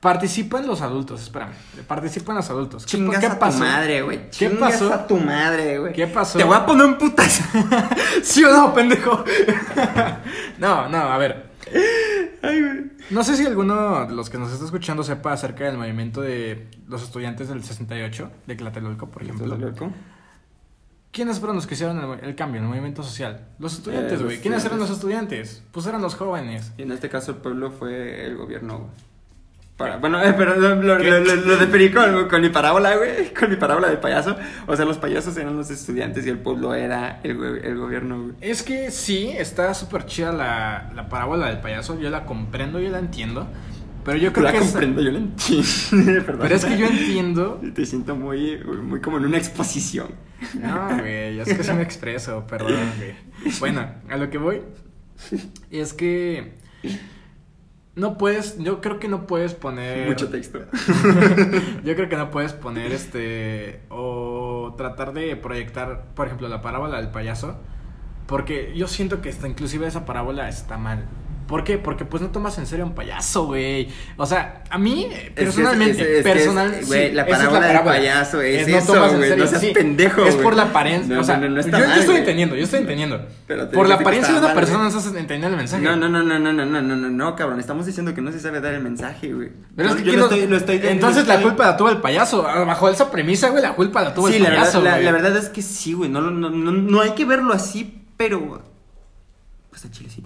Participan 0.00 0.66
los 0.66 0.82
adultos, 0.82 1.22
espérame. 1.22 1.54
Participan 1.88 2.36
los 2.36 2.50
adultos. 2.50 2.84
¿Qué, 2.84 2.98
Chingas 2.98 3.20
qué 3.20 3.26
a 3.26 3.38
pasó? 3.38 3.58
tu 3.58 3.64
madre, 3.64 4.02
güey. 4.02 4.30
¿Qué 4.30 4.50
pasó? 4.50 4.92
a 4.92 5.06
tu 5.06 5.16
madre, 5.16 5.78
güey. 5.78 5.92
¿Qué 5.94 6.06
pasó? 6.06 6.36
Te 6.36 6.44
voy 6.44 6.56
a 6.56 6.66
poner 6.66 6.84
un 6.84 6.98
putas. 6.98 7.40
¿Sí 8.22 8.44
o 8.44 8.52
no, 8.52 8.74
pendejo? 8.74 9.24
no, 10.58 10.88
no, 10.90 10.98
a 10.98 11.16
ver. 11.16 11.50
No 13.08 13.24
sé 13.24 13.36
si 13.36 13.46
alguno 13.46 14.04
de 14.06 14.14
los 14.14 14.28
que 14.28 14.36
nos 14.36 14.52
está 14.52 14.66
escuchando 14.66 15.02
sepa 15.02 15.32
acerca 15.32 15.64
del 15.64 15.78
movimiento 15.78 16.20
de 16.20 16.68
los 16.86 17.02
estudiantes 17.02 17.48
del 17.48 17.64
68 17.64 18.30
de 18.46 18.54
Tlatelolco, 18.54 19.08
por 19.08 19.22
ejemplo. 19.22 19.54
¿Estás 19.54 19.60
loco? 19.60 19.92
¿Quiénes 21.16 21.38
fueron 21.38 21.56
los 21.56 21.66
que 21.66 21.72
hicieron 21.74 21.98
el, 21.98 22.24
el 22.28 22.34
cambio, 22.34 22.60
el 22.60 22.66
movimiento 22.68 23.02
social? 23.02 23.40
Los 23.58 23.72
estudiantes, 23.72 24.12
Eh, 24.12 24.16
los 24.16 24.24
güey. 24.24 24.40
¿Quiénes 24.40 24.62
eran 24.66 24.78
los 24.78 24.90
estudiantes. 24.90 25.38
estudiantes? 25.48 25.72
Pues 25.72 25.86
eran 25.86 26.02
los 26.02 26.14
jóvenes. 26.14 26.72
Y 26.76 26.82
en 26.82 26.92
este 26.92 27.08
caso 27.08 27.30
el 27.30 27.38
pueblo 27.38 27.70
fue 27.70 28.26
el 28.26 28.36
gobierno, 28.36 28.78
güey. 28.80 28.90
Para, 29.78 29.96
bueno, 29.98 30.22
eh, 30.22 30.34
pero 30.36 30.56
lo, 30.56 30.74
lo, 30.76 30.98
lo, 30.98 31.20
lo- 31.20 31.34
lo 31.36 31.56
de 31.58 31.66
Perico 31.66 32.00
con, 32.00 32.28
con 32.28 32.40
mi 32.40 32.48
parábola, 32.50 32.96
güey, 32.96 33.32
con 33.38 33.48
mi 33.50 33.56
parábola 33.56 33.88
de 33.88 33.96
payaso. 33.98 34.36
O 34.66 34.74
sea, 34.76 34.84
los 34.86 34.96
payasos 34.98 35.36
eran 35.38 35.56
los 35.56 35.70
estudiantes 35.70 36.24
y 36.26 36.30
el 36.30 36.38
pueblo 36.38 36.74
era 36.74 37.20
el, 37.22 37.38
el 37.62 37.76
gobierno, 37.78 38.22
güey. 38.22 38.34
Es 38.42 38.62
que 38.62 38.90
sí, 38.90 39.28
está 39.36 39.72
súper 39.74 40.06
chida 40.06 40.32
la, 40.32 40.90
la 40.94 41.08
parábola 41.10 41.48
del 41.48 41.58
payaso. 41.60 41.98
Yo 42.00 42.08
la 42.10 42.24
comprendo, 42.24 42.78
yo 42.80 42.88
la 42.90 42.98
entiendo. 43.00 43.46
Pero 44.06 44.18
yo 44.18 44.32
creo 44.32 44.44
la 44.44 44.52
que 44.52 44.58
es- 44.58 44.64
comprendo, 44.70 45.02
yo 45.02 45.10
la 45.10 45.18
entiendo. 45.18 45.66
Perdón. 46.26 46.38
Pero 46.42 46.54
es 46.54 46.64
que 46.64 46.78
yo 46.78 46.86
entiendo. 46.86 47.60
Te 47.74 47.84
siento 47.84 48.16
muy, 48.16 48.56
muy 48.82 49.00
como 49.00 49.18
en 49.18 49.26
una 49.26 49.36
exposición. 49.36 50.12
No, 50.62 50.96
güey, 50.98 51.40
es 51.40 51.48
que 51.48 51.62
sí 51.64 51.72
me 51.72 51.82
expreso, 51.82 52.46
perdón, 52.46 52.72
güey. 52.98 53.14
Bueno, 53.58 53.86
a 54.08 54.16
lo 54.16 54.30
que 54.30 54.38
voy 54.38 54.62
es 55.70 55.92
que 55.92 56.54
no 57.96 58.18
puedes, 58.18 58.58
yo 58.58 58.80
creo 58.80 58.98
que 59.00 59.08
no 59.08 59.26
puedes 59.26 59.54
poner 59.54 60.06
Mucho 60.08 60.28
texto. 60.28 60.60
yo 61.84 61.94
creo 61.96 62.08
que 62.08 62.16
no 62.16 62.30
puedes 62.30 62.52
poner 62.52 62.92
este 62.92 63.80
o 63.88 64.74
tratar 64.76 65.14
de 65.14 65.34
proyectar, 65.36 66.04
por 66.14 66.26
ejemplo, 66.26 66.48
la 66.48 66.60
parábola 66.60 66.98
del 66.98 67.08
payaso, 67.10 67.58
porque 68.26 68.72
yo 68.76 68.86
siento 68.86 69.20
que 69.22 69.30
hasta 69.30 69.48
inclusive 69.48 69.86
esa 69.86 70.04
parábola 70.04 70.48
está 70.48 70.76
mal. 70.78 71.06
¿Por 71.46 71.62
qué? 71.64 71.78
Porque 71.78 72.04
pues 72.04 72.22
no 72.22 72.30
tomas 72.30 72.58
en 72.58 72.66
serio 72.66 72.84
a 72.84 72.88
un 72.88 72.94
payaso, 72.94 73.46
güey. 73.46 73.88
O 74.16 74.26
sea, 74.26 74.64
a 74.68 74.78
mí 74.78 75.08
personalmente, 75.34 75.92
es 75.92 75.96
que 75.96 76.02
es- 76.02 76.18
es 76.18 76.24
que 76.24 76.30
es- 76.30 76.36
personal, 76.36 76.80
güey, 76.86 77.08
sí, 77.10 77.14
la 77.14 77.22
es 77.22 77.28
parábola 77.28 77.66
del 77.68 77.80
payaso 77.82 78.40
es 78.42 78.66
no 78.68 78.76
eso, 78.78 78.92
tomas 78.92 79.12
en 79.12 79.20
serio, 79.20 79.36
no 79.44 79.46
seas 79.50 79.60
sí. 79.62 79.70
pendejo, 79.72 80.24
Es 80.24 80.34
por 80.36 80.56
la 80.56 80.64
apariencia, 80.64 81.14
No, 81.14 81.20
o 81.20 81.24
sea, 81.24 81.36
no, 81.36 81.48
no, 81.48 81.54
no 81.54 81.60
está 81.60 81.78
yo, 81.78 81.84
yo 81.84 81.88
mal, 81.88 81.98
estoy 81.98 82.06
güey. 82.14 82.18
entendiendo, 82.18 82.56
yo 82.56 82.64
estoy 82.64 82.80
entendiendo. 82.80 83.26
Pero 83.46 83.70
por 83.70 83.88
la 83.88 83.94
apariencia 83.96 84.32
de 84.34 84.38
una 84.40 84.48
mal, 84.48 84.56
persona 84.56 84.78
güey. 84.80 84.92
no 84.92 84.98
estás 84.98 85.14
entendiendo 85.14 85.46
el 85.48 85.56
mensaje. 85.56 85.82
No, 85.84 85.96
no, 85.96 86.08
no, 86.08 86.22
no, 86.22 86.38
no, 86.38 86.52
no, 86.52 86.64
no, 86.66 86.82
no, 86.82 86.96
no, 86.96 87.08
no, 87.10 87.36
cabrón. 87.36 87.60
Estamos 87.60 87.86
diciendo 87.86 88.12
que 88.14 88.20
no 88.22 88.32
se 88.32 88.40
sabe 88.40 88.60
dar 88.60 88.74
el 88.74 88.82
mensaje, 88.82 89.32
güey. 89.32 89.50
Pero 89.76 89.88
es 89.90 89.94
Yo- 89.94 89.98
que 89.98 90.04
yo 90.04 90.10
¿quién 90.10 90.18
lo 90.20 90.24
estoy, 90.26 90.46
lo 90.48 90.56
estoy- 90.56 90.80
Entonces 90.82 91.26
la 91.26 91.34
estoy- 91.34 91.50
culpa 91.50 91.66
la 91.66 91.76
tuvo 91.76 91.90
el 91.90 91.98
payaso. 91.98 92.46
Ah, 92.46 92.64
Bajo 92.64 92.88
esa 92.88 93.10
premisa, 93.10 93.50
güey, 93.50 93.62
la 93.62 93.74
culpa 93.74 94.02
la 94.02 94.12
tuvo 94.14 94.28
Sí, 94.28 94.36
el 94.36 94.44
payaso. 94.44 94.82
la, 94.82 94.92
güey. 94.94 95.04
la 95.04 95.12
verdad 95.12 95.36
es 95.36 95.48
que 95.48 95.62
sí, 95.62 95.92
güey. 95.92 96.10
No, 96.10 97.00
hay 97.00 97.10
que 97.12 97.24
verlo 97.24 97.52
así, 97.52 98.02
pero. 98.16 98.62
Pues 99.70 99.84
a 99.84 99.90
Chile 99.90 100.08
sí. 100.12 100.22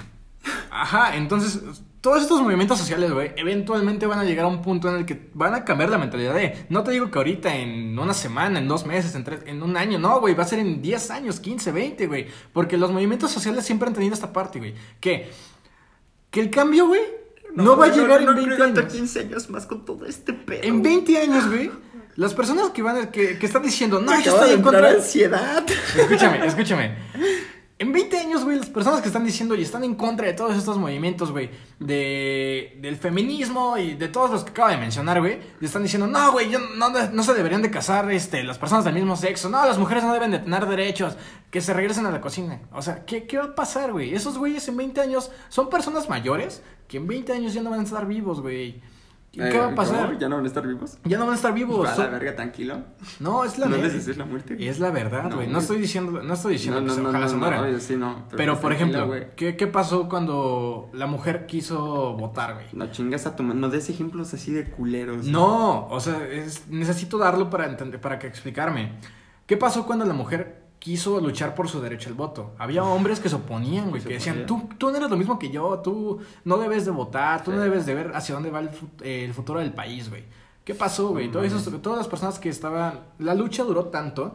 Ajá, 0.71 1.17
entonces 1.17 1.61
todos 2.01 2.23
estos 2.23 2.41
movimientos 2.41 2.79
sociales, 2.79 3.13
güey, 3.13 3.33
eventualmente 3.37 4.07
van 4.07 4.21
a 4.21 4.25
llegar 4.25 4.47
a 4.47 4.49
un 4.49 4.63
punto 4.63 4.89
en 4.89 4.97
el 4.97 5.07
que 5.07 5.29
van 5.35 5.55
a 5.55 5.65
cambiar 5.65 5.91
la 5.91 5.99
mentalidad 5.99 6.35
de, 6.35 6.65
no 6.71 6.83
te 6.83 6.93
digo 6.93 7.11
que 7.11 7.19
ahorita, 7.19 7.55
en 7.55 7.99
una 7.99 8.15
semana, 8.15 8.59
en 8.59 8.69
dos 8.69 8.87
meses, 8.87 9.15
en, 9.15 9.25
tres, 9.25 9.41
en 9.45 9.63
un 9.63 9.77
año, 9.77 9.99
no, 9.99 10.19
güey, 10.19 10.35
va 10.35 10.45
a 10.45 10.47
ser 10.47 10.61
en 10.61 10.81
10 10.81 11.11
años, 11.11 11.41
15, 11.41 11.73
20, 11.73 12.07
güey, 12.07 12.27
porque 12.55 12.79
los 12.79 12.91
movimientos 12.91 13.31
sociales 13.31 13.67
siempre 13.67 13.89
han 13.89 13.95
tenido 13.95 14.15
esta 14.15 14.33
parte, 14.33 14.59
güey, 14.59 14.75
que, 14.99 15.31
que 16.31 16.41
el 16.41 16.49
cambio, 16.49 16.87
güey, 16.87 17.03
no, 17.55 17.77
va 17.77 17.87
a 17.87 17.89
llegar 17.89 18.23
no 18.23 18.31
en 18.31 18.37
20 18.37 18.55
creo 18.55 18.69
hasta 18.69 18.81
años. 18.81 18.93
15 18.93 19.21
años 19.21 19.51
más 19.51 19.67
con 19.67 19.85
todo 19.85 20.07
este 20.07 20.33
pedo. 20.33 20.63
En 20.63 20.83
20 20.83 21.19
años, 21.19 21.49
güey, 21.49 21.71
las 22.17 22.33
personas 22.33 22.71
que 22.71 22.81
van, 22.81 23.11
que, 23.11 23.39
que 23.39 23.47
están 23.47 23.63
diciendo, 23.63 24.01
no, 24.01 24.13
yo 24.23 24.33
estoy 24.33 24.53
en 24.53 24.63
contra 24.63 24.89
ansiedad. 24.91 25.67
Escúchame, 25.97 26.47
escúchame. 26.47 26.95
En 27.81 27.93
20 27.93 28.19
años, 28.19 28.45
güey, 28.45 28.59
las 28.59 28.69
personas 28.69 29.01
que 29.01 29.07
están 29.07 29.25
diciendo 29.25 29.55
y 29.55 29.63
están 29.63 29.83
en 29.85 29.95
contra 29.95 30.27
de 30.27 30.35
todos 30.35 30.55
estos 30.55 30.77
movimientos, 30.77 31.33
güey, 31.33 31.49
de, 31.79 32.77
del 32.79 32.99
feminismo 32.99 33.79
y 33.79 33.95
de 33.95 34.09
todos 34.09 34.31
los 34.31 34.45
que 34.45 34.51
acabo 34.51 34.69
de 34.69 34.77
mencionar, 34.77 35.19
güey, 35.19 35.39
están 35.63 35.83
diciendo, 35.83 36.07
no, 36.07 36.31
güey, 36.31 36.51
no, 36.77 36.91
no 36.91 37.23
se 37.23 37.33
deberían 37.33 37.63
de 37.63 37.71
casar 37.71 38.11
este, 38.11 38.45
las 38.45 38.59
personas 38.59 38.85
del 38.85 38.93
mismo 38.93 39.17
sexo, 39.17 39.49
no, 39.49 39.65
las 39.65 39.79
mujeres 39.79 40.05
no 40.05 40.13
deben 40.13 40.31
de 40.31 40.41
tener 40.41 40.67
derechos, 40.67 41.17
que 41.51 41.63
se 41.63 41.73
regresen 41.73 42.05
a 42.05 42.11
la 42.11 42.21
cocina. 42.21 42.61
O 42.71 42.83
sea, 42.83 43.07
¿qué, 43.07 43.27
qué 43.27 43.39
va 43.39 43.45
a 43.45 43.55
pasar, 43.55 43.93
güey? 43.93 44.15
Esos 44.15 44.37
güeyes 44.37 44.69
en 44.69 44.77
20 44.77 45.01
años 45.01 45.31
son 45.49 45.71
personas 45.71 46.07
mayores 46.07 46.63
que 46.87 46.99
en 46.99 47.07
20 47.07 47.33
años 47.33 47.55
ya 47.55 47.63
no 47.63 47.71
van 47.71 47.81
a 47.81 47.85
estar 47.85 48.07
vivos, 48.07 48.43
güey. 48.43 48.83
¿Qué 49.33 49.49
Eh, 49.49 49.59
va 49.59 49.67
a 49.69 49.75
pasar? 49.77 50.07
¿cómo? 50.09 50.19
¿Ya 50.19 50.29
no 50.29 50.37
van 50.37 50.45
a 50.45 50.49
estar 50.49 50.67
vivos? 50.67 50.99
Ya 51.05 51.17
no 51.17 51.25
van 51.25 51.35
a 51.35 51.37
estar 51.37 51.55
vivos. 51.55 51.89
A 51.89 51.97
la 51.97 52.07
verga, 52.09 52.35
tranquilo. 52.35 52.79
No, 53.21 53.45
es 53.45 53.59
la 53.59 53.67
No 53.67 53.73
verdad. 53.77 53.85
les 53.85 53.95
desees 53.95 54.17
la 54.17 54.25
muerte. 54.25 54.57
Y 54.59 54.67
es 54.67 54.81
la 54.81 54.91
verdad, 54.91 55.29
No, 55.31 55.37
güey. 55.37 55.47
No, 55.47 55.61
estoy 55.61 55.79
diciendo, 55.79 56.21
no 56.21 56.35
estoy 56.35 56.55
diciendo 56.55 56.81
No, 56.81 56.87
que 56.87 56.89
no, 56.89 56.95
se- 56.97 57.03
no, 57.03 57.09
ojalá 57.11 57.25
no, 57.27 57.31
se 57.31 57.37
no, 57.37 57.41
mueran. 57.41 57.81
sí, 57.81 57.97
no. 57.97 58.25
Pero, 58.37 58.55
pues, 58.55 58.63
por 58.63 58.73
ejemplo. 58.73 59.09
¿qué, 59.37 59.57
qué 59.57 59.67
pasó 59.69 60.09
cuando 60.09 60.91
la 60.93 61.07
mujer 61.07 61.47
quiso 61.47 62.15
votar, 62.15 62.55
güey? 62.55 62.67
No 62.73 62.91
chingas 62.91 63.27
a 63.27 63.37
tu. 63.37 63.45
No 63.45 63.69
des 63.69 63.89
ejemplos 63.89 64.35
así 64.35 64.51
de 64.53 64.69
culeros. 64.69 65.25
No, 65.27 65.87
o 65.87 66.01
sea, 66.01 66.27
es- 66.27 66.67
necesito 66.69 67.17
darlo 67.17 67.51
para 67.51 67.67
entender, 67.67 68.01
para 68.01 68.19
que 68.19 68.27
explicarme. 68.27 68.95
¿Qué 69.47 69.57
pasó 69.57 69.87
cuando 69.87 70.05
la 70.05 70.15
mujer 70.15 70.60
quiso 70.81 71.21
luchar 71.21 71.55
por 71.55 71.69
su 71.69 71.81
derecho 71.81 72.09
al 72.09 72.15
voto? 72.17 72.53
Había 72.59 72.83
hombres 72.83 73.21
que 73.21 73.29
se 73.29 73.37
oponían, 73.37 73.91
güey, 73.91 74.03
que 74.03 74.15
decían, 74.15 74.47
tú, 74.47 74.69
tú 74.79 74.91
no 74.91 74.97
eres 74.97 75.09
lo 75.11 75.17
mismo 75.17 75.39
que 75.39 75.51
yo, 75.51 75.79
tú 75.79 76.19
no 76.45 76.57
debes 76.59 76.85
de 76.85 76.91
votar, 76.91 77.45
tú 77.45 77.53
no 77.53 77.61
debes 77.61 77.87
de 77.87 77.95
ver 77.95 78.11
hacia 78.17 78.35
dónde 78.35 78.51
va 78.51 78.59
el, 78.61 78.71
eh, 79.03 79.25
el 79.27 79.33
futuro 79.35 79.61
del 79.61 79.73
país, 79.73 80.09
güey. 80.11 80.25
¿Qué 80.65 80.75
pasó, 80.75 81.11
güey? 81.11 81.31
Todas 81.31 81.53
las 81.99 82.09
personas 82.09 82.39
que 82.41 82.49
estaban, 82.49 83.01
la 83.21 83.35
lucha 83.35 83.63
duró 83.63 83.85
tanto 83.87 84.35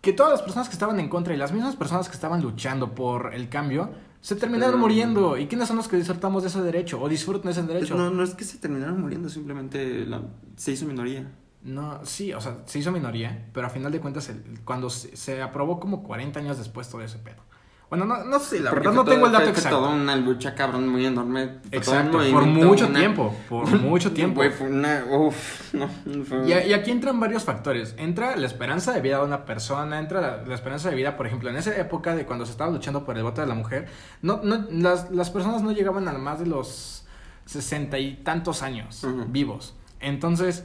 que 0.00 0.12
todas 0.12 0.32
las 0.32 0.42
personas 0.42 0.68
que 0.68 0.74
estaban 0.74 1.00
en 1.00 1.08
contra 1.08 1.34
y 1.34 1.36
las 1.36 1.52
mismas 1.52 1.74
personas 1.76 2.08
que 2.08 2.14
estaban 2.14 2.40
luchando 2.42 2.94
por 2.94 3.34
el 3.34 3.48
cambio 3.48 3.90
se 4.20 4.36
terminaron 4.36 4.78
muriendo. 4.80 5.36
¿Y 5.36 5.46
quiénes 5.46 5.68
son 5.68 5.76
los 5.76 5.88
que 5.88 5.96
disfrutamos 5.96 6.42
de 6.42 6.48
ese 6.48 6.60
derecho 6.62 7.00
o 7.00 7.08
disfrutan 7.08 7.46
de 7.46 7.50
ese 7.52 7.60
Es- 7.62 7.66
derecho? 7.68 7.94
No, 7.96 8.10
no 8.10 8.22
es 8.22 8.34
que 8.34 8.44
se 8.44 8.58
terminaron 8.58 9.00
muriendo, 9.00 9.28
simplemente 9.28 10.04
la- 10.06 10.22
se 10.56 10.72
hizo 10.72 10.86
minoría. 10.86 11.30
No, 11.62 12.00
sí, 12.04 12.32
o 12.32 12.40
sea, 12.40 12.58
se 12.66 12.78
hizo 12.78 12.92
minoría, 12.92 13.46
pero 13.52 13.66
a 13.66 13.70
final 13.70 13.90
de 13.92 14.00
cuentas, 14.00 14.28
el- 14.28 14.60
cuando 14.64 14.88
se, 14.90 15.16
se 15.16 15.42
aprobó 15.42 15.80
como 15.80 16.02
40 16.04 16.38
años 16.40 16.56
después 16.58 16.88
todo 16.88 17.02
ese 17.02 17.18
pedo. 17.18 17.42
Bueno, 17.90 18.04
no, 18.04 18.22
no 18.22 18.38
sé, 18.38 18.60
la 18.60 18.68
Porque 18.70 18.88
verdad 18.88 19.02
no 19.02 19.10
tengo 19.10 19.26
el 19.26 19.32
dato 19.32 19.44
fue- 19.46 19.52
fue 19.54 19.60
exacto. 19.62 19.78
toda 19.78 19.90
una 19.94 20.14
lucha 20.14 20.54
cabrón 20.54 20.86
muy 20.88 21.06
enorme. 21.06 21.60
Exacto, 21.72 22.18
por 22.30 22.44
mucho 22.44 22.86
una- 22.86 22.98
tiempo, 22.98 23.34
por 23.48 23.66
mucho 23.80 24.12
tiempo. 24.12 24.36
Güey, 24.40 24.50
fue 24.50 24.68
una. 24.68 25.04
Uf, 25.10 25.72
no. 25.72 25.88
fue- 26.24 26.46
Y, 26.46 26.68
y 26.68 26.72
aquí 26.74 26.90
entran 26.90 27.18
varios 27.18 27.44
factores. 27.44 27.94
Entra 27.96 28.36
la 28.36 28.46
esperanza 28.46 28.92
de 28.92 29.00
vida 29.00 29.18
de 29.18 29.24
una 29.24 29.46
persona, 29.46 29.98
entra 29.98 30.20
la, 30.20 30.42
la 30.46 30.54
esperanza 30.54 30.90
de 30.90 30.96
vida, 30.96 31.16
por 31.16 31.26
ejemplo, 31.26 31.48
en 31.48 31.56
esa 31.56 31.74
época 31.78 32.14
de 32.14 32.26
cuando 32.26 32.44
se 32.44 32.52
estaba 32.52 32.70
luchando 32.70 33.06
por 33.06 33.16
el 33.16 33.22
voto 33.24 33.40
de 33.40 33.46
la 33.46 33.54
mujer, 33.54 33.88
no, 34.20 34.40
no, 34.44 34.66
las, 34.70 35.10
las 35.10 35.30
personas 35.30 35.62
no 35.62 35.72
llegaban 35.72 36.06
a 36.08 36.12
más 36.12 36.40
de 36.40 36.46
los 36.46 37.06
sesenta 37.46 37.98
y 37.98 38.16
tantos 38.16 38.62
años 38.62 39.02
vivos. 39.28 39.74
Entonces, 40.00 40.62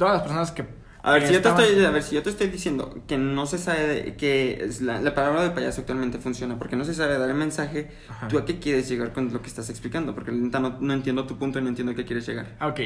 todas 0.00 0.14
las 0.14 0.22
personas 0.22 0.50
que... 0.50 0.64
A 1.02 1.12
ver, 1.12 1.26
si 1.26 1.32
yo 1.32 1.40
te 1.40 1.48
estoy, 1.48 1.82
a 1.84 1.90
ver, 1.90 2.02
si 2.02 2.14
yo 2.14 2.22
te 2.22 2.28
estoy 2.28 2.48
diciendo 2.48 3.02
que 3.06 3.16
no 3.16 3.46
se 3.46 3.56
sabe 3.56 3.86
de- 3.86 4.16
que 4.16 4.68
la, 4.82 5.00
la 5.00 5.14
palabra 5.14 5.42
del 5.42 5.52
payaso 5.52 5.80
actualmente 5.80 6.18
funciona 6.18 6.58
porque 6.58 6.76
no 6.76 6.84
se 6.84 6.92
sabe 6.94 7.16
dar 7.18 7.30
el 7.30 7.36
mensaje, 7.36 7.90
Ajá. 8.10 8.28
¿tú 8.28 8.36
a 8.38 8.44
qué 8.44 8.58
quieres 8.58 8.86
llegar 8.88 9.12
con 9.14 9.32
lo 9.32 9.40
que 9.40 9.48
estás 9.48 9.70
explicando? 9.70 10.14
Porque 10.14 10.30
no, 10.30 10.76
no 10.78 10.92
entiendo 10.92 11.26
tu 11.26 11.38
punto 11.38 11.58
y 11.58 11.62
no 11.62 11.68
entiendo 11.68 11.92
a 11.92 11.94
qué 11.94 12.04
quieres 12.04 12.26
llegar. 12.26 12.54
Ah, 12.60 12.66
Ok, 12.68 12.80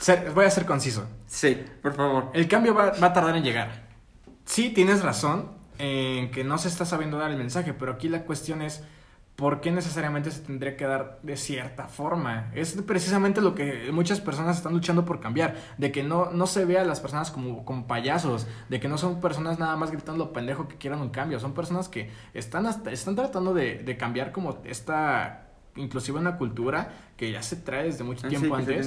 Ser- 0.00 0.30
voy 0.34 0.46
a 0.46 0.50
ser 0.50 0.64
conciso. 0.64 1.06
Sí, 1.26 1.58
por 1.82 1.94
favor. 1.94 2.30
El 2.32 2.48
cambio 2.48 2.74
va, 2.74 2.92
va 2.92 3.08
a 3.08 3.12
tardar 3.12 3.36
en 3.36 3.42
llegar. 3.44 3.88
Sí, 4.46 4.70
tienes 4.70 5.02
razón 5.02 5.50
en 5.78 6.30
que 6.30 6.44
no 6.44 6.56
se 6.56 6.68
está 6.68 6.86
sabiendo 6.86 7.18
dar 7.18 7.30
el 7.30 7.36
mensaje, 7.36 7.74
pero 7.74 7.92
aquí 7.92 8.08
la 8.08 8.22
cuestión 8.24 8.62
es 8.62 8.82
por 9.38 9.60
qué 9.60 9.70
necesariamente 9.70 10.32
se 10.32 10.40
tendría 10.40 10.76
que 10.76 10.84
dar 10.84 11.20
de 11.22 11.36
cierta 11.36 11.86
forma. 11.86 12.50
Es 12.56 12.72
precisamente 12.84 13.40
lo 13.40 13.54
que 13.54 13.90
muchas 13.92 14.20
personas 14.20 14.56
están 14.56 14.72
luchando 14.72 15.04
por 15.04 15.20
cambiar, 15.20 15.54
de 15.78 15.92
que 15.92 16.02
no, 16.02 16.32
no 16.32 16.48
se 16.48 16.64
vea 16.64 16.80
a 16.80 16.84
las 16.84 16.98
personas 16.98 17.30
como, 17.30 17.64
como 17.64 17.86
payasos, 17.86 18.48
de 18.68 18.80
que 18.80 18.88
no 18.88 18.98
son 18.98 19.20
personas 19.20 19.60
nada 19.60 19.76
más 19.76 19.92
gritando 19.92 20.24
lo 20.24 20.32
pendejo 20.32 20.66
que 20.66 20.74
quieran 20.74 21.00
un 21.00 21.10
cambio, 21.10 21.38
son 21.38 21.54
personas 21.54 21.88
que 21.88 22.10
están, 22.34 22.66
hasta- 22.66 22.90
están 22.90 23.14
tratando 23.14 23.54
de, 23.54 23.78
de 23.84 23.96
cambiar 23.96 24.32
como 24.32 24.58
esta, 24.64 25.46
inclusive 25.76 26.18
una 26.18 26.36
cultura 26.36 26.92
que 27.16 27.30
ya 27.30 27.40
se 27.40 27.54
trae 27.54 27.84
desde 27.84 28.02
mucho 28.02 28.26
Ah, 28.26 28.30
tiempo 28.30 28.56
sí, 28.56 28.62
antes. 28.62 28.86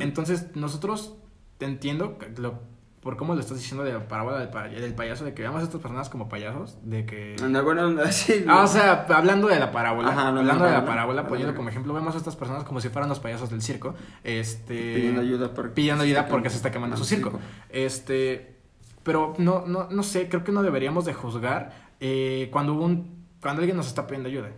Entonces, 0.00 0.48
nosotros 0.56 1.14
te 1.58 1.64
entiendo 1.66 2.18
que 2.18 2.28
lo- 2.40 2.58
por 3.06 3.16
cómo 3.16 3.34
lo 3.34 3.40
estás 3.40 3.56
diciendo 3.56 3.82
de 3.84 3.92
la 3.92 4.06
parábola 4.08 4.38
del, 4.40 4.48
pa- 4.50 4.68
del 4.68 4.94
payaso, 4.94 5.24
de 5.24 5.32
que 5.32 5.40
veamos 5.42 5.60
a 5.62 5.64
estas 5.64 5.80
personas 5.80 6.08
como 6.10 6.28
payasos, 6.28 6.76
de 6.82 7.06
que... 7.06 7.36
Anda, 7.42 7.62
bueno, 7.62 7.94
sí. 8.10 8.44
Ah, 8.48 8.64
o 8.64 8.66
sea, 8.66 9.06
hablando 9.08 9.46
de 9.48 9.58
la 9.58 9.70
parábola, 9.72 10.08
Ajá, 10.08 10.20
hablando 10.28 10.40
hablando 10.40 10.64
de 10.64 10.70
la 10.72 10.80
la 10.80 10.84
parábola. 10.84 11.26
poniendo 11.26 11.54
como 11.54 11.68
ejemplo, 11.68 11.94
vemos 11.94 12.14
a 12.14 12.18
estas 12.18 12.36
personas 12.36 12.64
como 12.64 12.80
si 12.80 12.88
fueran 12.88 13.08
los 13.08 13.20
payasos 13.20 13.48
del 13.48 13.62
circo, 13.62 13.94
este... 14.24 14.94
pidiendo 14.96 15.20
ayuda 15.22 15.54
porque 15.54 15.70
pidiendo 15.72 16.02
ayuda 16.04 16.26
porque 16.28 16.50
se 16.50 16.56
está 16.56 16.70
quemando 16.70 16.96
su 16.96 17.04
circo. 17.04 17.38
Este, 17.70 18.56
pero 19.02 19.34
no, 19.38 19.64
no, 19.66 19.88
no 19.90 20.02
sé, 20.02 20.28
creo 20.28 20.42
que 20.44 20.52
no 20.52 20.62
deberíamos 20.62 21.04
de 21.04 21.14
juzgar 21.14 21.72
eh, 22.00 22.48
cuando 22.52 22.74
un, 22.74 23.24
cuando 23.40 23.60
alguien 23.62 23.76
nos 23.76 23.86
está 23.86 24.06
pidiendo 24.06 24.28
ayuda. 24.28 24.50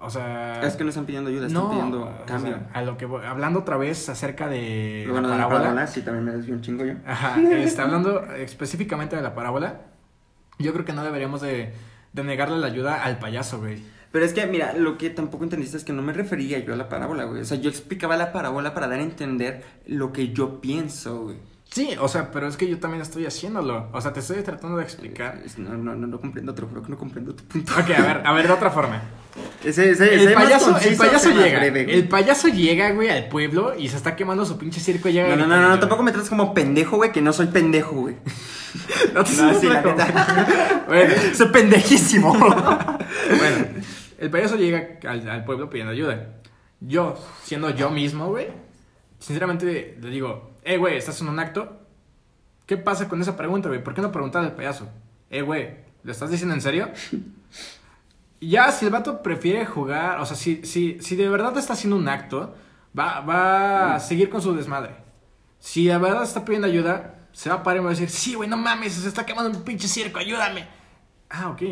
O 0.00 0.10
sea... 0.10 0.62
Es 0.62 0.76
que 0.76 0.84
no 0.84 0.90
están 0.90 1.06
pidiendo 1.06 1.28
ayuda, 1.30 1.48
están 1.48 1.62
no, 1.64 1.70
pidiendo 1.70 2.02
o 2.04 2.24
cambio. 2.24 2.52
sea, 2.54 2.70
a 2.72 2.82
lo 2.82 2.96
que 2.96 3.04
voy- 3.06 3.24
hablando 3.24 3.58
otra 3.60 3.76
vez 3.76 4.08
acerca 4.08 4.46
de 4.48 5.06
Bueno, 5.10 5.26
la 5.28 5.34
de 5.34 5.40
la 5.40 5.44
parábola. 5.48 5.58
parábola, 5.70 5.86
sí, 5.88 6.02
también 6.02 6.24
me 6.24 6.32
desvío 6.32 6.54
un 6.54 6.60
chingo 6.62 6.84
yo. 6.84 6.94
Ajá, 7.04 7.40
está 7.52 7.82
hablando 7.82 8.22
específicamente 8.34 9.16
de 9.16 9.22
la 9.22 9.34
parábola. 9.34 9.80
Yo 10.60 10.72
creo 10.72 10.84
que 10.84 10.92
no 10.92 11.02
deberíamos 11.04 11.40
de, 11.40 11.72
de 12.12 12.24
negarle 12.24 12.58
la 12.58 12.68
ayuda 12.68 13.02
al 13.02 13.18
payaso, 13.18 13.58
güey. 13.58 13.82
Pero 14.12 14.24
es 14.24 14.32
que, 14.32 14.46
mira, 14.46 14.72
lo 14.72 14.96
que 14.98 15.10
tampoco 15.10 15.44
entendiste 15.44 15.76
es 15.76 15.84
que 15.84 15.92
no 15.92 16.00
me 16.02 16.12
refería 16.12 16.58
yo 16.60 16.72
a 16.72 16.76
la 16.76 16.88
parábola, 16.88 17.24
güey. 17.24 17.42
O 17.42 17.44
sea, 17.44 17.58
yo 17.58 17.68
explicaba 17.68 18.16
la 18.16 18.32
parábola 18.32 18.72
para 18.74 18.88
dar 18.88 19.00
a 19.00 19.02
entender 19.02 19.64
lo 19.86 20.12
que 20.12 20.32
yo 20.32 20.60
pienso, 20.60 21.24
güey. 21.24 21.36
Sí, 21.70 21.90
o 22.00 22.08
sea, 22.08 22.30
pero 22.30 22.48
es 22.48 22.56
que 22.56 22.66
yo 22.66 22.78
también 22.80 23.02
estoy 23.02 23.26
haciéndolo. 23.26 23.88
O 23.92 24.00
sea, 24.00 24.12
te 24.12 24.20
estoy 24.20 24.42
tratando 24.42 24.78
de 24.78 24.84
explicar. 24.84 25.38
No, 25.58 25.74
no, 25.76 25.94
no, 25.94 26.06
no 26.06 26.18
comprendo, 26.20 26.54
te 26.54 26.62
lo 26.62 26.68
juro 26.68 26.82
que 26.82 26.88
no 26.88 26.96
comprendo 26.96 27.34
tu 27.34 27.44
punto. 27.44 27.72
Ok, 27.74 27.90
a 27.90 28.02
ver, 28.02 28.22
a 28.24 28.32
ver, 28.32 28.46
de 28.46 28.52
otra 28.54 28.70
forma. 28.70 29.02
Ese, 29.62 29.90
ese, 29.90 30.14
El 30.14 30.20
ese 30.22 30.34
payaso, 30.34 30.76
el 30.78 30.96
payaso 30.96 31.30
llega. 31.30 31.58
breve, 31.58 31.94
el 31.94 32.08
payaso 32.08 32.48
llega, 32.48 32.90
güey, 32.92 33.10
al 33.10 33.28
pueblo 33.28 33.74
y 33.78 33.88
se 33.88 33.96
está 33.98 34.16
quemando 34.16 34.46
su 34.46 34.56
pinche 34.56 34.80
circo. 34.80 35.08
y 35.10 35.12
Llega 35.12 35.28
No, 35.28 35.36
no, 35.36 35.46
no, 35.46 35.60
no, 35.60 35.68
güey. 35.68 35.80
tampoco 35.80 36.02
me 36.02 36.10
trates 36.10 36.30
como 36.30 36.54
pendejo, 36.54 36.96
güey, 36.96 37.12
que 37.12 37.20
no 37.20 37.32
soy 37.34 37.48
pendejo, 37.48 37.92
güey. 37.94 38.16
No 39.12 39.22
te 39.24 39.32
No, 39.36 39.54
sí, 39.60 39.66
la 39.68 39.82
neta. 39.82 40.84
Bueno, 40.88 41.14
Soy 41.34 41.48
pendejísimo. 41.48 42.32
bueno, 42.34 43.66
el 44.18 44.30
payaso 44.30 44.56
llega 44.56 44.98
al, 45.06 45.28
al 45.28 45.44
pueblo 45.44 45.68
pidiendo 45.68 45.92
ayuda. 45.92 46.28
Yo, 46.80 47.14
siendo 47.44 47.68
yo 47.70 47.90
mismo, 47.90 48.28
güey, 48.28 48.48
sinceramente 49.18 49.96
le 50.00 50.10
digo, 50.10 50.52
eh, 50.68 50.76
güey, 50.76 50.98
¿estás 50.98 51.20
en 51.22 51.28
un 51.28 51.38
acto? 51.38 51.80
¿Qué 52.66 52.76
pasa 52.76 53.08
con 53.08 53.22
esa 53.22 53.36
pregunta, 53.36 53.68
güey? 53.68 53.82
¿Por 53.82 53.94
qué 53.94 54.02
no 54.02 54.12
preguntar 54.12 54.44
al 54.44 54.54
payaso? 54.54 54.86
Eh, 55.30 55.40
güey, 55.40 55.78
¿lo 56.02 56.12
estás 56.12 56.30
diciendo 56.30 56.54
en 56.54 56.60
serio? 56.60 56.90
Ya, 58.40 58.70
si 58.70 58.84
el 58.84 58.92
vato 58.92 59.20
prefiere 59.20 59.66
jugar, 59.66 60.20
o 60.20 60.24
sea, 60.24 60.36
si, 60.36 60.64
si, 60.64 61.00
si 61.00 61.16
de 61.16 61.28
verdad 61.28 61.58
está 61.58 61.72
haciendo 61.72 61.96
un 61.96 62.08
acto, 62.08 62.54
va, 62.96 63.18
va 63.18 63.96
a 63.96 63.98
seguir 63.98 64.30
con 64.30 64.40
su 64.40 64.54
desmadre. 64.54 64.94
Si 65.58 65.86
de 65.88 65.98
verdad 65.98 66.22
está 66.22 66.44
pidiendo 66.44 66.68
ayuda, 66.68 67.26
se 67.32 67.50
va 67.50 67.56
a 67.56 67.62
parar 67.64 67.80
y 67.80 67.84
va 67.84 67.90
a 67.90 67.94
decir, 67.94 68.08
sí, 68.08 68.34
güey, 68.34 68.48
no 68.48 68.56
mames, 68.56 68.92
se 68.92 69.08
está 69.08 69.26
quemando 69.26 69.58
un 69.58 69.64
pinche 69.64 69.88
circo, 69.88 70.20
ayúdame. 70.20 70.68
Ah, 71.28 71.48
ok, 71.48 71.62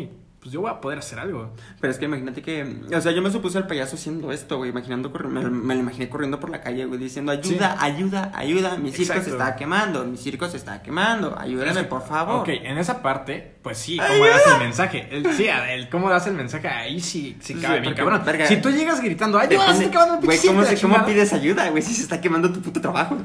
pues 0.47 0.53
yo 0.53 0.61
voy 0.61 0.71
a 0.71 0.79
poder 0.79 0.99
hacer 0.99 1.19
algo. 1.19 1.51
Pero 1.81 1.91
es 1.91 1.99
que 1.99 2.05
imagínate 2.05 2.41
que, 2.41 2.77
o 2.95 3.01
sea, 3.01 3.11
yo 3.11 3.21
me 3.21 3.29
supuse 3.29 3.57
al 3.57 3.67
payaso 3.67 3.97
haciendo 3.97 4.31
esto, 4.31 4.55
güey, 4.55 4.69
imaginando, 4.69 5.09
me, 5.27 5.41
me 5.49 5.73
lo 5.75 5.81
imaginé 5.81 6.07
corriendo 6.07 6.39
por 6.39 6.49
la 6.49 6.61
calle, 6.61 6.85
güey, 6.85 6.97
diciendo, 6.97 7.33
ayuda, 7.33 7.71
Sí. 7.73 7.77
ayuda, 7.81 8.31
ayuda, 8.33 8.77
mi 8.77 8.93
circo 8.93 9.21
se 9.21 9.31
está 9.31 9.57
quemando, 9.57 10.05
mi 10.05 10.15
circo 10.15 10.47
se 10.47 10.55
está 10.55 10.81
quemando, 10.81 11.37
ayúdame, 11.37 11.83
por 11.83 12.01
favor. 12.07 12.41
Ok, 12.43 12.47
en 12.49 12.77
esa 12.77 13.01
parte, 13.01 13.55
pues 13.61 13.77
sí, 13.77 13.97
cómo 13.97 14.25
das 14.25 14.41
el 14.53 14.59
mensaje. 14.59 15.07
El, 15.11 15.33
sí, 15.33 15.47
el 15.47 15.89
cómo 15.89 16.09
das 16.09 16.25
el 16.27 16.33
mensaje, 16.35 16.69
ahí 16.69 17.01
sí, 17.01 17.35
sí 17.41 17.53
Sí, 17.55 17.59
cabe 17.59 17.81
bien 17.81 17.93
porque, 17.93 18.01
cabrón. 18.03 18.21
verga, 18.25 18.45
si 18.47 18.57
tú 18.61 18.69
llegas 18.69 19.01
gritando, 19.01 19.37
ayuda, 19.39 19.73
se 19.75 19.83
está 19.83 19.91
quemando 19.91 20.19
pinche 20.21 20.37
Güey, 20.37 20.47
¿cómo, 20.47 20.61
¿cómo 20.65 20.75
chingada". 20.77 21.05
pides 21.05 21.33
ayuda, 21.33 21.69
güey, 21.71 21.83
si 21.83 21.93
se 21.93 22.03
está 22.03 22.21
quemando 22.21 22.49
tu 22.53 22.61
puto 22.61 22.79
trabajo? 22.79 23.17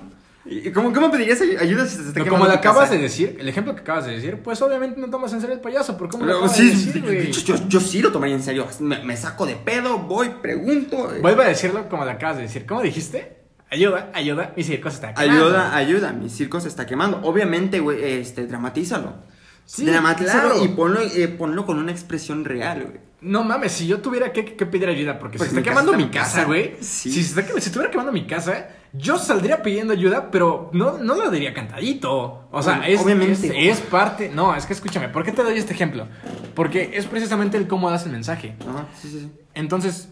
¿Y 0.45 0.71
¿Cómo, 0.73 0.93
cómo 0.93 1.11
pedirías 1.11 1.41
ay- 1.41 1.57
ayuda 1.61 1.87
si 1.87 1.97
se 1.97 2.09
está 2.09 2.21
No, 2.21 2.27
como 2.27 2.47
tu 2.47 2.51
acabas 2.51 2.83
casa? 2.89 2.95
de 2.95 3.03
decir, 3.03 3.37
el 3.39 3.49
ejemplo 3.49 3.75
que 3.77 3.83
acabas 3.83 4.07
de 4.07 4.13
decir, 4.13 4.39
pues 4.43 4.61
obviamente 4.61 5.01
no 5.01 5.09
tomas 5.09 5.33
en 5.33 5.41
serio 5.41 5.55
el 5.55 5.61
payaso, 5.61 5.97
por 5.97 6.09
cómo 6.09 6.25
lo 6.25 6.49
sí, 6.49 6.65
de 6.65 6.71
decir, 6.71 7.03
güey. 7.03 7.31
yo, 7.31 7.41
yo, 7.57 7.69
yo 7.69 7.81
sí 7.81 8.03
lo 8.03 8.11
tomaría 8.11 8.35
en 8.35 8.43
serio. 8.43 8.67
Me, 8.81 9.05
me 9.05 9.17
saco 9.17 9.47
de 9.47 9.55
pedo, 9.55 9.99
voy, 9.99 10.31
pregunto. 10.43 11.11
Vuelve 11.21 11.45
a 11.45 11.49
decirlo 11.49 11.89
como 11.89 12.05
le 12.05 12.11
acabas 12.11 12.37
de 12.39 12.43
decir. 12.43 12.67
¿Cómo 12.67 12.83
dijiste? 12.83 13.37
Ayuda, 13.71 14.11
ayuda, 14.15 14.53
mi 14.57 14.65
circo 14.65 14.91
se 14.91 14.97
está 14.97 15.15
quemando. 15.15 15.45
Ayuda, 15.47 15.77
ayuda, 15.77 16.13
mi 16.13 16.29
circo 16.29 16.61
se 16.61 16.69
está 16.69 16.87
quemando. 16.87 17.21
Obviamente, 17.23 17.79
güey, 17.81 18.03
este, 18.21 18.47
dramatízalo. 18.47 19.15
Sí, 19.65 19.87
dramatízalo 19.87 20.51
claro. 20.57 20.65
y 20.65 20.69
ponlo, 20.69 21.01
eh, 21.01 21.29
ponlo 21.29 21.65
con 21.65 21.79
una 21.79 21.93
expresión 21.93 22.45
real, 22.45 22.83
güey. 22.83 23.01
No 23.21 23.45
mames, 23.45 23.71
si 23.73 23.87
yo 23.87 24.01
tuviera 24.01 24.33
que, 24.33 24.45
que 24.57 24.67
pedir 24.67 24.89
ayuda 24.89 25.21
porque 25.21 25.39
Pues 25.39 25.51
se 25.51 25.57
está 25.57 25.71
quemando 25.71 25.93
mi 25.93 26.11
casa, 26.11 26.45
güey. 26.45 26.75
Sí. 26.81 27.13
Si, 27.13 27.23
se 27.23 27.41
está, 27.41 27.53
si 27.61 27.69
estuviera 27.69 27.91
quemando 27.91 28.11
mi 28.13 28.27
casa, 28.27 28.69
yo 28.93 29.19
saldría 29.19 29.63
pidiendo 29.63 29.93
ayuda, 29.93 30.31
pero 30.31 30.71
no, 30.73 30.99
no 30.99 31.15
lo 31.15 31.31
diría 31.31 31.55
cantadito. 31.55 32.49
O 32.51 32.63
sea, 32.63 32.79
Bueno, 32.79 32.93
es, 32.93 33.01
obviamente. 33.01 33.69
es, 33.69 33.79
es 33.79 33.85
parte. 33.85 34.31
No, 34.35 34.55
es 34.55 34.67
que 34.67 34.75
escúchame, 34.75 35.09
¿por 35.09 35.25
qué 35.25 35.33
te 35.33 35.43
doy 35.43 35.57
este 35.57 35.73
ejemplo? 35.73 36.07
Porque 36.55 36.91
es 36.95 37.07
precisamente 37.07 37.57
el 37.57 37.67
cómo 37.67 37.91
das 37.91 38.05
el 38.07 38.13
mensaje. 38.13 38.55
Ajá, 38.69 38.87
sí, 39.01 39.09
sí, 39.09 39.21
sí. 39.21 39.33
Entonces, 39.55 40.11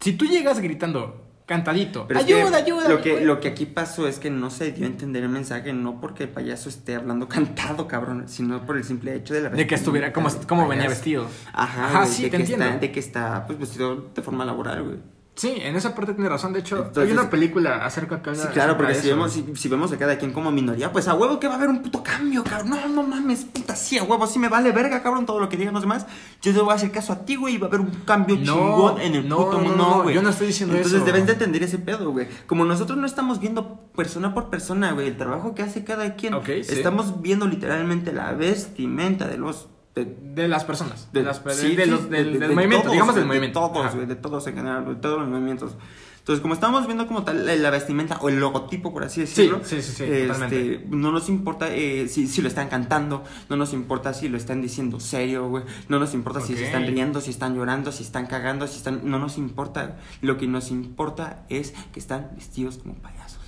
si 0.00 0.12
tú 0.12 0.26
llegas 0.26 0.60
gritando 0.60 1.26
cantadito, 1.50 2.06
Pero 2.06 2.20
es 2.20 2.26
ayuda, 2.26 2.50
que 2.50 2.56
ayuda. 2.70 2.88
Lo 2.88 3.02
que, 3.02 3.24
lo 3.24 3.40
que 3.40 3.48
aquí 3.48 3.66
pasó 3.66 4.06
es 4.06 4.20
que 4.20 4.30
no 4.30 4.50
se 4.50 4.70
dio 4.70 4.84
a 4.84 4.88
entender 4.88 5.24
el 5.24 5.30
mensaje, 5.30 5.72
no 5.72 6.00
porque 6.00 6.22
el 6.22 6.28
payaso 6.28 6.68
esté 6.68 6.94
hablando 6.94 7.28
cantado, 7.28 7.88
cabrón, 7.88 8.28
sino 8.28 8.64
por 8.64 8.76
el 8.76 8.84
simple 8.84 9.16
hecho 9.16 9.34
de 9.34 9.40
la 9.40 9.48
De 9.48 9.66
que 9.66 9.74
estuviera, 9.74 10.12
como, 10.12 10.68
venía 10.68 10.88
vestido. 10.88 11.26
Ajá, 11.52 11.86
Ajá, 11.86 11.98
güey, 12.04 12.10
sí, 12.12 12.22
de 12.22 12.30
te 12.30 12.36
que 12.36 12.42
entiendo. 12.44 12.64
Está, 12.66 12.78
de 12.78 12.92
que 12.92 13.00
está 13.00 13.46
pues, 13.48 13.58
vestido 13.58 14.10
de 14.14 14.22
forma 14.22 14.44
laboral, 14.44 14.84
güey. 14.84 14.98
Sí, 15.36 15.54
en 15.56 15.74
esa 15.74 15.94
parte 15.94 16.12
tiene 16.12 16.28
razón. 16.28 16.52
De 16.52 16.60
hecho, 16.60 16.76
hay 16.76 16.82
Entonces- 16.82 17.12
una 17.14 17.30
película 17.30 17.84
acerca 17.86 18.20
que 18.20 18.34
Sí, 18.34 18.46
claro, 18.52 18.76
porque 18.76 18.94
si 18.94 19.06
eso. 19.08 19.16
vemos, 19.16 19.32
si, 19.32 19.44
si 19.56 19.68
vemos 19.68 19.90
a 19.90 19.96
cada 19.96 20.18
quien 20.18 20.32
como 20.32 20.50
minoría, 20.52 20.92
pues 20.92 21.08
a 21.08 21.14
huevo 21.14 21.40
que 21.40 21.46
va 21.46 21.54
a 21.54 21.56
haber 21.56 21.70
un 21.70 21.80
puto 21.80 22.02
cambio, 22.02 22.44
cabrón. 22.44 22.68
No, 22.70 22.88
no 22.88 23.02
mames, 23.04 23.44
puta, 23.46 23.74
sí, 23.74 23.96
a 23.96 24.02
huevo, 24.02 24.26
sí 24.26 24.38
me 24.38 24.48
vale 24.48 24.70
verga, 24.72 25.02
cabrón, 25.02 25.24
todo 25.24 25.40
lo 25.40 25.48
que 25.48 25.56
digan 25.56 25.72
los 25.72 25.82
demás. 25.82 26.04
Yo 26.42 26.52
te 26.52 26.60
voy 26.60 26.72
a 26.72 26.74
hacer 26.74 26.90
caso 26.90 27.14
a 27.14 27.24
ti, 27.24 27.36
güey, 27.36 27.54
y 27.54 27.58
va 27.58 27.66
a 27.66 27.68
haber 27.68 27.80
un 27.80 27.90
cambio 28.04 28.36
No, 28.36 28.42
chingón 28.44 29.00
en 29.00 29.14
el 29.14 29.28
no, 29.28 29.36
puto 29.38 29.52
no, 29.52 29.64
mundo, 29.64 29.76
no, 29.76 30.02
güey. 30.02 30.14
yo 30.14 30.20
no 30.20 30.28
estoy 30.28 30.48
diciendo 30.48 30.74
Entonces 30.76 30.98
eso. 30.98 31.06
debes 31.06 31.26
de 31.26 31.32
entender 31.32 31.62
ese 31.62 31.78
pedo, 31.78 32.10
güey. 32.10 32.28
Como 32.46 32.66
nosotros 32.66 32.98
no 32.98 33.06
estamos 33.06 33.40
viendo 33.40 33.80
persona 33.96 34.34
por 34.34 34.50
persona, 34.50 34.92
güey, 34.92 35.06
el 35.08 35.16
trabajo 35.16 35.54
que 35.54 35.62
hace 35.62 35.84
cada 35.84 36.16
quien. 36.16 36.34
Ok, 36.34 36.46
sí. 36.46 36.64
Estamos 36.68 37.22
viendo 37.22 37.46
literalmente 37.46 38.12
la 38.12 38.32
vestimenta 38.32 39.26
de 39.26 39.38
los... 39.38 39.68
de- 40.04 40.42
De 40.42 40.48
las 40.48 40.64
personas. 40.64 41.08
De, 41.12 41.22
las, 41.22 41.42
de, 41.44 41.54
sí, 41.54 41.76
de 41.76 41.86
los- 41.86 42.08
del, 42.10 42.32
de- 42.34 42.38
del 42.38 42.48
de 42.50 42.54
movimiento, 42.54 42.82
todos, 42.84 42.92
digamos 42.92 43.14
del 43.14 43.24
de 43.24 43.28
movimiento. 43.28 43.60
todos, 43.60 44.08
de 44.08 44.16
todos 44.16 44.46
en 44.46 44.54
general, 44.56 44.84
de 44.86 44.94
todos 44.96 45.20
los 45.20 45.28
movimientos. 45.28 45.72
Entonces, 46.18 46.42
como 46.42 46.52
estamos 46.52 46.86
viendo 46.86 47.06
como 47.06 47.24
tal 47.24 47.46
la, 47.46 47.56
la 47.56 47.70
vestimenta 47.70 48.18
o 48.20 48.28
el 48.28 48.38
logotipo, 48.38 48.92
por 48.92 49.02
así 49.02 49.22
decirlo, 49.22 49.62
sí, 49.64 49.80
sí, 49.80 49.92
sí, 49.96 50.04
este, 50.04 50.84
no 50.90 51.10
nos 51.12 51.28
importa 51.30 51.68
eh, 51.74 52.08
si, 52.08 52.26
si 52.28 52.42
lo 52.42 52.46
están 52.48 52.68
cantando, 52.68 53.24
no 53.48 53.56
nos 53.56 53.72
importa 53.72 54.12
si 54.12 54.28
lo 54.28 54.36
están 54.36 54.60
diciendo 54.60 55.00
serio, 55.00 55.48
güey, 55.48 55.64
no 55.88 55.98
nos 55.98 56.12
importa 56.12 56.40
si 56.42 56.52
Ok. 56.52 56.58
se 56.58 56.66
están 56.66 56.86
riendo, 56.86 57.22
si 57.22 57.30
están 57.30 57.56
llorando, 57.56 57.90
si 57.90 58.02
están 58.02 58.26
cagando, 58.26 58.66
si 58.66 58.76
están... 58.76 59.00
No 59.10 59.18
nos 59.18 59.38
importa, 59.38 59.96
lo 60.20 60.36
que 60.36 60.46
nos 60.46 60.70
importa 60.70 61.46
es 61.48 61.72
que 61.92 61.98
están 61.98 62.30
vestidos 62.36 62.76
como 62.76 62.94
payasos. 62.96 63.40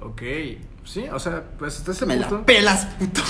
Ok, 0.00 0.22
sí, 0.84 1.04
o 1.12 1.18
sea, 1.18 1.42
pues 1.58 1.78
hasta 1.78 1.90
ese 1.92 2.06
Me 2.06 2.16
la 2.16 2.28
punto. 2.28 2.46
pelas, 2.46 2.86
puto. 2.98 3.20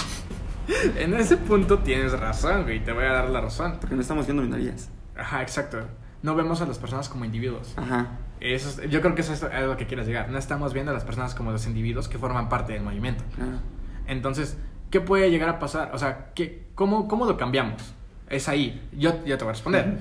En 0.96 1.14
ese 1.14 1.36
punto 1.36 1.78
tienes 1.80 2.12
razón, 2.18 2.62
güey, 2.64 2.82
te 2.84 2.92
voy 2.92 3.04
a 3.04 3.12
dar 3.12 3.30
la 3.30 3.40
razón. 3.40 3.76
Porque 3.80 3.94
no 3.96 4.00
estamos 4.02 4.26
viendo 4.26 4.42
minorías. 4.42 4.90
Ajá, 5.16 5.42
exacto. 5.42 5.78
No 6.22 6.34
vemos 6.34 6.60
a 6.60 6.66
las 6.66 6.78
personas 6.78 7.08
como 7.08 7.24
individuos. 7.24 7.74
Ajá. 7.76 8.08
Eso 8.40 8.68
es- 8.82 8.90
yo 8.90 9.00
creo 9.00 9.14
que 9.14 9.20
eso 9.22 9.32
es 9.32 9.42
a 9.42 9.60
lo 9.62 9.76
que 9.76 9.86
quieres 9.86 10.06
llegar. 10.06 10.28
No 10.30 10.38
estamos 10.38 10.72
viendo 10.72 10.90
a 10.90 10.94
las 10.94 11.04
personas 11.04 11.34
como 11.34 11.50
los 11.52 11.66
individuos 11.66 12.08
que 12.08 12.18
forman 12.18 12.48
parte 12.48 12.72
del 12.72 12.82
movimiento. 12.82 13.24
claro. 13.34 13.52
Entonces, 14.06 14.56
¿qué 14.90 15.00
puede 15.00 15.30
llegar 15.30 15.48
a 15.48 15.58
pasar? 15.58 15.90
O 15.94 15.98
sea, 15.98 16.30
¿qué, 16.34 16.64
cómo, 16.74 17.06
¿cómo 17.06 17.26
lo 17.26 17.36
cambiamos? 17.36 17.94
Es 18.28 18.48
ahí. 18.48 18.86
Yo, 18.92 19.24
yo 19.24 19.38
te 19.38 19.44
voy 19.44 19.50
a 19.50 19.52
responder. 19.52 19.98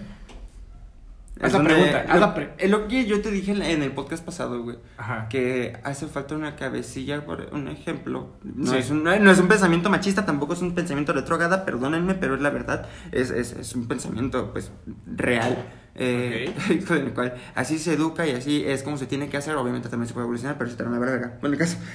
Haz 1.42 1.54
la 1.54 1.64
pregunta, 1.64 2.00
haz 2.08 2.14
lo, 2.16 2.20
la 2.20 2.34
pre- 2.34 2.54
es 2.58 2.70
lo 2.70 2.88
que 2.88 3.06
yo 3.06 3.22
te 3.22 3.32
dije 3.32 3.52
en 3.54 3.82
el 3.84 3.92
podcast 3.94 4.26
pasado, 4.26 4.62
güey. 4.62 4.78
Ajá. 4.98 5.28
Que 5.30 5.78
hace 5.84 6.08
falta 6.08 6.36
una 6.36 6.56
cabecilla, 6.58 7.26
por 7.26 7.48
un 7.54 7.70
ejemplo. 7.70 8.34
No, 8.44 8.72
Sí. 8.72 8.78
es 8.78 8.90
un, 8.90 9.04
no 9.04 9.32
es 9.32 9.40
un 9.40 9.48
pensamiento 9.48 9.90
machista, 9.90 10.26
tampoco 10.26 10.54
es 10.54 10.62
un 10.62 10.76
pensamiento 10.76 11.14
retrógrada, 11.14 11.64
perdónenme, 11.66 12.16
pero 12.16 12.36
es 12.36 12.42
la 12.42 12.50
verdad. 12.50 12.88
Es, 13.14 13.30
es, 13.32 13.54
es 13.54 13.74
un 13.76 13.88
pensamiento, 13.88 14.52
pues, 14.52 14.72
real. 15.08 15.66
eh, 15.96 16.54
con 16.88 16.98
el 16.98 17.14
cual 17.14 17.34
así 17.56 17.80
se 17.80 17.94
educa 17.94 18.28
y 18.28 18.32
así 18.32 18.64
es 18.66 18.84
como 18.84 18.98
se 18.98 19.06
tiene 19.06 19.30
que 19.30 19.38
hacer. 19.38 19.56
Obviamente 19.56 19.88
también 19.90 20.08
se 20.08 20.14
puede 20.14 20.26
evolucionar, 20.26 20.58
pero 20.58 20.70
si 20.70 20.76
te 20.76 20.84
la 20.84 21.00
verga. 21.00 21.38
Bueno, 21.42 21.54
el 21.54 21.60
caso. 21.60 21.78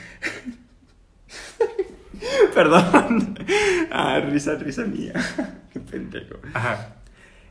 Perdón. 2.55 3.39
Ah, 3.97 4.19
risa, 4.19 4.57
risa 4.57 4.83
mía. 4.85 5.13
Qué 5.73 5.79
pendejo. 5.79 6.35
Ajá. 6.53 6.97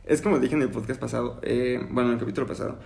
Es 0.05 0.21
como 0.21 0.39
dije 0.39 0.55
en 0.55 0.61
el 0.61 0.69
podcast 0.69 0.99
pasado, 0.99 1.39
eh, 1.43 1.79
bueno, 1.89 2.09
en 2.09 2.15
el 2.15 2.19
capítulo 2.19 2.47
pasado. 2.47 2.77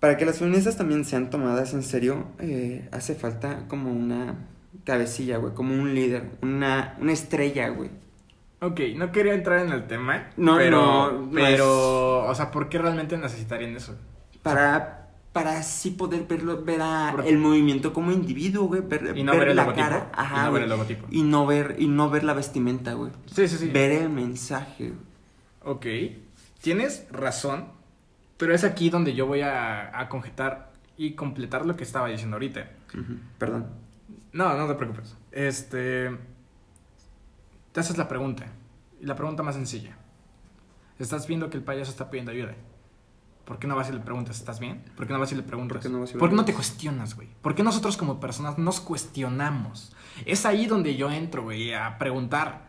Para 0.00 0.16
que 0.16 0.24
las 0.24 0.38
feministas 0.38 0.76
también 0.76 1.04
sean 1.04 1.30
tomadas 1.30 1.74
en 1.74 1.82
serio, 1.82 2.26
eh, 2.38 2.88
hace 2.90 3.14
falta 3.14 3.66
como 3.68 3.92
una 3.92 4.34
cabecilla, 4.84 5.36
güey, 5.36 5.52
como 5.54 5.74
un 5.74 5.94
líder, 5.94 6.30
una, 6.42 6.96
una 7.00 7.12
estrella, 7.12 7.68
güey. 7.68 7.90
Ok, 8.62 8.80
no 8.96 9.12
quería 9.12 9.34
entrar 9.34 9.64
en 9.66 9.72
el 9.72 9.86
tema. 9.86 10.28
No, 10.36 10.56
pero, 10.56 11.12
no, 11.12 11.30
Pero, 11.32 12.26
o 12.26 12.34
sea, 12.34 12.50
¿por 12.50 12.68
qué 12.68 12.78
realmente 12.78 13.16
necesitarían 13.16 13.76
eso? 13.76 13.94
Para, 14.42 15.10
para 15.32 15.58
así 15.58 15.90
poder 15.90 16.26
verlo, 16.26 16.62
ver 16.64 16.80
a 16.82 17.14
el 17.26 17.38
movimiento 17.38 17.92
como 17.92 18.10
individuo, 18.10 18.66
güey, 18.66 18.80
ver, 18.80 19.12
Y 19.16 19.22
no 19.22 19.32
ver 19.32 19.48
el 19.48 19.56
la 19.56 19.64
logotipo. 19.64 19.86
cara, 19.88 20.10
ajá, 20.14 20.42
Y 20.42 20.46
no 20.46 20.52
ver 20.52 20.62
el 20.64 20.68
logotipo. 20.70 21.06
y 21.10 21.22
no 21.22 21.46
ver 21.46 21.76
y 21.78 21.88
no 21.88 22.10
ver 22.10 22.24
la 22.24 22.32
vestimenta, 22.34 22.94
güey. 22.94 23.12
Sí, 23.26 23.46
sí, 23.48 23.56
sí. 23.58 23.68
Ver 23.68 23.92
el 23.92 24.08
mensaje. 24.10 24.88
güey. 24.88 25.09
Ok, 25.62 25.86
tienes 26.60 27.06
razón, 27.10 27.68
pero 28.36 28.54
es 28.54 28.64
aquí 28.64 28.90
donde 28.90 29.14
yo 29.14 29.26
voy 29.26 29.42
a, 29.42 29.98
a 29.98 30.08
conjetar 30.08 30.70
y 30.96 31.12
completar 31.12 31.64
lo 31.64 31.76
que 31.76 31.84
estaba 31.84 32.08
diciendo 32.08 32.36
ahorita. 32.36 32.70
Perdón. 33.38 33.68
No, 34.32 34.54
no 34.56 34.66
te 34.66 34.74
preocupes. 34.74 35.16
Este. 35.32 36.10
Te 37.72 37.80
haces 37.80 37.96
la 37.96 38.06
pregunta. 38.06 38.46
Y 39.00 39.06
la 39.06 39.16
pregunta 39.16 39.42
más 39.42 39.54
sencilla. 39.54 39.96
Estás 40.98 41.26
viendo 41.26 41.48
que 41.48 41.56
el 41.56 41.62
payaso 41.62 41.90
está 41.90 42.10
pidiendo 42.10 42.32
ayuda. 42.32 42.54
¿Por 43.46 43.58
qué 43.58 43.66
no 43.66 43.74
vas 43.74 43.88
y 43.88 43.92
le 43.92 44.00
preguntas, 44.00 44.38
¿estás 44.38 44.60
bien? 44.60 44.84
¿Por 44.94 45.06
qué 45.06 45.12
no 45.12 45.18
vas 45.18 45.32
y 45.32 45.34
le 45.34 45.42
preguntas? 45.42 45.78
¿Por 45.78 45.82
qué 45.82 45.88
no 45.88 46.00
vas 46.00 46.10
y 46.10 46.12
le 46.12 46.18
¿Por 46.20 46.28
qué 46.28 46.36
no 46.36 46.44
te 46.44 46.54
cuestionas, 46.54 47.16
güey? 47.16 47.28
¿Por 47.40 47.54
qué 47.54 47.62
nosotros 47.62 47.96
como 47.96 48.20
personas 48.20 48.58
nos 48.58 48.80
cuestionamos? 48.80 49.96
Es 50.26 50.44
ahí 50.44 50.66
donde 50.66 50.96
yo 50.96 51.10
entro, 51.10 51.44
güey, 51.44 51.72
a 51.72 51.96
preguntar. 51.98 52.68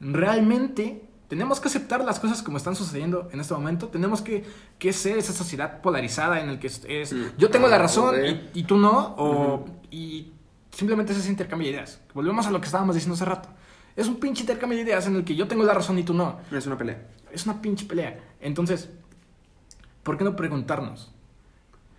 ¿Realmente 0.00 1.08
tenemos 1.32 1.60
que 1.60 1.68
aceptar 1.68 2.04
las 2.04 2.20
cosas 2.20 2.42
como 2.42 2.58
están 2.58 2.76
sucediendo 2.76 3.30
en 3.32 3.40
este 3.40 3.54
momento? 3.54 3.88
¿Tenemos 3.88 4.20
que, 4.20 4.44
que 4.78 4.92
ser 4.92 5.16
esa 5.16 5.32
sociedad 5.32 5.80
polarizada 5.80 6.42
en 6.42 6.50
el 6.50 6.58
que 6.58 6.66
es... 6.66 7.10
Mm. 7.10 7.38
yo 7.38 7.48
tengo 7.48 7.68
la 7.68 7.76
Ah, 7.76 7.78
razón 7.78 8.16
y, 8.22 8.50
y 8.60 8.64
tú 8.64 8.76
no? 8.76 9.14
O, 9.16 9.54
Ujú. 9.54 9.64
Y 9.90 10.30
simplemente 10.70 11.14
es 11.14 11.20
ese 11.20 11.30
intercambio 11.30 11.68
de 11.68 11.72
ideas. 11.72 12.02
Volvemos 12.12 12.46
a 12.46 12.50
lo 12.50 12.60
que 12.60 12.66
estábamos 12.66 12.96
diciendo 12.96 13.14
hace 13.14 13.24
rato. 13.24 13.48
Es 13.96 14.08
un 14.08 14.16
pinche 14.16 14.42
intercambio 14.42 14.76
de 14.76 14.84
ideas 14.84 15.06
en 15.06 15.16
el 15.16 15.24
que 15.24 15.34
yo 15.34 15.48
tengo 15.48 15.64
la 15.64 15.72
razón 15.72 15.98
y 15.98 16.02
tú 16.02 16.12
no. 16.12 16.38
Es 16.50 16.66
una 16.66 16.76
pelea. 16.76 17.02
Es 17.32 17.46
una 17.46 17.62
pinche 17.62 17.86
pelea. 17.86 18.18
Entonces, 18.38 18.90
¿por 20.02 20.18
qué 20.18 20.24
no 20.24 20.36
preguntarnos? 20.36 21.12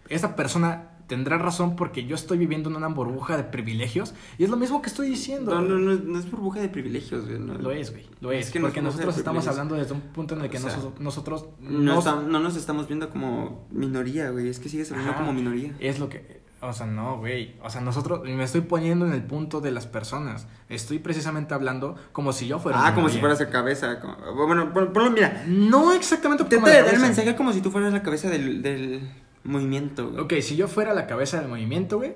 ¿Esa 0.10 0.36
persona 0.36 0.90
tendrá 1.08 1.38
razón 1.38 1.76
porque 1.76 2.06
yo 2.06 2.16
estoy 2.16 2.38
viviendo 2.38 2.70
en 2.70 2.76
una 2.76 2.88
burbuja 2.88 3.38
de 3.38 3.44
privilegios? 3.44 4.14
Y 4.38 4.44
es 4.44 4.50
lo 4.50 4.58
mismo 4.58 4.82
que 4.82 4.90
estoy 4.90 5.10
diciendo. 5.10 5.54
No, 5.54 5.62
no, 5.62 5.78
no, 5.78 5.94
no 5.96 6.20
es 6.20 6.30
burbuja 6.30 6.60
de 6.62 6.70
privilegios, 6.70 7.26
güey. 7.26 7.40
no. 7.40 7.54
Lo 7.56 7.72
es, 7.72 7.92
güey. 7.92 8.06
Lo 8.22 8.32
es. 8.32 8.48
Es 8.48 8.52
que 8.54 8.60
no 8.60 8.68
porque 8.68 8.82
nosotros 8.82 9.18
estamos 9.18 9.48
hablando 9.48 9.76
desde 9.76 9.94
un 9.94 10.02
punto 10.02 10.36
en 10.36 10.42
el 10.42 10.50
que 10.50 10.58
O 10.58 10.62
sea, 10.62 10.76
nosotros, 10.76 11.00
nosotros 11.02 11.46
No, 11.60 11.96
nos- 11.96 12.24
no 12.28 12.40
nos 12.40 12.56
estamos 12.56 12.88
viendo 12.88 13.10
como 13.10 13.68
minoría, 13.72 14.30
güey. 14.30 14.48
Es 14.48 14.60
que 14.60 14.70
sigues 14.70 14.92
hablando 14.92 15.12
Ajá. 15.14 15.20
como 15.22 15.34
minoría. 15.34 15.74
Es 15.80 16.00
lo 16.00 16.10
que... 16.10 16.42
O 16.66 16.72
sea, 16.72 16.86
no, 16.86 17.18
güey. 17.18 17.56
O 17.62 17.70
sea, 17.70 17.82
nosotros, 17.82 18.22
me 18.24 18.42
estoy 18.42 18.62
poniendo 18.62 19.06
en 19.06 19.12
el 19.12 19.22
punto 19.22 19.60
de 19.60 19.70
las 19.72 19.86
personas. 19.86 20.48
Estoy 20.70 20.98
precisamente 21.00 21.54
hablando 21.54 21.96
como 22.14 22.32
si 22.32 22.48
yo 22.48 22.58
fuera. 22.58 22.88
Ah, 22.88 22.96
como 22.96 23.10
si 23.10 23.20
fueras 23.20 23.38
la 23.42 23.50
cabeza. 23.50 24.00
como- 24.00 24.16
Bueno, 24.48 24.72
pon- 24.72 24.94
ponlo, 24.94 25.12
mira. 25.12 25.44
No 25.46 25.92
exactamente 25.92 26.46
de 26.46 26.58
dar 26.62 26.94
el 26.94 27.02
mensaje 27.02 27.36
como 27.36 27.52
si 27.52 27.60
tú 27.60 27.70
fueras 27.70 27.92
la 27.92 28.02
cabeza 28.02 28.30
del, 28.30 28.62
del 28.62 29.12
movimiento, 29.44 30.10
güey. 30.10 30.22
Ok, 30.24 30.34
si 30.42 30.56
yo 30.56 30.68
fuera 30.68 30.94
la 30.94 31.08
cabeza 31.08 31.40
del 31.40 31.50
movimiento, 31.50 31.98
güey, 31.98 32.16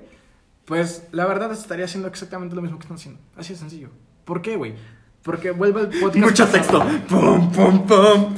pues 0.64 1.08
la 1.12 1.26
verdad 1.26 1.52
estaría 1.52 1.84
haciendo 1.86 2.08
exactamente 2.08 2.54
lo 2.54 2.62
mismo 2.62 2.78
que 2.78 2.82
están 2.84 2.96
haciendo. 2.96 3.20
Así 3.36 3.52
de 3.54 3.58
sencillo. 3.58 3.88
¿Por 4.24 4.42
qué, 4.42 4.56
güey? 4.56 4.74
Porque 5.22 5.50
vuelve 5.50 5.80
el 5.82 5.88
podcast. 5.88 6.16
Mucho 6.16 6.46
pasado. 6.46 6.84
texto. 6.84 6.84
Pum, 7.08 7.50
pum, 7.52 7.86
pum. 7.86 8.34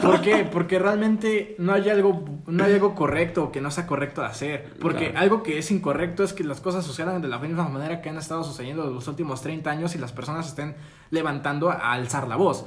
¿Por 0.00 0.20
qué? 0.22 0.48
Porque 0.50 0.78
realmente 0.78 1.54
no 1.58 1.72
hay 1.72 1.88
algo, 1.90 2.24
no 2.46 2.64
hay 2.64 2.72
algo 2.72 2.94
correcto 2.94 3.44
o 3.44 3.52
que 3.52 3.60
no 3.60 3.70
sea 3.70 3.86
correcto 3.86 4.20
de 4.22 4.26
hacer. 4.28 4.74
Porque 4.80 5.10
Claro. 5.10 5.18
algo 5.20 5.42
que 5.42 5.58
es 5.58 5.70
incorrecto 5.70 6.24
es 6.24 6.32
que 6.32 6.42
las 6.42 6.60
cosas 6.60 6.84
sucedan 6.84 7.20
de 7.22 7.28
la 7.28 7.38
misma 7.38 7.68
manera 7.68 8.00
que 8.00 8.08
han 8.08 8.16
estado 8.16 8.42
sucediendo 8.44 8.86
los 8.90 9.06
últimos 9.08 9.42
30 9.42 9.70
años 9.70 9.94
y 9.94 9.98
las 9.98 10.12
personas 10.12 10.48
estén 10.48 10.74
levantando 11.10 11.70
a 11.70 11.92
alzar 11.92 12.26
la 12.28 12.36
voz. 12.36 12.64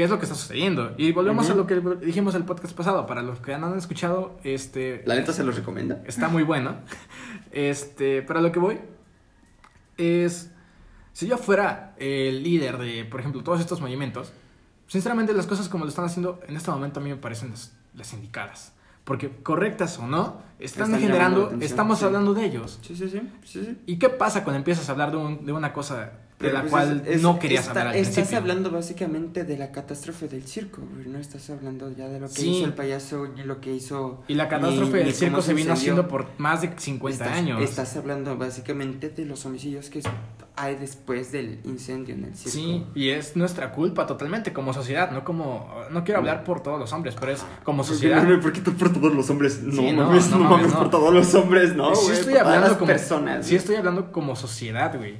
¿Qué 0.00 0.04
es 0.04 0.10
lo 0.10 0.18
que 0.18 0.24
está 0.24 0.34
sucediendo? 0.34 0.94
Y 0.96 1.12
volvemos 1.12 1.50
a 1.50 1.54
lo 1.54 1.66
que 1.66 1.78
dijimos 2.00 2.34
el 2.34 2.44
podcast 2.44 2.74
pasado. 2.74 3.06
Para 3.06 3.20
los 3.20 3.38
que 3.40 3.58
no 3.58 3.66
han 3.66 3.76
escuchado, 3.76 4.40
este 4.44 5.02
La 5.04 5.14
neta 5.14 5.34
se 5.34 5.44
los 5.44 5.54
recomienda. 5.54 6.02
está 6.06 6.28
muy 6.30 6.42
bueno. 6.42 6.76
Este, 7.52 8.22
pero 8.22 8.38
a 8.38 8.42
lo 8.42 8.50
que 8.50 8.58
voy 8.60 8.78
es 9.98 10.52
si 11.12 11.26
yo 11.26 11.36
fuera 11.36 11.94
el 11.98 12.42
líder 12.42 12.78
de, 12.78 13.04
por 13.04 13.20
ejemplo, 13.20 13.42
todos 13.42 13.60
estos 13.60 13.82
movimientos, 13.82 14.32
sinceramente 14.86 15.34
las 15.34 15.46
cosas 15.46 15.68
como 15.68 15.84
lo 15.84 15.90
están 15.90 16.06
haciendo 16.06 16.40
en 16.48 16.56
este 16.56 16.70
momento 16.70 17.00
a 17.00 17.02
mí 17.02 17.10
me 17.10 17.16
parecen 17.16 17.50
las, 17.50 17.74
las 17.94 18.14
indicadas. 18.14 18.72
Porque 19.04 19.28
correctas 19.42 19.98
o 19.98 20.06
no, 20.06 20.40
están, 20.58 20.86
Están 20.94 21.00
generando, 21.02 21.40
atención, 21.48 21.62
estamos 21.62 21.98
sí. 21.98 22.06
hablando 22.06 22.32
de 22.32 22.46
ellos. 22.46 22.78
Sí, 22.80 22.96
sí, 22.96 23.10
sí. 23.10 23.20
sí, 23.44 23.64
sí. 23.66 23.78
¿Y 23.84 23.98
qué 23.98 24.08
pasa 24.08 24.44
cuando 24.44 24.56
empiezas 24.56 24.88
a 24.88 24.92
hablar 24.92 25.10
de, 25.10 25.18
un- 25.18 25.44
de 25.44 25.52
una 25.52 25.74
cosa 25.74 26.12
de 26.40 26.52
la 26.52 26.60
pues, 26.60 26.70
cual 26.70 27.02
es- 27.06 27.16
es- 27.16 27.22
no 27.22 27.38
querías 27.38 27.66
está- 27.66 27.80
hablar 27.80 27.88
al 27.88 27.94
Estás 27.96 28.14
principio? 28.14 28.38
hablando 28.38 28.70
básicamente 28.70 29.44
de 29.44 29.58
la 29.58 29.70
catástrofe 29.72 30.26
del 30.28 30.44
circo, 30.44 30.82
güey. 30.94 31.06
No 31.06 31.18
estás 31.18 31.50
hablando 31.50 31.90
ya 31.94 32.08
de 32.08 32.18
lo 32.20 32.28
que 32.28 32.34
Sí. 32.34 32.56
hizo 32.56 32.64
el 32.66 32.72
payaso 32.74 33.26
y 33.36 33.42
lo 33.42 33.60
que 33.60 33.74
hizo. 33.74 34.22
Y 34.26 34.34
la 34.34 34.48
catástrofe 34.48 34.92
ni- 34.92 34.98
del 34.98 35.06
ni 35.08 35.12
circo 35.12 35.42
se 35.42 35.54
vino 35.54 35.72
haciendo 35.74 36.08
por 36.08 36.26
más 36.38 36.62
de 36.62 36.72
50 36.76 37.24
estás, 37.26 37.38
años. 37.38 37.60
Estás 37.62 37.96
hablando 37.96 38.36
básicamente 38.38 39.10
de 39.10 39.24
los 39.26 39.44
homicidios 39.44 39.90
que 39.90 40.00
hay 40.56 40.76
después 40.76 41.32
del 41.32 41.60
incendio 41.64 42.14
en 42.14 42.24
el 42.24 42.34
circo. 42.36 42.50
Sí, 42.50 42.84
y 42.94 43.10
es 43.10 43.36
nuestra 43.36 43.72
culpa 43.72 44.06
totalmente 44.06 44.52
como 44.52 44.72
sociedad, 44.74 45.10
no 45.10 45.24
como 45.24 45.70
no 45.90 46.04
quiero 46.04 46.20
hablar 46.20 46.44
por 46.44 46.62
todos 46.62 46.78
los 46.78 46.92
hombres, 46.92 47.14
pero 47.18 47.32
es 47.32 47.42
como 47.64 47.84
sociedad. 47.84 48.26
¿Por 48.40 48.52
qué 48.52 48.60
tú 48.60 48.72
por 48.74 48.92
todos 48.92 49.14
los 49.14 49.28
hombres? 49.30 49.62
No, 49.62 49.72
Sí, 49.82 49.92
no, 49.92 50.06
mames, 50.06 50.28
no 50.30 50.38
no, 50.38 50.50
mames, 50.50 50.72
no. 50.72 50.78
por 50.78 50.90
todos 50.90 51.12
los 51.14 51.34
hombres, 51.34 51.74
no, 51.74 51.94
sí 51.94 52.06
güey, 52.06 52.18
estoy 52.18 52.34
hablando 52.36 52.74
como 52.74 52.86
personas. 52.86 53.46
Sí 53.46 53.56
estoy 53.56 53.76
hablando 53.76 54.10
como 54.12 54.36
sociedad, 54.36 54.96
güey. 54.96 55.18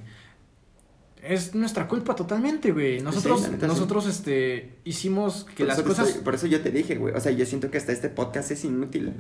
Es 1.22 1.54
nuestra 1.54 1.86
culpa 1.88 2.14
totalmente, 2.14 2.72
güey. 2.72 3.00
Nosotros 3.00 3.42
Sí, 3.42 3.50
sí. 3.60 3.66
nosotros 3.66 4.06
este 4.06 4.78
hicimos 4.84 5.44
que 5.54 5.64
Por 5.64 5.66
las 5.68 5.82
cosas 5.82 6.08
estoy- 6.08 6.22
por 6.24 6.34
eso 6.34 6.46
yo 6.46 6.60
te 6.62 6.70
dije, 6.70 6.96
güey. 6.96 7.14
O 7.14 7.20
sea, 7.20 7.32
yo 7.32 7.44
siento 7.46 7.70
que 7.70 7.78
hasta 7.78 7.92
este 7.92 8.08
podcast 8.08 8.50
es 8.50 8.64
inútil. 8.64 9.12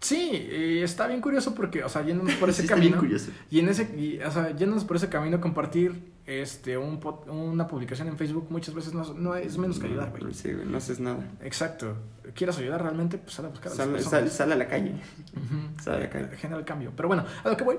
Sí, 0.00 0.30
y 0.50 0.78
está 0.78 1.06
bien 1.08 1.20
curioso 1.20 1.54
porque, 1.54 1.84
o 1.84 1.88
sea, 1.90 2.02
yéndonos 2.02 2.34
por 2.36 2.48
ese 2.50 2.62
Sí, 2.62 2.66
está 2.66 2.76
bien 2.76 2.92
camino. 2.92 3.00
curioso. 3.02 3.30
Y 3.50 3.58
en 3.58 3.68
ese, 3.68 3.82
y, 3.98 4.18
o 4.20 4.30
sea, 4.30 4.56
yéndonos 4.56 4.84
por 4.84 4.96
ese 4.96 5.08
camino, 5.10 5.40
compartir 5.40 6.10
este 6.26 6.78
un 6.78 7.00
una 7.28 7.66
publicación 7.66 8.06
en 8.08 8.16
Facebook 8.16 8.46
muchas 8.50 8.74
veces 8.74 8.94
no, 8.94 9.12
no 9.14 9.34
es 9.34 9.58
menos 9.58 9.78
que 9.78 9.88
ayudar, 9.88 10.12
güey. 10.18 10.32
Sí, 10.32 10.52
güey, 10.52 10.64
no 10.66 10.78
haces 10.78 11.00
nada. 11.00 11.28
Exacto. 11.42 11.96
¿Quieres 12.34 12.56
ayudar 12.58 12.80
realmente? 12.82 13.18
Pues 13.18 13.34
sal 13.34 13.46
a 13.46 13.48
buscar 13.48 13.72
a 13.72 13.74
las 13.74 13.86
Sal, 13.86 14.02
sal, 14.04 14.30
sal 14.30 14.52
a 14.52 14.56
la 14.56 14.68
calle. 14.68 14.92
Ujú. 15.36 15.82
Sal 15.82 15.94
a 15.96 15.98
la 15.98 16.08
calle. 16.08 16.28
Genera 16.36 16.60
el 16.60 16.64
cambio. 16.64 16.92
Pero 16.96 17.08
bueno, 17.08 17.24
a 17.44 17.48
lo 17.50 17.56
que 17.56 17.64
voy. 17.64 17.78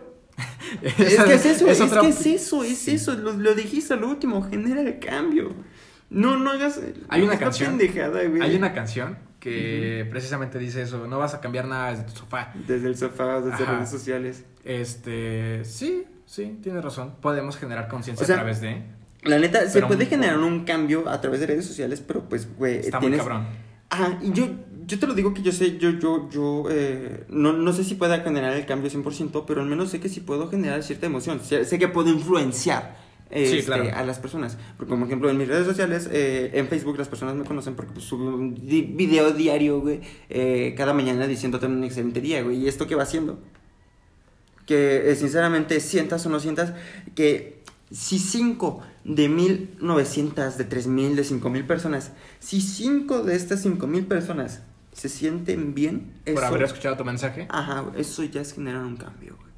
Es 0.82 0.96
que 0.96 1.34
es 1.34 1.46
eso, 1.46 1.68
es, 1.68 1.82
otra- 1.82 2.02
que 2.02 2.10
es 2.10 2.26
eso, 2.26 2.64
es 2.64 2.88
eso. 2.88 3.14
Lo, 3.16 3.34
lo 3.34 3.54
dijiste 3.56 3.94
al 3.94 4.04
último, 4.04 4.42
genera 4.44 4.82
el 4.82 5.00
cambio. 5.00 5.54
No, 6.10 6.38
no 6.38 6.52
hagas. 6.52 6.80
Hay 7.10 7.22
una 7.22 7.38
canción. 7.38 7.78
pendejada, 7.78 8.24
güey. 8.24 8.42
Hay 8.42 8.56
una 8.56 8.74
canción 8.74 9.18
que 9.40 10.08
precisamente 10.10 10.60
dice 10.60 10.84
eso, 10.84 11.08
no 11.08 11.18
vas 11.18 11.34
a 11.34 11.42
cambiar 11.42 11.66
nada 11.68 11.92
desde 11.92 12.04
tu 12.04 12.12
sofá. 12.12 12.54
Desde 12.68 12.88
el 12.88 12.96
sofá, 12.96 13.42
desde 13.42 13.64
Ajá. 13.64 13.74
redes 13.78 13.90
sociales. 13.90 14.46
Este, 14.64 15.66
sí, 15.66 16.06
sí, 16.26 16.60
tienes 16.62 16.84
razón. 16.84 17.16
Podemos 17.22 17.58
generar 17.58 17.88
conciencia 17.88 18.24
O 18.24 18.28
sea, 18.28 18.36
a 18.36 18.40
través 18.40 18.62
de... 18.62 18.84
La 19.24 19.40
neta, 19.40 19.68
se 19.70 19.82
puede 19.84 20.06
generar 20.06 20.38
un 20.40 20.64
cambio 20.64 21.08
a 21.10 21.20
través 21.22 21.40
de 21.42 21.48
redes 21.48 21.66
sociales, 21.66 22.02
pero 22.06 22.28
pues, 22.28 22.48
güey. 22.56 22.78
Está 22.78 23.00
tienes... 23.00 23.20
muy 23.20 23.28
cabrón. 23.28 23.48
Ah, 23.90 24.18
y 24.22 24.32
yo, 24.32 24.48
yo 24.86 25.00
te 25.00 25.08
lo 25.08 25.14
digo 25.14 25.34
que 25.34 25.42
yo 25.42 25.52
sé, 25.52 25.78
yo, 25.78 25.92
yo, 25.92 26.30
yo, 26.30 26.66
eh, 26.70 27.26
no, 27.30 27.54
no 27.54 27.74
sé 27.74 27.84
si 27.84 27.96
pueda 27.96 28.20
generar 28.22 28.54
el 28.54 28.66
cambio 28.66 28.90
100%, 28.90 29.44
pero 29.46 29.62
al 29.62 29.68
menos 29.68 29.90
sé 29.90 30.00
que 30.00 30.10
sí 30.10 30.20
puedo 30.22 30.50
generar 30.50 30.84
cierta 30.84 31.06
emoción. 31.06 31.40
Sé, 31.44 31.66
sé 31.66 31.78
que 31.80 31.88
puedo 31.88 32.10
influenciar 32.10 33.00
Sí, 33.34 33.38
este, 33.44 33.64
claro. 33.64 33.86
a 33.96 34.04
las 34.04 34.20
personas. 34.20 34.58
Porque, 34.78 34.90
como 34.90 35.06
ejemplo, 35.06 35.30
en 35.30 35.38
mis 35.38 35.48
redes 35.48 35.66
sociales, 35.66 36.10
eh, 36.12 36.52
en 36.54 36.68
Facebook, 36.68 36.98
las 36.98 37.08
personas 37.08 37.36
me 37.36 37.46
conocen 37.46 37.76
porque 37.76 37.94
pues, 37.94 38.06
subo 38.06 38.26
un 38.26 38.54
di- 38.56 38.82
video 38.82 39.32
diario, 39.32 39.80
güey, 39.80 40.02
eh, 40.30 40.74
cada 40.76 40.94
mañana 40.94 41.26
diciendo 41.28 41.58
tener 41.60 41.78
un 41.78 41.84
excelente 41.86 42.20
día, 42.20 42.42
güey. 42.44 42.58
¿Y 42.58 42.68
esto 42.68 42.88
qué 42.88 42.96
va 42.96 43.04
haciendo? 43.04 43.40
Que, 44.66 45.12
eh, 45.12 45.16
sinceramente, 45.16 45.80
sientas 45.80 46.26
o 46.26 46.30
no 46.30 46.40
sientas 46.40 46.74
que 47.16 47.64
si 47.90 48.20
5 48.20 48.82
de 49.04 49.28
1900, 49.30 50.58
de 50.58 50.64
3000, 50.66 51.16
de 51.16 51.24
5000 51.24 51.66
personas, 51.66 52.12
si 52.40 52.62
5 52.62 53.24
de 53.24 53.36
estas 53.36 53.62
5000 53.62 54.06
personas 54.06 54.64
se 54.92 55.10
sienten 55.10 55.74
bien, 55.74 56.14
Por 56.34 56.44
haber 56.44 56.64
escuchado 56.64 56.98
tu 56.98 57.06
mensaje. 57.06 57.48
ajá, 57.50 57.86
eso 57.98 58.24
ya 58.24 58.42
es 58.42 58.54
generar 58.54 58.84
un 58.84 58.98
cambio, 58.98 59.38
güey. 59.38 59.52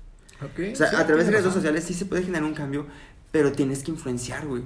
Ok, 0.51 0.73
O 0.73 0.75
sea, 0.75 0.89
sí, 0.89 0.95
a 0.95 1.05
través 1.05 1.25
de 1.27 1.31
redes 1.33 1.53
sociales 1.53 1.83
sí 1.83 1.93
se 1.93 2.05
puede 2.05 2.23
generar 2.23 2.43
un 2.43 2.53
cambio, 2.53 2.85
pero 3.31 3.51
tienes 3.51 3.83
que 3.83 3.91
influenciar, 3.91 4.45
güey. 4.45 4.63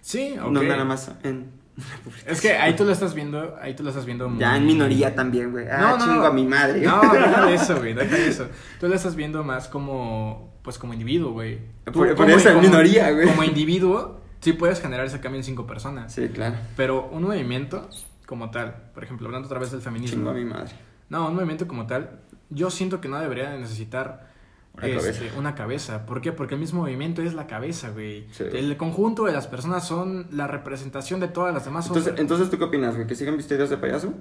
Sí, 0.00 0.34
ok. 0.40 0.50
No 0.50 0.62
nada 0.62 0.84
más 0.84 1.10
en 1.22 1.50
Es 2.26 2.40
que 2.42 2.52
ahí 2.52 2.76
tú 2.76 2.84
lo 2.84 2.92
estás 2.92 3.14
viendo, 3.14 3.56
ahí 3.60 3.74
tú 3.74 3.82
lo 3.82 3.88
estás 3.88 4.04
viendo 4.04 4.28
muy... 4.28 4.38
ya 4.40 4.56
en 4.56 4.66
minoría 4.66 5.14
también, 5.14 5.50
güey. 5.52 5.66
Ah, 5.70 5.78
No, 5.80 5.98
no, 5.98 6.04
chingo 6.12 6.26
a 6.26 6.32
mi 6.32 6.44
madre. 6.44 6.82
No, 6.82 7.00
deja 7.12 7.46
de 7.46 7.54
eso, 7.54 7.76
güey, 7.78 7.94
deja 7.94 8.14
de 8.14 8.28
eso. 8.28 8.46
Tú 8.78 8.88
lo 8.88 8.94
estás 8.94 9.16
viendo 9.16 9.42
más 9.42 9.68
como, 9.68 10.52
pues 10.62 10.78
como 10.78 10.92
individuo, 10.92 11.32
güey. 11.32 11.60
Por- 11.92 12.30
eso 12.30 12.50
en 12.50 12.60
minoría, 12.60 13.10
güey. 13.12 13.26
Como 13.26 13.42
individuo, 13.44 14.20
sí 14.40 14.52
puedes 14.52 14.80
generar 14.80 15.06
ese 15.06 15.20
cambio 15.20 15.38
en 15.40 15.44
cinco 15.44 15.66
personas. 15.66 16.12
Sí, 16.12 16.28
claro. 16.28 16.56
Pero 16.76 17.08
un 17.08 17.22
movimiento 17.22 17.88
como 18.26 18.50
tal, 18.50 18.90
por 18.94 19.04
ejemplo, 19.04 19.26
hablando 19.26 19.46
otra 19.46 19.58
vez 19.58 19.70
del 19.70 19.80
feminismo. 19.80 20.16
Chingo 20.16 20.30
a 20.30 20.34
mi 20.34 20.44
madre. 20.44 20.72
No, 21.08 21.28
un 21.28 21.34
movimiento 21.34 21.66
como 21.68 21.86
tal, 21.86 22.20
yo 22.50 22.70
siento 22.70 23.00
que 23.00 23.08
no 23.08 23.18
debería 23.18 23.50
de 23.50 23.58
necesitar 23.58 24.30
Una 24.74 24.86
este, 24.86 25.12
cabeza. 25.12 25.38
una 25.38 25.54
cabeza. 25.54 26.06
¿Por 26.06 26.20
qué? 26.22 26.32
Porque 26.32 26.54
el 26.54 26.60
mismo 26.60 26.80
movimiento 26.80 27.20
es 27.22 27.34
la 27.34 27.46
cabeza, 27.46 27.90
güey. 27.90 28.26
Sí. 28.32 28.44
El 28.52 28.76
conjunto 28.76 29.24
de 29.24 29.32
las 29.32 29.46
personas 29.46 29.86
son 29.86 30.28
la 30.30 30.46
representación 30.46 31.20
de 31.20 31.28
todas 31.28 31.52
las 31.52 31.64
demás. 31.64 31.86
Entonces, 31.86 32.14
entonces 32.16 32.48
¿tú 32.50 32.58
qué 32.58 32.64
opinas, 32.64 32.94
güey? 32.94 33.06
¿Que 33.06 33.14
sigan 33.14 33.36
vestidos 33.36 33.68
de 33.68 33.76
payaso? 33.76 34.14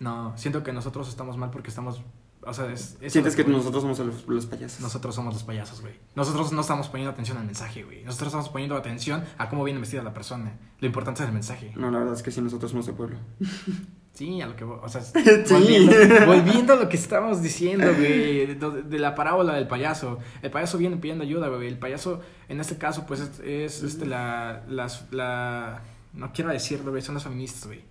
No, 0.00 0.36
siento 0.36 0.62
que 0.62 0.72
nosotros 0.72 1.08
estamos 1.08 1.36
mal 1.36 1.50
porque 1.50 1.70
estamos... 1.70 2.02
O 2.46 2.54
sea, 2.54 2.70
es... 2.72 2.96
es 3.00 3.12
¿Sientes 3.12 3.36
que 3.36 3.44
nosotros 3.44 3.82
somos 3.82 3.98
los, 3.98 4.26
los 4.26 4.46
payasos? 4.46 4.80
Nosotros 4.80 5.14
somos 5.14 5.34
los 5.34 5.42
payasos, 5.42 5.80
güey. 5.80 5.94
Nosotros 6.14 6.52
no 6.52 6.60
estamos 6.60 6.88
poniendo 6.88 7.12
atención 7.12 7.38
al 7.38 7.44
mensaje, 7.46 7.82
güey. 7.84 8.04
Nosotros 8.04 8.28
estamos 8.28 8.48
poniendo 8.48 8.76
atención 8.76 9.24
a 9.38 9.48
cómo 9.48 9.64
viene 9.64 9.80
vestida 9.80 10.02
la 10.02 10.14
persona. 10.14 10.58
Lo 10.80 10.86
importante 10.86 11.22
es 11.22 11.28
el 11.28 11.34
mensaje. 11.34 11.72
No, 11.76 11.90
la 11.90 11.98
verdad 11.98 12.14
es 12.14 12.22
que 12.22 12.30
sí, 12.30 12.40
nosotros 12.40 12.70
somos 12.70 12.86
el 12.88 12.94
pueblo. 12.94 13.16
Sí, 14.14 14.40
a 14.40 14.46
lo 14.46 14.54
que... 14.54 14.62
O 14.62 14.88
sea, 14.88 15.00
Sí. 15.02 15.12
volviendo, 15.50 15.92
volviendo 16.26 16.72
a 16.74 16.76
lo 16.76 16.88
que 16.88 16.96
estábamos 16.96 17.42
diciendo, 17.42 17.92
güey. 17.94 18.46
De, 18.46 18.82
de 18.84 18.98
la 19.00 19.16
parábola 19.16 19.54
del 19.54 19.66
payaso. 19.66 20.20
El 20.40 20.52
payaso 20.52 20.78
viene 20.78 20.96
pidiendo 20.98 21.24
ayuda, 21.24 21.48
güey. 21.48 21.66
El 21.66 21.78
payaso, 21.78 22.20
en 22.48 22.60
este 22.60 22.78
caso, 22.78 23.06
pues 23.06 23.18
es, 23.18 23.40
es, 23.40 23.82
este, 23.82 24.06
la, 24.06 24.62
las, 24.68 25.12
la... 25.12 25.82
No 26.12 26.32
quiero 26.32 26.50
decirlo, 26.52 26.92
güey. 26.92 27.02
Son 27.02 27.16
las 27.16 27.24
feministas, 27.24 27.66
güey. 27.66 27.82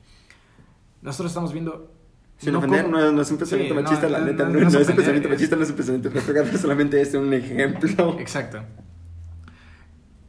Nosotros 1.01 1.31
estamos 1.31 1.51
viendo... 1.51 1.92
Sin 2.43 2.53
no 2.53 2.59
ofender, 2.59 2.87
no, 2.89 3.11
no 3.11 3.21
es 3.21 3.31
un 3.31 3.37
pensamiento 3.37 3.73
Sí, 3.75 3.81
no, 3.81 3.83
machista, 3.83 4.09
la 4.09 4.19
no, 4.19 4.25
neta. 4.25 4.43
no, 4.43 4.49
No, 4.53 4.59
no 4.59 4.67
es 4.67 4.73
no 4.73 4.79
es 4.79 4.89
un 4.89 4.95
pensamiento 4.95 5.29
machista, 5.29 5.55
no 5.55 5.63
es 5.63 5.69
un 5.69 5.75
pensamiento 5.75 6.09
retrógrado, 6.09 6.57
solamente 6.57 7.01
es 7.01 7.13
un 7.13 7.33
ejemplo. 7.33 8.19
Exacto. 8.19 8.63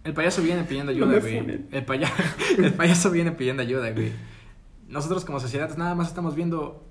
El 0.04 0.12
payaso 0.12 0.42
viene 0.42 0.64
pidiendo 0.64 0.92
No 0.92 0.98
ayuda, 1.06 1.20
güey. 1.20 1.64
el, 1.70 1.84
paya- 1.84 2.12
el 2.58 2.74
payaso 2.74 3.10
viene 3.10 3.32
pidiendo 3.32 3.62
ayuda, 3.62 3.90
güey. 3.92 4.12
Nosotros 4.88 5.24
como 5.24 5.40
sociedad 5.40 5.74
nada 5.78 5.94
más 5.94 6.08
estamos 6.08 6.34
viendo 6.34 6.84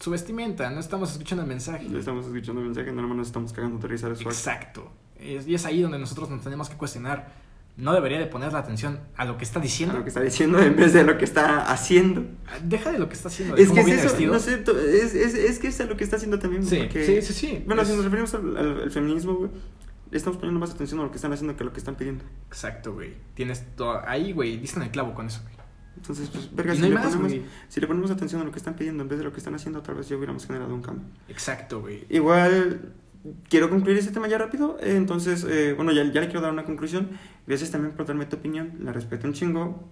su 0.00 0.10
vestimenta, 0.10 0.68
no 0.70 0.80
estamos 0.80 1.12
escuchando 1.12 1.42
el 1.42 1.48
mensaje. 1.48 1.88
Le 1.88 1.98
estamos 2.00 2.26
escuchando 2.26 2.60
el 2.60 2.66
mensaje, 2.68 2.90
nada 2.92 3.06
más 3.06 3.16
nos 3.16 3.26
estamos 3.28 3.52
cagando 3.52 3.78
de 3.78 3.88
risa. 3.88 4.08
Exacto. 4.08 4.90
Y 5.20 5.54
es 5.54 5.64
ahí 5.64 5.80
donde 5.82 5.98
nosotros 5.98 6.28
nos 6.30 6.42
tenemos 6.42 6.68
que 6.68 6.76
cuestionar. 6.76 7.47
No 7.78 7.94
debería 7.94 8.18
de 8.18 8.26
poner 8.26 8.52
la 8.52 8.58
atención 8.58 8.98
a 9.16 9.24
lo 9.24 9.38
que 9.38 9.44
está 9.44 9.60
A 9.60 9.62
diciendo. 9.62 9.96
lo 9.96 10.02
que 10.02 10.08
está 10.08 10.20
diciendo 10.20 10.58
en 10.60 10.74
vez 10.76 10.92
de 10.92 11.04
lo 11.04 11.16
que 11.16 11.24
está 11.24 11.62
haciendo. 11.72 12.26
Deja 12.64 12.90
de 12.92 12.98
lo 12.98 13.08
que 13.08 13.14
está 13.14 13.28
haciendo. 13.28 13.56
Es 13.56 13.70
que 13.70 13.80
es 13.80 13.86
eso, 13.88 14.02
vestido. 14.02 14.32
no 14.34 14.38
sé, 14.40 14.56
to- 14.58 14.78
es, 14.78 15.14
es, 15.14 15.34
es 15.34 15.58
que 15.60 15.68
es 15.68 15.80
a 15.80 15.84
lo 15.84 15.96
que 15.96 16.02
está 16.04 16.16
haciendo 16.16 16.38
también. 16.40 16.66
Sí, 16.66 16.76
porque- 16.78 17.06
sí, 17.06 17.22
sí, 17.22 17.32
sí. 17.32 17.62
Bueno, 17.66 17.82
Es- 17.82 17.88
si 17.88 17.94
nos 17.94 18.04
referimos 18.04 18.34
al, 18.34 18.56
al- 18.56 18.80
al 18.82 18.90
feminismo, 18.90 19.34
güey, 19.34 19.50
estamos 20.10 20.38
poniendo 20.38 20.58
más 20.60 20.70
atención 20.72 20.98
a 21.00 21.04
lo 21.04 21.10
que 21.10 21.16
están 21.16 21.32
haciendo 21.32 21.56
que 21.56 21.62
a 21.62 21.66
lo 21.66 21.72
que 21.72 21.78
están 21.78 21.94
pidiendo. 21.94 22.24
Exacto, 22.48 22.94
güey. 22.94 23.14
Tienes 23.34 23.64
todo. 23.76 24.02
Ahí, 24.06 24.32
güey, 24.32 24.56
dicen 24.58 24.82
el 24.82 24.90
clavo 24.90 25.14
con 25.14 25.26
eso, 25.26 25.40
güey. 25.44 25.54
Entonces, 25.96 26.28
pues, 26.30 26.54
verga, 26.54 26.74
si, 26.74 26.80
le 26.82 26.90
más, 26.90 27.06
ponemos, 27.06 27.28
güey. 27.32 27.44
si 27.68 27.80
le 27.80 27.86
ponemos 27.86 28.10
atención 28.10 28.40
a 28.40 28.44
lo 28.44 28.50
que 28.52 28.58
están 28.58 28.74
pidiendo 28.74 29.02
en 29.04 29.08
vez 29.08 29.18
de 29.18 29.24
lo 29.24 29.32
que 29.32 29.38
están 29.38 29.54
haciendo, 29.54 29.82
tal 29.82 29.94
vez 29.96 30.08
ya 30.08 30.16
hubiéramos 30.16 30.46
generado 30.46 30.72
un 30.74 30.82
cambio. 30.82 31.04
Exacto, 31.28 31.80
güey. 31.80 32.06
Igual, 32.08 32.92
quiero 33.48 33.70
concluir 33.70 33.98
este 33.98 34.12
tema 34.12 34.28
ya 34.28 34.38
rápido. 34.38 34.78
eh, 34.80 34.96
entonces, 34.96 35.44
eh, 35.48 35.72
bueno, 35.74 35.92
ya, 35.92 36.04
ya 36.04 36.20
le 36.20 36.26
quiero 36.26 36.40
dar 36.40 36.52
una 36.52 36.64
conclusión. 36.64 37.10
Gracias 37.46 37.70
también 37.70 37.94
por 37.94 38.06
darme 38.06 38.26
tu 38.26 38.36
opinión. 38.36 38.74
La 38.80 38.92
respeto 38.92 39.26
un 39.26 39.34
chingo. 39.34 39.88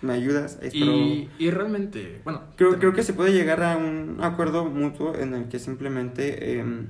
Me 0.00 0.12
ayudas. 0.12 0.58
Espero... 0.62 0.92
Y, 0.92 1.28
y 1.38 1.50
realmente, 1.50 2.20
bueno. 2.24 2.42
Creo, 2.56 2.78
creo 2.78 2.92
que 2.92 3.02
se 3.02 3.12
puede 3.14 3.32
llegar 3.32 3.62
a 3.62 3.76
un 3.76 4.18
acuerdo 4.20 4.64
mutuo 4.64 5.14
en 5.16 5.34
el 5.34 5.48
que 5.48 5.58
simplemente 5.58 6.58
em, 6.60 6.86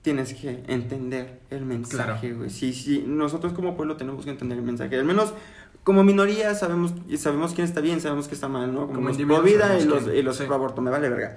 tienes 0.00 0.32
que 0.32 0.62
entender 0.68 1.40
el 1.50 1.66
mensaje, 1.66 2.32
güey. 2.32 2.48
Sí, 2.48 2.72
sí, 2.72 3.04
nosotros 3.06 3.52
como 3.52 3.76
pueblo 3.76 3.96
tenemos 3.96 4.24
que 4.24 4.30
entender 4.30 4.56
el 4.56 4.64
mensaje. 4.64 4.96
Al 4.96 5.04
menos 5.04 5.34
como 5.82 6.02
minoría 6.02 6.54
sabemos 6.54 6.94
sabemos 7.18 7.52
quién 7.52 7.66
está 7.66 7.82
bien, 7.82 8.00
sabemos 8.00 8.26
quién 8.26 8.36
está 8.36 8.48
mal, 8.48 8.72
¿no? 8.72 8.86
Como, 8.86 8.94
Como 8.94 9.08
los 9.08 9.18
pro 9.18 9.42
vida 9.42 9.78
y 9.78 9.84
los, 9.84 10.06
y 10.08 10.22
los 10.22 10.36
sí. 10.36 10.44
pro 10.44 10.54
aborto, 10.54 10.80
me 10.80 10.90
vale 10.90 11.10
verga. 11.10 11.36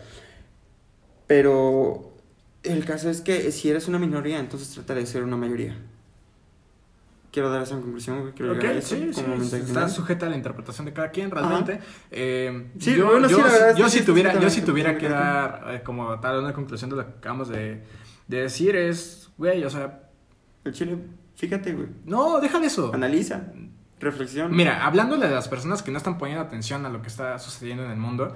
Pero 1.27 2.06
el 2.67 2.85
caso 2.85 3.09
es 3.09 3.21
que 3.21 3.51
si 3.51 3.69
eres 3.69 3.87
una 3.87 3.99
minoría, 3.99 4.39
entonces 4.39 4.69
trata 4.73 4.95
de 4.95 5.05
ser 5.05 5.23
una 5.23 5.37
mayoría. 5.37 5.75
Quiero 7.31 7.49
dar 7.51 7.61
esa 7.61 7.75
conclusión. 7.75 8.31
Quiero 8.35 8.53
Ok, 8.53 8.59
llegar 8.59 8.75
a 8.75 8.79
eso 8.79 8.95
sí, 8.95 9.13
sí, 9.13 9.21
como 9.21 9.35
está 9.43 9.89
sujeta 9.89 10.25
a 10.25 10.29
la 10.29 10.37
interpretación 10.37 10.85
de 10.85 10.93
cada 10.93 11.11
quien, 11.11 11.29
realmente. 11.29 11.79
Eh, 12.09 12.71
Sí, 12.79 12.95
yo, 12.95 13.07
bueno, 13.07 13.27
sí, 13.27 13.35
si 13.89 14.01
tuviera, 14.03 14.39
yo 14.39 14.49
si 14.49 14.61
tuviera 14.61 14.97
que 14.97 15.07
de 15.07 15.13
dar 15.13 15.63
eh, 15.69 15.81
como 15.83 16.19
tal 16.19 16.39
una 16.39 16.53
conclusión 16.53 16.89
de 16.89 16.95
lo 16.95 17.05
que 17.05 17.11
acabamos 17.17 17.49
de, 17.49 17.83
de 18.27 18.41
decir 18.41 18.75
es, 18.75 19.29
güey, 19.37 19.63
o 19.63 19.69
sea, 19.69 20.09
El 20.63 20.73
chile, 20.73 20.97
fíjate, 21.35 21.73
güey. 21.73 21.87
no, 22.05 22.39
déjale 22.39 22.67
eso. 22.67 22.91
Analiza, 22.93 23.51
reflexión. 23.99 24.55
Mira, 24.55 24.85
hablándole 24.85 25.27
de 25.27 25.35
las 25.35 25.47
personas 25.47 25.83
que 25.83 25.91
no 25.91 25.97
están 25.97 26.17
poniendo 26.17 26.43
atención 26.43 26.85
a 26.85 26.89
lo 26.89 27.01
que 27.03 27.07
está 27.09 27.37
sucediendo 27.37 27.83
en 27.83 27.91
el 27.91 27.97
mundo, 27.97 28.35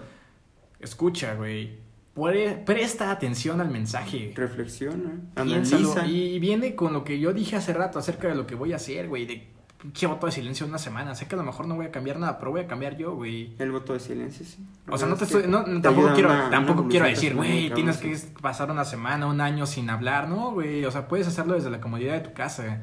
escucha, 0.79 1.33
güey. 1.35 1.79
Pre- 2.13 2.61
Presta 2.65 3.11
atención 3.11 3.61
al 3.61 3.69
mensaje. 3.69 4.33
Reflexiona, 4.35 5.11
analiza. 5.35 6.05
Y 6.07 6.39
viene 6.39 6.75
con 6.75 6.93
lo 6.93 7.03
que 7.03 7.19
yo 7.19 7.33
dije 7.33 7.55
hace 7.55 7.73
rato 7.73 7.99
acerca 7.99 8.27
de 8.27 8.35
lo 8.35 8.45
que 8.45 8.55
voy 8.55 8.73
a 8.73 8.75
hacer, 8.75 9.07
güey. 9.07 9.25
De 9.25 9.47
pinche 9.81 10.05
voto 10.07 10.25
de 10.27 10.31
silencio 10.33 10.65
una 10.67 10.77
semana. 10.77 11.15
Sé 11.15 11.27
que 11.27 11.35
a 11.35 11.37
lo 11.37 11.43
mejor 11.43 11.67
no 11.67 11.75
voy 11.75 11.85
a 11.85 11.91
cambiar 11.91 12.19
nada, 12.19 12.37
pero 12.37 12.51
voy 12.51 12.61
a 12.61 12.67
cambiar 12.67 12.97
yo, 12.97 13.15
güey. 13.15 13.53
El 13.57 13.71
voto 13.71 13.93
de 13.93 13.99
silencio, 13.99 14.45
sí. 14.45 14.57
O 14.89 14.97
sea, 14.97 15.07
no 15.07 15.15
te 15.15 15.23
estoy, 15.23 15.43
no, 15.47 15.63
te 15.63 15.79
tampoco 15.79 16.13
quiero, 16.13 16.29
una- 16.29 16.49
tampoco 16.49 16.81
una 16.81 16.89
quiero 16.89 17.05
decir, 17.05 17.33
güey, 17.35 17.69
tienes 17.73 17.97
que 17.97 18.17
pasar 18.41 18.69
una 18.69 18.83
semana, 18.85 19.25
un 19.27 19.39
año 19.41 19.65
sin 19.65 19.89
hablar, 19.89 20.27
no, 20.27 20.51
güey. 20.51 20.83
O 20.85 20.91
sea, 20.91 21.07
puedes 21.07 21.27
hacerlo 21.27 21.53
desde 21.53 21.69
la 21.71 21.79
comodidad 21.79 22.13
de 22.13 22.19
tu 22.21 22.33
casa. 22.33 22.81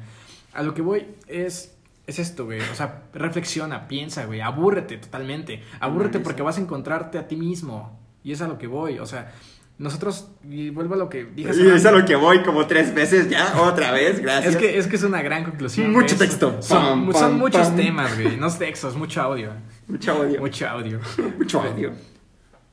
A 0.53 0.63
lo 0.63 0.73
que 0.73 0.81
voy 0.81 1.05
es, 1.27 1.77
es 2.07 2.17
esto, 2.19 2.45
güey. 2.45 2.59
O 2.61 2.75
sea, 2.75 3.03
reflexiona, 3.13 3.87
piensa, 3.87 4.25
güey. 4.25 4.41
Abúrrete 4.41 4.97
totalmente. 4.97 5.61
Abúrrete 5.79 6.19
porque 6.19 6.41
vas 6.41 6.57
a 6.57 6.61
encontrarte 6.61 7.19
a 7.19 7.27
ti 7.27 7.35
mismo. 7.35 7.98
Y 8.23 8.31
es 8.31 8.41
a 8.41 8.47
lo 8.47 8.57
que 8.57 8.67
voy. 8.67 8.99
O 8.99 9.05
sea, 9.05 9.31
nosotros, 9.77 10.29
y 10.49 10.69
vuelvo 10.71 10.95
a 10.95 10.97
lo 10.97 11.09
que 11.09 11.23
dije 11.25 11.51
Y 11.55 11.67
es 11.69 11.85
a 11.85 11.91
lo 11.91 12.03
que 12.05 12.15
voy 12.15 12.43
como 12.43 12.67
tres 12.67 12.93
veces 12.93 13.29
ya, 13.29 13.61
otra 13.61 13.91
vez, 13.91 14.19
gracias. 14.19 14.55
Es 14.55 14.59
que, 14.59 14.77
es 14.77 14.87
que 14.87 14.95
es 14.97 15.03
una 15.03 15.21
gran 15.21 15.43
conclusión. 15.45 15.91
Mucho 15.91 16.17
texto. 16.17 16.61
Son, 16.61 17.05
Pam, 17.05 17.13
son 17.13 17.21
pam, 17.31 17.37
muchos 17.39 17.67
pam. 17.67 17.75
temas, 17.77 18.21
güey. 18.21 18.37
No 18.37 18.51
textos, 18.51 18.95
mucho 18.95 19.21
audio. 19.21 19.51
Mucho 19.87 20.19
odio. 20.19 20.39
Mucho 20.39 20.67
audio. 20.67 20.99
Mucho 21.37 21.61
odio. 21.61 21.91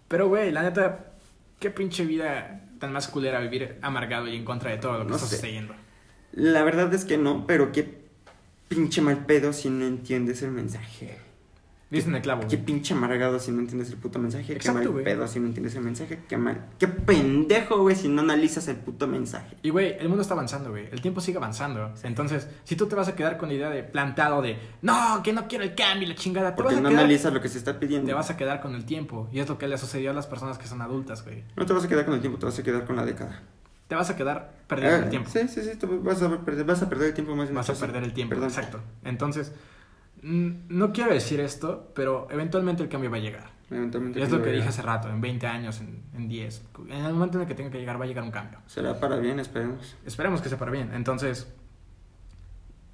Pero, 0.08 0.28
güey, 0.28 0.50
la 0.50 0.62
neta, 0.62 1.12
qué 1.58 1.70
pinche 1.70 2.04
vida 2.04 2.62
tan 2.78 2.92
más 2.92 3.08
culera 3.08 3.40
vivir 3.40 3.78
amargado 3.82 4.28
y 4.28 4.36
en 4.36 4.44
contra 4.44 4.70
de 4.70 4.76
todo 4.78 4.98
lo 4.98 5.04
que 5.04 5.10
No 5.10 5.16
está 5.16 5.28
sé. 5.28 5.36
sucediendo. 5.36 5.74
La 6.32 6.62
verdad 6.64 6.92
es 6.92 7.04
que 7.04 7.16
no, 7.16 7.46
pero 7.46 7.72
qué 7.72 8.04
pinche 8.68 9.00
mal 9.00 9.24
pedo 9.26 9.52
si 9.52 9.70
no 9.70 9.86
entiendes 9.86 10.42
el 10.42 10.50
mensaje. 10.50 11.18
Dicen 11.88 12.16
el 12.16 12.20
clavo. 12.22 12.40
Qué 12.42 12.56
güey. 12.56 12.64
pinche 12.66 12.94
amargado 12.94 13.38
si 13.38 13.52
no 13.52 13.60
entiendes 13.60 13.90
el 13.90 13.96
puto 13.96 14.18
mensaje. 14.18 14.52
Exacto, 14.54 14.80
qué 14.82 14.88
mal 14.88 15.02
pedo 15.04 15.28
si 15.28 15.38
no 15.38 15.46
entiendes 15.46 15.76
el 15.76 15.82
mensaje. 15.82 16.18
Qué 16.28 16.36
mal. 16.36 16.66
Qué 16.80 16.88
pendejo, 16.88 17.78
güey, 17.80 17.94
si 17.94 18.08
no 18.08 18.22
analizas 18.22 18.66
el 18.66 18.74
puto 18.76 19.06
mensaje. 19.06 19.56
Y, 19.62 19.70
güey, 19.70 19.96
el 20.00 20.08
mundo 20.08 20.22
está 20.22 20.34
avanzando, 20.34 20.70
güey. 20.70 20.88
El 20.90 21.00
tiempo 21.00 21.20
sigue 21.20 21.38
avanzando. 21.38 21.94
Entonces, 22.02 22.48
si 22.64 22.74
tú 22.74 22.86
te 22.86 22.96
vas 22.96 23.06
a 23.06 23.14
quedar 23.14 23.36
con 23.38 23.48
la 23.48 23.54
idea 23.54 23.70
de 23.70 23.84
plantado 23.84 24.42
de, 24.42 24.58
no, 24.82 25.22
que 25.22 25.32
no 25.32 25.46
quiero 25.46 25.62
el 25.62 25.76
cambio 25.76 26.06
y 26.08 26.10
la 26.10 26.16
chingada, 26.16 26.50
te 26.50 26.56
Porque 26.56 26.74
vas 26.74 26.78
a 26.80 26.82
no 26.82 26.88
quedar... 26.88 27.04
analizas 27.04 27.32
lo 27.32 27.40
que 27.40 27.48
se 27.48 27.58
está 27.58 27.78
pidiendo. 27.78 28.08
Te 28.08 28.14
vas 28.14 28.30
a 28.30 28.36
quedar 28.36 28.60
con 28.60 28.74
el 28.74 28.84
tiempo. 28.84 29.28
Y 29.32 29.38
es 29.38 29.48
lo 29.48 29.56
que 29.56 29.68
le 29.68 29.78
sucedió 29.78 30.10
a 30.10 30.14
las 30.14 30.26
personas 30.26 30.58
que 30.58 30.66
son 30.66 30.82
adultas, 30.82 31.22
güey. 31.24 31.44
No 31.54 31.66
te 31.66 31.72
vas 31.72 31.84
a 31.84 31.88
quedar 31.88 32.04
con 32.04 32.14
el 32.14 32.20
tiempo, 32.20 32.36
te 32.38 32.46
vas 32.46 32.58
a 32.58 32.62
quedar 32.64 32.84
con 32.84 32.96
la 32.96 33.04
década. 33.04 33.42
Te 33.86 33.94
vas 33.94 34.10
a 34.10 34.16
quedar 34.16 34.52
perdiendo 34.66 34.96
Eh, 34.96 35.02
el 35.04 35.10
tiempo. 35.10 35.30
Sí, 35.32 35.46
sí, 35.46 35.60
sí, 35.62 35.78
vas 36.02 36.20
a 36.20 36.36
perder, 36.40 36.64
vas 36.64 36.82
a 36.82 36.88
perder 36.88 37.06
el 37.08 37.14
tiempo 37.14 37.36
más 37.36 37.52
Vas 37.54 37.70
a 37.70 37.74
perder 37.74 38.02
el 38.02 38.12
tiempo, 38.12 38.30
Perdón. 38.34 38.48
exacto. 38.48 38.80
Entonces, 39.04 39.52
no 40.22 40.92
quiero 40.92 41.12
decir 41.12 41.40
esto, 41.40 41.92
pero 41.94 42.26
eventualmente 42.30 42.82
el 42.82 42.88
cambio 42.88 43.10
va 43.10 43.16
a 43.16 43.20
llegar. 43.20 43.50
Eventualmente 43.70 44.22
es 44.22 44.30
lo 44.30 44.42
que 44.42 44.52
dije 44.52 44.68
hace 44.68 44.82
rato, 44.82 45.08
en 45.08 45.20
20 45.20 45.46
años, 45.46 45.80
en, 45.80 46.02
en 46.14 46.28
10. 46.28 46.62
En 46.88 47.04
el 47.04 47.12
momento 47.12 47.38
en 47.38 47.42
el 47.42 47.48
que 47.48 47.54
tenga 47.54 47.70
que 47.70 47.78
llegar, 47.78 48.00
va 48.00 48.04
a 48.04 48.08
llegar 48.08 48.22
un 48.22 48.30
cambio. 48.30 48.58
Será 48.66 48.98
para 49.00 49.16
bien, 49.16 49.40
esperemos. 49.40 49.96
Esperemos 50.06 50.40
que 50.40 50.48
sea 50.48 50.58
para 50.58 50.70
bien. 50.70 50.92
Entonces, 50.94 51.52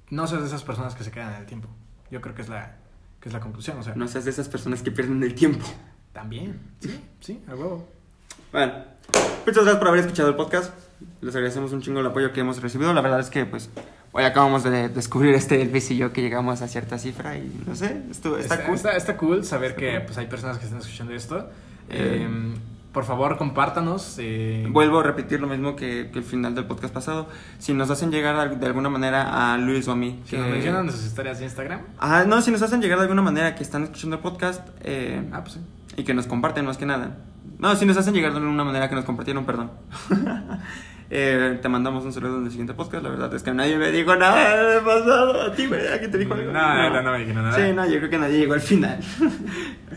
no 0.09 0.25
seas 0.27 0.41
de 0.41 0.47
esas 0.47 0.63
personas 0.63 0.95
que 0.95 1.03
se 1.03 1.11
quedan 1.11 1.33
en 1.33 1.39
el 1.41 1.45
tiempo. 1.45 1.69
Yo 2.09 2.21
creo 2.21 2.33
que 2.35 2.41
es 2.41 2.49
la, 2.49 2.75
que 3.19 3.29
es 3.29 3.33
la 3.33 3.39
conclusión. 3.39 3.77
O 3.77 3.83
sea, 3.83 3.93
No 3.95 4.07
seas 4.07 4.25
de 4.25 4.31
esas 4.31 4.49
personas 4.49 4.81
que 4.81 4.91
pierden 4.91 5.21
el 5.23 5.35
tiempo. 5.35 5.65
también. 6.11 6.59
Sí, 6.79 6.99
sí, 7.19 7.43
a 7.47 7.55
huevo. 7.55 7.87
Bueno, 8.51 8.73
muchas 9.45 9.63
gracias 9.63 9.77
por 9.77 9.87
haber 9.87 9.99
escuchado 10.01 10.29
el 10.29 10.35
podcast. 10.35 10.73
Les 11.21 11.35
agradecemos 11.35 11.71
un 11.73 11.81
chingo 11.81 11.99
el 11.99 12.07
apoyo 12.07 12.31
que 12.33 12.41
hemos 12.41 12.61
recibido. 12.61 12.93
La 12.93 13.01
verdad 13.01 13.19
es 13.19 13.29
que, 13.29 13.45
pues, 13.45 13.69
hoy 14.11 14.23
acabamos 14.23 14.63
de 14.63 14.89
descubrir 14.89 15.33
este 15.35 15.61
Elvis 15.61 15.89
y 15.91 15.97
yo 15.97 16.11
que 16.13 16.21
llegamos 16.21 16.61
a 16.61 16.67
cierta 16.67 16.97
cifra 16.97 17.37
y 17.37 17.63
no 17.65 17.75
sé, 17.75 18.01
esto 18.11 18.37
está, 18.37 18.55
Está, 18.55 18.65
cool. 18.67 18.75
está- 18.75 18.95
está 18.97 19.17
cool 19.17 19.43
saber 19.45 19.71
Está 19.71 19.79
que 19.79 19.91
cool. 19.97 20.01
pues, 20.05 20.17
hay 20.17 20.27
personas 20.27 20.57
que 20.57 20.65
están 20.65 20.79
escuchando 20.79 21.13
esto. 21.13 21.49
Eh. 21.89 22.27
Eh, 22.27 22.53
por 22.91 23.05
favor, 23.05 23.37
compártanos. 23.39 24.17
eh, 24.19 24.67
Vuelvo 24.69 24.99
a 24.99 25.03
repetir 25.03 25.39
lo 25.41 25.47
mismo 25.47 25.75
que, 25.75 26.11
que 26.13 26.19
el 26.19 26.23
final 26.23 26.53
del 26.53 26.65
podcast 26.65 26.93
pasado. 26.93 27.27
Si 27.57 27.73
nos 27.73 27.89
hacen 27.89 28.11
llegar 28.11 28.59
de 28.59 28.65
alguna 28.67 28.89
manera 28.89 29.53
a 29.53 29.57
Luis 29.57 29.87
o 29.87 29.93
a 29.93 29.95
mí. 29.95 30.21
si 30.25 30.31
que- 30.31 30.37
nos 30.37 30.47
mencionan 30.49 30.91
sus 30.91 31.03
historias 31.03 31.39
de 31.39 31.45
Instagram. 31.45 31.81
Ah, 31.97 32.23
no, 32.27 32.39
si 32.41 32.51
nos 32.51 32.61
hacen 32.61 32.81
llegar 32.83 32.99
de 32.99 33.03
alguna 33.05 33.23
manera 33.23 33.55
que 33.55 33.63
están 33.63 33.81
escuchando 33.83 34.17
el 34.17 34.21
podcast 34.21 34.67
eh, 34.81 35.27
Ah, 35.31 35.41
pues 35.41 35.53
sí. 35.55 35.59
y 35.97 36.03
que 36.03 36.13
nos 36.13 36.27
comparten 36.27 36.65
más 36.67 36.77
que 36.77 36.85
nada. 36.85 37.17
No, 37.57 37.75
si 37.75 37.85
nos 37.87 37.97
hacen 37.97 38.13
llegar 38.13 38.31
de 38.33 38.37
alguna 38.39 38.63
manera 38.63 38.87
que 38.89 38.95
nos 38.95 39.05
compartieron, 39.05 39.43
perdón. 39.45 39.71
Eh, 41.15 41.59
te 41.61 41.69
mandamos 41.69 42.03
un 42.05 42.11
saludo 42.11 42.39
en 42.39 42.45
el 42.45 42.49
siguiente 42.49 42.73
podcast. 42.73 43.03
La 43.03 43.11
verdad 43.11 43.31
es 43.35 43.43
que 43.43 43.53
nadie 43.53 43.77
me 43.77 43.91
dijo 43.91 44.15
nada 44.15 44.65
del 44.65 44.83
pasado. 44.83 45.43
A 45.43 45.53
ti, 45.53 45.67
güey, 45.67 45.87
¿a 45.87 45.99
quién 45.99 46.09
te 46.09 46.17
dijo 46.17 46.33
algo? 46.33 46.51
No, 46.51 46.59
verdad 46.59 47.03
no 47.03 47.11
me 47.11 47.19
dijeron 47.19 47.43
nada. 47.43 47.55
Sí, 47.55 47.71
no, 47.71 47.85
yo 47.85 47.97
creo 47.99 48.09
que 48.09 48.17
nadie 48.17 48.39
llegó 48.39 48.53
al 48.55 48.61
final. 48.61 48.99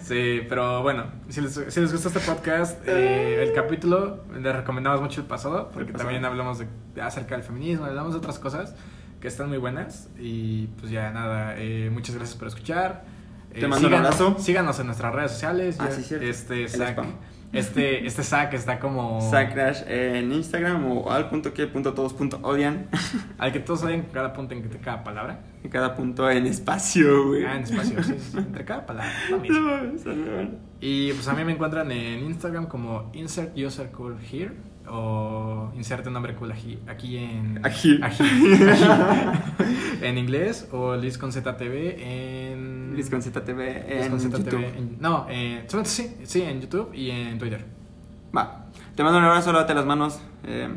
Sí, 0.03 0.43
pero 0.49 0.83
bueno, 0.83 1.05
si 1.31 1.41
les, 1.41 1.55
si 1.55 1.81
les 1.81 1.91
gustó 1.91 2.09
este 2.09 2.21
podcast, 2.21 2.87
eh, 2.87 3.43
el 3.43 3.53
capítulo, 3.55 4.23
les 4.41 4.55
recomendamos 4.55 5.01
mucho 5.01 5.23
el 5.23 5.27
pasado, 5.27 5.71
porque 5.73 5.87
El 5.89 5.93
pasado. 5.95 6.11
también 6.11 6.25
hablamos 6.25 6.59
de, 6.61 6.67
acerca 7.03 7.35
del 7.35 7.43
feminismo, 7.43 7.87
hablamos 7.87 8.13
de 8.13 8.19
otras 8.19 8.39
cosas 8.39 8.75
que 9.21 9.27
están 9.27 9.49
muy 9.49 9.59
buenas. 9.59 10.09
Y 10.19 10.67
pues 10.79 10.93
ya 10.93 11.11
nada, 11.11 11.55
eh, 11.57 11.91
muchas 11.93 12.15
gracias 12.15 12.39
por 12.39 12.47
escuchar. 12.47 13.05
Te 13.53 13.65
Eh, 13.65 13.69
mando 13.69 13.89
un 13.89 13.95
abrazo. 13.95 14.37
Síganos 14.39 14.79
en 14.79 14.87
nuestras 14.87 15.13
redes 15.15 15.33
sociales. 15.33 15.77
Ah, 15.81 15.87
ya- 15.89 15.97
sí, 15.97 16.03
cierto. 16.03 16.27
Este 16.27 16.63
El 16.65 16.69
Zac, 16.69 16.91
spam. 16.91 17.07
Este, 17.53 18.07
este 18.07 18.23
Zac 18.23 18.53
está 18.55 18.79
como... 18.79 19.21
Zack 19.31 19.53
Crash 19.55 19.83
en 19.87 20.33
Instagram 20.33 20.91
o 20.91 21.11
al.que.todos.odian. 21.11 22.89
Al 23.39 23.53
que 23.53 23.61
todos 23.61 23.81
saben 23.81 24.07
cada 24.13 24.33
punto 24.33 24.55
en 24.55 24.63
que 24.63 24.79
cada 24.79 25.05
palabra. 25.05 25.41
En 25.63 25.71
cada 25.71 25.95
punto 25.95 26.31
en 26.31 26.47
espacio, 26.47 27.29
güey. 27.29 27.45
Ah, 27.45 27.57
en 27.57 27.63
espacio, 27.63 28.03
sí, 28.03 28.15
sí, 28.19 28.39
entre 28.39 28.65
cada 28.65 28.87
palabra. 28.87 29.13
lo 29.31 29.39
mismo. 29.39 29.57
No, 29.67 29.77
mames, 29.77 30.05
no, 30.05 30.51
Y 30.81 31.13
pues 31.13 31.27
a 31.29 31.35
mí 31.35 31.45
me 31.45 31.53
encuentran 31.53 31.91
en 31.91 32.25
Instagram 32.25 32.67
como 32.67 33.11
insert 33.15 33.57
user 33.57 33.91
cool 33.91 34.17
here 34.31 34.53
o 34.89 35.73
inserte 35.75 36.11
nombre 36.11 36.35
cool 36.35 36.53
aquí, 36.53 36.79
aquí 36.87 37.17
en 37.17 37.61
Aquí. 37.65 37.99
aquí, 38.03 38.23
en 40.03 40.19
inglés 40.19 40.69
o 40.73 40.97
Liz 40.97 41.19
con 41.19 41.33
ZTV 41.33 41.97
en 41.99 42.76
ZTV 43.03 43.59
Liz 43.89 44.25
en 44.25 44.31
YouTube. 44.33 44.55
en- 44.65 44.97
no, 45.01 45.27
eh, 45.29 45.65
solamente 45.67 45.91
sí, 45.91 46.17
sí, 46.25 46.43
en 46.43 46.61
YouTube 46.61 46.93
y 46.95 47.11
en 47.11 47.39
Twitter. 47.39 47.65
Va. 48.37 48.67
Te 48.95 49.03
mando 49.03 49.19
un 49.19 49.25
abrazo, 49.25 49.53
lávate 49.53 49.75
las 49.75 49.87
manos. 49.87 50.21
Eh, 50.45 50.69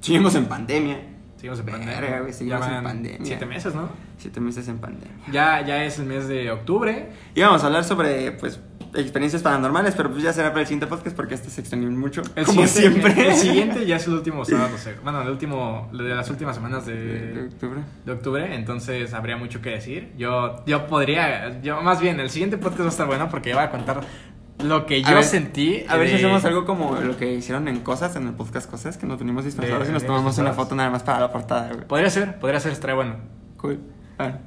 seguimos 0.00 0.34
en 0.34 0.46
pandemia. 0.46 0.98
Seguimos 1.36 1.60
en 1.60 1.66
Verga, 1.66 1.78
pandemia. 1.86 2.20
güey, 2.20 2.32
seguimos 2.32 2.66
Ya 2.66 2.78
en 2.78 2.84
pandemia. 2.84 3.18
Siete 3.26 3.46
meses, 3.46 3.74
¿no? 3.74 3.88
Siete 4.18 4.40
meses 4.40 4.68
en 4.68 4.78
pandemia. 4.78 5.16
Ya, 5.32 5.64
ya 5.66 5.84
es 5.84 5.98
el 5.98 6.06
mes 6.06 6.28
de 6.28 6.50
octubre. 6.50 7.10
Y 7.34 7.40
vamos 7.40 7.62
a 7.62 7.66
hablar 7.66 7.84
sobre, 7.84 8.32
pues, 8.32 8.60
experiencias 8.94 9.42
paranormales, 9.42 9.94
pero 9.94 10.10
pues 10.10 10.22
ya 10.22 10.32
será 10.32 10.48
para 10.50 10.62
el 10.62 10.66
siguiente 10.66 10.86
podcast 10.86 11.14
porque 11.16 11.34
este 11.34 11.50
se 11.50 11.60
extendió 11.60 11.90
mucho. 11.90 12.22
El 12.36 12.44
como 12.46 12.66
siempre. 12.66 13.12
El, 13.12 13.18
el 13.32 13.34
siguiente 13.36 13.86
ya 13.86 13.96
es 13.96 14.06
el 14.06 14.14
último 14.14 14.44
sábado. 14.44 14.76
Bueno, 15.02 15.22
el 15.22 15.28
último, 15.28 15.88
de 15.92 16.14
las 16.14 16.28
últimas 16.30 16.56
semanas 16.56 16.86
de, 16.86 16.94
de 17.32 17.42
octubre. 17.46 17.80
de 18.04 18.12
octubre, 18.12 18.54
entonces 18.54 19.14
habría 19.14 19.36
mucho 19.36 19.60
que 19.62 19.70
decir. 19.70 20.12
Yo, 20.18 20.64
yo 20.66 20.86
podría, 20.86 21.60
yo 21.62 21.80
más 21.82 22.00
bien, 22.00 22.20
el 22.20 22.30
siguiente 22.30 22.58
podcast 22.58 22.80
va 22.82 22.86
a 22.86 22.88
estar 22.88 23.06
bueno 23.06 23.28
porque 23.28 23.54
voy 23.54 23.62
a 23.62 23.70
contar 23.70 24.00
lo 24.62 24.84
que 24.84 24.96
A 25.04 25.08
yo 25.10 25.14
ver, 25.14 25.24
sentí. 25.24 25.84
A 25.88 25.96
ver 25.96 26.08
si 26.08 26.12
de- 26.14 26.18
hacemos 26.18 26.44
algo 26.44 26.66
como 26.66 26.94
lo 27.00 27.16
que 27.16 27.32
hicieron 27.32 27.66
en 27.68 27.80
Cosas, 27.80 28.14
en 28.16 28.26
el 28.26 28.34
podcast 28.34 28.70
Cosas, 28.70 28.98
que 28.98 29.06
nos 29.06 29.18
venimos 29.18 29.44
disfrazados 29.44 29.84
De- 29.84 29.90
y 29.90 29.94
nos 29.94 30.04
tomamos 30.04 30.36
una 30.38 30.52
foto 30.52 30.74
nada 30.74 30.90
más 30.90 31.02
para 31.02 31.20
la 31.20 31.32
portada, 31.32 31.72
güey. 31.72 31.86
Podría 31.86 32.10
ser, 32.10 32.38
podría 32.38 32.60
ser, 32.60 32.72
estaría 32.72 32.94
bueno. 32.96 33.16
Cool. 33.56 33.80
Bueno, 34.18 34.38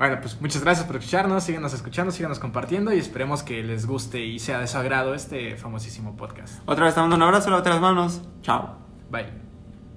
Bueno, 0.00 0.18
pues 0.22 0.40
muchas 0.40 0.64
gracias 0.64 0.86
por 0.86 0.96
escucharnos, 0.96 1.44
síganos 1.44 1.74
escuchando, 1.74 2.10
síganos 2.10 2.38
compartiendo 2.38 2.90
y 2.90 2.98
esperemos 2.98 3.42
que 3.42 3.62
les 3.62 3.84
guste 3.84 4.24
y 4.24 4.38
sea 4.38 4.58
de 4.58 4.66
su 4.66 4.78
agrado 4.78 5.12
este 5.12 5.58
famosísimo 5.58 6.16
podcast. 6.16 6.54
Otra 6.64 6.86
vez 6.86 6.94
te 6.94 7.02
mando 7.02 7.16
un 7.16 7.22
abrazo, 7.22 7.54
otra 7.54 7.74
las 7.74 7.82
manos. 7.82 8.22
Chao. 8.40 8.78
Bye. 9.10 9.49